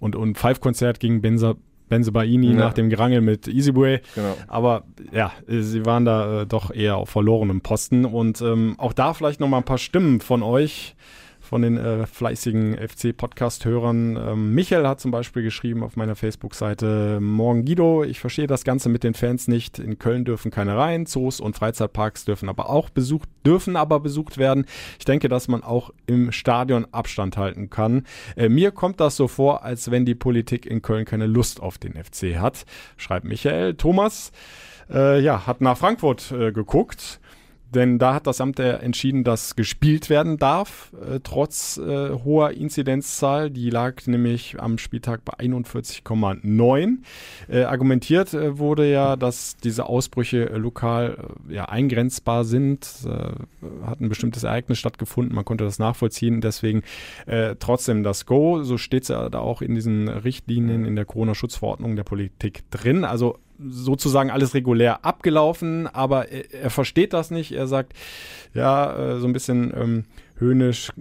und, 0.00 0.14
und 0.16 0.36
Five-Konzert 0.38 1.00
gegen 1.00 1.20
Benza, 1.22 1.54
Benzebaini 1.88 2.48
Ja. 2.48 2.52
nach 2.54 2.74
dem 2.74 2.90
Gerangel 2.90 3.20
mit 3.22 3.48
Easyway. 3.48 4.00
Genau. 4.14 4.36
Aber 4.46 4.84
ja, 5.12 5.32
sie 5.46 5.86
waren 5.86 6.04
da 6.04 6.42
äh, 6.42 6.46
doch 6.46 6.70
eher 6.70 6.96
auf 6.96 7.08
verlorenem 7.10 7.62
Posten. 7.62 8.04
Und 8.04 8.42
ähm, 8.42 8.74
auch 8.78 8.92
da 8.92 9.14
vielleicht 9.14 9.40
noch 9.40 9.48
mal 9.48 9.56
ein 9.58 9.64
paar 9.64 9.78
Stimmen 9.78 10.20
von 10.20 10.42
euch, 10.42 10.94
von 11.48 11.62
den 11.62 11.78
äh, 11.78 12.06
fleißigen 12.06 12.76
FC-Podcast-Hörern. 12.76 14.16
Ähm, 14.16 14.54
Michael 14.54 14.86
hat 14.86 15.00
zum 15.00 15.10
Beispiel 15.10 15.42
geschrieben 15.42 15.82
auf 15.82 15.96
meiner 15.96 16.14
Facebook-Seite, 16.14 17.20
Morgen 17.20 17.64
Guido, 17.64 18.04
ich 18.04 18.20
verstehe 18.20 18.46
das 18.46 18.64
Ganze 18.64 18.90
mit 18.90 19.02
den 19.02 19.14
Fans 19.14 19.48
nicht. 19.48 19.78
In 19.78 19.98
Köln 19.98 20.26
dürfen 20.26 20.50
keine 20.50 20.76
rein, 20.76 21.06
Zoos 21.06 21.40
und 21.40 21.56
Freizeitparks 21.56 22.26
dürfen 22.26 22.50
aber 22.50 22.68
auch 22.68 22.90
besucht, 22.90 23.30
dürfen 23.46 23.76
aber 23.76 23.98
besucht 24.00 24.36
werden. 24.36 24.66
Ich 24.98 25.06
denke, 25.06 25.30
dass 25.30 25.48
man 25.48 25.62
auch 25.62 25.90
im 26.06 26.32
Stadion 26.32 26.86
Abstand 26.92 27.38
halten 27.38 27.70
kann. 27.70 28.04
Äh, 28.36 28.50
mir 28.50 28.70
kommt 28.70 29.00
das 29.00 29.16
so 29.16 29.26
vor, 29.26 29.64
als 29.64 29.90
wenn 29.90 30.04
die 30.04 30.14
Politik 30.14 30.66
in 30.66 30.82
Köln 30.82 31.06
keine 31.06 31.26
Lust 31.26 31.62
auf 31.62 31.78
den 31.78 31.94
FC 31.94 32.38
hat, 32.38 32.66
schreibt 32.98 33.24
Michael. 33.24 33.74
Thomas, 33.74 34.32
äh, 34.90 35.18
ja, 35.20 35.46
hat 35.46 35.62
nach 35.62 35.78
Frankfurt 35.78 36.30
äh, 36.30 36.52
geguckt. 36.52 37.20
Denn 37.74 37.98
da 37.98 38.14
hat 38.14 38.26
das 38.26 38.40
Amt 38.40 38.58
entschieden, 38.58 39.24
dass 39.24 39.54
gespielt 39.54 40.08
werden 40.08 40.38
darf, 40.38 40.92
äh, 41.06 41.20
trotz 41.22 41.76
äh, 41.76 42.10
hoher 42.10 42.52
Inzidenzzahl. 42.52 43.50
Die 43.50 43.68
lag 43.68 44.06
nämlich 44.06 44.58
am 44.58 44.78
Spieltag 44.78 45.24
bei 45.24 45.34
41,9. 45.34 46.98
Äh, 47.48 47.64
argumentiert 47.64 48.32
äh, 48.32 48.58
wurde 48.58 48.90
ja, 48.90 49.16
dass 49.16 49.56
diese 49.56 49.86
Ausbrüche 49.86 50.48
äh, 50.48 50.56
lokal 50.56 51.18
äh, 51.48 51.54
ja, 51.54 51.66
eingrenzbar 51.66 52.44
sind. 52.44 52.88
Hat 53.84 54.00
ein 54.00 54.08
bestimmtes 54.08 54.44
Ereignis 54.44 54.78
stattgefunden, 54.78 55.34
man 55.34 55.44
konnte 55.44 55.64
das 55.64 55.78
nachvollziehen. 55.78 56.40
Deswegen 56.40 56.82
trotzdem 57.58 58.02
das 58.02 58.26
Go. 58.26 58.62
So 58.62 58.78
steht 58.78 59.02
es 59.02 59.08
ja 59.08 59.28
da 59.28 59.40
auch 59.40 59.62
in 59.62 59.74
diesen 59.74 60.08
Richtlinien 60.08 60.84
in 60.84 60.96
der 60.96 61.04
Corona-Schutzverordnung 61.04 61.96
der 61.96 62.04
Politik 62.04 62.62
drin. 62.70 63.04
Also 63.04 63.38
sozusagen 63.58 64.30
alles 64.30 64.54
regulär 64.54 65.04
abgelaufen, 65.04 65.86
aber 65.86 66.28
er, 66.28 66.52
er 66.52 66.70
versteht 66.70 67.12
das 67.12 67.30
nicht. 67.30 67.52
Er 67.52 67.66
sagt, 67.66 67.92
ja, 68.54 69.16
äh, 69.16 69.20
so 69.20 69.26
ein 69.26 69.32
bisschen 69.32 69.72
ähm, 69.76 70.04
höhnisch, 70.38 70.92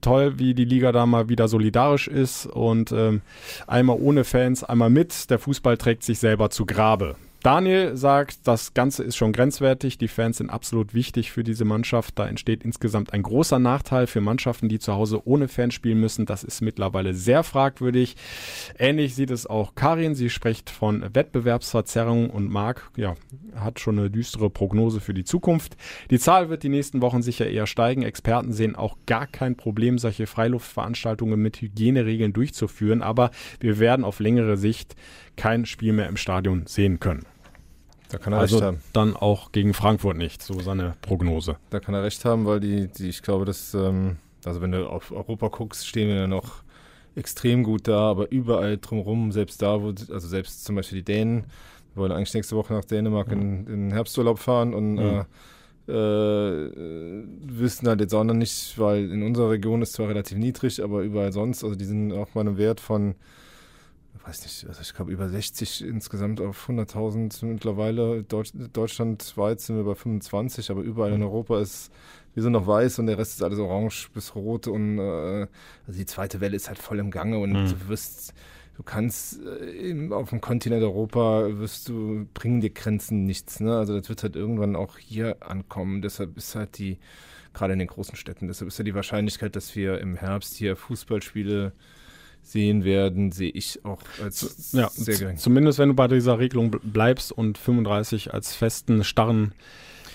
toll, 0.00 0.38
wie 0.38 0.54
die 0.54 0.64
Liga 0.64 0.92
da 0.92 1.06
mal 1.06 1.28
wieder 1.28 1.48
solidarisch 1.48 2.08
ist 2.08 2.46
und 2.46 2.92
ähm, 2.92 3.22
einmal 3.66 3.98
ohne 4.00 4.24
Fans, 4.24 4.64
einmal 4.64 4.90
mit. 4.90 5.30
Der 5.30 5.38
Fußball 5.38 5.76
trägt 5.76 6.02
sich 6.04 6.18
selber 6.18 6.50
zu 6.50 6.66
Grabe. 6.66 7.16
Daniel 7.42 7.96
sagt, 7.96 8.48
das 8.48 8.74
Ganze 8.74 9.04
ist 9.04 9.16
schon 9.16 9.32
grenzwertig. 9.32 9.96
Die 9.96 10.08
Fans 10.08 10.38
sind 10.38 10.50
absolut 10.50 10.92
wichtig 10.92 11.30
für 11.30 11.44
diese 11.44 11.64
Mannschaft. 11.64 12.18
Da 12.18 12.26
entsteht 12.26 12.64
insgesamt 12.64 13.12
ein 13.12 13.22
großer 13.22 13.60
Nachteil 13.60 14.08
für 14.08 14.20
Mannschaften, 14.20 14.68
die 14.68 14.80
zu 14.80 14.94
Hause 14.94 15.22
ohne 15.24 15.46
Fans 15.46 15.72
spielen 15.72 16.00
müssen. 16.00 16.26
Das 16.26 16.42
ist 16.42 16.62
mittlerweile 16.62 17.14
sehr 17.14 17.44
fragwürdig. 17.44 18.16
Ähnlich 18.76 19.14
sieht 19.14 19.30
es 19.30 19.46
auch 19.46 19.76
Karin. 19.76 20.16
Sie 20.16 20.30
spricht 20.30 20.68
von 20.68 21.04
Wettbewerbsverzerrung 21.14 22.28
und 22.28 22.50
Marc 22.50 22.90
ja, 22.96 23.14
hat 23.54 23.78
schon 23.78 24.00
eine 24.00 24.10
düstere 24.10 24.50
Prognose 24.50 25.00
für 25.00 25.14
die 25.14 25.24
Zukunft. 25.24 25.76
Die 26.10 26.18
Zahl 26.18 26.50
wird 26.50 26.64
die 26.64 26.68
nächsten 26.68 27.02
Wochen 27.02 27.22
sicher 27.22 27.48
eher 27.48 27.68
steigen. 27.68 28.02
Experten 28.02 28.52
sehen 28.52 28.74
auch 28.74 28.96
gar 29.06 29.28
kein 29.28 29.56
Problem, 29.56 29.98
solche 29.98 30.26
Freiluftveranstaltungen 30.26 31.40
mit 31.40 31.60
Hygieneregeln 31.60 32.32
durchzuführen. 32.32 33.00
Aber 33.00 33.30
wir 33.60 33.78
werden 33.78 34.04
auf 34.04 34.18
längere 34.18 34.56
Sicht 34.56 34.96
kein 35.38 35.64
Spiel 35.64 35.94
mehr 35.94 36.08
im 36.08 36.18
Stadion 36.18 36.66
sehen 36.66 37.00
können. 37.00 37.24
Da 38.10 38.18
kann 38.18 38.32
er 38.32 38.40
also 38.40 38.56
recht 38.56 38.66
haben. 38.66 38.80
dann 38.92 39.16
auch 39.16 39.52
gegen 39.52 39.72
Frankfurt 39.72 40.16
nicht, 40.16 40.42
so 40.42 40.60
seine 40.60 40.94
Prognose. 41.00 41.56
Da 41.70 41.80
kann 41.80 41.94
er 41.94 42.02
recht 42.02 42.24
haben, 42.24 42.44
weil 42.46 42.60
die, 42.60 42.88
die 42.88 43.08
ich 43.08 43.22
glaube, 43.22 43.44
dass, 43.44 43.72
ähm, 43.74 44.16
also 44.44 44.60
wenn 44.60 44.72
du 44.72 44.86
auf 44.88 45.10
Europa 45.12 45.48
guckst, 45.48 45.86
stehen 45.86 46.08
wir 46.08 46.16
ja 46.16 46.26
noch 46.26 46.62
extrem 47.14 47.64
gut 47.64 47.86
da, 47.88 48.10
aber 48.10 48.30
überall 48.30 48.78
drumherum, 48.78 49.32
selbst 49.32 49.60
da, 49.62 49.82
wo, 49.82 49.88
also 49.88 50.20
selbst 50.28 50.64
zum 50.64 50.76
Beispiel 50.76 50.98
die 50.98 51.04
Dänen, 51.04 51.44
wir 51.94 52.02
wollen 52.02 52.12
eigentlich 52.12 52.32
nächste 52.34 52.56
Woche 52.56 52.72
nach 52.74 52.84
Dänemark 52.84 53.30
in, 53.32 53.66
in 53.66 53.88
den 53.88 53.92
Herbsturlaub 53.92 54.38
fahren 54.38 54.72
und 54.74 54.94
Mhm. 54.94 55.24
äh, 55.88 55.92
äh, 55.92 57.22
wissen 57.42 57.88
halt 57.88 58.00
jetzt 58.00 58.14
auch 58.14 58.24
noch 58.24 58.34
nicht, 58.34 58.78
weil 58.78 59.10
in 59.10 59.22
unserer 59.22 59.50
Region 59.50 59.82
ist 59.82 59.94
zwar 59.94 60.08
relativ 60.08 60.38
niedrig, 60.38 60.82
aber 60.82 61.00
überall 61.02 61.32
sonst, 61.32 61.64
also 61.64 61.74
die 61.76 61.84
sind 61.86 62.12
auch 62.12 62.34
mal 62.34 62.42
einem 62.42 62.56
Wert 62.58 62.80
von, 62.80 63.14
weiß 64.28 64.42
nicht, 64.42 64.66
also 64.68 64.80
ich 64.82 64.94
glaube 64.94 65.10
über 65.10 65.28
60 65.28 65.84
insgesamt 65.84 66.40
auf 66.40 66.68
100.000 66.68 67.44
mittlerweile. 67.46 68.22
Deutsch, 68.22 68.52
deutschlandweit 68.72 69.60
sind 69.60 69.76
wir 69.76 69.84
bei 69.84 69.94
25, 69.94 70.70
aber 70.70 70.82
überall 70.82 71.12
in 71.12 71.22
Europa 71.22 71.60
ist 71.60 71.90
wir 72.34 72.42
sind 72.42 72.52
noch 72.52 72.66
weiß 72.66 72.98
und 73.00 73.06
der 73.06 73.18
Rest 73.18 73.32
ist 73.38 73.42
alles 73.42 73.58
orange 73.58 74.10
bis 74.14 74.34
rot 74.36 74.68
und 74.68 74.98
äh, 74.98 75.46
also 75.86 75.98
die 75.98 76.06
zweite 76.06 76.40
Welle 76.40 76.54
ist 76.56 76.68
halt 76.68 76.78
voll 76.78 76.98
im 77.00 77.10
Gange 77.10 77.38
und 77.38 77.52
Mhm. 77.52 77.66
du 77.66 77.88
wirst 77.88 78.34
du 78.76 78.82
kannst 78.84 79.40
äh, 79.44 80.10
auf 80.12 80.28
dem 80.30 80.40
Kontinent 80.40 80.82
Europa 80.84 81.58
wirst 81.58 81.88
du 81.88 82.26
bringen 82.34 82.60
dir 82.60 82.70
Grenzen 82.70 83.24
nichts, 83.24 83.58
ne? 83.60 83.76
Also 83.76 83.98
das 83.98 84.08
wird 84.08 84.22
halt 84.22 84.36
irgendwann 84.36 84.76
auch 84.76 84.98
hier 84.98 85.38
ankommen. 85.40 86.00
Deshalb 86.02 86.36
ist 86.36 86.54
halt 86.54 86.78
die 86.78 86.98
gerade 87.54 87.72
in 87.72 87.78
den 87.80 87.88
großen 87.88 88.14
Städten, 88.14 88.46
deshalb 88.46 88.68
ist 88.68 88.78
ja 88.78 88.84
die 88.84 88.94
Wahrscheinlichkeit, 88.94 89.56
dass 89.56 89.74
wir 89.74 89.98
im 90.00 90.14
Herbst 90.14 90.54
hier 90.54 90.76
Fußballspiele 90.76 91.72
sehen 92.50 92.84
werden, 92.84 93.32
sehe 93.32 93.50
ich 93.50 93.84
auch 93.84 94.00
als 94.22 94.70
Ja, 94.72 94.88
sehr 94.90 95.16
gering. 95.16 95.36
zumindest 95.36 95.78
wenn 95.78 95.88
du 95.90 95.94
bei 95.94 96.08
dieser 96.08 96.38
Regelung 96.38 96.70
bl- 96.70 96.80
bleibst 96.82 97.30
und 97.32 97.58
35 97.58 98.32
als 98.34 98.54
festen, 98.54 99.04
starren 99.04 99.52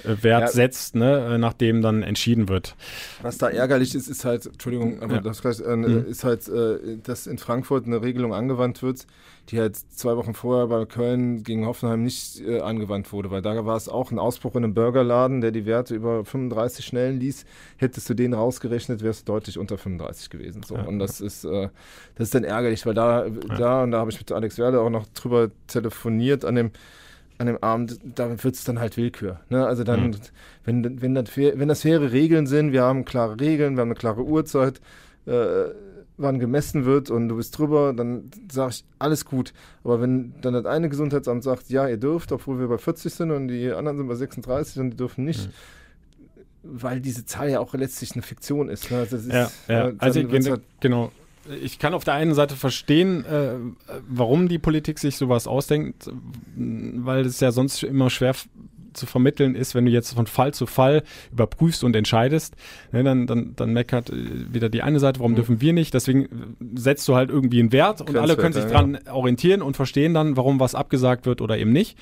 Wert 0.03 0.41
Ja. 0.41 0.47
setzt, 0.47 0.95
ne, 0.95 1.33
äh, 1.35 1.37
nachdem 1.37 1.81
dann 1.81 2.03
entschieden 2.03 2.49
wird. 2.49 2.75
Was 3.21 3.37
da 3.37 3.49
ärgerlich 3.49 3.95
ist, 3.95 4.07
ist 4.07 4.25
halt, 4.25 4.45
Entschuldigung, 4.45 5.01
aber 5.01 5.15
Ja. 5.15 5.21
das 5.21 5.41
gleich, 5.41 5.59
äh, 5.59 5.75
Mhm. 5.75 6.05
ist 6.07 6.23
halt, 6.23 6.47
äh, 6.49 6.97
dass 7.03 7.27
in 7.27 7.37
Frankfurt 7.37 7.85
eine 7.85 8.01
Regelung 8.01 8.33
angewandt 8.33 8.83
wird, 8.83 9.05
die 9.49 9.59
halt 9.59 9.75
zwei 9.75 10.15
Wochen 10.15 10.33
vorher 10.33 10.67
bei 10.67 10.85
Köln 10.85 11.43
gegen 11.43 11.65
Hoffenheim 11.65 12.01
nicht 12.03 12.39
äh, 12.41 12.61
angewandt 12.61 13.11
wurde, 13.11 13.29
weil 13.29 13.41
da 13.41 13.65
war 13.65 13.75
es 13.75 13.89
auch 13.89 14.09
ein 14.11 14.19
Ausbruch 14.19 14.55
in 14.55 14.63
einem 14.63 14.73
Burgerladen, 14.73 15.41
der 15.41 15.51
die 15.51 15.65
Werte 15.65 15.95
über 15.95 16.23
35 16.23 16.85
schnellen 16.85 17.19
ließ. 17.19 17.45
Hättest 17.77 18.09
du 18.09 18.13
den 18.13 18.33
rausgerechnet, 18.33 19.03
wärst 19.03 19.27
du 19.27 19.33
deutlich 19.33 19.57
unter 19.59 19.77
35 19.77 20.29
gewesen. 20.29 20.63
So. 20.63 20.75
Ja. 20.75 20.83
Und 20.83 20.99
das 20.99 21.19
ist, 21.19 21.43
äh, 21.43 21.69
das 22.15 22.27
ist 22.27 22.35
dann 22.35 22.45
ärgerlich, 22.45 22.85
weil 22.85 22.93
da, 22.93 23.25
da 23.57 23.83
und 23.83 23.91
da 23.91 23.99
habe 23.99 24.11
ich 24.11 24.17
mit 24.17 24.31
Alex 24.31 24.57
Werle 24.57 24.79
auch 24.79 24.89
noch 24.89 25.07
drüber 25.13 25.49
telefoniert 25.67 26.45
an 26.45 26.55
dem 26.55 26.71
an 27.37 27.47
dem 27.47 27.57
Abend, 27.61 27.99
da 28.15 28.29
wird 28.43 28.55
es 28.55 28.63
dann 28.63 28.79
halt 28.79 28.95
Willkür. 28.97 29.39
Ne? 29.49 29.65
Also 29.65 29.83
dann, 29.83 30.07
Mhm. 30.07 30.15
wenn, 30.65 31.01
wenn, 31.01 31.15
das, 31.15 31.35
wenn 31.35 31.67
das 31.67 31.81
faire 31.81 32.11
Regeln 32.11 32.47
sind, 32.47 32.71
wir 32.71 32.83
haben 32.83 33.05
klare 33.05 33.39
Regeln, 33.39 33.75
wir 33.75 33.81
haben 33.81 33.89
eine 33.89 33.95
klare 33.95 34.23
Uhrzeit, 34.23 34.79
äh, 35.25 35.65
wann 36.17 36.37
gemessen 36.39 36.85
wird 36.85 37.09
und 37.09 37.27
du 37.29 37.37
bist 37.37 37.57
drüber, 37.57 37.91
dann 37.91 38.29
sage 38.51 38.71
ich, 38.71 38.85
alles 38.99 39.25
gut. 39.25 39.51
Aber 39.83 39.99
wenn 39.99 40.33
dann 40.41 40.53
das 40.53 40.65
eine 40.65 40.87
Gesundheitsamt 40.89 41.43
sagt, 41.43 41.69
ja, 41.69 41.87
ihr 41.87 41.97
dürft, 41.97 42.31
obwohl 42.31 42.59
wir 42.59 42.67
bei 42.67 42.77
40 42.77 43.11
sind 43.13 43.31
und 43.31 43.47
die 43.47 43.71
anderen 43.71 43.97
sind 43.97 44.07
bei 44.07 44.15
36 44.15 44.79
und 44.79 44.91
die 44.91 44.97
dürfen 44.97 45.25
nicht, 45.25 45.47
Mhm. 45.47 45.51
weil 46.63 47.01
diese 47.01 47.25
Zahl 47.25 47.49
ja 47.49 47.59
auch 47.59 47.73
letztlich 47.73 48.13
eine 48.13 48.21
Fiktion 48.21 48.69
ist. 48.69 48.91
Ne? 48.91 48.97
Also, 48.99 49.17
ist 49.17 49.27
Ja, 49.27 49.49
ja. 49.67 49.89
äh, 49.89 49.95
Also 49.97 50.19
halt, 50.21 50.61
genau. 50.79 51.11
Ich 51.61 51.77
kann 51.79 51.93
auf 51.93 52.03
der 52.03 52.13
einen 52.13 52.33
Seite 52.33 52.55
verstehen, 52.55 53.25
äh, 53.25 53.55
warum 54.07 54.47
die 54.47 54.59
Politik 54.59 54.99
sich 54.99 55.17
sowas 55.17 55.47
ausdenkt, 55.47 56.09
weil 56.55 57.25
es 57.25 57.39
ja 57.39 57.51
sonst 57.51 57.83
immer 57.83 58.09
schwer 58.09 58.33
zu 58.93 59.05
vermitteln 59.05 59.55
ist, 59.55 59.75
wenn 59.75 59.85
du 59.85 59.91
jetzt 59.91 60.13
von 60.13 60.27
Fall 60.27 60.53
zu 60.53 60.65
Fall 60.65 61.03
überprüfst 61.31 61.83
und 61.83 61.95
entscheidest, 61.95 62.55
ne, 62.91 63.03
dann, 63.03 63.27
dann, 63.27 63.53
dann 63.55 63.73
meckert 63.73 64.09
äh, 64.09 64.53
wieder 64.53 64.69
die 64.69 64.81
eine 64.81 64.99
Seite, 64.99 65.19
warum 65.19 65.31
Mhm. 65.33 65.35
dürfen 65.35 65.61
wir 65.61 65.73
nicht? 65.73 65.93
Deswegen 65.93 66.23
äh, 66.25 66.27
setzt 66.75 67.07
du 67.07 67.15
halt 67.15 67.29
irgendwie 67.29 67.59
einen 67.59 67.71
Wert 67.71 68.01
und 68.01 68.15
alle 68.17 68.35
können 68.35 68.53
sich 68.53 68.63
ja, 68.63 68.69
dran 68.69 68.99
orientieren 69.11 69.61
und 69.61 69.75
verstehen 69.75 70.13
dann, 70.13 70.37
warum 70.37 70.59
was 70.59 70.75
abgesagt 70.75 71.25
wird 71.25 71.41
oder 71.41 71.57
eben 71.57 71.71
nicht. 71.71 71.97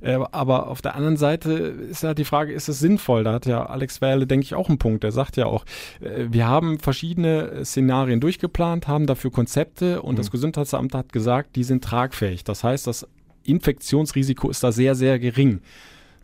Äh, 0.00 0.18
aber 0.32 0.66
auf 0.68 0.82
der 0.82 0.94
anderen 0.94 1.16
Seite 1.16 1.52
ist 1.52 2.02
ja 2.02 2.14
die 2.14 2.24
Frage, 2.24 2.52
ist 2.52 2.68
es 2.68 2.78
sinnvoll? 2.80 3.24
Da 3.24 3.32
hat 3.32 3.46
ja 3.46 3.66
Alex 3.66 4.00
Werle, 4.00 4.26
denke 4.26 4.44
ich, 4.44 4.54
auch 4.54 4.68
einen 4.68 4.78
Punkt. 4.78 5.04
Der 5.04 5.12
sagt 5.12 5.36
ja 5.36 5.46
auch, 5.46 5.64
äh, 6.00 6.26
wir 6.30 6.46
haben 6.46 6.78
verschiedene 6.78 7.64
Szenarien 7.64 8.20
durchgeplant, 8.20 8.88
haben 8.88 9.06
dafür 9.06 9.30
Konzepte 9.30 10.02
und 10.02 10.14
Mhm. 10.14 10.16
das 10.16 10.30
Gesundheitsamt 10.30 10.94
hat 10.94 11.12
gesagt, 11.12 11.56
die 11.56 11.64
sind 11.64 11.84
tragfähig. 11.84 12.44
Das 12.44 12.64
heißt, 12.64 12.86
das 12.86 13.06
Infektionsrisiko 13.44 14.50
ist 14.50 14.62
da 14.64 14.72
sehr, 14.72 14.94
sehr 14.94 15.18
gering. 15.18 15.60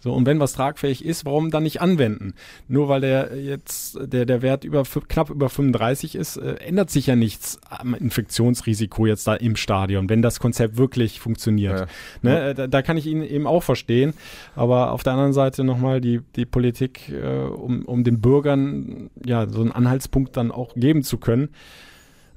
So, 0.00 0.12
und 0.12 0.26
wenn 0.26 0.40
was 0.40 0.52
tragfähig 0.52 1.04
ist, 1.04 1.24
warum 1.24 1.50
dann 1.50 1.62
nicht 1.62 1.80
anwenden? 1.80 2.34
Nur 2.68 2.88
weil 2.88 3.00
der 3.00 3.36
jetzt, 3.40 3.98
der, 4.00 4.26
der 4.26 4.42
Wert 4.42 4.64
über, 4.64 4.82
knapp 4.82 5.30
über 5.30 5.48
35 5.48 6.14
ist, 6.14 6.36
äh, 6.36 6.54
ändert 6.54 6.90
sich 6.90 7.06
ja 7.06 7.16
nichts 7.16 7.58
am 7.68 7.94
Infektionsrisiko 7.94 9.06
jetzt 9.06 9.26
da 9.26 9.34
im 9.34 9.56
Stadion, 9.56 10.08
wenn 10.08 10.22
das 10.22 10.40
Konzept 10.40 10.76
wirklich 10.76 11.20
funktioniert. 11.20 11.80
Ja. 11.80 11.86
Ne, 12.22 12.40
äh, 12.50 12.54
da, 12.54 12.66
da 12.66 12.82
kann 12.82 12.96
ich 12.96 13.06
ihn 13.06 13.22
eben 13.22 13.46
auch 13.46 13.62
verstehen. 13.62 14.14
Aber 14.54 14.92
auf 14.92 15.02
der 15.02 15.12
anderen 15.14 15.32
Seite 15.32 15.64
nochmal 15.64 16.00
die, 16.00 16.20
die 16.36 16.46
Politik, 16.46 17.08
äh, 17.08 17.44
um, 17.44 17.84
um 17.84 18.04
den 18.04 18.20
Bürgern 18.20 19.10
ja 19.24 19.48
so 19.48 19.60
einen 19.60 19.72
Anhaltspunkt 19.72 20.36
dann 20.36 20.50
auch 20.50 20.74
geben 20.74 21.02
zu 21.02 21.18
können. 21.18 21.50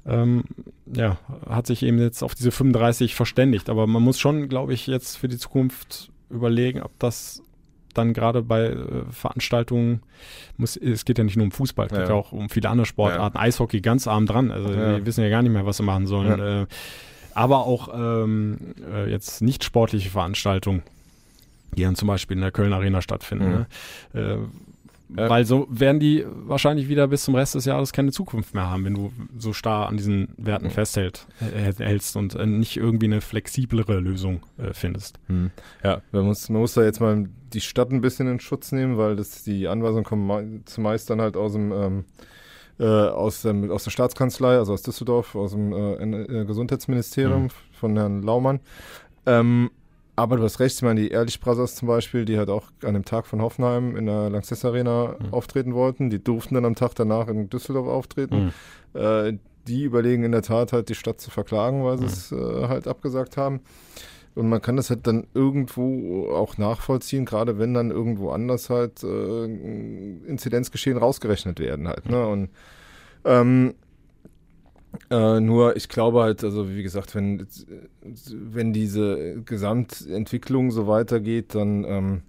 Ähm, 0.04 0.44
ja, 0.92 1.18
hat 1.48 1.66
sich 1.66 1.82
eben 1.82 1.98
jetzt 1.98 2.22
auf 2.22 2.34
diese 2.34 2.50
35 2.50 3.14
verständigt. 3.14 3.68
Aber 3.68 3.86
man 3.86 4.02
muss 4.02 4.18
schon, 4.18 4.48
glaube 4.48 4.74
ich, 4.74 4.86
jetzt 4.86 5.16
für 5.16 5.28
die 5.28 5.38
Zukunft 5.38 6.10
überlegen, 6.30 6.82
ob 6.82 6.98
das 6.98 7.42
dann 7.94 8.12
gerade 8.14 8.42
bei 8.42 8.66
äh, 8.66 8.76
Veranstaltungen 9.10 10.02
muss, 10.56 10.76
es 10.76 11.04
geht 11.04 11.18
ja 11.18 11.24
nicht 11.24 11.36
nur 11.36 11.44
um 11.44 11.52
Fußball, 11.52 11.86
es 11.86 11.92
geht 11.92 12.02
Ja. 12.02 12.08
ja 12.08 12.14
auch 12.14 12.32
um 12.32 12.48
viele 12.48 12.68
andere 12.68 12.86
Sportarten, 12.86 13.36
Eishockey 13.38 13.80
ganz 13.80 14.06
arm 14.06 14.26
dran, 14.26 14.50
also 14.50 14.72
Ja. 14.72 14.98
die 14.98 15.06
wissen 15.06 15.22
ja 15.24 15.30
gar 15.30 15.42
nicht 15.42 15.52
mehr, 15.52 15.66
was 15.66 15.76
sie 15.78 15.82
machen 15.82 16.06
sollen. 16.06 16.40
Äh, 16.40 16.66
aber 17.34 17.66
auch 17.66 17.88
ähm, 17.94 18.58
äh, 18.92 19.10
jetzt 19.10 19.40
nicht 19.42 19.64
sportliche 19.64 20.10
Veranstaltungen, 20.10 20.82
die 21.76 21.82
dann 21.82 21.96
zum 21.96 22.08
Beispiel 22.08 22.36
in 22.36 22.42
der 22.42 22.50
Köln 22.52 22.72
Arena 22.74 23.00
stattfinden. 23.00 23.66
Mhm. 24.12 24.20
Ne? 24.20 24.38
Ja. 25.16 25.28
Weil 25.28 25.44
so 25.44 25.66
werden 25.70 26.00
die 26.00 26.24
wahrscheinlich 26.26 26.88
wieder 26.88 27.06
bis 27.08 27.24
zum 27.24 27.34
Rest 27.34 27.54
des 27.54 27.64
Jahres 27.64 27.92
keine 27.92 28.12
Zukunft 28.12 28.54
mehr 28.54 28.70
haben, 28.70 28.84
wenn 28.84 28.94
du 28.94 29.12
so 29.38 29.52
starr 29.52 29.88
an 29.88 29.96
diesen 29.96 30.28
Werten 30.36 30.66
Mhm. 30.66 30.70
festhält, 30.70 31.26
äh, 31.40 31.72
hältst 31.82 32.16
und 32.16 32.34
äh, 32.34 32.46
nicht 32.46 32.76
irgendwie 32.76 33.06
eine 33.06 33.20
flexiblere 33.20 34.00
Lösung 34.00 34.40
äh, 34.58 34.72
findest. 34.72 35.18
Hm. 35.28 35.50
Ja, 35.84 36.00
man 36.12 36.24
muss, 36.24 36.48
man 36.48 36.60
muss 36.62 36.74
da 36.74 36.82
jetzt 36.82 37.00
mal 37.00 37.28
die 37.52 37.60
Stadt 37.60 37.90
ein 37.90 38.00
bisschen 38.00 38.26
in 38.28 38.40
Schutz 38.40 38.72
nehmen, 38.72 38.96
weil 38.96 39.16
das 39.16 39.42
die 39.44 39.68
Anweisungen 39.68 40.04
kommen 40.04 40.26
mei- 40.26 40.60
zumeist 40.64 41.10
dann 41.10 41.20
halt 41.20 41.36
aus 41.36 41.52
dem 41.52 41.72
ähm, 41.72 42.04
äh, 42.78 42.84
aus, 42.84 43.42
dem, 43.42 43.70
aus 43.70 43.84
der 43.84 43.90
Staatskanzlei, 43.90 44.56
also 44.56 44.72
aus 44.72 44.82
Düsseldorf, 44.82 45.34
aus 45.34 45.50
dem 45.52 45.72
äh, 45.74 45.92
äh, 46.40 46.44
Gesundheitsministerium 46.46 47.42
Mhm. 47.44 47.48
von 47.72 47.96
Herrn 47.96 48.22
Laumann. 48.22 48.60
Ähm, 49.26 49.70
aber 50.22 50.36
du 50.36 50.42
hast 50.44 50.60
recht, 50.60 50.76
ich 50.76 50.82
meine, 50.82 51.00
die 51.00 51.08
Ehrlich 51.10 51.40
Brothers 51.40 51.74
zum 51.76 51.88
Beispiel, 51.88 52.24
die 52.24 52.38
halt 52.38 52.48
auch 52.48 52.70
an 52.84 52.94
dem 52.94 53.04
Tag 53.04 53.26
von 53.26 53.40
Hoffenheim 53.42 53.96
in 53.96 54.06
der 54.06 54.30
Lanxess 54.30 54.64
Arena 54.64 55.16
Mhm. 55.20 55.32
auftreten 55.32 55.74
wollten, 55.74 56.10
die 56.10 56.22
durften 56.22 56.54
dann 56.54 56.64
am 56.64 56.74
Tag 56.74 56.94
danach 56.94 57.28
in 57.28 57.48
Düsseldorf 57.50 57.86
auftreten. 57.88 58.52
Mhm. 58.94 59.00
Äh, 59.00 59.38
die 59.68 59.84
überlegen 59.84 60.24
in 60.24 60.32
der 60.32 60.42
Tat 60.42 60.72
halt, 60.72 60.88
die 60.88 60.94
Stadt 60.96 61.20
zu 61.20 61.30
verklagen, 61.30 61.84
weil 61.84 61.96
sie 61.98 62.04
Mhm. 62.04 62.08
es 62.10 62.32
äh, 62.32 62.68
halt 62.68 62.88
abgesagt 62.88 63.36
haben. 63.36 63.60
Und 64.34 64.48
man 64.48 64.62
kann 64.62 64.76
das 64.76 64.88
halt 64.90 65.06
dann 65.06 65.26
irgendwo 65.34 66.28
auch 66.30 66.56
nachvollziehen, 66.58 67.24
gerade 67.26 67.58
wenn 67.58 67.74
dann 67.74 67.90
irgendwo 67.90 68.30
anders 68.30 68.70
halt 68.70 69.04
äh, 69.04 69.44
Inzidenzgeschehen 69.44 70.96
rausgerechnet 70.98 71.60
werden 71.60 71.86
halt. 71.88 72.08
Ne? 72.08 72.26
Und 72.26 72.48
ähm, 73.24 73.74
äh, 75.10 75.40
nur, 75.40 75.76
ich 75.76 75.88
glaube 75.88 76.22
halt, 76.22 76.44
also 76.44 76.68
wie 76.68 76.82
gesagt, 76.82 77.14
wenn, 77.14 77.46
wenn 78.32 78.72
diese 78.72 79.42
Gesamtentwicklung 79.42 80.70
so 80.70 80.86
weitergeht, 80.86 81.54
dann, 81.54 81.84
ähm, 81.84 82.22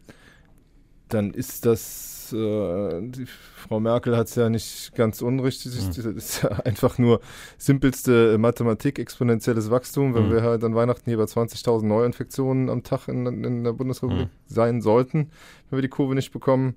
dann 1.09 1.31
ist 1.31 1.65
das 1.65 2.13
äh, 2.33 3.01
die 3.01 3.25
Frau 3.25 3.79
Merkel 3.79 4.15
hat 4.15 4.27
es 4.27 4.35
ja 4.35 4.49
nicht 4.49 4.93
ganz 4.95 5.21
unrichtig. 5.21 5.73
Mhm. 5.73 5.87
Das 5.87 5.97
ist 5.97 6.43
ja 6.43 6.49
einfach 6.49 6.97
nur 6.97 7.19
simpelste 7.57 8.37
Mathematik, 8.37 8.99
exponentielles 8.99 9.69
Wachstum. 9.69 10.13
Wenn 10.13 10.27
mhm. 10.27 10.31
wir 10.31 10.43
halt 10.43 10.63
an 10.63 10.75
Weihnachten 10.75 11.09
hier 11.09 11.17
bei 11.17 11.23
20.000 11.23 11.85
Neuinfektionen 11.85 12.69
am 12.69 12.83
Tag 12.83 13.07
in, 13.07 13.25
in 13.43 13.63
der 13.63 13.73
Bundesrepublik 13.73 14.27
mhm. 14.27 14.31
sein 14.47 14.81
sollten, 14.81 15.31
wenn 15.69 15.77
wir 15.77 15.81
die 15.81 15.89
Kurve 15.89 16.15
nicht 16.15 16.31
bekommen, 16.31 16.75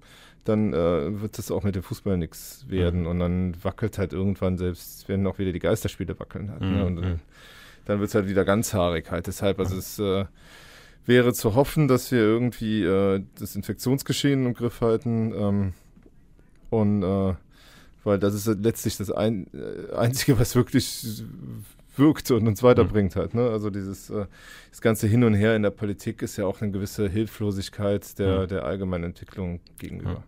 dann 0.48 0.72
äh, 0.72 1.20
wird 1.20 1.38
das 1.38 1.50
auch 1.50 1.62
mit 1.62 1.74
dem 1.74 1.82
Fußball 1.82 2.16
nichts 2.16 2.64
werden. 2.68 3.02
Mhm. 3.02 3.06
Und 3.06 3.18
dann 3.18 3.64
wackelt 3.64 3.98
halt 3.98 4.12
irgendwann 4.12 4.58
selbst, 4.58 5.08
werden 5.08 5.26
auch 5.26 5.38
wieder 5.38 5.52
die 5.52 5.58
Geisterspiele 5.58 6.18
wackeln 6.18 6.50
halt. 6.50 6.60
Ne? 6.60 6.68
Mhm. 6.68 6.82
Und 6.82 6.96
dann, 6.96 7.20
dann 7.84 8.00
wird 8.00 8.08
es 8.08 8.14
halt 8.14 8.28
wieder 8.28 8.44
ganz 8.44 8.74
haarig 8.74 9.10
halt. 9.10 9.26
Deshalb, 9.26 9.58
also 9.58 9.76
es 9.76 9.98
äh, 9.98 10.24
wäre 11.06 11.32
zu 11.32 11.54
hoffen, 11.54 11.88
dass 11.88 12.10
wir 12.10 12.20
irgendwie 12.20 12.82
äh, 12.82 13.22
das 13.38 13.56
Infektionsgeschehen 13.56 14.46
im 14.46 14.54
Griff 14.54 14.80
halten. 14.80 15.32
Ähm, 15.36 15.72
und 16.70 17.02
äh, 17.02 17.34
weil 18.04 18.18
das 18.18 18.34
ist 18.34 18.46
letztlich 18.62 18.96
das 18.96 19.10
ein, 19.10 19.46
äh, 19.52 19.94
Einzige, 19.94 20.38
was 20.38 20.54
wirklich 20.54 21.24
wirkt 21.96 22.30
und 22.30 22.46
uns 22.46 22.62
weiterbringt 22.62 23.14
mhm. 23.14 23.20
halt. 23.20 23.34
Ne? 23.34 23.48
Also 23.48 23.70
dieses 23.70 24.10
äh, 24.10 24.26
das 24.70 24.80
ganze 24.80 25.06
Hin 25.06 25.24
und 25.24 25.34
Her 25.34 25.56
in 25.56 25.62
der 25.62 25.70
Politik 25.70 26.22
ist 26.22 26.36
ja 26.36 26.46
auch 26.46 26.60
eine 26.60 26.70
gewisse 26.70 27.08
Hilflosigkeit 27.08 28.18
der, 28.18 28.42
mhm. 28.42 28.48
der 28.48 28.64
allgemeinen 28.64 29.04
Entwicklung 29.04 29.60
gegenüber. 29.78 30.22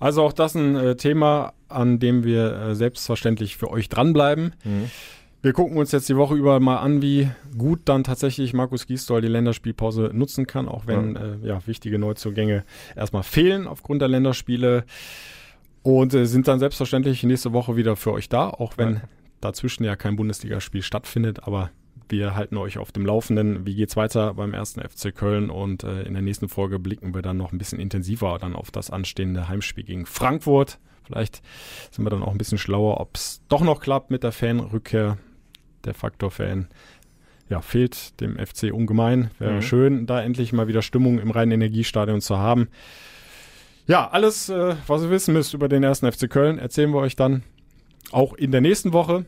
Also 0.00 0.22
auch 0.22 0.32
das 0.32 0.54
ein 0.54 0.76
äh, 0.76 0.96
Thema, 0.96 1.52
an 1.68 1.98
dem 1.98 2.24
wir 2.24 2.52
äh, 2.52 2.74
selbstverständlich 2.74 3.56
für 3.56 3.70
euch 3.70 3.88
dranbleiben. 3.88 4.54
Mhm. 4.64 4.90
Wir 5.42 5.52
gucken 5.52 5.76
uns 5.76 5.92
jetzt 5.92 6.08
die 6.08 6.16
Woche 6.16 6.34
über 6.34 6.58
mal 6.58 6.78
an, 6.78 7.02
wie 7.02 7.28
gut 7.58 7.80
dann 7.84 8.02
tatsächlich 8.02 8.54
Markus 8.54 8.86
Gisdol 8.86 9.20
die 9.20 9.28
Länderspielpause 9.28 10.10
nutzen 10.14 10.46
kann, 10.46 10.68
auch 10.68 10.86
wenn 10.86 11.14
ja, 11.14 11.20
äh, 11.20 11.48
ja 11.48 11.66
wichtige 11.66 11.98
Neuzugänge 11.98 12.64
erstmal 12.96 13.24
fehlen 13.24 13.66
aufgrund 13.66 14.00
der 14.00 14.08
Länderspiele. 14.08 14.84
Und 15.82 16.14
äh, 16.14 16.24
sind 16.24 16.48
dann 16.48 16.60
selbstverständlich 16.60 17.22
nächste 17.24 17.52
Woche 17.52 17.76
wieder 17.76 17.94
für 17.94 18.12
euch 18.12 18.30
da, 18.30 18.48
auch 18.48 18.78
wenn 18.78 18.94
ja. 18.94 19.00
dazwischen 19.42 19.84
ja 19.84 19.96
kein 19.96 20.16
Bundesligaspiel 20.16 20.80
stattfindet. 20.80 21.46
Aber 21.46 21.70
wir 22.08 22.34
halten 22.34 22.56
euch 22.56 22.78
auf 22.78 22.92
dem 22.92 23.06
Laufenden. 23.06 23.66
Wie 23.66 23.74
geht's 23.74 23.96
weiter 23.96 24.34
beim 24.34 24.54
ersten 24.54 24.80
FC 24.80 25.14
Köln? 25.14 25.50
Und 25.50 25.84
äh, 25.84 26.02
in 26.02 26.14
der 26.14 26.22
nächsten 26.22 26.48
Folge 26.48 26.78
blicken 26.78 27.14
wir 27.14 27.22
dann 27.22 27.36
noch 27.36 27.52
ein 27.52 27.58
bisschen 27.58 27.80
intensiver 27.80 28.38
dann 28.38 28.54
auf 28.54 28.70
das 28.70 28.90
anstehende 28.90 29.48
Heimspiel 29.48 29.84
gegen 29.84 30.06
Frankfurt. 30.06 30.78
Vielleicht 31.04 31.42
sind 31.90 32.04
wir 32.04 32.10
dann 32.10 32.22
auch 32.22 32.32
ein 32.32 32.38
bisschen 32.38 32.58
schlauer, 32.58 33.00
ob 33.00 33.16
es 33.16 33.42
doch 33.48 33.60
noch 33.60 33.80
klappt 33.80 34.10
mit 34.10 34.22
der 34.22 34.32
Fanrückkehr 34.32 35.18
der 35.84 35.94
Faktor 35.94 36.30
Fan 36.30 36.68
ja, 37.48 37.60
fehlt 37.60 38.20
dem 38.20 38.36
FC 38.36 38.72
ungemein. 38.72 39.30
Wäre 39.38 39.54
mhm. 39.54 39.62
schön, 39.62 40.06
da 40.06 40.22
endlich 40.22 40.52
mal 40.52 40.68
wieder 40.68 40.82
Stimmung 40.82 41.18
im 41.18 41.30
reinen 41.30 41.52
Energiestadion 41.52 42.20
zu 42.20 42.38
haben. 42.38 42.68
Ja, 43.86 44.08
alles, 44.08 44.48
äh, 44.48 44.76
was 44.86 45.02
ihr 45.02 45.10
wissen 45.10 45.34
müsst 45.34 45.52
über 45.52 45.68
den 45.68 45.82
ersten 45.82 46.10
FC 46.10 46.30
Köln, 46.30 46.58
erzählen 46.58 46.90
wir 46.90 47.00
euch 47.00 47.16
dann 47.16 47.42
auch 48.12 48.32
in 48.32 48.50
der 48.50 48.60
nächsten 48.60 48.92
Woche. 48.92 49.26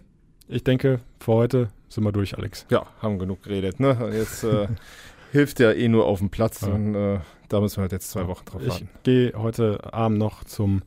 Ich 0.49 0.65
denke, 0.65 1.01
für 1.21 1.33
heute 1.33 1.69
sind 1.97 2.05
wir 2.05 2.13
durch, 2.13 2.39
Alex. 2.39 2.67
Ja, 2.71 2.87
haben 3.03 3.19
genug 3.19 3.43
geredet. 3.43 3.81
Ne? 3.81 4.11
Jetzt 4.13 4.45
äh, 4.45 4.69
hilft 5.33 5.59
ja 5.59 5.73
eh 5.73 5.89
nur 5.89 6.07
auf 6.07 6.21
dem 6.21 6.31
Platz 6.31 6.61
ja. 6.61 6.69
und 6.69 6.95
äh, 6.95 7.19
da 7.49 7.61
müssen 7.61 7.79
wir 7.79 7.83
halt 7.83 7.93
jetzt 7.93 8.11
zwei 8.11 8.29
Wochen 8.29 8.45
drauf 8.45 8.65
warten. 8.65 8.89
Ich 8.97 9.03
gehe 9.03 9.33
heute 9.35 9.93
Abend 9.93 10.19
noch 10.19 10.45
zum 10.45 10.83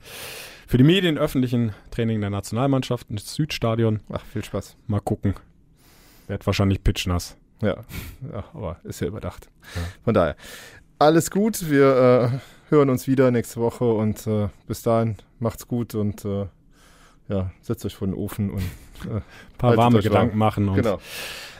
für 0.68 0.78
die 0.78 0.84
Medien 0.84 1.18
öffentlichen 1.18 1.74
Training 1.90 2.22
der 2.22 2.30
Nationalmannschaft 2.30 3.10
ins 3.10 3.34
Südstadion. 3.34 4.02
Ach, 4.12 4.24
viel 4.24 4.44
Spaß. 4.44 4.78
Mal 4.88 5.02
gucken, 5.02 5.34
wird 6.28 6.46
wahrscheinlich 6.46 6.84
pitchnass. 6.84 7.36
Ja, 7.62 7.84
ja 8.32 8.44
aber 8.54 8.78
ist 8.84 9.02
ja 9.02 9.08
überdacht. 9.08 9.50
Ja. 9.76 9.82
Von 10.04 10.14
daher, 10.14 10.36
alles 11.00 11.32
gut. 11.32 11.70
Wir 11.70 12.32
äh, 12.32 12.70
hören 12.70 12.90
uns 12.90 13.08
wieder 13.08 13.32
nächste 13.32 13.60
Woche 13.60 13.86
und 13.86 14.28
äh, 14.28 14.50
bis 14.68 14.84
dahin 14.84 15.18
macht's 15.40 15.68
gut 15.68 15.96
und 15.96 16.24
äh, 16.24 16.46
ja, 17.30 17.52
setzt 17.62 17.86
euch 17.86 17.96
vor 17.96 18.08
den 18.08 18.16
Ofen 18.16 18.50
und 18.50 18.64
ein 19.06 19.18
äh, 19.18 19.22
paar 19.58 19.78
warme 19.78 20.02
Gedanken 20.02 20.32
warm. 20.32 20.40
machen. 20.40 20.70
Und 20.70 20.76
genau. 20.76 21.00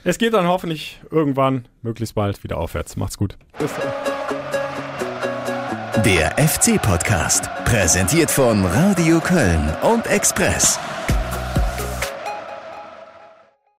Es 0.04 0.18
geht 0.18 0.34
dann 0.34 0.46
hoffentlich 0.46 1.00
irgendwann, 1.10 1.66
möglichst 1.82 2.14
bald, 2.14 2.42
wieder 2.44 2.58
aufwärts. 2.58 2.96
Macht's 2.96 3.16
gut. 3.16 3.36
Bis 3.58 3.70
dann. 3.74 3.90
Der 6.04 6.30
FC-Podcast, 6.38 7.50
präsentiert 7.66 8.30
von 8.30 8.64
Radio 8.64 9.20
Köln 9.20 9.74
und 9.82 10.06
Express. 10.06 10.78